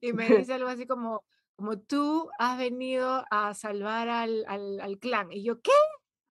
Y 0.02 0.12
me 0.12 0.28
dice 0.28 0.52
algo 0.52 0.68
así 0.68 0.86
como, 0.86 1.24
como 1.56 1.78
tú 1.78 2.28
has 2.38 2.58
venido 2.58 3.24
a 3.30 3.54
salvar 3.54 4.10
al, 4.10 4.44
al, 4.46 4.78
al 4.80 4.98
clan. 4.98 5.32
Y 5.32 5.42
yo, 5.44 5.62
¿qué? 5.62 5.72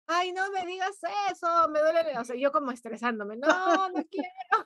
Ay, 0.08 0.32
no 0.34 0.52
me 0.52 0.66
digas 0.66 1.00
eso, 1.32 1.48
me 1.70 1.80
duele. 1.80 2.18
O 2.20 2.24
sea, 2.24 2.36
yo 2.36 2.52
como 2.52 2.72
estresándome, 2.72 3.38
no, 3.38 3.48
no 3.94 4.04
quiero, 4.10 4.66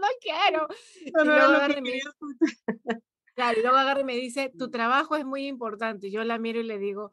no 0.00 0.08
quiero. 0.20 0.68
y 1.04 1.10
luego 1.24 1.40
agarra 1.40 1.78
y 1.78 1.82
me 1.82 1.92
dice, 1.92 2.10
claro, 3.34 3.58
y 3.58 3.62
luego 3.62 3.76
agarra 3.76 4.00
y 4.00 4.04
me 4.04 4.16
dice, 4.16 4.52
tu 4.58 4.70
trabajo 4.70 5.16
es 5.16 5.24
muy 5.24 5.46
importante. 5.46 6.10
Yo 6.10 6.24
la 6.24 6.38
miro 6.38 6.60
y 6.60 6.64
le 6.64 6.78
digo, 6.78 7.12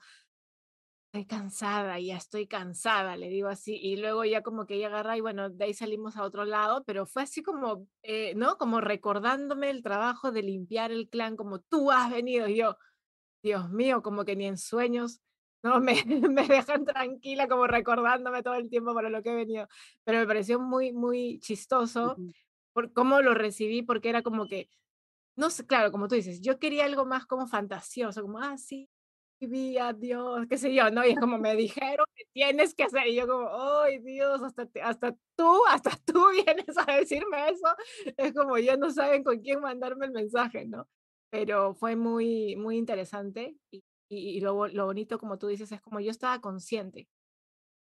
estoy 1.11 1.25
cansada, 1.25 1.99
ya 1.99 2.17
estoy 2.17 2.47
cansada, 2.47 3.17
le 3.17 3.29
digo 3.29 3.47
así, 3.47 3.75
y 3.81 3.97
luego 3.97 4.25
ya 4.25 4.43
como 4.43 4.67
que 4.67 4.75
ella 4.75 4.87
agarra 4.87 5.17
y 5.17 5.21
bueno, 5.21 5.49
de 5.49 5.65
ahí 5.65 5.73
salimos 5.73 6.17
a 6.17 6.23
otro 6.23 6.45
lado, 6.45 6.83
pero 6.85 7.07
fue 7.07 7.23
así 7.23 7.41
como, 7.41 7.87
eh, 8.03 8.35
¿no? 8.35 8.57
Como 8.57 8.79
recordándome 8.79 9.71
el 9.71 9.81
trabajo 9.81 10.31
de 10.31 10.43
limpiar 10.43 10.91
el 10.91 11.09
clan, 11.09 11.35
como 11.35 11.61
tú 11.61 11.91
has 11.91 12.11
venido, 12.11 12.47
y 12.47 12.57
yo, 12.57 12.77
Dios 13.43 13.71
mío, 13.71 14.03
como 14.03 14.23
que 14.23 14.35
ni 14.35 14.45
en 14.45 14.57
sueños, 14.59 15.21
¿no? 15.64 15.80
Me, 15.80 15.94
me 16.30 16.48
dejan 16.48 16.86
tranquila, 16.86 17.48
como 17.48 17.68
recordándome 17.68 18.44
todo 18.44 18.56
el 18.56 18.69
tiempo 18.69 18.94
para 18.94 19.10
lo 19.10 19.22
que 19.23 19.31
he 19.31 19.36
venido, 19.36 19.68
pero 20.03 20.19
me 20.19 20.27
pareció 20.27 20.60
muy, 20.60 20.94
muy 20.94 21.40
chistoso 21.40 22.18
por 22.73 22.94
cómo 22.94 23.22
lo 23.22 23.34
recibí, 23.34 23.81
porque 23.81 24.10
era 24.10 24.22
como 24.22 24.48
que, 24.48 24.69
no 25.36 25.49
sé, 25.49 25.65
claro, 25.65 25.91
como 25.91 26.07
tú 26.07 26.15
dices, 26.15 26.41
yo 26.41 26.60
quería 26.60 26.86
algo 26.86 27.06
más 27.06 27.26
como 27.26 27.48
fantasioso, 27.48 28.22
como, 28.22 28.40
ah, 28.40 28.57
sí, 28.57 28.90
vida, 29.48 29.94
Dios, 29.94 30.45
qué 30.49 30.57
sé 30.57 30.73
yo, 30.73 30.90
¿no? 30.91 31.06
Y 31.06 31.11
es 31.11 31.19
como 31.19 31.38
me 31.38 31.56
dijeron 31.56 32.06
que 32.15 32.26
tienes 32.34 32.73
que 32.76 32.84
hacer, 32.84 33.07
y 33.07 33.15
yo 33.15 33.27
como, 33.27 33.49
ay 33.81 33.99
Dios, 33.99 34.41
hasta, 34.44 34.68
hasta 34.84 35.15
tú, 35.36 35.65
hasta 35.68 35.91
tú 36.06 36.30
vienes 36.31 36.77
a 36.77 36.95
decirme 36.98 37.49
eso, 37.49 37.68
es 38.18 38.34
como 38.34 38.57
ya 38.57 38.76
no 38.77 38.91
saben 38.91 39.23
con 39.23 39.40
quién 39.40 39.61
mandarme 39.61 40.07
el 40.07 40.11
mensaje, 40.11 40.65
¿no? 40.65 40.88
Pero 41.30 41.73
fue 41.76 41.95
muy, 41.95 42.56
muy 42.56 42.77
interesante 42.77 43.56
y, 43.72 43.84
y, 44.10 44.41
lo, 44.41 44.68
lo, 44.68 44.86
bonito, 44.86 45.19
como 45.19 45.38
tú 45.38 45.48
dices, 45.48 45.72
es 45.72 45.81
como 45.81 45.99
yo 45.99 46.11
estaba 46.11 46.41
consciente, 46.41 47.07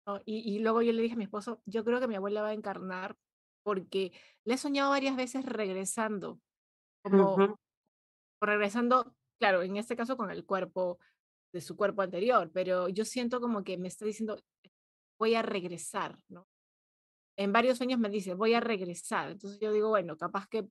¿no? 0.06 0.20
y, 0.26 0.56
y 0.56 0.60
luego 0.60 0.82
yo 0.82 0.92
le 0.92 1.02
dije 1.02 1.14
a 1.14 1.18
mi 1.18 1.24
esposo, 1.24 1.62
yo 1.66 1.84
creo 1.86 2.00
que 2.00 2.08
mi 2.08 2.16
abuela 2.16 2.42
va 2.42 2.50
a 2.50 2.54
encarnar 2.54 3.16
porque 3.64 4.12
le 4.46 4.56
he 4.56 4.58
soñado 4.58 4.92
varias 4.92 5.16
veces 5.16 5.46
regresando, 5.46 6.40
como 7.04 7.58
regresando, 8.42 9.16
claro, 9.40 9.62
en 9.64 9.78
este 9.78 9.96
caso 9.96 10.18
con 10.18 10.32
el 10.32 10.46
cuerpo 10.46 11.00
de 11.54 11.62
su 11.62 11.76
cuerpo 11.76 12.02
anterior, 12.02 12.52
pero 12.54 12.90
yo 12.90 13.06
siento 13.06 13.42
como 13.42 13.64
que 13.64 13.78
me 13.78 13.88
está 13.88 14.06
diciendo, 14.06 14.38
voy 15.20 15.36
a 15.36 15.42
regresar, 15.42 16.18
¿no? 16.30 16.48
En 17.38 17.54
varios 17.54 17.78
sueños 17.78 18.00
me 18.00 18.10
dice, 18.10 18.34
voy 18.34 18.54
a 18.54 18.60
regresar. 18.60 19.32
Entonces 19.32 19.60
yo 19.60 19.72
digo, 19.72 19.90
bueno, 19.90 20.18
capaz 20.18 20.48
que 20.48 20.68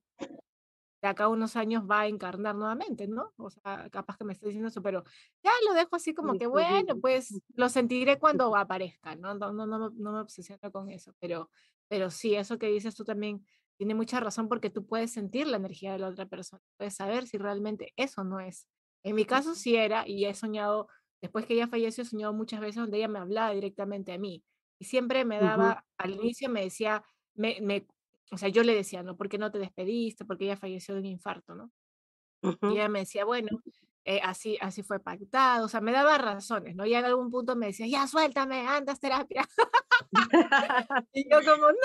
de 1.01 1.07
acá 1.07 1.25
a 1.25 1.27
unos 1.29 1.55
años 1.55 1.83
va 1.89 2.01
a 2.01 2.07
encarnar 2.07 2.55
nuevamente, 2.55 3.07
¿no? 3.07 3.33
O 3.37 3.49
sea, 3.49 3.89
capaz 3.89 4.17
que 4.17 4.25
me 4.25 4.33
está 4.33 4.45
diciendo 4.47 4.69
eso, 4.69 4.81
pero 4.81 5.03
ya 5.43 5.51
lo 5.67 5.73
dejo 5.73 5.95
así 5.95 6.13
como 6.13 6.37
que, 6.37 6.47
bueno, 6.47 6.99
pues 6.99 7.41
lo 7.55 7.69
sentiré 7.69 8.19
cuando 8.19 8.55
aparezca, 8.55 9.15
¿no? 9.15 9.33
No, 9.35 9.53
no, 9.53 9.65
no, 9.65 9.89
no 9.89 10.11
me 10.11 10.19
obsesiono 10.19 10.71
con 10.71 10.89
eso, 10.89 11.13
pero, 11.19 11.49
pero 11.87 12.09
sí, 12.09 12.35
eso 12.35 12.57
que 12.59 12.67
dices 12.67 12.95
tú 12.95 13.05
también 13.05 13.45
tiene 13.77 13.95
mucha 13.95 14.19
razón 14.19 14.49
porque 14.49 14.69
tú 14.69 14.85
puedes 14.85 15.13
sentir 15.13 15.47
la 15.47 15.57
energía 15.57 15.93
de 15.93 15.99
la 15.99 16.09
otra 16.09 16.25
persona, 16.25 16.61
puedes 16.77 16.95
saber 16.95 17.27
si 17.27 17.37
realmente 17.37 17.93
eso 17.95 18.23
no 18.25 18.41
es 18.41 18.67
en 19.03 19.15
mi 19.15 19.25
caso 19.25 19.55
sí 19.55 19.75
era, 19.75 20.07
y 20.07 20.25
he 20.25 20.33
soñado, 20.33 20.87
después 21.21 21.45
que 21.45 21.53
ella 21.53 21.67
falleció, 21.67 22.03
he 22.03 22.05
soñado 22.05 22.33
muchas 22.33 22.59
veces 22.59 22.75
donde 22.75 22.97
ella 22.97 23.07
me 23.07 23.19
hablaba 23.19 23.51
directamente 23.53 24.11
a 24.11 24.17
mí. 24.17 24.43
Y 24.79 24.85
siempre 24.85 25.25
me 25.25 25.39
daba, 25.39 25.85
al 25.97 26.11
inicio 26.11 26.49
me 26.49 26.63
decía, 26.63 27.03
me, 27.35 27.59
me, 27.61 27.87
o 28.31 28.37
sea, 28.37 28.49
yo 28.49 28.63
le 28.63 28.75
decía, 28.75 29.03
¿no? 29.03 29.17
¿Por 29.17 29.29
qué 29.29 29.37
no 29.37 29.51
te 29.51 29.59
despediste? 29.59 30.25
Porque 30.25 30.45
ella 30.45 30.57
falleció 30.57 30.93
de 30.93 31.01
un 31.01 31.05
infarto, 31.07 31.55
¿no? 31.55 31.71
Y 32.41 32.73
ella 32.73 32.87
me 32.87 32.99
decía, 32.99 33.25
bueno, 33.25 33.49
eh, 34.05 34.21
así, 34.23 34.57
así 34.61 34.81
fue 34.81 34.99
pactado, 34.99 35.65
o 35.65 35.69
sea, 35.69 35.81
me 35.81 35.91
daba 35.91 36.17
razones, 36.17 36.75
¿no? 36.75 36.85
Y 36.85 36.93
en 36.93 37.05
algún 37.05 37.29
punto 37.29 37.55
me 37.55 37.67
decía, 37.67 37.85
ya 37.87 38.07
suéltame, 38.07 38.65
andas 38.67 38.99
terapia. 38.99 39.47
y 41.13 41.29
yo 41.29 41.37
como, 41.43 41.67
no, 41.67 41.77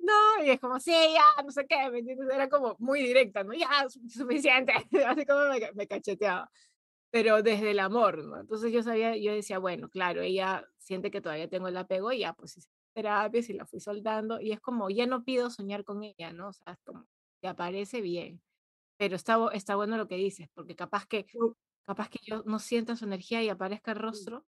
no, 0.00 0.44
y 0.44 0.50
es 0.50 0.60
como, 0.60 0.78
sí, 0.80 0.92
ya, 0.92 1.42
no 1.42 1.50
sé 1.50 1.66
qué, 1.66 1.90
¿me 1.90 2.00
entiendes? 2.00 2.28
Era 2.32 2.48
como 2.48 2.76
muy 2.78 3.02
directa, 3.02 3.42
¿no? 3.42 3.54
Ya, 3.54 3.68
suficiente, 4.08 4.74
así 5.08 5.24
como 5.24 5.40
me, 5.74 5.86
cacheteaba, 5.86 6.50
pero 7.10 7.42
desde 7.42 7.70
el 7.70 7.80
amor, 7.80 8.18
¿no? 8.18 8.40
Entonces 8.40 8.72
yo 8.72 8.82
sabía, 8.82 9.16
yo 9.16 9.32
decía, 9.32 9.58
bueno, 9.58 9.88
claro, 9.88 10.20
ella 10.20 10.66
siente 10.78 11.10
que 11.10 11.20
todavía 11.22 11.48
tengo 11.48 11.68
el 11.68 11.76
apego 11.76 12.12
y 12.12 12.20
ya, 12.20 12.34
pues 12.34 12.68
terapias 12.94 13.50
y 13.50 13.54
la 13.54 13.66
fui 13.66 13.80
soltando, 13.80 14.40
y 14.40 14.52
es 14.52 14.60
como, 14.60 14.90
ya 14.90 15.06
no 15.06 15.24
pido 15.24 15.50
soñar 15.50 15.84
con 15.84 16.04
ella, 16.04 16.32
¿no? 16.32 16.48
O 16.48 16.52
sea, 16.52 16.72
es 16.72 16.78
como, 16.84 17.06
te 17.40 17.48
aparece 17.48 18.00
bien, 18.00 18.42
pero 18.96 19.16
está, 19.16 19.38
está 19.52 19.76
bueno 19.76 19.96
lo 19.96 20.08
que 20.08 20.16
dices, 20.16 20.48
porque 20.54 20.76
capaz 20.76 21.06
que, 21.06 21.26
capaz 21.84 22.08
que 22.08 22.20
yo 22.22 22.42
no 22.46 22.58
sienta 22.58 22.96
su 22.96 23.04
energía 23.04 23.42
y 23.42 23.48
aparezca 23.48 23.92
el 23.92 23.98
rostro, 23.98 24.46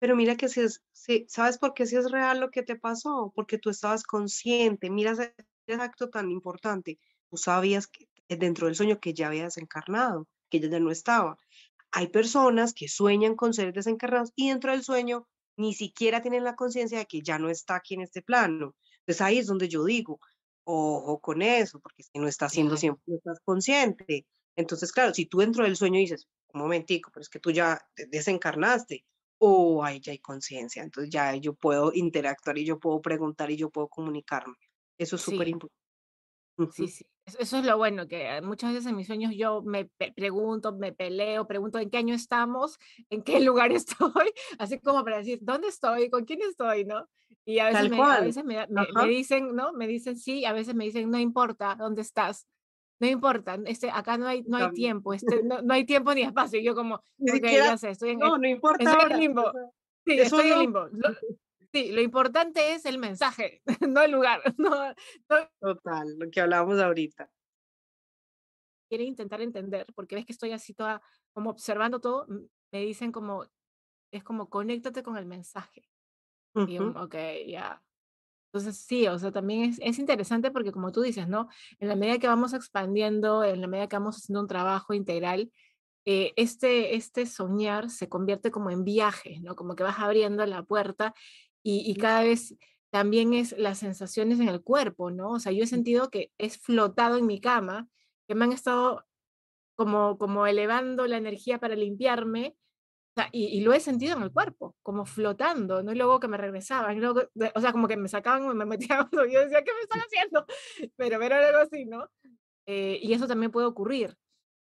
pero 0.00 0.16
mira 0.16 0.34
que 0.34 0.48
si 0.48 0.60
es, 0.60 0.82
si, 0.92 1.26
¿sabes 1.28 1.58
por 1.58 1.74
qué 1.74 1.86
si 1.86 1.96
es 1.96 2.10
real 2.10 2.40
lo 2.40 2.50
que 2.50 2.62
te 2.62 2.74
pasó? 2.74 3.32
Porque 3.34 3.58
tú 3.58 3.68
estabas 3.68 4.02
consciente, 4.02 4.88
mira 4.88 5.12
ese, 5.12 5.34
acto 5.78 6.08
tan 6.08 6.30
importante, 6.30 6.98
tú 7.28 7.36
sabías 7.36 7.86
que 7.86 8.08
eh, 8.28 8.36
dentro 8.36 8.66
del 8.66 8.74
sueño 8.74 8.98
que 8.98 9.12
ya 9.12 9.26
habías 9.26 9.58
encarnado, 9.58 10.26
que 10.48 10.56
ella 10.56 10.70
ya 10.70 10.80
no 10.80 10.90
estaba. 10.90 11.36
Hay 11.92 12.08
personas 12.08 12.72
que 12.72 12.88
sueñan 12.88 13.36
con 13.36 13.52
seres 13.52 13.74
desencarnados 13.74 14.32
y 14.36 14.48
dentro 14.48 14.72
del 14.72 14.82
sueño 14.82 15.28
ni 15.60 15.74
siquiera 15.74 16.22
tienen 16.22 16.44
la 16.44 16.56
conciencia 16.56 16.98
de 16.98 17.06
que 17.06 17.20
ya 17.22 17.38
no 17.38 17.50
está 17.50 17.76
aquí 17.76 17.94
en 17.94 18.00
este 18.00 18.22
plano. 18.22 18.74
Entonces 19.00 19.20
ahí 19.20 19.38
es 19.38 19.46
donde 19.46 19.68
yo 19.68 19.84
digo, 19.84 20.18
ojo 20.64 21.20
con 21.20 21.42
eso, 21.42 21.80
porque 21.80 22.02
si 22.02 22.18
no 22.18 22.28
estás 22.28 22.52
siendo 22.52 22.76
siempre, 22.76 23.02
no 23.06 23.16
estás 23.16 23.40
consciente. 23.44 24.26
Entonces, 24.56 24.92
claro, 24.92 25.14
si 25.14 25.26
tú 25.26 25.38
dentro 25.38 25.64
del 25.64 25.76
sueño 25.76 25.98
dices, 25.98 26.28
un 26.52 26.62
momentico, 26.62 27.10
pero 27.12 27.22
es 27.22 27.28
que 27.28 27.38
tú 27.38 27.50
ya 27.50 27.80
desencarnaste, 28.08 29.04
o 29.38 29.82
ahí 29.82 30.00
ya 30.00 30.12
hay 30.12 30.18
conciencia, 30.18 30.82
entonces 30.82 31.10
ya 31.10 31.34
yo 31.36 31.54
puedo 31.54 31.92
interactuar 31.94 32.58
y 32.58 32.64
yo 32.64 32.78
puedo 32.78 33.00
preguntar 33.00 33.50
y 33.50 33.56
yo 33.56 33.70
puedo 33.70 33.88
comunicarme. 33.88 34.56
Eso 34.98 35.16
es 35.16 35.22
súper 35.22 35.48
importante. 35.48 35.79
Sí, 36.72 36.88
sí, 36.88 37.06
Eso 37.26 37.58
es 37.58 37.64
lo 37.64 37.76
bueno, 37.76 38.06
que 38.06 38.40
muchas 38.42 38.72
veces 38.72 38.90
en 38.90 38.96
mis 38.96 39.06
sueños 39.06 39.32
yo 39.34 39.62
me 39.62 39.86
pregunto, 40.14 40.72
me 40.72 40.92
peleo, 40.92 41.46
pregunto 41.46 41.78
en 41.78 41.90
qué 41.90 41.98
año 41.98 42.14
estamos, 42.14 42.78
en 43.08 43.22
qué 43.22 43.40
lugar 43.40 43.72
estoy, 43.72 44.32
así 44.58 44.78
como 44.80 45.04
para 45.04 45.18
decir, 45.18 45.38
¿dónde 45.42 45.68
estoy? 45.68 46.10
¿Con 46.10 46.24
quién 46.24 46.40
estoy? 46.42 46.84
¿No? 46.84 47.08
Y 47.44 47.58
a 47.58 47.66
veces, 47.66 47.90
me, 47.90 48.02
a 48.02 48.20
veces 48.20 48.44
me, 48.44 48.66
me, 48.68 49.08
dicen, 49.08 49.54
¿no? 49.54 49.72
Me 49.72 49.86
dicen 49.86 50.16
sí, 50.16 50.44
a 50.44 50.52
veces 50.52 50.74
me 50.74 50.84
dicen, 50.84 51.10
no 51.10 51.18
importa 51.18 51.74
dónde 51.76 52.02
estás, 52.02 52.46
no 53.00 53.08
importa, 53.08 53.58
este, 53.64 53.90
acá 53.90 54.18
no 54.18 54.26
hay, 54.26 54.42
no 54.42 54.58
hay 54.58 54.70
tiempo, 54.72 55.14
este, 55.14 55.42
no, 55.44 55.62
no, 55.62 55.74
hay 55.74 55.84
tiempo 55.84 56.12
ni 56.14 56.22
espacio. 56.22 56.60
Y 56.60 56.64
yo 56.64 56.74
como, 56.74 57.02
okay, 57.18 57.56
ya 57.56 57.76
sé, 57.78 57.90
estoy 57.90 58.10
en, 58.10 58.18
no, 58.18 58.36
no 58.36 58.46
importa 58.46 58.84
estoy 58.84 59.12
en 59.12 59.20
limbo. 59.20 59.44
Sí, 60.06 60.18
estoy 60.18 60.50
en 60.50 60.58
limbo. 60.60 60.88
Sí, 61.72 61.92
lo 61.92 62.00
importante 62.00 62.74
es 62.74 62.84
el 62.84 62.98
mensaje, 62.98 63.62
no 63.88 64.02
el 64.02 64.10
lugar. 64.10 64.42
Total, 65.60 66.18
lo 66.18 66.30
que 66.30 66.40
hablábamos 66.40 66.80
ahorita. 66.80 67.30
Quiere 68.88 69.04
intentar 69.04 69.40
entender, 69.40 69.86
porque 69.94 70.16
ves 70.16 70.26
que 70.26 70.32
estoy 70.32 70.50
así 70.50 70.74
toda, 70.74 71.00
como 71.32 71.50
observando 71.50 72.00
todo, 72.00 72.26
me 72.72 72.80
dicen 72.80 73.12
como, 73.12 73.46
es 74.12 74.24
como, 74.24 74.48
conéctate 74.48 75.02
con 75.02 75.16
el 75.16 75.26
mensaje. 75.26 75.88
Y 76.54 76.74
yo, 76.74 76.88
ok, 76.88 77.14
ya. 77.46 77.80
Entonces, 78.52 78.78
sí, 78.78 79.06
o 79.06 79.16
sea, 79.16 79.30
también 79.30 79.70
es, 79.70 79.78
es 79.80 80.00
interesante 80.00 80.50
porque 80.50 80.72
como 80.72 80.90
tú 80.90 81.02
dices, 81.02 81.28
¿no? 81.28 81.48
En 81.78 81.86
la 81.86 81.94
medida 81.94 82.18
que 82.18 82.26
vamos 82.26 82.52
expandiendo, 82.52 83.44
en 83.44 83.60
la 83.60 83.68
medida 83.68 83.86
que 83.88 83.94
vamos 83.94 84.16
haciendo 84.16 84.40
un 84.40 84.48
trabajo 84.48 84.92
integral, 84.92 85.52
eh, 86.04 86.32
este, 86.36 86.96
este 86.96 87.26
soñar 87.26 87.90
se 87.90 88.08
convierte 88.08 88.50
como 88.50 88.70
en 88.70 88.84
viaje, 88.84 89.38
¿no? 89.42 89.54
Como 89.54 89.76
que 89.76 89.84
vas 89.84 89.98
abriendo 89.98 90.44
la 90.46 90.64
puerta 90.64 91.14
y, 91.62 91.94
cada 91.96 92.22
vez 92.22 92.56
también 92.90 93.34
es 93.34 93.56
las 93.58 93.78
sensaciones 93.78 94.40
en 94.40 94.48
el 94.48 94.62
cuerpo, 94.62 95.10
¿no? 95.10 95.32
O 95.32 95.40
sea, 95.40 95.52
yo 95.52 95.64
he 95.64 95.66
sentido 95.66 96.10
que 96.10 96.32
es 96.38 96.58
flotado 96.58 97.18
en 97.18 97.26
mi 97.26 97.40
cama, 97.40 97.88
que 98.26 98.34
me 98.34 98.44
han 98.44 98.52
estado 98.52 99.04
como, 99.76 100.18
como 100.18 100.46
elevando 100.46 101.06
la 101.06 101.16
energía 101.16 101.58
para 101.58 101.76
limpiarme, 101.76 102.56
o 103.16 103.20
sea, 103.20 103.28
y, 103.32 103.60
lo 103.60 103.72
he 103.72 103.80
sentido 103.80 104.16
en 104.16 104.22
el 104.22 104.32
cuerpo, 104.32 104.76
como 104.82 105.04
flotando, 105.04 105.82
¿no? 105.82 105.92
Y 105.92 105.96
luego 105.96 106.20
que 106.20 106.28
me 106.28 106.36
regresaban, 106.36 107.00
luego, 107.00 107.22
o 107.54 107.60
sea, 107.60 107.72
como 107.72 107.88
que 107.88 107.96
me 107.96 108.08
sacaban, 108.08 108.56
me 108.56 108.64
metían, 108.64 109.08
yo 109.12 109.40
decía, 109.40 109.64
¿qué 109.64 109.72
me 109.74 109.80
están 109.80 110.00
haciendo? 110.00 110.46
Pero, 110.96 111.20
era 111.22 111.48
algo 111.48 111.60
así, 111.60 111.84
¿no? 111.86 112.08
Eh, 112.66 113.00
y 113.02 113.12
eso 113.12 113.26
también 113.26 113.50
puede 113.50 113.66
ocurrir. 113.66 114.16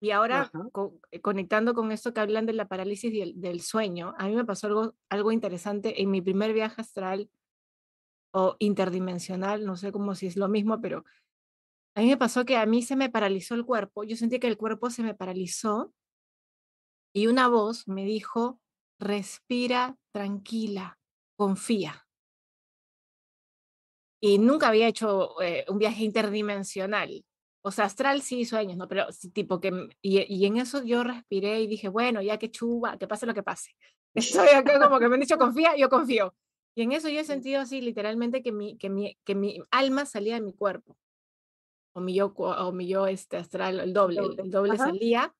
Y 0.00 0.10
ahora, 0.10 0.50
eh, 1.10 1.20
conectando 1.20 1.72
con 1.72 1.90
esto 1.92 2.12
que 2.12 2.20
hablan 2.20 2.46
de 2.46 2.52
la 2.52 2.68
parálisis 2.68 3.12
del, 3.12 3.40
del, 3.40 3.60
sueño, 3.60 4.14
a 4.18 4.26
mí 4.26 4.34
me 4.34 4.44
pasó 4.44 4.66
algo, 4.66 4.94
algo 5.08 5.32
interesante 5.32 6.02
en 6.02 6.10
mi 6.10 6.20
primer 6.20 6.52
viaje 6.52 6.82
astral 6.82 7.30
o 8.32 8.56
interdimensional, 8.58 9.64
no 9.64 9.76
sé 9.76 9.92
cómo 9.92 10.14
si 10.14 10.26
es 10.26 10.36
lo 10.36 10.48
mismo, 10.48 10.80
pero 10.80 11.04
a 11.94 12.00
mí 12.00 12.08
me 12.08 12.16
pasó 12.16 12.44
que 12.44 12.56
a 12.56 12.66
mí 12.66 12.82
se 12.82 12.96
me 12.96 13.08
paralizó 13.08 13.54
el 13.54 13.64
cuerpo, 13.64 14.04
yo 14.04 14.16
sentí 14.16 14.40
que 14.40 14.48
el 14.48 14.56
cuerpo 14.56 14.90
se 14.90 15.02
me 15.02 15.14
paralizó 15.14 15.94
y 17.14 17.28
una 17.28 17.46
voz 17.48 17.86
me 17.86 18.04
dijo, 18.04 18.60
respira 18.98 19.96
tranquila, 20.12 20.98
confía. 21.36 22.08
Y 24.20 24.38
nunca 24.38 24.68
había 24.68 24.88
hecho 24.88 25.40
eh, 25.40 25.64
un 25.68 25.78
viaje 25.78 26.02
interdimensional, 26.02 27.24
o 27.66 27.70
sea, 27.70 27.86
astral 27.86 28.20
sí, 28.20 28.44
sueños, 28.44 28.76
¿no? 28.76 28.86
Pero 28.88 29.10
sí, 29.10 29.30
tipo 29.30 29.58
que, 29.58 29.70
y, 30.02 30.20
y, 30.28 30.44
en 30.44 30.58
eso 30.58 30.82
yo 30.84 31.02
respiré 31.02 31.62
y 31.62 31.66
dije, 31.66 31.88
bueno, 31.88 32.20
ya 32.20 32.38
que 32.38 32.50
chuba, 32.50 32.98
que 32.98 33.08
pase 33.08 33.24
lo 33.24 33.32
que 33.32 33.42
pase. 33.42 33.74
Estoy 34.14 34.48
acá 34.48 34.78
como 34.78 34.98
que 34.98 35.08
me 35.08 35.14
han 35.14 35.20
dicho, 35.20 35.38
confía, 35.38 35.74
yo 35.74 35.88
confío. 35.88 36.34
Y 36.74 36.82
en 36.82 36.92
eso 36.92 37.08
yo 37.08 37.20
he 37.20 37.24
sentido 37.24 37.62
así, 37.62 37.80
literalmente, 37.80 38.42
que 38.42 38.52
mi, 38.52 38.76
que 38.76 38.90
mi, 38.90 39.16
que 39.24 39.34
mi 39.34 39.62
alma 39.70 40.04
salía 40.04 40.34
de 40.34 40.42
mi 40.42 40.52
cuerpo. 40.52 40.98
O 41.94 42.00
mi 42.00 42.14
yo, 42.14 42.34
o 42.36 42.72
mi 42.72 42.86
yo 42.86 43.06
este, 43.06 43.38
astral, 43.38 43.80
el 43.80 43.94
doble, 43.94 44.20
el 44.36 44.50
doble, 44.50 44.76
salía. 44.76 45.34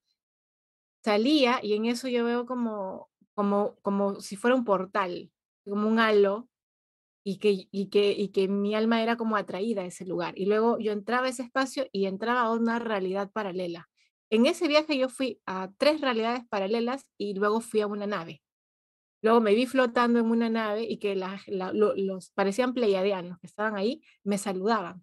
Salía 1.04 1.60
y 1.62 1.74
en 1.74 1.84
eso 1.84 2.08
yo 2.08 2.24
veo 2.24 2.46
como, 2.46 3.10
como, 3.34 3.76
como 3.82 4.20
si 4.20 4.36
fuera 4.36 4.56
un 4.56 4.64
portal, 4.64 5.30
como 5.66 5.88
un 5.88 5.98
halo 5.98 6.48
y 7.24 7.38
que, 7.38 7.68
y, 7.70 7.88
que, 7.88 8.12
y 8.12 8.28
que 8.28 8.48
mi 8.48 8.74
alma 8.74 9.02
era 9.02 9.16
como 9.16 9.36
atraída 9.36 9.82
a 9.82 9.86
ese 9.86 10.04
lugar. 10.04 10.34
Y 10.36 10.44
luego 10.44 10.78
yo 10.78 10.92
entraba 10.92 11.26
a 11.26 11.30
ese 11.30 11.42
espacio 11.42 11.88
y 11.90 12.04
entraba 12.04 12.42
a 12.42 12.52
una 12.52 12.78
realidad 12.78 13.30
paralela. 13.32 13.88
En 14.28 14.44
ese 14.44 14.68
viaje 14.68 14.98
yo 14.98 15.08
fui 15.08 15.40
a 15.46 15.70
tres 15.78 16.02
realidades 16.02 16.44
paralelas 16.48 17.06
y 17.16 17.34
luego 17.34 17.62
fui 17.62 17.80
a 17.80 17.86
una 17.86 18.06
nave. 18.06 18.42
Luego 19.22 19.40
me 19.40 19.54
vi 19.54 19.64
flotando 19.64 20.18
en 20.18 20.26
una 20.26 20.50
nave 20.50 20.84
y 20.84 20.98
que 20.98 21.16
los 21.16 22.30
parecían 22.32 22.74
pleiadianos 22.74 23.38
que 23.38 23.46
estaban 23.46 23.74
ahí, 23.74 24.02
me 24.22 24.36
saludaban. 24.36 25.02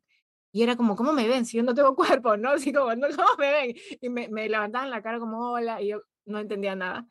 Y 0.51 0.61
era 0.61 0.75
como, 0.75 0.95
¿cómo 0.95 1.13
me 1.13 1.27
ven? 1.27 1.45
Si 1.45 1.57
yo 1.57 1.63
no 1.63 1.73
tengo 1.73 1.95
cuerpo, 2.21 2.37
¿no? 2.37 2.51
Así 2.51 2.71
como, 2.71 2.93
¿no? 2.93 3.07
¿cómo 3.15 3.35
me 3.39 3.51
ven? 3.51 3.75
Y 3.99 4.09
me, 4.09 4.29
me 4.29 4.47
levantaban 4.47 4.91
la 4.91 5.01
cara 5.01 5.17
como, 5.17 5.53
hola, 5.53 5.81
y 5.81 5.87
yo 5.89 6.01
no 6.25 6.37
entendía 6.37 6.75
nada. 6.75 7.07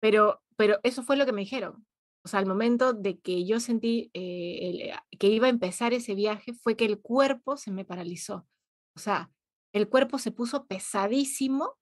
Pero, 0.00 0.42
pero 0.56 0.80
eso 0.82 1.04
fue 1.04 1.16
lo 1.16 1.24
que 1.24 1.32
me 1.32 1.42
dijeron 1.42 1.86
o 2.24 2.28
sea, 2.28 2.40
al 2.40 2.46
momento 2.46 2.92
de 2.92 3.18
que 3.18 3.46
yo 3.46 3.60
sentí 3.60 4.10
eh, 4.14 4.92
que 5.18 5.28
iba 5.28 5.46
a 5.46 5.50
empezar 5.50 5.92
ese 5.94 6.14
viaje, 6.14 6.52
fue 6.54 6.76
que 6.76 6.84
el 6.84 7.00
cuerpo 7.00 7.56
se 7.56 7.70
me 7.70 7.84
paralizó. 7.84 8.46
O 8.94 9.00
sea, 9.00 9.30
el 9.72 9.88
cuerpo 9.88 10.18
se 10.18 10.32
puso 10.32 10.66
pesadísimo 10.66 11.78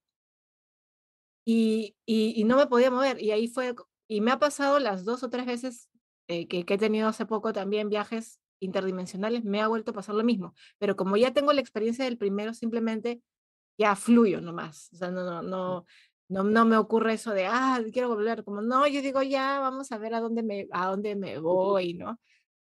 y, 1.45 1.97
y, 2.05 2.45
no 2.45 2.57
me 2.57 2.67
podía 2.67 2.91
mover. 2.91 3.23
Y 3.23 3.31
ahí 3.31 3.49
fue, 3.49 3.75
y 4.09 4.21
me 4.21 4.33
ha 4.33 4.39
pasado 4.39 4.79
las 4.81 5.05
dos 5.05 5.23
o 5.23 5.31
tres 5.31 5.47
veces 5.47 5.89
eh, 6.29 6.49
que, 6.49 6.65
que, 6.65 6.75
he 6.75 6.79
tenido 6.79 7.09
hace 7.09 7.27
poco 7.27 7.53
también 7.53 7.89
viajes 7.89 8.41
interdimensionales, 8.61 9.45
me 9.45 9.61
ha 9.61 9.69
vuelto 9.69 9.93
a 9.93 9.95
pasar 9.95 10.15
lo 10.15 10.25
mismo. 10.25 10.55
Pero 10.79 10.97
como 10.97 11.17
ya 11.17 11.33
tengo 11.33 11.53
la 11.53 11.61
experiencia 11.61 12.05
del 12.05 12.19
primero, 12.19 12.55
simplemente 12.55 13.23
ya 13.79 13.95
fluyo 13.97 14.41
nomás. 14.41 14.91
O 14.93 14.97
sea, 14.97 15.11
no, 15.11 15.25
no, 15.25 15.43
no, 15.43 15.87
no, 16.29 16.43
no 16.43 16.65
me 16.65 16.77
ocurre 16.77 17.15
eso 17.15 17.33
de, 17.33 17.47
ah, 17.47 17.81
quiero 17.93 18.09
volver, 18.09 18.45
como, 18.45 18.61
no, 18.63 18.87
yo 18.87 19.01
digo, 19.03 19.23
ya, 19.23 19.61
vamos 19.61 19.93
a 19.93 19.99
ver 19.99 20.15
a 20.15 20.21
dónde 20.21 20.43
me, 20.43 20.67
a 20.73 20.87
dónde 20.87 21.15
me 21.15 21.39
voy, 21.39 21.95
¿no? 21.95 22.19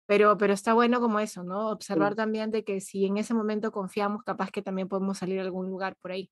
Pero, 0.07 0.37
pero 0.37 0.53
está 0.53 0.75
bueno 0.75 1.01
como 1.01 1.21
eso, 1.21 1.45
¿no? 1.45 1.71
Observar 1.71 2.17
también 2.17 2.51
de 2.51 2.65
que 2.65 2.81
si 2.81 3.07
en 3.07 3.17
ese 3.17 3.33
momento 3.33 3.71
confiamos, 3.71 4.25
capaz 4.25 4.51
que 4.51 4.63
también 4.63 4.89
podemos 4.89 5.19
salir 5.19 5.39
a 5.39 5.43
algún 5.43 5.69
lugar 5.69 5.97
por 6.01 6.11
ahí. 6.11 6.31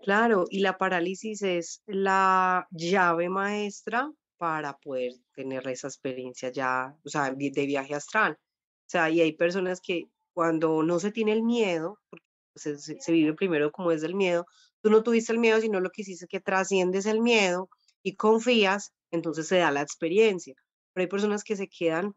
Claro, 0.00 0.44
y 0.48 0.60
la 0.60 0.78
parálisis 0.78 1.42
es 1.42 1.82
la 1.86 2.68
llave 2.70 3.28
maestra 3.28 4.12
para 4.36 4.78
poder 4.78 5.12
tener 5.34 5.66
esa 5.66 5.88
experiencia 5.88 6.52
ya, 6.52 6.94
o 7.04 7.08
sea, 7.08 7.32
de 7.32 7.66
viaje 7.66 7.94
astral. 7.96 8.38
O 8.40 8.90
sea, 8.90 9.10
y 9.10 9.20
hay 9.22 9.32
personas 9.32 9.80
que 9.80 10.08
cuando 10.32 10.84
no 10.84 11.00
se 11.00 11.10
tiene 11.10 11.32
el 11.32 11.42
miedo, 11.42 11.98
porque 12.08 12.24
se, 12.54 12.78
se 12.78 13.12
vive 13.12 13.34
primero 13.34 13.72
como 13.72 13.90
es 13.90 14.04
el 14.04 14.14
miedo, 14.14 14.46
tú 14.88 14.92
no 14.92 15.02
tuviste 15.02 15.32
el 15.32 15.38
miedo, 15.38 15.60
sino 15.60 15.80
lo 15.80 15.90
que 15.90 16.00
hiciste 16.00 16.24
es 16.24 16.30
que 16.30 16.40
trasciendes 16.40 17.04
el 17.04 17.20
miedo 17.20 17.68
y 18.02 18.16
confías, 18.16 18.94
entonces 19.10 19.46
se 19.46 19.58
da 19.58 19.70
la 19.70 19.82
experiencia. 19.82 20.54
Pero 20.94 21.02
hay 21.02 21.08
personas 21.08 21.44
que 21.44 21.56
se 21.56 21.68
quedan, 21.68 22.14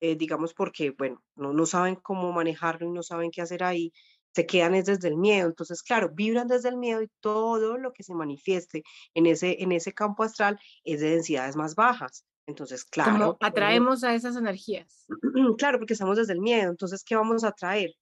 eh, 0.00 0.16
digamos, 0.16 0.52
porque, 0.52 0.90
bueno, 0.90 1.22
no, 1.36 1.52
no 1.52 1.64
saben 1.64 1.94
cómo 1.94 2.32
manejarlo 2.32 2.88
y 2.88 2.90
no 2.90 3.04
saben 3.04 3.30
qué 3.30 3.40
hacer 3.40 3.62
ahí, 3.62 3.92
se 4.34 4.46
quedan 4.46 4.74
es 4.74 4.86
desde 4.86 5.06
el 5.06 5.16
miedo. 5.16 5.46
Entonces, 5.46 5.80
claro, 5.80 6.10
vibran 6.12 6.48
desde 6.48 6.70
el 6.70 6.76
miedo 6.76 7.02
y 7.02 7.10
todo 7.20 7.78
lo 7.78 7.92
que 7.92 8.02
se 8.02 8.14
manifieste 8.14 8.82
en 9.14 9.26
ese, 9.26 9.62
en 9.62 9.70
ese 9.70 9.92
campo 9.92 10.24
astral 10.24 10.58
es 10.82 11.00
de 11.00 11.10
densidades 11.10 11.54
más 11.54 11.76
bajas. 11.76 12.24
Entonces, 12.48 12.84
claro. 12.84 13.12
Como 13.12 13.36
atraemos 13.38 14.02
a 14.02 14.12
esas 14.12 14.34
energías. 14.34 15.06
Claro, 15.56 15.78
porque 15.78 15.92
estamos 15.92 16.16
desde 16.16 16.32
el 16.32 16.40
miedo. 16.40 16.68
Entonces, 16.68 17.04
¿qué 17.04 17.14
vamos 17.14 17.44
a 17.44 17.52
traer? 17.52 17.92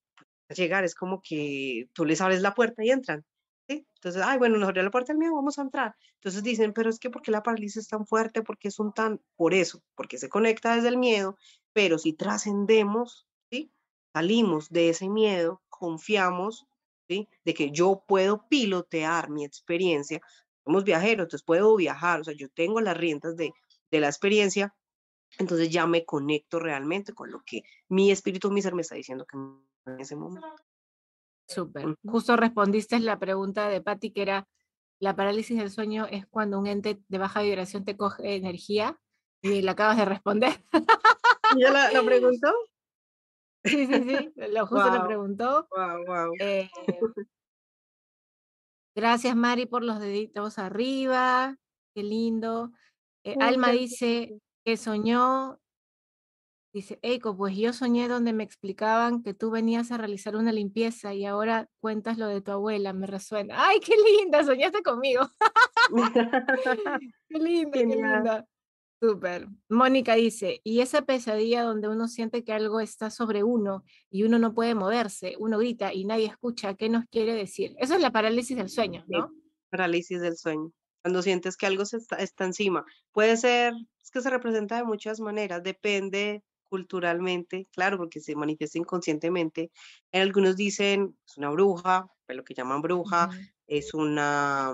A 0.49 0.55
llegar 0.55 0.83
es 0.83 0.95
como 0.95 1.21
que 1.21 1.87
tú 1.93 2.03
les 2.03 2.19
abres 2.19 2.41
la 2.41 2.55
puerta 2.55 2.83
y 2.83 2.89
entran. 2.89 3.23
Entonces, 3.67 4.21
ay, 4.25 4.37
bueno, 4.37 4.57
nos 4.57 4.67
abrió 4.67 4.83
la 4.83 4.91
puerta 4.91 5.13
del 5.13 5.19
miedo, 5.19 5.35
vamos 5.35 5.59
a 5.59 5.61
entrar. 5.61 5.95
Entonces 6.15 6.43
dicen, 6.43 6.73
pero 6.73 6.89
es 6.89 6.99
que 6.99 7.09
¿por 7.09 7.21
qué 7.21 7.31
la 7.31 7.43
parálisis 7.43 7.83
es 7.83 7.87
tan 7.87 8.05
fuerte? 8.05 8.41
porque 8.41 8.67
es 8.67 8.79
un 8.79 8.93
tan? 8.93 9.21
Por 9.35 9.53
eso, 9.53 9.81
porque 9.95 10.17
se 10.17 10.29
conecta 10.29 10.75
desde 10.75 10.89
el 10.89 10.97
miedo, 10.97 11.37
pero 11.73 11.97
si 11.97 12.13
trascendemos, 12.13 13.27
¿sí? 13.51 13.71
Salimos 14.13 14.69
de 14.69 14.89
ese 14.89 15.07
miedo, 15.07 15.61
confiamos, 15.69 16.65
¿sí? 17.07 17.29
De 17.45 17.53
que 17.53 17.71
yo 17.71 18.03
puedo 18.07 18.47
pilotear 18.47 19.29
mi 19.29 19.45
experiencia. 19.45 20.21
Somos 20.65 20.83
viajeros, 20.83 21.25
entonces 21.25 21.43
puedo 21.43 21.75
viajar, 21.75 22.21
o 22.21 22.23
sea, 22.23 22.33
yo 22.33 22.49
tengo 22.49 22.81
las 22.81 22.97
riendas 22.97 23.35
de, 23.35 23.53
de 23.91 23.99
la 23.99 24.07
experiencia, 24.07 24.75
entonces 25.37 25.69
ya 25.69 25.87
me 25.87 26.05
conecto 26.05 26.59
realmente 26.59 27.13
con 27.13 27.31
lo 27.31 27.41
que 27.45 27.63
mi 27.87 28.11
espíritu, 28.11 28.51
mi 28.51 28.61
ser 28.61 28.75
me 28.75 28.81
está 28.81 28.95
diciendo 28.95 29.25
que 29.25 29.37
en 29.37 29.99
ese 29.99 30.15
momento. 30.15 30.47
Súper. 31.53 31.95
Justo 32.03 32.35
respondiste 32.35 32.99
la 32.99 33.19
pregunta 33.19 33.67
de 33.67 33.81
Patti, 33.81 34.11
que 34.11 34.21
era, 34.21 34.47
la 34.99 35.15
parálisis 35.15 35.57
del 35.57 35.69
sueño 35.69 36.07
es 36.09 36.25
cuando 36.27 36.59
un 36.59 36.67
ente 36.67 37.01
de 37.07 37.17
baja 37.17 37.41
vibración 37.41 37.83
te 37.83 37.97
coge 37.97 38.35
energía 38.35 38.97
y 39.41 39.61
la 39.61 39.71
acabas 39.71 39.97
de 39.97 40.05
responder. 40.05 40.63
¿Ya 41.57 41.71
la, 41.71 41.91
la 41.91 42.03
preguntó? 42.05 42.53
Sí, 43.63 43.85
sí, 43.85 44.03
sí, 44.03 44.33
lo 44.35 44.65
justo 44.65 44.91
le 44.91 44.99
preguntó. 45.01 45.67
Wow, 45.75 46.05
wow. 46.05 46.33
Eh, 46.39 46.69
gracias, 48.95 49.35
Mari, 49.35 49.65
por 49.65 49.83
los 49.83 49.99
deditos 49.99 50.57
arriba. 50.57 51.57
Qué 51.93 52.03
lindo. 52.03 52.71
Eh, 53.23 53.35
Alma 53.39 53.69
dice 53.69 54.39
que 54.65 54.77
soñó 54.77 55.60
Dice, 56.73 56.99
Eiko, 57.01 57.35
pues 57.35 57.55
yo 57.57 57.73
soñé 57.73 58.07
donde 58.07 58.31
me 58.31 58.43
explicaban 58.43 59.23
que 59.23 59.33
tú 59.33 59.51
venías 59.51 59.91
a 59.91 59.97
realizar 59.97 60.37
una 60.37 60.53
limpieza 60.53 61.13
y 61.13 61.25
ahora 61.25 61.69
cuentas 61.81 62.17
lo 62.17 62.27
de 62.27 62.41
tu 62.41 62.51
abuela, 62.51 62.93
me 62.93 63.07
resuena. 63.07 63.55
¡Ay, 63.57 63.81
qué 63.81 63.93
linda! 64.19 64.43
Soñaste 64.43 64.81
conmigo. 64.81 65.21
qué 67.29 67.39
linda, 67.39 67.71
qué 67.71 67.85
linda. 67.85 68.47
Súper. 69.01 69.47
Mónica 69.67 70.15
dice, 70.15 70.61
y 70.63 70.79
esa 70.79 71.01
pesadilla 71.01 71.63
donde 71.63 71.89
uno 71.89 72.07
siente 72.07 72.43
que 72.43 72.53
algo 72.53 72.79
está 72.79 73.09
sobre 73.09 73.43
uno 73.43 73.83
y 74.09 74.23
uno 74.23 74.39
no 74.39 74.53
puede 74.53 74.75
moverse, 74.75 75.35
uno 75.39 75.57
grita 75.57 75.91
y 75.93 76.05
nadie 76.05 76.27
escucha, 76.27 76.75
¿qué 76.75 76.87
nos 76.87 77.05
quiere 77.05 77.33
decir? 77.33 77.75
Eso 77.79 77.95
es 77.95 78.01
la 78.01 78.11
parálisis 78.11 78.55
del 78.55 78.69
sueño, 78.69 79.03
¿no? 79.07 79.31
parálisis 79.71 80.21
del 80.21 80.37
sueño. 80.37 80.71
Cuando 81.01 81.23
sientes 81.23 81.57
que 81.57 81.65
algo 81.65 81.83
se 81.85 81.97
está, 81.97 82.17
está 82.17 82.45
encima. 82.45 82.85
Puede 83.11 83.37
ser, 83.37 83.73
es 84.03 84.11
que 84.11 84.21
se 84.21 84.29
representa 84.29 84.77
de 84.77 84.83
muchas 84.83 85.19
maneras, 85.19 85.63
depende 85.63 86.43
culturalmente, 86.71 87.67
claro, 87.73 87.97
porque 87.97 88.21
se 88.21 88.35
manifiesta 88.35 88.77
inconscientemente. 88.79 89.71
Algunos 90.13 90.55
dicen 90.55 91.17
es 91.27 91.37
una 91.37 91.49
bruja, 91.49 92.07
pues, 92.25 92.37
lo 92.37 92.43
que 92.45 92.53
llaman 92.53 92.81
bruja, 92.81 93.29
es 93.67 93.93
una 93.93 94.73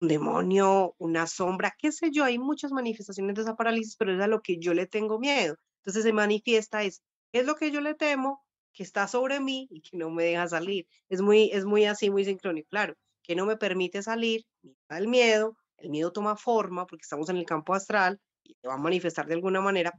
un 0.00 0.08
demonio, 0.08 0.94
una 0.98 1.26
sombra, 1.26 1.74
qué 1.78 1.92
sé 1.92 2.10
yo, 2.12 2.24
hay 2.24 2.38
muchas 2.38 2.70
manifestaciones 2.72 3.34
de 3.34 3.42
esa 3.42 3.56
parálisis, 3.56 3.96
pero 3.96 4.14
es 4.14 4.20
a 4.20 4.26
lo 4.26 4.40
que 4.42 4.58
yo 4.58 4.74
le 4.74 4.86
tengo 4.86 5.18
miedo. 5.18 5.56
Entonces 5.78 6.04
se 6.04 6.12
manifiesta 6.12 6.82
es, 6.82 7.02
es 7.32 7.46
lo 7.46 7.56
que 7.56 7.70
yo 7.70 7.80
le 7.80 7.94
temo, 7.94 8.44
que 8.72 8.82
está 8.82 9.08
sobre 9.08 9.40
mí 9.40 9.68
y 9.70 9.80
que 9.82 9.96
no 9.96 10.10
me 10.10 10.24
deja 10.24 10.48
salir. 10.48 10.86
Es 11.08 11.22
muy, 11.22 11.50
es 11.52 11.64
muy 11.64 11.86
así, 11.86 12.10
muy 12.10 12.24
sincrónico, 12.24 12.68
claro, 12.70 12.94
que 13.22 13.34
no 13.36 13.46
me 13.46 13.56
permite 13.56 14.02
salir, 14.02 14.44
el 14.90 15.08
miedo, 15.08 15.56
el 15.78 15.90
miedo 15.90 16.12
toma 16.12 16.36
forma 16.36 16.86
porque 16.86 17.02
estamos 17.02 17.28
en 17.30 17.38
el 17.38 17.46
campo 17.46 17.74
astral 17.74 18.20
y 18.42 18.54
se 18.54 18.68
va 18.68 18.74
a 18.74 18.78
manifestar 18.78 19.26
de 19.26 19.34
alguna 19.34 19.60
manera 19.60 19.92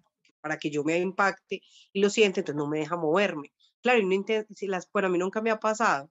para 0.47 0.59
que 0.59 0.69
yo 0.69 0.83
me 0.83 0.97
impacte 0.97 1.61
y 1.91 2.01
lo 2.01 2.09
siente, 2.09 2.39
entonces 2.39 2.57
no 2.57 2.67
me 2.69 2.79
deja 2.79 2.95
moverme. 2.95 3.51
Claro, 3.81 3.99
y 3.99 4.05
no 4.05 4.23
si 4.55 4.67
las, 4.67 4.89
bueno, 4.93 5.09
a 5.09 5.11
mí 5.11 5.17
nunca 5.17 5.41
me 5.41 5.51
ha 5.51 5.59
pasado, 5.59 6.09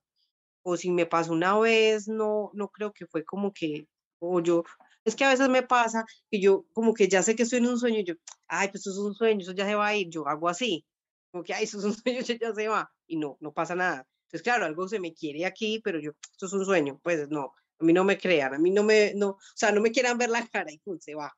o 0.63 0.77
si 0.77 0.91
me 0.91 1.07
pasó 1.07 1.33
una 1.33 1.59
vez, 1.59 2.07
no, 2.07 2.51
no 2.55 2.69
creo 2.69 2.93
que 2.93 3.07
fue 3.07 3.25
como 3.25 3.53
que, 3.53 3.89
o 4.19 4.41
yo, 4.41 4.65
es 5.05 5.17
que 5.17 5.25
a 5.25 5.31
veces 5.31 5.49
me 5.49 5.63
pasa 5.63 6.05
que 6.31 6.41
yo 6.41 6.67
como 6.75 6.93
que 6.93 7.09
ya 7.09 7.23
sé 7.23 7.35
que 7.35 7.45
estoy 7.45 7.61
en 7.61 7.69
un 7.69 7.79
sueño, 7.79 8.03
yo, 8.05 8.15
ay, 8.49 8.69
pues 8.69 8.87
eso 8.87 8.91
es 8.91 8.99
un 8.99 9.15
sueño, 9.15 9.41
eso 9.41 9.53
ya 9.53 9.67
se 9.67 9.75
va 9.75 9.87
a 9.89 9.97
ir, 9.97 10.09
yo 10.11 10.29
hago 10.29 10.49
así, 10.51 10.85
como 11.31 11.43
que, 11.43 11.55
ay, 11.55 11.65
eso 11.65 11.79
es 11.79 11.85
un 11.85 11.95
sueño, 12.03 12.21
ya 12.21 12.55
se 12.55 12.69
va, 12.69 12.91
y 13.07 13.17
no, 13.17 13.39
no 13.41 13.53
pasa 13.53 13.75
nada. 13.75 14.07
Entonces, 14.27 14.43
claro, 14.43 14.67
algo 14.67 14.87
se 14.89 15.01
me 15.01 15.15
quiere 15.15 15.47
aquí, 15.47 15.81
pero 15.83 15.99
yo, 16.01 16.13
esto 16.33 16.47
es 16.47 16.53
un 16.53 16.65
sueño, 16.67 17.01
pues 17.03 17.29
no, 17.31 17.53
a 17.81 17.85
mí 17.85 17.93
no 17.95 18.05
me 18.05 18.19
crean, 18.19 18.55
a 18.55 18.59
mí 18.59 18.71
no 18.71 18.83
me, 18.83 19.15
no, 19.15 19.31
o 19.31 19.39
sea, 19.55 19.73
no 19.73 19.81
me 19.81 19.93
quieran 19.93 20.19
ver 20.19 20.31
la 20.31 20.47
cara 20.53 20.71
y 20.73 20.79
pues 20.81 21.05
se 21.05 21.15
va 21.15 21.33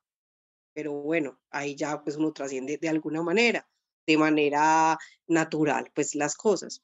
pero 0.79 0.93
bueno, 0.93 1.37
ahí 1.49 1.75
ya 1.75 2.01
pues 2.01 2.15
uno 2.15 2.31
trasciende 2.31 2.77
de 2.77 2.87
alguna 2.87 3.21
manera, 3.21 3.67
de 4.07 4.17
manera 4.17 4.97
natural, 5.27 5.91
pues 5.93 6.15
las 6.15 6.37
cosas. 6.37 6.81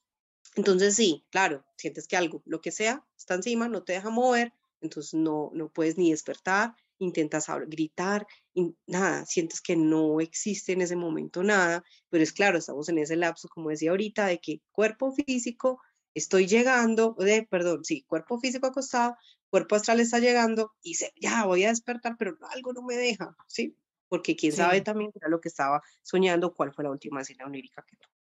Entonces 0.56 0.98
sí, 0.98 1.26
claro, 1.30 1.64
sientes 1.78 2.06
que 2.06 2.18
algo, 2.18 2.44
lo 2.46 2.60
que 2.60 2.74
sea, 2.74 3.06
está 3.18 3.36
encima, 3.36 3.70
no 3.70 3.84
te 3.84 3.94
deja 3.94 4.10
mover, 4.10 4.52
entonces 4.82 5.14
no, 5.14 5.50
no 5.54 5.70
puedes 5.70 5.98
ni 5.98 6.12
despertar, 6.12 6.76
intentas 6.98 7.48
gritar, 7.68 8.28
y 8.54 8.76
nada, 8.86 9.26
sientes 9.26 9.62
que 9.62 9.78
no 9.78 10.20
existe 10.20 10.74
en 10.74 10.82
ese 10.82 10.98
momento 10.98 11.42
nada, 11.42 11.82
pero 12.10 12.22
es 12.22 12.34
claro, 12.34 12.58
estamos 12.58 12.90
en 12.90 12.98
ese 12.98 13.16
lapso, 13.16 13.48
como 13.48 13.70
decía 13.70 13.92
ahorita, 13.92 14.26
de 14.26 14.40
que 14.40 14.62
cuerpo 14.74 15.14
físico, 15.14 15.80
estoy 16.14 16.48
llegando, 16.48 17.16
de, 17.18 17.48
perdón, 17.50 17.86
sí, 17.86 18.04
cuerpo 18.04 18.42
físico 18.42 18.68
acostado, 18.68 19.16
cuerpo 19.50 19.78
astral 19.78 20.02
está 20.02 20.20
llegando 20.20 20.74
y 20.82 20.96
se, 20.96 21.14
ya 21.16 21.46
voy 21.46 21.64
a 21.64 21.70
despertar, 21.70 22.18
pero 22.20 22.38
algo 22.52 22.74
no 22.74 22.82
me 22.82 22.98
deja, 22.98 23.38
¿sí? 23.48 23.78
Porque 24.07 24.36
quién 24.36 24.52
sabe 24.52 24.82
también 24.82 25.11
era 25.15 25.30
lo 25.30 25.41
que 25.41 25.49
estaba 25.49 25.82
soñando, 26.03 26.53
cuál 26.53 26.73
fue 26.73 26.84
la 26.84 26.91
última 26.91 27.22
escena 27.22 27.45
onírica 27.45 27.84
que 27.88 27.98
tuvo. 27.98 28.14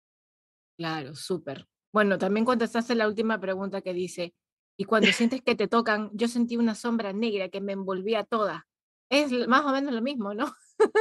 Claro, 0.77 1.15
súper. 1.15 1.69
Bueno, 1.93 2.19
también 2.19 2.45
contestaste 2.45 2.95
la 2.95 3.07
última 3.07 3.39
pregunta 3.39 3.83
que 3.83 3.93
dice, 3.93 4.35
y 4.77 4.85
cuando 4.85 5.09
sientes 5.31 5.43
que 5.43 5.55
te 5.55 5.69
tocan, 5.69 6.11
yo 6.13 6.29
sentí 6.29 6.57
una 6.57 6.75
sombra 6.75 7.13
negra 7.13 7.49
que 7.49 7.61
me 7.61 7.73
envolvía 7.73 8.25
toda. 8.25 8.67
Es 9.11 9.31
más 9.47 9.65
o 9.65 9.71
menos 9.71 9.93
lo 9.93 10.03
mismo, 10.03 10.35
¿no? 10.35 10.53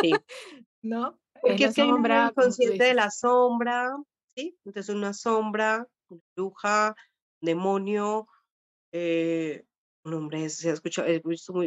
Sí. 0.02 0.12
¿No? 0.82 1.20
Porque 1.42 1.66
es, 1.66 1.76
que 1.76 1.82
sombra, 1.82 2.32
consciente 2.36 2.84
de 2.84 2.94
la 2.94 3.10
sombra, 3.10 3.92
¿sí? 4.36 4.58
Entonces 4.66 4.94
una 4.94 5.14
sombra, 5.14 5.88
una 6.10 6.22
bruja, 6.36 6.96
demonio, 7.42 8.28
eh, 8.92 9.66
un 10.06 10.14
hombre, 10.14 10.50
se 10.50 10.70
ha 10.70 10.74
escuchado, 10.74 11.08
he, 11.08 11.22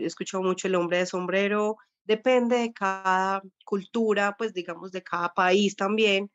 escuchado 0.04 0.42
mucho 0.42 0.68
el 0.68 0.76
hombre 0.76 0.98
de 0.98 1.06
sombrero, 1.06 1.76
depende 2.06 2.56
de 2.58 2.72
cada 2.72 3.42
cultura, 3.64 4.36
pues 4.38 4.52
digamos 4.52 4.92
de 4.92 5.02
cada 5.02 5.34
país 5.34 5.76
también, 5.76 6.30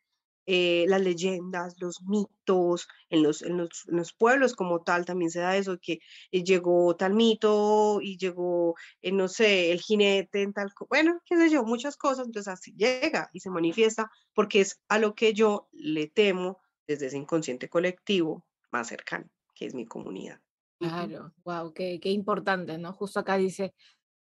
eh, 0.47 0.85
las 0.87 1.01
leyendas, 1.01 1.75
los 1.79 2.01
mitos, 2.01 2.87
en 3.09 3.21
los, 3.21 3.43
en 3.43 3.57
los, 3.57 4.13
pueblos 4.13 4.55
como 4.55 4.81
tal 4.81 5.05
también 5.05 5.29
se 5.29 5.39
da 5.39 5.55
eso, 5.55 5.77
que 5.79 5.99
eh, 6.31 6.43
llegó 6.43 6.95
tal 6.95 7.13
mito 7.13 7.99
y 8.01 8.17
llegó, 8.17 8.75
eh, 9.01 9.11
no 9.11 9.27
sé, 9.27 9.71
el 9.71 9.79
jinete 9.79 10.41
en 10.41 10.51
tal, 10.51 10.73
bueno, 10.89 11.21
qué 11.25 11.37
sé 11.37 11.49
yo, 11.51 11.63
muchas 11.63 11.95
cosas, 11.95 12.25
entonces 12.25 12.51
así 12.51 12.73
llega 12.75 13.29
y 13.33 13.39
se 13.39 13.51
manifiesta 13.51 14.09
porque 14.33 14.61
es 14.61 14.81
a 14.89 14.97
lo 14.97 15.13
que 15.13 15.33
yo 15.33 15.69
le 15.73 16.07
temo 16.07 16.59
desde 16.87 17.07
ese 17.07 17.17
inconsciente 17.17 17.69
colectivo 17.69 18.43
más 18.71 18.87
cercano, 18.87 19.29
que 19.53 19.67
es 19.67 19.75
mi 19.75 19.85
comunidad. 19.85 20.41
Claro, 20.79 21.31
wow, 21.45 21.71
qué, 21.73 21.99
qué 22.01 22.09
importante, 22.09 22.79
¿no? 22.79 22.91
Justo 22.93 23.19
acá 23.19 23.37
dice, 23.37 23.75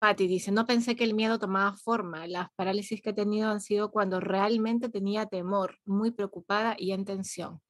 Patti 0.02 0.26
dice, 0.26 0.50
no 0.50 0.66
pensé 0.66 0.96
que 0.96 1.04
el 1.04 1.14
miedo 1.14 1.38
tomaba 1.38 1.76
forma. 1.76 2.26
Las 2.26 2.48
parálisis 2.56 3.00
que 3.00 3.10
he 3.10 3.12
tenido 3.12 3.50
han 3.50 3.60
sido 3.60 3.92
cuando 3.92 4.18
realmente 4.18 4.88
tenía 4.88 5.26
temor, 5.26 5.78
muy 5.84 6.10
preocupada 6.10 6.74
y 6.76 6.90
en 6.90 7.04
tensión. 7.04 7.60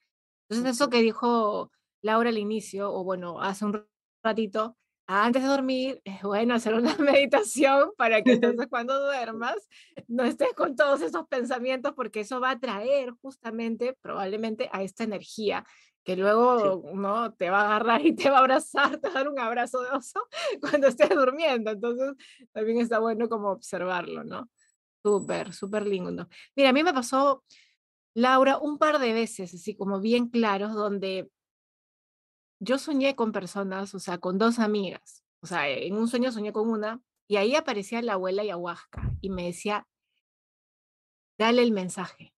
Entonces 0.49 0.77
eso 0.77 0.89
que 0.89 1.03
dijo 1.03 1.71
Laura 2.01 2.31
al 2.31 2.39
inicio, 2.39 2.91
o 2.91 3.05
bueno, 3.05 3.39
hace 3.43 3.67
un 3.67 3.87
ratito, 4.25 4.79
antes 5.07 5.43
de 5.43 5.49
dormir, 5.49 6.01
es 6.05 6.23
bueno 6.23 6.55
hacer 6.55 6.73
una 6.73 6.97
meditación 7.21 7.91
para 7.99 8.23
que 8.23 8.33
entonces 8.33 8.67
cuando 8.71 8.99
duermas 8.99 9.57
no 10.09 10.25
estés 10.25 10.55
con 10.55 10.75
todos 10.75 11.03
esos 11.03 11.29
pensamientos 11.29 11.93
porque 11.95 12.21
eso 12.21 12.41
va 12.41 12.53
a 12.53 12.59
traer 12.59 13.11
justamente 13.21 13.95
probablemente 14.01 14.71
a 14.73 14.83
esta 14.83 15.05
energía 15.05 15.67
que 16.05 16.17
luego 16.17 16.91
no 16.95 17.33
te 17.35 17.51
va 17.51 17.63
a 17.63 17.65
agarrar 17.67 18.05
y 18.05 18.15
te 18.15 18.29
va 18.29 18.39
a 18.39 18.41
abrazar, 18.41 18.99
te 19.01 19.09
va 19.09 19.15
a 19.15 19.19
dar 19.19 19.29
un 19.29 19.39
abrazo 19.39 19.83
de 19.83 19.91
oso 19.91 20.21
cuando 20.61 20.89
estés 20.89 21.11
durmiendo. 21.11 21.71
Entonces, 21.71 22.15
también 22.53 22.81
está 22.81 22.99
bueno 22.99 23.29
como 23.29 23.51
observarlo, 23.51 24.25
¿no? 24.25 24.51
Súper, 25.05 25.53
súper 25.53 25.87
lindo. 25.87 26.29
Mira, 26.57 26.71
a 26.71 26.73
mí 26.73 26.83
me 26.83 26.95
pasó, 26.95 27.45
Laura, 28.15 28.59
un 28.59 28.79
par 28.79 28.99
de 28.99 29.13
veces, 29.13 29.55
así 29.55 29.75
como 29.75 30.01
bien 30.01 30.29
claros, 30.29 30.75
donde 30.75 31.31
yo 32.61 32.79
soñé 32.79 33.17
con 33.17 33.33
personas, 33.33 33.95
o 33.95 33.99
sea, 33.99 34.19
con 34.19 34.39
dos 34.39 34.59
amigas. 34.59 35.25
O 35.41 35.47
sea, 35.47 35.69
en 35.69 35.97
un 35.97 36.07
sueño 36.07 36.31
soñé 36.31 36.53
con 36.53 36.69
una 36.69 37.01
y 37.27 37.37
ahí 37.37 37.57
aparecía 37.57 38.01
la 38.03 38.13
abuela 38.13 38.43
ayahuasca 38.43 39.11
y 39.21 39.31
me 39.31 39.45
decía, 39.45 39.89
dale 41.39 41.63
el 41.63 41.73
mensaje. 41.73 42.33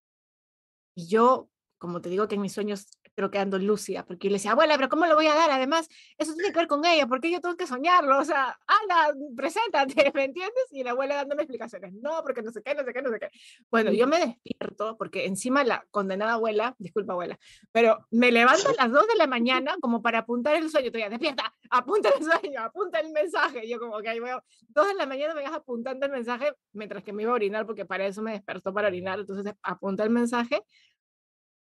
Y 0.95 1.09
yo, 1.09 1.51
como 1.79 2.01
te 2.01 2.09
digo 2.09 2.29
que 2.29 2.37
en 2.37 2.41
mis 2.41 2.53
sueños 2.53 2.87
pero 3.15 3.31
quedando 3.31 3.59
lúcida, 3.59 4.05
porque 4.05 4.29
yo 4.29 4.31
le 4.31 4.37
decía, 4.37 4.53
abuela, 4.53 4.77
pero 4.77 4.89
¿cómo 4.89 5.07
lo 5.07 5.15
voy 5.15 5.27
a 5.27 5.35
dar? 5.35 5.51
Además, 5.51 5.89
eso 6.19 6.35
tiene 6.35 6.53
que 6.53 6.59
ver 6.59 6.67
con 6.67 6.85
ella, 6.85 7.07
porque 7.07 7.31
yo 7.31 7.41
tengo 7.41 7.57
que 7.57 7.67
soñarlo, 7.67 8.19
o 8.19 8.25
sea, 8.25 8.59
anda, 8.67 9.15
preséntate, 9.37 9.95
¿me 10.15 10.25
entiendes? 10.25 10.65
Y 10.73 10.83
la 10.83 10.93
abuela 10.93 11.17
dándome 11.17 11.43
explicaciones, 11.43 11.93
no, 11.95 12.23
porque 12.23 12.43
no 12.43 12.51
sé 12.51 12.63
qué, 12.63 12.75
no 12.75 12.85
sé 12.85 12.93
qué, 12.93 13.03
no 13.03 13.11
sé 13.11 13.19
qué. 13.21 13.29
Bueno, 13.71 13.93
yo 13.93 14.07
me 14.07 14.19
despierto, 14.19 14.97
porque 14.97 15.27
encima 15.27 15.65
la 15.65 15.87
condenada 15.91 16.35
abuela, 16.35 16.75
disculpa 16.79 17.13
abuela, 17.13 17.39
pero 17.73 18.07
me 18.11 18.33
levanto 18.33 18.69
a 18.69 18.85
las 18.85 18.93
2 18.93 19.07
de 19.07 19.17
la 19.17 19.27
mañana 19.27 19.77
como 19.81 20.03
para 20.03 20.21
apuntar 20.21 20.57
el 20.57 20.71
sueño, 20.71 20.91
todavía, 20.91 21.11
despierta, 21.11 21.55
apunta 21.71 22.11
el 22.11 22.25
sueño, 22.25 22.61
apunta 22.61 23.01
el 23.01 23.13
mensaje, 23.13 23.69
yo 23.69 23.79
como 23.79 24.01
que 24.01 24.09
ahí 24.09 24.21
veo, 24.21 24.43
2 24.69 24.89
de 24.89 24.95
la 24.95 25.07
mañana 25.07 25.35
me 25.35 25.43
vas 25.43 25.53
apuntando 25.53 26.07
el 26.07 26.13
mensaje, 26.13 26.53
mientras 26.73 27.05
que 27.05 27.13
me 27.13 27.23
iba 27.23 27.33
a 27.33 27.35
orinar, 27.35 27.67
porque 27.67 27.85
para 27.85 28.07
eso 28.07 28.23
me 28.23 28.33
despertó 28.33 28.73
para 28.73 28.89
orinar, 28.89 29.21
entonces 29.21 29.55
apunta 29.63 30.03
el 30.05 30.11
mensaje, 30.11 30.63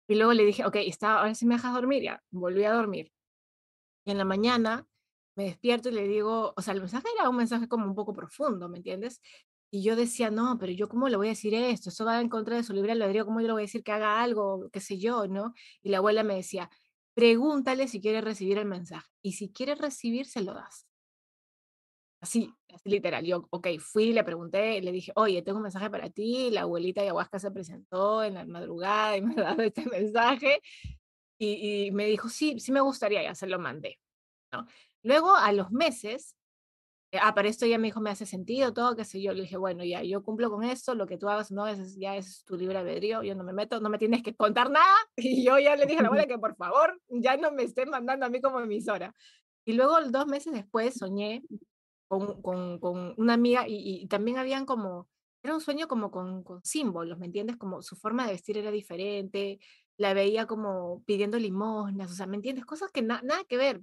y 0.07 0.15
luego 0.15 0.33
le 0.33 0.45
dije, 0.45 0.65
ok, 0.65 0.75
está, 0.77 1.19
ahora 1.19 1.35
sí 1.35 1.45
me 1.45 1.55
dejas 1.55 1.73
dormir, 1.73 2.03
ya, 2.03 2.23
volví 2.31 2.63
a 2.65 2.73
dormir. 2.73 3.11
Y 4.05 4.11
en 4.11 4.17
la 4.17 4.25
mañana 4.25 4.87
me 5.35 5.45
despierto 5.45 5.89
y 5.89 5.93
le 5.93 6.07
digo, 6.07 6.53
o 6.55 6.61
sea, 6.61 6.73
el 6.73 6.81
mensaje 6.81 7.07
era 7.17 7.29
un 7.29 7.37
mensaje 7.37 7.67
como 7.67 7.85
un 7.85 7.95
poco 7.95 8.13
profundo, 8.13 8.69
¿me 8.69 8.77
entiendes? 8.77 9.21
Y 9.71 9.83
yo 9.83 9.95
decía, 9.95 10.29
no, 10.29 10.57
pero 10.59 10.71
yo 10.71 10.87
cómo 10.87 11.09
le 11.09 11.17
voy 11.17 11.27
a 11.27 11.31
decir 11.31 11.53
esto, 11.55 11.89
eso 11.89 12.05
va 12.05 12.21
en 12.21 12.29
contra 12.29 12.55
de 12.57 12.63
su 12.63 12.73
libre 12.73 12.91
albedrío, 12.91 13.25
¿cómo 13.25 13.41
yo 13.41 13.47
le 13.47 13.53
voy 13.53 13.63
a 13.63 13.65
decir 13.65 13.83
que 13.83 13.91
haga 13.91 14.21
algo, 14.21 14.69
qué 14.71 14.79
sé 14.79 14.99
yo, 14.99 15.27
¿no? 15.27 15.53
Y 15.81 15.89
la 15.89 15.97
abuela 15.97 16.23
me 16.23 16.35
decía, 16.35 16.69
pregúntale 17.15 17.87
si 17.87 18.01
quiere 18.01 18.21
recibir 18.21 18.57
el 18.59 18.65
mensaje, 18.65 19.09
y 19.23 19.33
si 19.33 19.51
quiere 19.51 19.75
recibir, 19.75 20.27
se 20.27 20.41
lo 20.41 20.53
das. 20.53 20.85
Así, 22.23 22.55
así 22.73 22.89
literal. 22.89 23.25
Yo, 23.25 23.45
ok, 23.49 23.67
fui, 23.79 24.13
le 24.13 24.23
pregunté, 24.23 24.81
le 24.81 24.93
dije, 24.93 25.11
oye, 25.15 25.41
tengo 25.41 25.57
un 25.57 25.63
mensaje 25.63 25.89
para 25.89 26.09
ti. 26.09 26.49
La 26.51 26.61
abuelita 26.61 27.01
ayahuasca 27.01 27.37
se 27.37 27.51
presentó 27.51 28.23
en 28.23 28.35
la 28.35 28.45
madrugada 28.45 29.17
y 29.17 29.21
me 29.21 29.33
ha 29.41 29.43
dado 29.43 29.61
este 29.61 29.85
mensaje. 29.85 30.61
Y, 31.37 31.91
me 31.91 32.05
dijo, 32.05 32.29
sí, 32.29 32.61
sí 32.61 32.71
me 32.71 32.79
gustaría, 32.79 33.21
ya 33.21 33.35
se 33.35 33.45
lo 33.45 33.59
mandé. 33.59 33.99
¿no? 34.53 34.65
Luego, 35.01 35.35
a 35.35 35.51
los 35.51 35.71
meses, 35.71 36.37
eh, 37.11 37.19
ah, 37.21 37.33
pero 37.35 37.49
esto 37.49 37.65
ya 37.65 37.77
me 37.77 37.87
dijo, 37.87 37.99
me 37.99 38.11
hace 38.11 38.25
sentido, 38.25 38.71
todo, 38.71 38.95
qué 38.95 39.03
sé 39.03 39.21
yo. 39.21 39.33
Le 39.33 39.41
dije, 39.41 39.57
bueno, 39.57 39.83
ya, 39.83 40.01
yo 40.01 40.23
cumplo 40.23 40.49
con 40.49 40.63
esto, 40.63 40.95
lo 40.95 41.05
que 41.05 41.17
tú 41.17 41.27
hagas, 41.27 41.51
no, 41.51 41.67
es, 41.67 41.97
ya 41.97 42.15
es 42.15 42.45
tu 42.45 42.55
libre 42.55 42.77
albedrío, 42.77 43.21
yo 43.23 43.35
no 43.35 43.43
me 43.43 43.51
meto, 43.51 43.81
no 43.81 43.89
me 43.89 43.97
tienes 43.97 44.23
que 44.23 44.33
contar 44.33 44.71
nada. 44.71 44.95
Y 45.17 45.43
yo 45.43 45.59
ya 45.59 45.75
le 45.75 45.85
dije 45.85 45.99
a 45.99 46.03
la 46.03 46.07
abuela 46.07 46.25
que 46.27 46.39
por 46.39 46.55
favor, 46.55 47.01
ya 47.09 47.35
no 47.35 47.51
me 47.51 47.63
estén 47.63 47.89
mandando 47.89 48.25
a 48.25 48.29
mí 48.29 48.39
como 48.39 48.61
emisora. 48.61 49.13
Y 49.65 49.73
luego, 49.73 50.01
dos 50.09 50.25
meses 50.27 50.53
después, 50.53 50.93
soñé 50.93 51.43
con, 52.19 52.41
con, 52.41 52.79
con 52.79 53.13
una 53.17 53.33
amiga 53.33 53.67
y, 53.67 54.01
y, 54.01 54.07
también 54.07 54.37
habían 54.37 54.65
como, 54.65 55.07
era 55.41 55.53
un 55.53 55.61
sueño 55.61 55.87
como 55.87 56.11
con, 56.11 56.43
con 56.43 56.63
símbolos, 56.63 57.17
¿me 57.17 57.25
entiendes? 57.25 57.57
Como 57.57 57.81
su 57.81 57.95
forma 57.95 58.25
de 58.25 58.33
vestir 58.33 58.57
era 58.57 58.71
diferente, 58.71 59.59
la 59.97 60.13
veía 60.13 60.45
como 60.45 61.03
pidiendo 61.05 61.39
limosnas, 61.39 62.11
o 62.11 62.15
sea, 62.15 62.27
¿me 62.27 62.35
entiendes? 62.35 62.65
Cosas 62.65 62.91
que 62.91 63.01
nada 63.01 63.43
que 63.47 63.57
ver. 63.57 63.81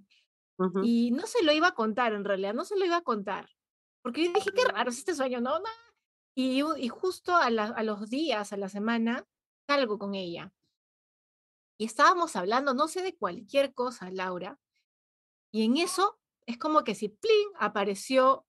Y 0.83 1.11
no 1.13 1.27
se 1.27 1.43
lo 1.43 1.53
iba 1.53 1.69
a 1.69 1.75
contar 1.75 2.13
en 2.13 2.23
realidad, 2.23 2.53
no 2.53 2.67
se 2.67 2.77
lo 2.77 2.85
iba 2.85 2.99
a 2.99 3.03
contar. 3.03 3.49
Porque 4.03 4.27
yo 4.27 4.33
dije, 4.35 4.51
qué 4.55 4.65
raro 4.65 4.91
es 4.91 4.99
este 4.99 5.15
sueño, 5.15 5.41
no, 5.41 5.59
no. 5.59 5.65
Y, 6.35 6.63
y 6.77 6.89
justo 6.89 7.35
a, 7.35 7.47
a 7.47 7.83
los 7.83 8.11
días, 8.11 8.53
a 8.53 8.59
la 8.59 8.69
semana, 8.69 9.27
salgo 9.67 9.99
con 9.99 10.15
ella. 10.15 10.53
Y 11.79 11.87
estábamos 11.87 12.37
hablando, 12.37 12.75
no 12.75 12.89
sé 12.89 13.03
de 13.03 13.17
cualquier 13.17 13.73
cosa, 13.73 14.11
Laura. 14.11 14.59
Y 15.51 15.65
en 15.65 15.79
eso 15.79 16.20
es 16.51 16.59
como 16.59 16.85
que 16.85 16.95
si 16.95 17.09
plin 17.09 17.49
apareció 17.59 18.47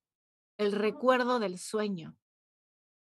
el 0.57 0.73
recuerdo 0.73 1.39
del 1.39 1.57
sueño. 1.57 2.17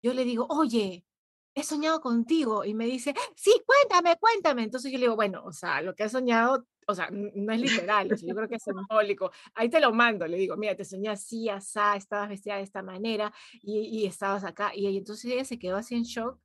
Yo 0.02 0.14
le 0.14 0.26
digo, 0.26 0.48
oye, 0.50 1.06
he 1.54 1.64
soñado 1.64 2.02
contigo. 2.02 2.66
Y 2.66 2.74
me 2.74 2.86
dice, 2.86 3.14
sí, 3.36 3.54
cuéntame, 3.66 4.18
cuéntame. 4.18 4.64
Entonces 4.64 4.92
yo 4.92 4.98
le 4.98 5.06
digo, 5.06 5.16
bueno, 5.16 5.44
o 5.46 5.52
sea, 5.52 5.82
lo 5.82 5.96
que 5.96 6.04
he 6.04 6.10
soñado 6.10 6.66
o 6.88 6.94
sea, 6.94 7.10
no 7.12 7.54
es 7.54 7.60
literal, 7.60 8.10
yo 8.10 8.36
creo 8.36 8.48
que 8.48 8.56
es 8.56 8.64
simbólico. 8.90 9.32
Ahí 9.54 9.70
te 9.70 9.80
lo 9.80 9.94
mando, 9.94 10.28
le 10.28 10.38
digo, 10.38 10.56
mira, 10.56 10.76
te 10.76 10.86
soñé 10.86 11.10
así, 11.10 11.50
asá, 11.50 11.96
estabas 11.96 12.30
vestida 12.30 12.58
de 12.58 12.64
esta 12.64 12.84
manera 12.84 13.34
y, 13.62 13.80
y 13.80 14.06
estabas 14.06 14.44
acá. 14.44 14.72
Y, 14.76 14.98
entonces 14.98 15.32
ella 15.32 15.46
se 15.46 15.60
quedó 15.60 15.78
así 15.78 15.96
en 15.96 16.04
shock. 16.04 16.40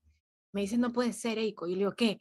Me 0.52 0.62
dice, 0.62 0.78
no 0.78 0.92
puede 0.92 1.12
ser, 1.12 1.38
Eiko. 1.38 1.66
Y 1.66 1.72
yo 1.72 1.76
le 1.76 1.80
digo, 1.80 1.94
¿qué? 1.94 2.20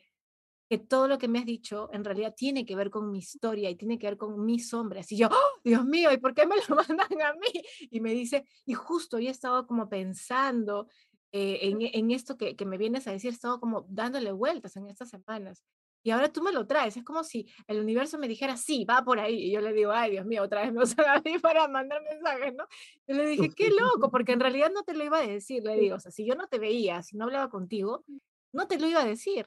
Que 0.69 0.77
todo 0.77 1.07
lo 1.07 1.17
que 1.17 1.27
me 1.27 1.39
has 1.39 1.45
dicho 1.45 1.89
en 1.91 2.05
realidad 2.05 2.35
tiene 2.37 2.65
que 2.65 2.75
ver 2.75 2.89
con 2.89 3.11
mi 3.11 3.19
historia 3.19 3.69
y 3.69 3.75
tiene 3.75 3.97
que 3.97 4.07
ver 4.07 4.17
con 4.17 4.45
mis 4.45 4.69
sombras. 4.69 5.11
Y 5.11 5.17
yo, 5.17 5.27
¡Oh, 5.27 5.59
Dios 5.63 5.83
mío, 5.83 6.11
¿y 6.11 6.17
por 6.17 6.33
qué 6.33 6.45
me 6.45 6.55
lo 6.55 6.75
mandan 6.87 7.21
a 7.21 7.33
mí? 7.33 7.63
Y 7.89 7.99
me 7.99 8.13
dice, 8.13 8.45
y 8.65 8.73
justo 8.73 9.19
yo 9.19 9.29
he 9.29 9.31
estado 9.31 9.65
como 9.65 9.89
pensando 9.89 10.87
eh, 11.31 11.59
en, 11.63 11.79
en, 11.81 12.11
esto 12.11 12.37
que, 12.37 12.55
que, 12.55 12.65
me 12.65 12.77
vienes 12.77 13.07
a 13.07 13.11
decir, 13.11 13.31
he 13.31 13.33
estado 13.33 13.59
como 13.59 13.85
dándole 13.89 14.31
vueltas 14.31 14.75
en 14.77 14.87
estas 14.87 15.09
semanas 15.09 15.63
y 16.01 16.11
ahora 16.11 16.31
tú 16.31 16.41
me 16.41 16.51
lo 16.51 16.65
traes. 16.65 16.95
Es 16.97 17.03
como 17.03 17.23
si 17.23 17.47
el 17.67 17.79
universo 17.79 18.17
me 18.17 18.27
dijera, 18.27 18.55
sí, 18.55 18.85
va 18.85 19.03
por 19.03 19.19
ahí. 19.19 19.35
Y 19.43 19.51
yo 19.51 19.61
le 19.61 19.73
digo, 19.73 19.91
ay, 19.91 20.11
Dios 20.11 20.25
mío, 20.25 20.43
otra 20.43 20.61
vez 20.61 20.73
me 20.73 20.83
usan 20.83 21.05
a 21.07 21.21
mí 21.23 21.37
para 21.39 21.67
mandar 21.67 22.01
mensajes, 22.01 22.53
¿no? 22.55 22.65
Yo 23.07 23.15
le 23.15 23.25
dije, 23.25 23.49
qué 23.49 23.69
loco, 23.69 24.09
porque 24.11 24.31
en 24.31 24.39
realidad 24.39 24.71
no 24.73 24.83
te 24.83 24.93
lo 24.93 25.03
iba 25.03 25.19
a 25.19 25.27
decir. 25.27 25.63
Le 25.63 25.77
digo, 25.77 25.97
o 25.97 25.99
sea, 25.99 26.11
si 26.11 26.25
yo 26.25 26.35
no 26.35 26.47
te 26.47 26.59
veía, 26.59 27.03
si 27.03 27.17
no 27.17 27.25
hablaba 27.25 27.49
contigo, 27.49 28.05
no 28.53 28.67
te 28.67 28.79
lo 28.79 28.87
iba 28.87 29.01
a 29.01 29.05
decir. 29.05 29.45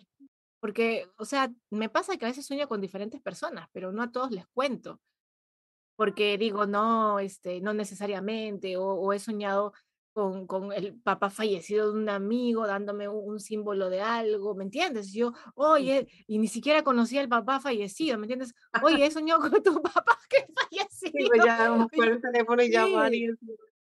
Porque, 0.63 1.09
o 1.17 1.25
sea, 1.25 1.53
me 1.71 1.89
pasa 1.89 2.17
que 2.17 2.25
a 2.25 2.29
veces 2.29 2.47
sueño 2.47 2.69
con 2.69 2.81
diferentes 2.81 3.21
personas, 3.21 3.69
pero 3.73 3.91
no 3.91 4.01
a 4.01 4.13
todos 4.13 4.31
les 4.31 4.47
cuento. 4.47 5.01
Porque 5.97 6.39
digo, 6.39 6.67
no, 6.67 7.19
este, 7.19 7.61
no 7.61 7.75
necesariamente, 7.75 8.77
o, 8.77 8.85
o 8.85 9.13
he 9.13 9.19
soñado 9.19 9.73
con, 10.13 10.47
con, 10.47 10.73
el 10.73 10.95
papá 11.01 11.31
fallecido 11.31 11.91
de 11.91 11.99
un 11.99 12.09
amigo, 12.09 12.65
dándome 12.65 13.09
un, 13.09 13.41
símbolo 13.41 13.91
de 13.91 14.03
algo, 14.03 14.55
¿me 14.55 14.63
entiendes? 14.63 15.13
Yo, 15.13 15.33
oye, 15.57 16.07
y 16.29 16.39
ni 16.39 16.47
siquiera 16.47 16.85
conocía 16.85 17.23
al 17.23 17.29
papá 17.29 17.59
fallecido, 17.59 18.17
¿me 18.17 18.27
entiendes? 18.27 18.55
Oye, 18.85 19.05
he 19.05 19.11
soñado 19.11 19.41
con 19.41 19.61
tu 19.65 19.83
papá 19.83 20.17
que 20.29 20.47
fallecido. 20.55 21.13
Sí, 21.13 21.27
pues 21.27 21.45
ya 21.45 21.75
el 21.93 22.21
teléfono 22.21 22.63
y 22.63 22.71
llamar 22.71 23.13
y... 23.13 23.31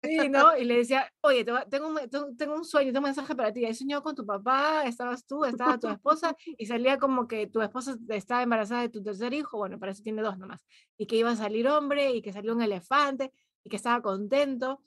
Sí, 0.02 0.28
¿no? 0.28 0.56
Y 0.56 0.64
le 0.64 0.78
decía, 0.78 1.12
oye, 1.20 1.44
tengo 1.70 1.88
un, 1.88 2.36
tengo 2.36 2.54
un 2.56 2.64
sueño, 2.64 2.88
tengo 2.88 3.04
un 3.04 3.10
mensaje 3.10 3.36
para 3.36 3.52
ti. 3.52 3.64
He 3.64 3.72
soñado 3.72 4.02
con 4.02 4.16
tu 4.16 4.26
papá, 4.26 4.82
estabas 4.84 5.24
tú, 5.26 5.44
estaba 5.44 5.78
tu 5.78 5.88
esposa, 5.88 6.36
y 6.58 6.66
salía 6.66 6.98
como 6.98 7.28
que 7.28 7.46
tu 7.46 7.62
esposa 7.62 7.96
estaba 8.08 8.42
embarazada 8.42 8.82
de 8.82 8.88
tu 8.88 9.02
tercer 9.02 9.32
hijo, 9.32 9.58
bueno, 9.58 9.78
para 9.78 9.92
eso 9.92 10.02
tiene 10.02 10.22
dos 10.22 10.38
nomás, 10.38 10.64
y 10.98 11.06
que 11.06 11.16
iba 11.16 11.30
a 11.30 11.36
salir 11.36 11.68
hombre, 11.68 12.10
y 12.10 12.22
que 12.22 12.32
salió 12.32 12.52
un 12.52 12.62
elefante, 12.62 13.32
y 13.62 13.70
que 13.70 13.76
estaba 13.76 14.02
contento. 14.02 14.82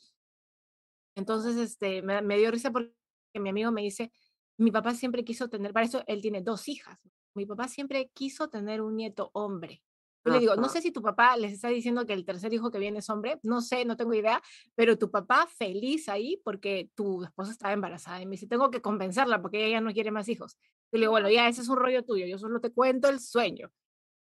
Entonces, 1.16 1.56
este, 1.56 2.02
me, 2.02 2.38
dio 2.38 2.52
risa 2.52 2.72
porque 2.72 2.92
mi 3.36 3.50
amigo 3.50 3.72
me 3.72 3.84
dice, 3.84 4.12
mi 4.58 4.72
papá 4.72 4.94
siempre 4.94 5.24
quiso 5.24 5.50
tener, 5.50 5.72
para 5.72 5.86
eso 5.86 6.04
él 6.08 6.22
tiene 6.22 6.42
dos 6.42 6.68
hijas, 6.68 7.00
mi 7.34 7.46
papá 7.46 7.70
siempre 7.70 8.10
quiso 8.14 8.50
tener 8.50 8.82
un 8.82 8.98
nieto 8.98 9.30
hombre. 9.34 9.82
Yo 10.26 10.32
le 10.34 10.40
digo, 10.40 10.56
no 10.56 10.70
sé 10.70 10.82
si 10.82 10.92
tu 10.92 11.04
papá 11.04 11.38
les 11.38 11.54
está 11.54 11.68
diciendo 11.68 12.08
que 12.08 12.14
el 12.14 12.26
tercer 12.26 12.52
hijo 12.52 12.72
que 12.72 12.80
viene 12.80 12.98
es 12.98 13.10
hombre, 13.12 13.40
no 13.44 13.62
sé, 13.62 13.86
no 13.86 13.96
tengo 13.96 14.16
idea, 14.16 14.42
pero 14.74 14.98
tu 14.98 15.12
papá 15.12 15.46
feliz 15.48 16.10
ahí 16.10 16.42
porque 16.44 16.90
tu 16.96 17.24
esposa 17.24 17.52
estaba 17.52 17.74
embarazada. 17.74 18.22
Y 18.22 18.26
me 18.26 18.32
dice, 18.32 18.48
tengo 18.48 18.72
que 18.72 18.82
compensarla 18.82 19.40
porque 19.40 19.60
ella 19.60 19.78
ya 19.78 19.82
no 19.82 19.94
quiere 19.94 20.10
más 20.10 20.28
hijos. 20.28 20.58
Yo 20.92 20.98
le 20.98 21.00
digo, 21.02 21.12
bueno, 21.12 21.30
ya 21.30 21.48
ese 21.48 21.62
es 21.62 21.70
un 21.70 21.78
rollo 21.78 22.04
tuyo, 22.04 22.26
yo 22.26 22.40
solo 22.40 22.60
te 22.60 22.72
cuento 22.72 23.08
el 23.08 23.20
sueño. 23.20 23.72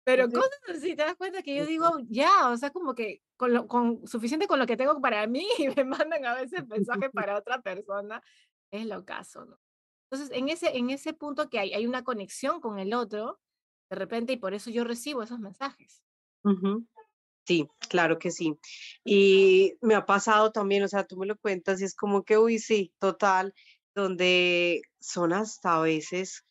Pero 0.04 0.30
cosas 0.30 0.60
así, 0.68 0.94
te 0.94 1.02
das 1.02 1.16
cuenta 1.16 1.42
que 1.42 1.56
yo 1.56 1.66
digo, 1.66 1.98
ya, 2.08 2.50
o 2.50 2.56
sea, 2.56 2.70
como 2.70 2.94
que 2.94 3.22
con, 3.36 3.52
lo, 3.52 3.66
con 3.66 4.06
suficiente 4.06 4.46
con 4.46 4.58
lo 4.60 4.66
que 4.66 4.76
tengo 4.76 5.00
para 5.00 5.26
mí 5.26 5.48
y 5.58 5.68
me 5.68 5.84
mandan 5.84 6.24
a 6.26 6.34
veces 6.34 6.66
mensajes 6.68 7.10
para 7.12 7.38
otra 7.38 7.62
persona, 7.62 8.22
es 8.70 8.86
lo 8.86 9.04
caso, 9.04 9.46
¿no? 9.46 9.58
Entonces, 10.10 10.36
en 10.36 10.48
ese, 10.48 10.76
en 10.76 10.90
ese 10.90 11.14
punto 11.14 11.48
que 11.48 11.58
hay, 11.58 11.72
hay 11.72 11.86
una 11.86 12.04
conexión 12.04 12.60
con 12.60 12.78
el 12.78 12.94
otro, 12.94 13.40
de 13.90 13.96
repente, 13.96 14.32
y 14.32 14.36
por 14.36 14.54
eso 14.54 14.70
yo 14.70 14.84
recibo 14.84 15.22
esos 15.22 15.38
mensajes. 15.38 16.02
Sí, 17.46 17.68
claro 17.88 18.18
que 18.18 18.30
sí. 18.30 18.58
Y 19.04 19.74
me 19.80 19.94
ha 19.94 20.04
pasado 20.04 20.52
también, 20.52 20.82
o 20.82 20.88
sea, 20.88 21.04
tú 21.04 21.16
me 21.16 21.26
lo 21.26 21.36
cuentas 21.36 21.80
y 21.80 21.84
es 21.84 21.94
como 21.94 22.24
que, 22.24 22.38
uy, 22.38 22.58
sí, 22.58 22.92
total, 22.98 23.54
donde 23.94 24.82
son 25.00 25.32
hasta 25.32 25.76
a 25.76 25.80
veces 25.80 26.44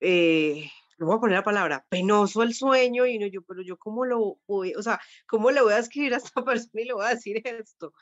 eh, 0.00 0.70
no 0.98 1.06
voy 1.06 1.16
a 1.16 1.20
poner 1.20 1.36
la 1.36 1.42
palabra, 1.42 1.86
penoso 1.88 2.42
el 2.42 2.54
sueño, 2.54 3.06
y 3.06 3.18
no, 3.18 3.26
yo, 3.26 3.42
pero 3.42 3.62
yo 3.62 3.76
cómo 3.76 4.04
lo 4.04 4.38
voy, 4.46 4.74
o 4.74 4.82
sea, 4.82 5.00
cómo 5.26 5.50
le 5.50 5.62
voy 5.62 5.72
a 5.74 5.78
escribir 5.78 6.14
a 6.14 6.18
esta 6.18 6.44
persona 6.44 6.82
y 6.82 6.84
le 6.84 6.94
voy 6.94 7.06
a 7.06 7.14
decir 7.14 7.42
esto. 7.46 7.92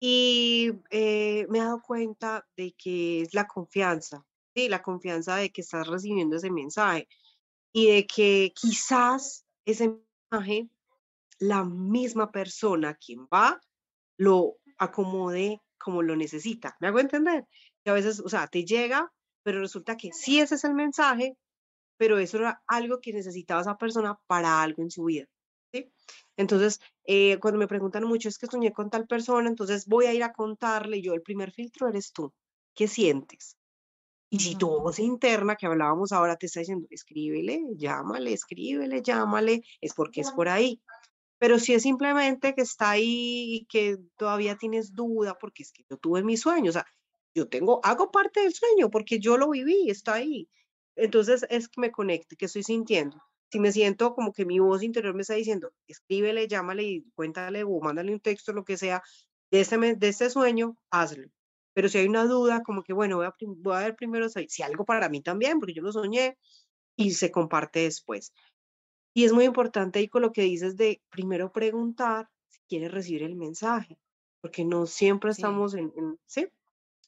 Y 0.00 0.72
eh, 0.90 1.46
me 1.48 1.58
he 1.58 1.62
dado 1.62 1.82
cuenta 1.82 2.46
de 2.56 2.74
que 2.78 3.22
es 3.22 3.34
la 3.34 3.46
confianza, 3.46 4.24
¿sí? 4.54 4.68
La 4.68 4.82
confianza 4.82 5.36
de 5.36 5.50
que 5.50 5.62
estás 5.62 5.88
recibiendo 5.88 6.36
ese 6.36 6.50
mensaje 6.50 7.08
y 7.78 7.86
de 7.92 8.06
que 8.08 8.52
quizás 8.56 9.46
ese 9.64 10.00
mensaje, 10.32 10.68
la 11.38 11.62
misma 11.64 12.32
persona 12.32 12.96
quien 12.96 13.28
va, 13.32 13.60
lo 14.16 14.56
acomode 14.78 15.62
como 15.78 16.02
lo 16.02 16.16
necesita. 16.16 16.76
¿Me 16.80 16.88
hago 16.88 16.98
entender? 16.98 17.46
Que 17.84 17.90
a 17.90 17.94
veces, 17.94 18.18
o 18.18 18.28
sea, 18.28 18.48
te 18.48 18.64
llega, 18.64 19.12
pero 19.44 19.60
resulta 19.60 19.96
que 19.96 20.10
sí 20.12 20.40
ese 20.40 20.56
es 20.56 20.64
el 20.64 20.74
mensaje, 20.74 21.36
pero 21.96 22.18
eso 22.18 22.38
era 22.38 22.60
algo 22.66 22.98
que 23.00 23.12
necesitaba 23.12 23.60
esa 23.60 23.78
persona 23.78 24.18
para 24.26 24.60
algo 24.60 24.82
en 24.82 24.90
su 24.90 25.04
vida. 25.04 25.26
¿sí? 25.72 25.88
Entonces, 26.36 26.80
eh, 27.04 27.38
cuando 27.38 27.60
me 27.60 27.68
preguntan 27.68 28.02
mucho, 28.02 28.28
es 28.28 28.38
que 28.38 28.48
soñé 28.48 28.72
con 28.72 28.90
tal 28.90 29.06
persona, 29.06 29.48
entonces 29.48 29.86
voy 29.86 30.06
a 30.06 30.14
ir 30.14 30.24
a 30.24 30.32
contarle, 30.32 31.00
yo 31.00 31.14
el 31.14 31.22
primer 31.22 31.52
filtro 31.52 31.86
eres 31.86 32.12
tú, 32.12 32.32
¿qué 32.74 32.88
sientes? 32.88 33.57
Y 34.30 34.40
si 34.40 34.56
tu 34.56 34.68
voz 34.68 34.98
interna 34.98 35.56
que 35.56 35.66
hablábamos 35.66 36.12
ahora 36.12 36.36
te 36.36 36.46
está 36.46 36.60
diciendo, 36.60 36.86
escríbele, 36.90 37.62
llámale, 37.76 38.32
escríbele, 38.34 39.00
llámale, 39.02 39.62
es 39.80 39.94
porque 39.94 40.20
es 40.20 40.30
por 40.32 40.48
ahí. 40.48 40.82
Pero 41.38 41.58
si 41.58 41.72
es 41.72 41.82
simplemente 41.82 42.54
que 42.54 42.62
está 42.62 42.90
ahí 42.90 43.54
y 43.54 43.66
que 43.66 43.96
todavía 44.16 44.56
tienes 44.56 44.94
duda, 44.94 45.38
porque 45.40 45.62
es 45.62 45.72
que 45.72 45.84
yo 45.88 45.96
tuve 45.96 46.22
mi 46.22 46.36
sueño, 46.36 46.70
o 46.70 46.72
sea, 46.72 46.86
yo 47.34 47.48
tengo, 47.48 47.80
hago 47.84 48.10
parte 48.10 48.40
del 48.40 48.52
sueño 48.52 48.90
porque 48.90 49.18
yo 49.18 49.38
lo 49.38 49.50
viví, 49.50 49.88
está 49.88 50.14
ahí. 50.14 50.48
Entonces 50.96 51.46
es 51.48 51.68
que 51.68 51.80
me 51.80 51.92
conecte, 51.92 52.36
que 52.36 52.46
estoy 52.46 52.64
sintiendo. 52.64 53.22
Si 53.50 53.60
me 53.60 53.72
siento 53.72 54.14
como 54.14 54.32
que 54.32 54.44
mi 54.44 54.58
voz 54.58 54.82
interior 54.82 55.14
me 55.14 55.22
está 55.22 55.34
diciendo, 55.34 55.72
escríbele, 55.86 56.48
llámale 56.48 56.82
y 56.82 57.04
cuéntale 57.14 57.64
o 57.64 57.80
mándale 57.80 58.12
un 58.12 58.20
texto, 58.20 58.52
lo 58.52 58.64
que 58.64 58.76
sea, 58.76 59.02
de 59.50 59.60
este, 59.60 59.78
de 59.78 60.08
este 60.08 60.28
sueño, 60.28 60.76
hazlo. 60.90 61.30
Pero 61.78 61.88
si 61.88 61.98
hay 61.98 62.08
una 62.08 62.24
duda, 62.24 62.64
como 62.64 62.82
que 62.82 62.92
bueno, 62.92 63.18
voy 63.18 63.26
a, 63.26 63.34
voy 63.40 63.76
a 63.76 63.84
ver 63.84 63.94
primero 63.94 64.28
si 64.28 64.62
algo 64.64 64.84
para 64.84 65.08
mí 65.08 65.22
también, 65.22 65.60
porque 65.60 65.74
yo 65.74 65.80
lo 65.80 65.92
soñé, 65.92 66.36
y 66.96 67.12
se 67.12 67.30
comparte 67.30 67.78
después. 67.84 68.32
Y 69.14 69.24
es 69.24 69.32
muy 69.32 69.44
importante 69.44 70.00
ahí 70.00 70.08
con 70.08 70.22
lo 70.22 70.32
que 70.32 70.42
dices 70.42 70.76
de 70.76 71.00
primero 71.08 71.52
preguntar 71.52 72.28
si 72.48 72.58
quieres 72.68 72.90
recibir 72.90 73.22
el 73.22 73.36
mensaje, 73.36 73.96
porque 74.40 74.64
no 74.64 74.86
siempre 74.86 75.30
estamos 75.30 75.74
en, 75.74 75.92
¿sí? 76.26 76.48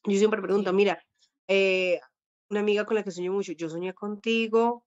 Yo 0.05 0.17
siempre 0.17 0.41
pregunto, 0.41 0.71
mira, 0.71 1.03
eh, 1.49 1.99
una 2.49 2.61
amiga 2.61 2.85
con 2.85 2.95
la 2.95 3.03
que 3.03 3.11
sueño 3.11 3.33
mucho, 3.33 3.51
yo 3.51 3.69
soñé 3.69 3.93
contigo, 3.93 4.85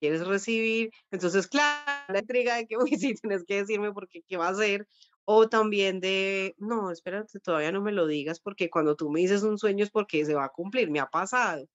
quieres 0.00 0.26
recibir, 0.26 0.90
entonces 1.10 1.46
claro, 1.46 2.10
la 2.10 2.20
intriga 2.20 2.56
de 2.56 2.66
que, 2.66 2.78
uy, 2.78 2.96
sí, 2.96 3.12
tienes 3.12 3.44
que 3.44 3.56
decirme 3.56 3.92
porque 3.92 4.22
qué 4.26 4.38
va 4.38 4.46
a 4.46 4.52
hacer, 4.52 4.88
o 5.26 5.48
también 5.48 6.00
de, 6.00 6.54
no, 6.58 6.90
espérate, 6.92 7.40
todavía 7.40 7.72
no 7.72 7.82
me 7.82 7.92
lo 7.92 8.06
digas 8.06 8.40
porque 8.40 8.70
cuando 8.70 8.96
tú 8.96 9.10
me 9.10 9.20
dices 9.20 9.42
un 9.42 9.58
sueño 9.58 9.84
es 9.84 9.90
porque 9.90 10.24
se 10.24 10.34
va 10.34 10.46
a 10.46 10.50
cumplir, 10.50 10.90
me 10.90 11.00
ha 11.00 11.06
pasado. 11.06 11.66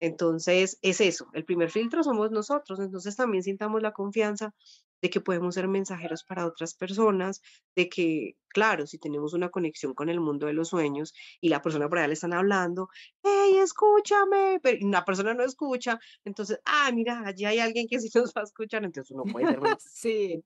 Entonces, 0.00 0.78
es 0.82 1.00
eso, 1.02 1.28
el 1.34 1.44
primer 1.44 1.70
filtro 1.70 2.02
somos 2.02 2.30
nosotros, 2.30 2.80
entonces 2.80 3.16
también 3.16 3.42
sintamos 3.44 3.82
la 3.82 3.92
confianza 3.92 4.54
de 5.02 5.10
que 5.10 5.20
podemos 5.20 5.54
ser 5.54 5.68
mensajeros 5.68 6.24
para 6.24 6.46
otras 6.46 6.74
personas, 6.74 7.42
de 7.76 7.88
que, 7.88 8.36
claro, 8.48 8.86
si 8.86 8.98
tenemos 8.98 9.34
una 9.34 9.50
conexión 9.50 9.94
con 9.94 10.08
el 10.08 10.20
mundo 10.20 10.46
de 10.46 10.54
los 10.54 10.68
sueños 10.68 11.14
y 11.40 11.50
la 11.50 11.62
persona 11.62 11.88
por 11.88 11.98
allá 11.98 12.08
le 12.08 12.14
están 12.14 12.34
hablando, 12.34 12.88
hey, 13.22 13.58
escúchame, 13.58 14.60
pero 14.62 14.86
una 14.86 15.04
persona 15.04 15.34
no 15.34 15.44
escucha, 15.44 15.98
entonces, 16.24 16.60
ah, 16.64 16.90
mira, 16.94 17.22
allí 17.26 17.44
hay 17.44 17.58
alguien 17.58 17.86
que 17.88 18.00
sí 18.00 18.08
nos 18.14 18.32
va 18.34 18.42
a 18.42 18.44
escuchar, 18.44 18.84
entonces 18.84 19.10
uno 19.10 19.24
puede 19.24 19.48
ser 19.48 19.60
Sí. 19.80 20.42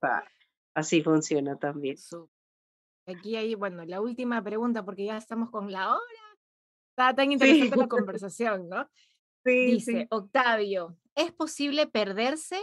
Así 0.73 1.01
funciona 1.01 1.57
también. 1.57 1.95
Aquí 3.07 3.35
hay, 3.35 3.55
bueno, 3.55 3.85
la 3.85 4.01
última 4.01 4.43
pregunta, 4.43 4.83
porque 4.83 5.05
ya 5.05 5.17
estamos 5.17 5.51
con 5.51 5.71
la 5.71 5.89
hora. 5.89 6.21
Está 6.91 7.15
tan 7.15 7.31
interesante 7.31 7.75
la 7.75 7.87
conversación, 7.89 8.69
¿no? 8.69 8.89
Sí, 9.43 9.71
Dice, 9.71 10.07
Octavio, 10.09 10.97
¿es 11.13 11.31
posible 11.31 11.85
perderse 11.85 12.59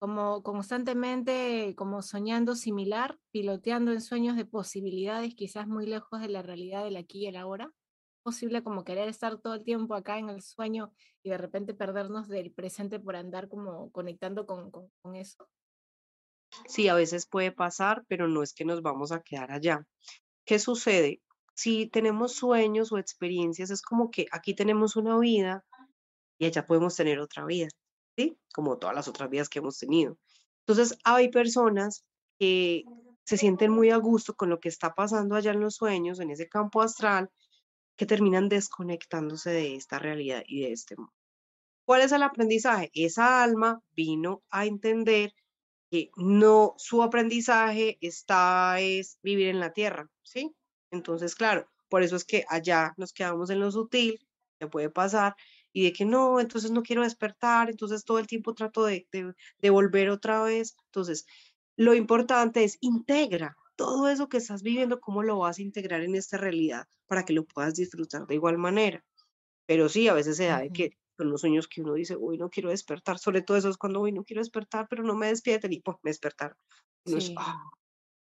como 0.00 0.42
constantemente, 0.42 1.74
como 1.76 2.02
soñando 2.02 2.56
similar, 2.56 3.18
piloteando 3.30 3.92
en 3.92 4.00
sueños 4.00 4.36
de 4.36 4.44
posibilidades 4.44 5.34
quizás 5.34 5.68
muy 5.68 5.86
lejos 5.86 6.20
de 6.20 6.28
la 6.28 6.42
realidad 6.42 6.84
del 6.84 6.96
aquí 6.96 7.20
y 7.20 7.26
el 7.28 7.36
ahora? 7.36 7.66
¿Es 7.66 8.22
posible 8.22 8.64
como 8.64 8.84
querer 8.84 9.08
estar 9.08 9.38
todo 9.38 9.54
el 9.54 9.64
tiempo 9.64 9.94
acá 9.94 10.18
en 10.18 10.28
el 10.28 10.42
sueño 10.42 10.92
y 11.22 11.30
de 11.30 11.38
repente 11.38 11.72
perdernos 11.72 12.28
del 12.28 12.52
presente 12.52 12.98
por 12.98 13.16
andar 13.16 13.48
como 13.48 13.92
conectando 13.92 14.44
con, 14.44 14.70
con, 14.70 15.14
eso? 15.14 15.48
Sí, 16.66 16.88
a 16.88 16.94
veces 16.94 17.26
puede 17.26 17.52
pasar, 17.52 18.04
pero 18.08 18.28
no 18.28 18.42
es 18.42 18.52
que 18.52 18.64
nos 18.64 18.82
vamos 18.82 19.12
a 19.12 19.20
quedar 19.22 19.52
allá. 19.52 19.86
¿Qué 20.44 20.58
sucede? 20.58 21.22
Si 21.54 21.86
tenemos 21.86 22.34
sueños 22.34 22.92
o 22.92 22.98
experiencias, 22.98 23.70
es 23.70 23.82
como 23.82 24.10
que 24.10 24.26
aquí 24.32 24.54
tenemos 24.54 24.96
una 24.96 25.18
vida 25.18 25.64
y 26.38 26.46
allá 26.46 26.66
podemos 26.66 26.96
tener 26.96 27.20
otra 27.20 27.44
vida. 27.44 27.68
¿sí? 28.16 28.38
Como 28.52 28.78
todas 28.78 28.94
las 28.94 29.08
otras 29.08 29.30
vidas 29.30 29.48
que 29.48 29.60
hemos 29.60 29.78
tenido. 29.78 30.18
Entonces, 30.66 30.98
hay 31.04 31.30
personas 31.30 32.04
que 32.38 32.84
se 33.24 33.36
sienten 33.36 33.70
muy 33.70 33.90
a 33.90 33.96
gusto 33.96 34.34
con 34.34 34.50
lo 34.50 34.60
que 34.60 34.68
está 34.68 34.94
pasando 34.94 35.34
allá 35.34 35.52
en 35.52 35.60
los 35.60 35.76
sueños, 35.76 36.20
en 36.20 36.30
ese 36.30 36.48
campo 36.48 36.82
astral, 36.82 37.30
que 37.96 38.06
terminan 38.06 38.48
desconectándose 38.48 39.50
de 39.50 39.76
esta 39.76 39.98
realidad 39.98 40.42
y 40.46 40.62
de 40.62 40.72
este 40.72 40.96
mundo. 40.96 41.12
¿Cuál 41.86 42.00
es 42.00 42.12
el 42.12 42.22
aprendizaje? 42.22 42.90
Esa 42.94 43.42
alma 43.42 43.80
vino 43.92 44.42
a 44.50 44.66
entender 44.66 45.34
que 45.94 46.10
no, 46.16 46.74
su 46.76 47.04
aprendizaje 47.04 47.98
está 48.00 48.80
es 48.80 49.16
vivir 49.22 49.46
en 49.46 49.60
la 49.60 49.72
tierra, 49.72 50.10
¿sí? 50.24 50.52
Entonces, 50.90 51.36
claro, 51.36 51.68
por 51.88 52.02
eso 52.02 52.16
es 52.16 52.24
que 52.24 52.44
allá 52.48 52.94
nos 52.96 53.12
quedamos 53.12 53.48
en 53.50 53.60
lo 53.60 53.70
sutil, 53.70 54.18
que 54.58 54.66
puede 54.66 54.90
pasar, 54.90 55.36
y 55.72 55.84
de 55.84 55.92
que 55.92 56.04
no, 56.04 56.40
entonces 56.40 56.72
no 56.72 56.82
quiero 56.82 57.04
despertar, 57.04 57.70
entonces 57.70 58.04
todo 58.04 58.18
el 58.18 58.26
tiempo 58.26 58.54
trato 58.54 58.84
de, 58.84 59.06
de, 59.12 59.70
volver 59.70 60.10
otra 60.10 60.42
vez. 60.42 60.74
Entonces, 60.86 61.26
lo 61.76 61.94
importante 61.94 62.64
es 62.64 62.76
integra 62.80 63.56
todo 63.76 64.08
eso 64.08 64.28
que 64.28 64.38
estás 64.38 64.64
viviendo, 64.64 64.98
cómo 64.98 65.22
lo 65.22 65.38
vas 65.38 65.60
a 65.60 65.62
integrar 65.62 66.02
en 66.02 66.16
esta 66.16 66.38
realidad 66.38 66.88
para 67.06 67.24
que 67.24 67.34
lo 67.34 67.44
puedas 67.44 67.76
disfrutar 67.76 68.26
de 68.26 68.34
igual 68.34 68.58
manera. 68.58 69.04
Pero 69.66 69.88
sí, 69.88 70.08
a 70.08 70.14
veces 70.14 70.38
se 70.38 70.46
da 70.46 70.58
de 70.58 70.70
que 70.70 70.98
son 71.16 71.30
los 71.30 71.40
sueños 71.40 71.68
que 71.68 71.82
uno 71.82 71.94
dice, 71.94 72.16
uy, 72.16 72.38
no 72.38 72.50
quiero 72.50 72.70
despertar, 72.70 73.18
sobre 73.18 73.42
todo 73.42 73.56
eso 73.56 73.68
es 73.68 73.76
cuando, 73.76 74.00
uy, 74.00 74.12
no 74.12 74.24
quiero 74.24 74.40
despertar, 74.40 74.86
pero 74.88 75.02
no 75.02 75.14
me 75.14 75.28
despierten 75.28 75.72
y 75.72 75.80
pues 75.80 75.96
me 76.02 76.10
despertaron. 76.10 76.56
¡ah! 77.36 77.62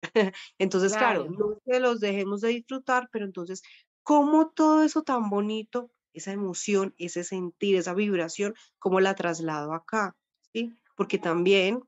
entonces, 0.58 0.94
claro. 0.94 1.26
claro, 1.26 1.38
no 1.38 1.60
que 1.66 1.80
los 1.80 2.00
dejemos 2.00 2.42
de 2.42 2.50
disfrutar, 2.50 3.10
pero 3.12 3.26
entonces, 3.26 3.62
¿cómo 4.04 4.52
todo 4.52 4.84
eso 4.84 5.04
tan 5.04 5.30
bonito 5.30 5.92
esa 6.14 6.32
emoción, 6.32 6.94
ese 6.98 7.24
sentir, 7.24 7.76
esa 7.76 7.94
vibración, 7.94 8.54
cómo 8.80 9.00
la 9.00 9.16
traslado 9.16 9.74
acá, 9.74 10.16
¿sí? 10.54 10.74
Porque 10.96 11.18
también 11.18 11.82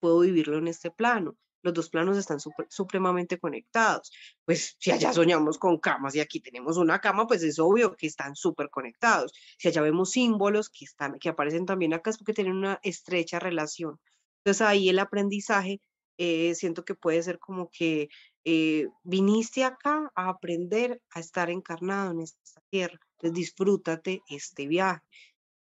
puedo 0.00 0.20
vivirlo 0.20 0.58
en 0.58 0.68
este 0.68 0.90
plano. 0.90 1.36
Los 1.62 1.74
dos 1.74 1.90
planos 1.90 2.16
están 2.16 2.38
supremamente 2.68 3.38
conectados. 3.38 4.12
Pues 4.44 4.76
si 4.78 4.90
allá 4.90 5.12
soñamos 5.12 5.58
con 5.58 5.78
camas 5.78 6.14
y 6.14 6.20
aquí 6.20 6.40
tenemos 6.40 6.76
una 6.76 7.00
cama, 7.00 7.26
pues 7.26 7.42
es 7.42 7.58
obvio 7.58 7.96
que 7.96 8.06
están 8.06 8.36
súper 8.36 8.70
conectados. 8.70 9.32
Si 9.58 9.68
allá 9.68 9.82
vemos 9.82 10.10
símbolos 10.12 10.70
que, 10.70 10.84
están, 10.84 11.18
que 11.18 11.28
aparecen 11.28 11.66
también 11.66 11.94
acá 11.94 12.10
es 12.10 12.18
porque 12.18 12.34
tienen 12.34 12.56
una 12.56 12.78
estrecha 12.82 13.38
relación. 13.38 13.98
Entonces 14.44 14.62
ahí 14.62 14.88
el 14.88 14.98
aprendizaje 14.98 15.80
eh, 16.18 16.54
siento 16.54 16.84
que 16.84 16.94
puede 16.94 17.22
ser 17.22 17.38
como 17.38 17.70
que 17.70 18.08
eh, 18.44 18.88
viniste 19.04 19.64
acá 19.64 20.10
a 20.14 20.28
aprender 20.28 21.00
a 21.10 21.20
estar 21.20 21.50
encarnado 21.50 22.12
en 22.12 22.20
esta 22.20 22.60
tierra. 22.70 22.98
Entonces 23.18 23.36
disfrútate 23.36 24.22
este 24.28 24.66
viaje. 24.66 25.02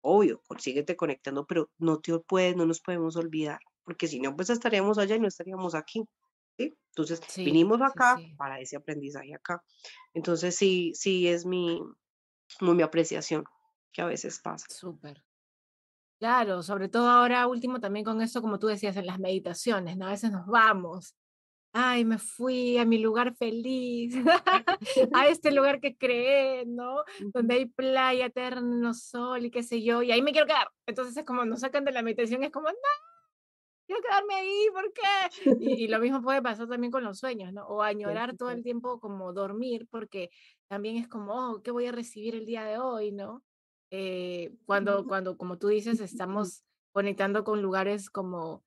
Obvio, 0.01 0.41
consíguete 0.47 0.95
conectando, 0.95 1.45
pero 1.45 1.69
no 1.77 1.99
te 1.99 2.17
puedes, 2.19 2.55
no 2.55 2.65
nos 2.65 2.79
podemos 2.79 3.15
olvidar, 3.17 3.59
porque 3.89 4.07
si 4.07 4.19
no, 4.19 4.35
pues 4.35 4.51
estaríamos 4.51 4.99
allá 4.99 5.15
y 5.15 5.19
no 5.19 5.27
estaríamos 5.27 5.73
aquí. 5.73 6.07
¿sí? 6.55 6.77
Entonces, 6.91 7.19
vinimos 7.37 7.81
acá 7.81 8.19
para 8.37 8.59
ese 8.59 8.75
aprendizaje 8.75 9.33
acá. 9.33 9.63
Entonces, 10.13 10.55
sí, 10.55 10.91
sí 10.93 11.27
es 11.27 11.43
mi, 11.43 11.81
mi 12.61 12.83
apreciación, 12.83 13.45
que 13.91 14.03
a 14.03 14.05
veces 14.05 14.39
pasa. 14.43 14.67
Súper. 14.69 15.23
Claro, 16.19 16.61
sobre 16.61 16.87
todo 16.87 17.09
ahora 17.09 17.47
último 17.47 17.79
también 17.79 18.05
con 18.05 18.21
eso, 18.21 18.43
como 18.43 18.59
tú 18.59 18.67
decías, 18.67 18.95
en 18.95 19.07
las 19.07 19.17
meditaciones, 19.17 19.97
¿no? 19.97 20.05
A 20.05 20.11
veces 20.11 20.31
nos 20.31 20.45
vamos 20.45 21.15
ay, 21.73 22.03
me 22.05 22.17
fui 22.17 22.77
a 22.77 22.85
mi 22.85 22.97
lugar 22.97 23.35
feliz, 23.35 24.15
a 25.13 25.27
este 25.27 25.51
lugar 25.51 25.79
que 25.79 25.95
creé, 25.95 26.65
¿no? 26.65 27.03
Donde 27.33 27.55
hay 27.55 27.65
playa, 27.65 28.25
eterno 28.25 28.93
sol 28.93 29.45
y 29.45 29.51
qué 29.51 29.63
sé 29.63 29.81
yo, 29.83 30.01
y 30.01 30.11
ahí 30.11 30.21
me 30.21 30.31
quiero 30.31 30.47
quedar. 30.47 30.67
Entonces 30.87 31.15
es 31.17 31.25
como 31.25 31.45
nos 31.45 31.61
sacan 31.61 31.85
de 31.85 31.91
la 31.91 32.01
meditación, 32.01 32.43
es 32.43 32.51
como, 32.51 32.69
no, 32.69 32.75
quiero 33.89 34.03
quedarme 34.03 34.35
ahí, 34.35 34.67
¿por 34.71 34.93
qué? 34.93 35.65
Y, 35.83 35.87
lo 35.87 35.99
mismo 35.99 36.21
puede 36.21 36.43
pasar 36.43 36.67
también 36.67 36.91
con 36.91 37.03
los 37.03 37.17
sueños, 37.17 37.51
¿no? 37.51 37.65
O 37.65 37.81
añorar 37.81 38.37
todo 38.37 38.51
el 38.51 38.61
tiempo 38.61 38.99
como 38.99 39.33
dormir, 39.33 39.87
porque 39.89 40.29
también 40.67 40.97
es 40.97 41.07
como, 41.07 41.33
oh, 41.33 41.63
¿qué 41.63 41.71
voy 41.71 41.87
a 41.87 41.91
recibir 41.91 42.35
el 42.35 42.45
día 42.45 42.63
de 42.65 42.77
hoy, 42.77 43.11
¿no? 43.11 43.43
Eh, 43.89 44.53
cuando, 44.67 45.07
cuando, 45.07 45.37
como 45.37 45.57
tú 45.57 45.69
dices, 45.69 45.99
estamos 46.01 46.63
conectando 46.91 47.43
con 47.43 47.63
lugares 47.63 48.11
como 48.11 48.63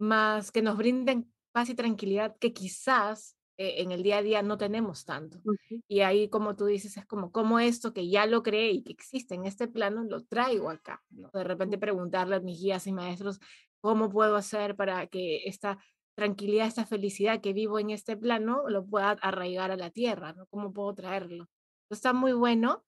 más 0.00 0.50
que 0.50 0.60
nos 0.60 0.76
brinden 0.76 1.32
paz 1.52 1.68
y 1.68 1.76
tranquilidad 1.76 2.36
que 2.40 2.52
quizás 2.52 3.36
eh, 3.56 3.74
en 3.78 3.92
el 3.92 4.02
día 4.02 4.18
a 4.18 4.22
día 4.22 4.42
no 4.42 4.58
tenemos 4.58 5.04
tanto. 5.04 5.40
Y 5.86 6.00
ahí, 6.00 6.28
como 6.28 6.56
tú 6.56 6.66
dices, 6.66 6.96
es 6.96 7.06
como, 7.06 7.30
como 7.30 7.60
esto 7.60 7.92
que 7.92 8.08
ya 8.08 8.26
lo 8.26 8.42
creé 8.42 8.72
y 8.72 8.82
que 8.82 8.92
existe 8.92 9.36
en 9.36 9.44
este 9.44 9.68
plano, 9.68 10.02
lo 10.02 10.24
traigo 10.24 10.68
acá. 10.68 11.00
De 11.10 11.44
repente 11.44 11.78
preguntarle 11.78 12.34
a 12.34 12.40
mis 12.40 12.60
guías 12.60 12.88
y 12.88 12.92
maestros, 12.92 13.38
¿cómo 13.84 14.08
puedo 14.08 14.34
hacer 14.36 14.76
para 14.76 15.06
que 15.08 15.42
esta 15.44 15.76
tranquilidad, 16.14 16.66
esta 16.66 16.86
felicidad 16.86 17.42
que 17.42 17.52
vivo 17.52 17.78
en 17.78 17.90
este 17.90 18.16
plano, 18.16 18.62
lo 18.66 18.86
pueda 18.86 19.10
arraigar 19.20 19.70
a 19.70 19.76
la 19.76 19.90
tierra? 19.90 20.32
¿no? 20.32 20.46
¿Cómo 20.46 20.72
puedo 20.72 20.94
traerlo? 20.94 21.50
está 21.90 22.14
muy 22.14 22.32
bueno. 22.32 22.82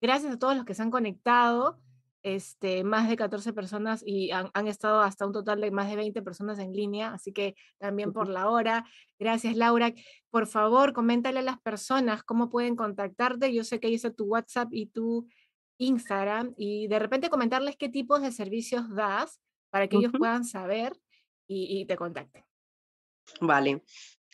Gracias 0.00 0.32
a 0.32 0.38
todos 0.38 0.56
los 0.56 0.64
que 0.64 0.72
se 0.72 0.80
han 0.80 0.90
conectado 0.90 1.78
este, 2.22 2.84
más 2.84 3.06
de 3.10 3.18
14 3.18 3.52
personas 3.52 4.02
y 4.04 4.30
han, 4.30 4.66
estado 4.66 5.02
hasta 5.02 5.26
un 5.26 5.34
total 5.34 5.60
de 5.60 5.70
más 5.70 5.90
de 5.90 5.96
20 5.96 6.22
personas 6.22 6.58
en 6.58 6.72
línea, 6.72 7.12
así 7.12 7.34
que 7.34 7.54
también 7.76 8.14
por 8.14 8.26
la 8.26 8.48
hora. 8.48 8.86
Gracias, 9.18 9.54
Laura. 9.56 9.92
Por 10.30 10.46
favor, 10.46 10.94
coméntale 10.94 11.40
a 11.40 11.42
las 11.42 11.60
personas 11.60 12.22
cómo 12.22 12.48
pueden 12.48 12.76
contactarte. 12.76 13.52
Yo 13.52 13.62
sé 13.62 13.78
que 13.78 13.88
ahí 13.88 13.94
está 13.94 14.10
tu 14.10 14.24
WhatsApp 14.24 14.70
y 14.72 14.86
tu 14.86 15.28
Instagram 15.76 16.54
y 16.56 16.88
de 16.88 16.98
repente 16.98 17.28
comentarles 17.28 17.76
qué 17.76 17.90
tipos 17.90 18.22
de 18.22 18.32
servicios 18.32 18.88
das 18.94 19.38
para 19.70 19.88
que 19.88 19.96
ellos 19.96 20.12
puedan 20.16 20.44
saber 20.44 20.92
y, 21.46 21.84
te 21.86 21.96
contacten. 21.96 22.44
Vale. 23.40 23.82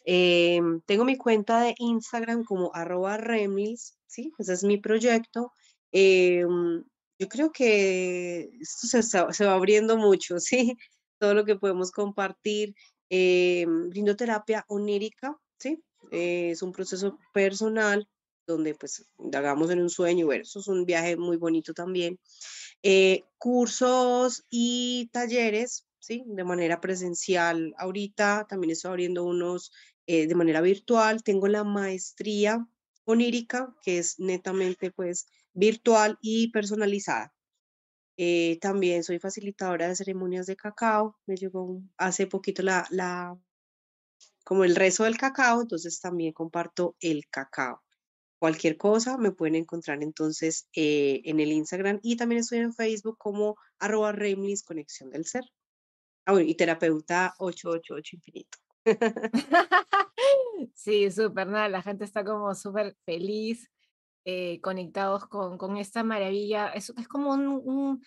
Em, 0.05 0.81
tengo 0.83 1.05
mi 1.05 1.17
cuenta 1.17 1.61
de 1.61 1.75
Instagram 1.79 2.45
como 2.45 2.71
arroba 2.75 3.19
¿sí? 4.07 4.33
Ese 4.39 4.53
es 4.53 4.65
mi 4.65 4.79
proyecto. 4.79 5.53
Em, 5.93 6.85
yo 7.19 7.29
creo 7.29 7.51
que 7.53 8.51
esto 8.61 9.03
se, 9.03 9.45
va 9.47 9.55
abriendo 9.55 9.97
mucho, 9.97 10.39
¿sí? 10.41 10.77
Todo 11.19 11.35
lo 11.35 11.45
que 11.45 11.57
podemos 11.57 11.91
compartir. 11.91 12.75
Eh, 13.09 13.67
terapia 14.17 14.65
onírica, 14.69 15.37
¿sí? 15.59 15.83
Eh, 16.11 16.51
es 16.51 16.63
un 16.63 16.73
proceso 16.73 17.19
personal 17.33 18.09
donde 18.47 18.75
pues 18.75 19.07
hagamos 19.33 19.71
en 19.71 19.81
un 19.81 19.91
sueño, 19.91 20.27
bueno, 20.27 20.43
eso 20.43 20.61
es 20.61 20.69
un 20.69 20.85
viaje 20.85 21.17
muy 21.17 21.37
bonito 21.37 21.75
también. 21.75 22.19
Eh, 22.83 23.25
cursos 23.39 24.45
y 24.51 25.09
talleres, 25.13 25.87
¿sí? 25.99 26.23
De 26.27 26.45
manera 26.45 26.81
presencial. 26.81 27.75
Ahorita 27.79 28.47
también 28.49 28.73
estoy 28.73 28.91
abriendo 28.91 29.25
unos 29.25 29.73
eh, 30.07 30.27
de 30.27 30.35
manera 30.35 30.61
virtual. 30.61 31.23
Tengo 31.23 31.49
la 31.49 31.65
maestría 31.65 32.67
onírica, 33.05 33.75
que 33.83 33.99
es 33.99 34.19
netamente 34.19 34.91
pues 34.91 35.27
virtual 35.53 36.19
y 36.21 36.51
personalizada. 36.53 37.35
Eh, 38.19 38.59
también 38.61 39.05
soy 39.05 39.19
facilitadora 39.19 39.89
de 39.89 39.97
ceremonias 39.97 40.47
de 40.47 40.57
cacao. 40.57 41.17
Me 41.27 41.37
llegó 41.37 41.83
hace 41.99 42.27
poquito 42.27 42.63
la, 42.63 42.87
la, 42.91 43.39
como 44.45 44.65
el 44.65 44.77
rezo 44.77 45.05
del 45.05 45.19
cacao, 45.19 45.63
entonces 45.63 46.01
también 46.01 46.33
comparto 46.33 46.97
el 47.01 47.27
cacao. 47.29 47.83
Cualquier 48.47 48.77
cosa 48.77 49.19
me 49.19 49.33
pueden 49.33 49.57
encontrar 49.57 50.05
entonces 50.05 50.69
eh, 50.73 51.21
en 51.25 51.41
el 51.41 51.51
Instagram 51.51 51.99
y 52.01 52.17
también 52.17 52.43
estoy 52.43 52.59
en 52.59 52.73
Facebook 52.73 53.19
como 53.19 53.57
arroba 53.81 54.15
Conexión 54.65 55.11
del 55.11 55.25
Ser. 55.25 55.43
Ah, 56.25 56.31
bueno, 56.31 56.49
y 56.49 56.55
terapeuta 56.55 57.35
888 57.39 58.15
infinito. 58.15 58.59
sí, 60.77 61.11
súper, 61.11 61.49
nada, 61.49 61.69
la 61.69 61.83
gente 61.83 62.05
está 62.05 62.25
como 62.25 62.55
súper 62.55 62.97
feliz, 63.05 63.69
eh, 64.25 64.61
conectados 64.61 65.27
con, 65.27 65.59
con, 65.59 65.77
esta 65.77 66.05
maravilla. 66.05 66.69
Es, 66.69 66.91
es 66.97 67.09
como 67.09 67.33
un, 67.33 68.01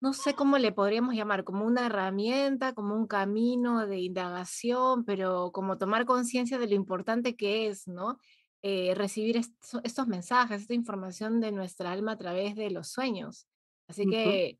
no 0.00 0.12
sé 0.12 0.34
cómo 0.34 0.58
le 0.58 0.70
podríamos 0.70 1.16
llamar, 1.16 1.42
como 1.42 1.66
una 1.66 1.86
herramienta, 1.86 2.74
como 2.74 2.94
un 2.94 3.08
camino 3.08 3.88
de 3.88 3.98
indagación, 3.98 5.04
pero 5.04 5.50
como 5.50 5.78
tomar 5.78 6.06
conciencia 6.06 6.60
de 6.60 6.68
lo 6.68 6.76
importante 6.76 7.34
que 7.34 7.66
es, 7.66 7.88
¿no? 7.88 8.20
Eh, 8.62 8.94
recibir 8.96 9.36
estos 9.36 10.08
mensajes, 10.08 10.62
esta 10.62 10.74
información 10.74 11.40
de 11.40 11.52
nuestra 11.52 11.92
alma 11.92 12.12
a 12.12 12.18
través 12.18 12.56
de 12.56 12.70
los 12.70 12.88
sueños. 12.88 13.46
Así 13.86 14.04
que 14.06 14.58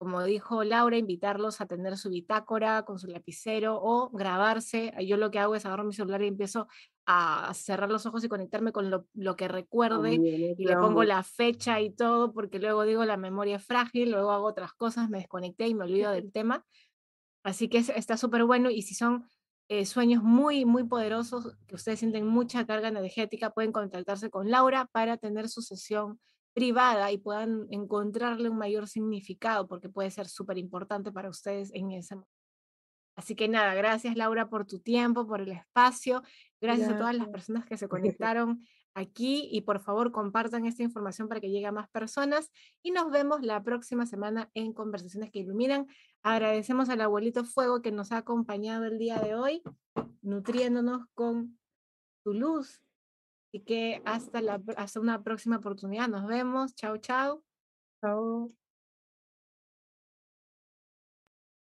como 0.00 0.24
dijo 0.24 0.64
Laura, 0.64 0.96
invitarlos 0.96 1.60
a 1.60 1.66
tener 1.66 1.98
su 1.98 2.08
bitácora 2.08 2.86
con 2.86 2.98
su 2.98 3.06
lapicero 3.06 3.78
o 3.82 4.08
grabarse. 4.08 4.94
Yo 5.06 5.18
lo 5.18 5.30
que 5.30 5.38
hago 5.38 5.54
es 5.54 5.66
agarro 5.66 5.84
mi 5.84 5.92
celular 5.92 6.22
y 6.22 6.28
empiezo 6.28 6.68
a 7.04 7.52
cerrar 7.52 7.90
los 7.90 8.06
ojos 8.06 8.24
y 8.24 8.28
conectarme 8.30 8.72
con 8.72 8.90
lo, 8.90 9.36
que 9.36 9.46
recuerde 9.46 10.14
y 10.14 10.64
le 10.64 10.76
pongo 10.76 11.04
la 11.04 11.22
fecha 11.22 11.82
y 11.82 11.90
todo, 11.90 12.32
porque 12.32 12.58
luego 12.58 12.84
digo 12.84 13.04
la 13.04 13.18
memoria 13.18 13.56
es 13.56 13.66
frágil, 13.66 14.12
luego 14.12 14.30
hago 14.30 14.46
otras 14.46 14.72
cosas, 14.72 15.10
me 15.10 15.18
desconecté 15.18 15.68
y 15.68 15.74
me 15.74 15.84
olvido 15.84 16.12
del 16.12 16.32
tema. 16.32 16.64
Así 17.42 17.68
que 17.68 17.78
está 17.78 18.16
súper 18.16 18.44
bueno 18.44 18.70
y 18.70 18.80
si 18.80 18.94
son 18.94 19.26
eh, 19.70 19.86
sueños 19.86 20.24
muy, 20.24 20.64
muy 20.64 20.82
poderosos, 20.82 21.56
que 21.68 21.76
ustedes 21.76 22.00
sienten 22.00 22.26
mucha 22.26 22.66
carga 22.66 22.88
energética, 22.88 23.50
pueden 23.50 23.70
contactarse 23.70 24.28
con 24.28 24.50
Laura 24.50 24.88
para 24.90 25.16
tener 25.16 25.48
su 25.48 25.62
sesión 25.62 26.18
privada 26.52 27.12
y 27.12 27.18
puedan 27.18 27.68
encontrarle 27.70 28.50
un 28.50 28.58
mayor 28.58 28.88
significado, 28.88 29.68
porque 29.68 29.88
puede 29.88 30.10
ser 30.10 30.26
súper 30.26 30.58
importante 30.58 31.12
para 31.12 31.30
ustedes 31.30 31.70
en 31.72 31.92
ese 31.92 32.16
momento. 32.16 32.34
Así 33.14 33.36
que 33.36 33.46
nada, 33.46 33.74
gracias 33.74 34.16
Laura 34.16 34.48
por 34.48 34.66
tu 34.66 34.80
tiempo, 34.80 35.24
por 35.24 35.40
el 35.40 35.52
espacio, 35.52 36.24
gracias, 36.60 36.88
a 36.88 36.98
todas 36.98 37.14
las 37.14 37.28
personas 37.28 37.64
que 37.64 37.76
se 37.76 37.86
conectaron 38.28 38.66
aquí 39.00 39.48
y 39.50 39.62
por 39.62 39.80
favor 39.80 40.12
compartan 40.12 40.66
esta 40.66 40.82
información 40.82 41.28
para 41.28 41.40
que 41.40 41.50
llegue 41.50 41.66
a 41.66 41.72
más 41.72 41.88
personas 41.90 42.50
y 42.82 42.90
nos 42.90 43.10
vemos 43.10 43.42
la 43.42 43.62
próxima 43.62 44.06
semana 44.06 44.50
en 44.54 44.72
Conversaciones 44.72 45.30
que 45.30 45.40
Iluminan. 45.40 45.86
Agradecemos 46.22 46.88
al 46.88 47.00
abuelito 47.00 47.44
Fuego 47.44 47.82
que 47.82 47.92
nos 47.92 48.12
ha 48.12 48.18
acompañado 48.18 48.84
el 48.84 48.98
día 48.98 49.18
de 49.18 49.34
hoy, 49.34 49.62
nutriéndonos 50.22 51.06
con 51.14 51.58
su 52.22 52.34
luz 52.34 52.80
Así 53.50 53.64
que 53.64 54.00
hasta, 54.04 54.40
la, 54.40 54.62
hasta 54.76 55.00
una 55.00 55.24
próxima 55.24 55.56
oportunidad. 55.56 56.06
Nos 56.06 56.24
vemos. 56.26 56.74
Chao, 56.76 56.98
chao. 56.98 57.42
Chao. 58.00 58.52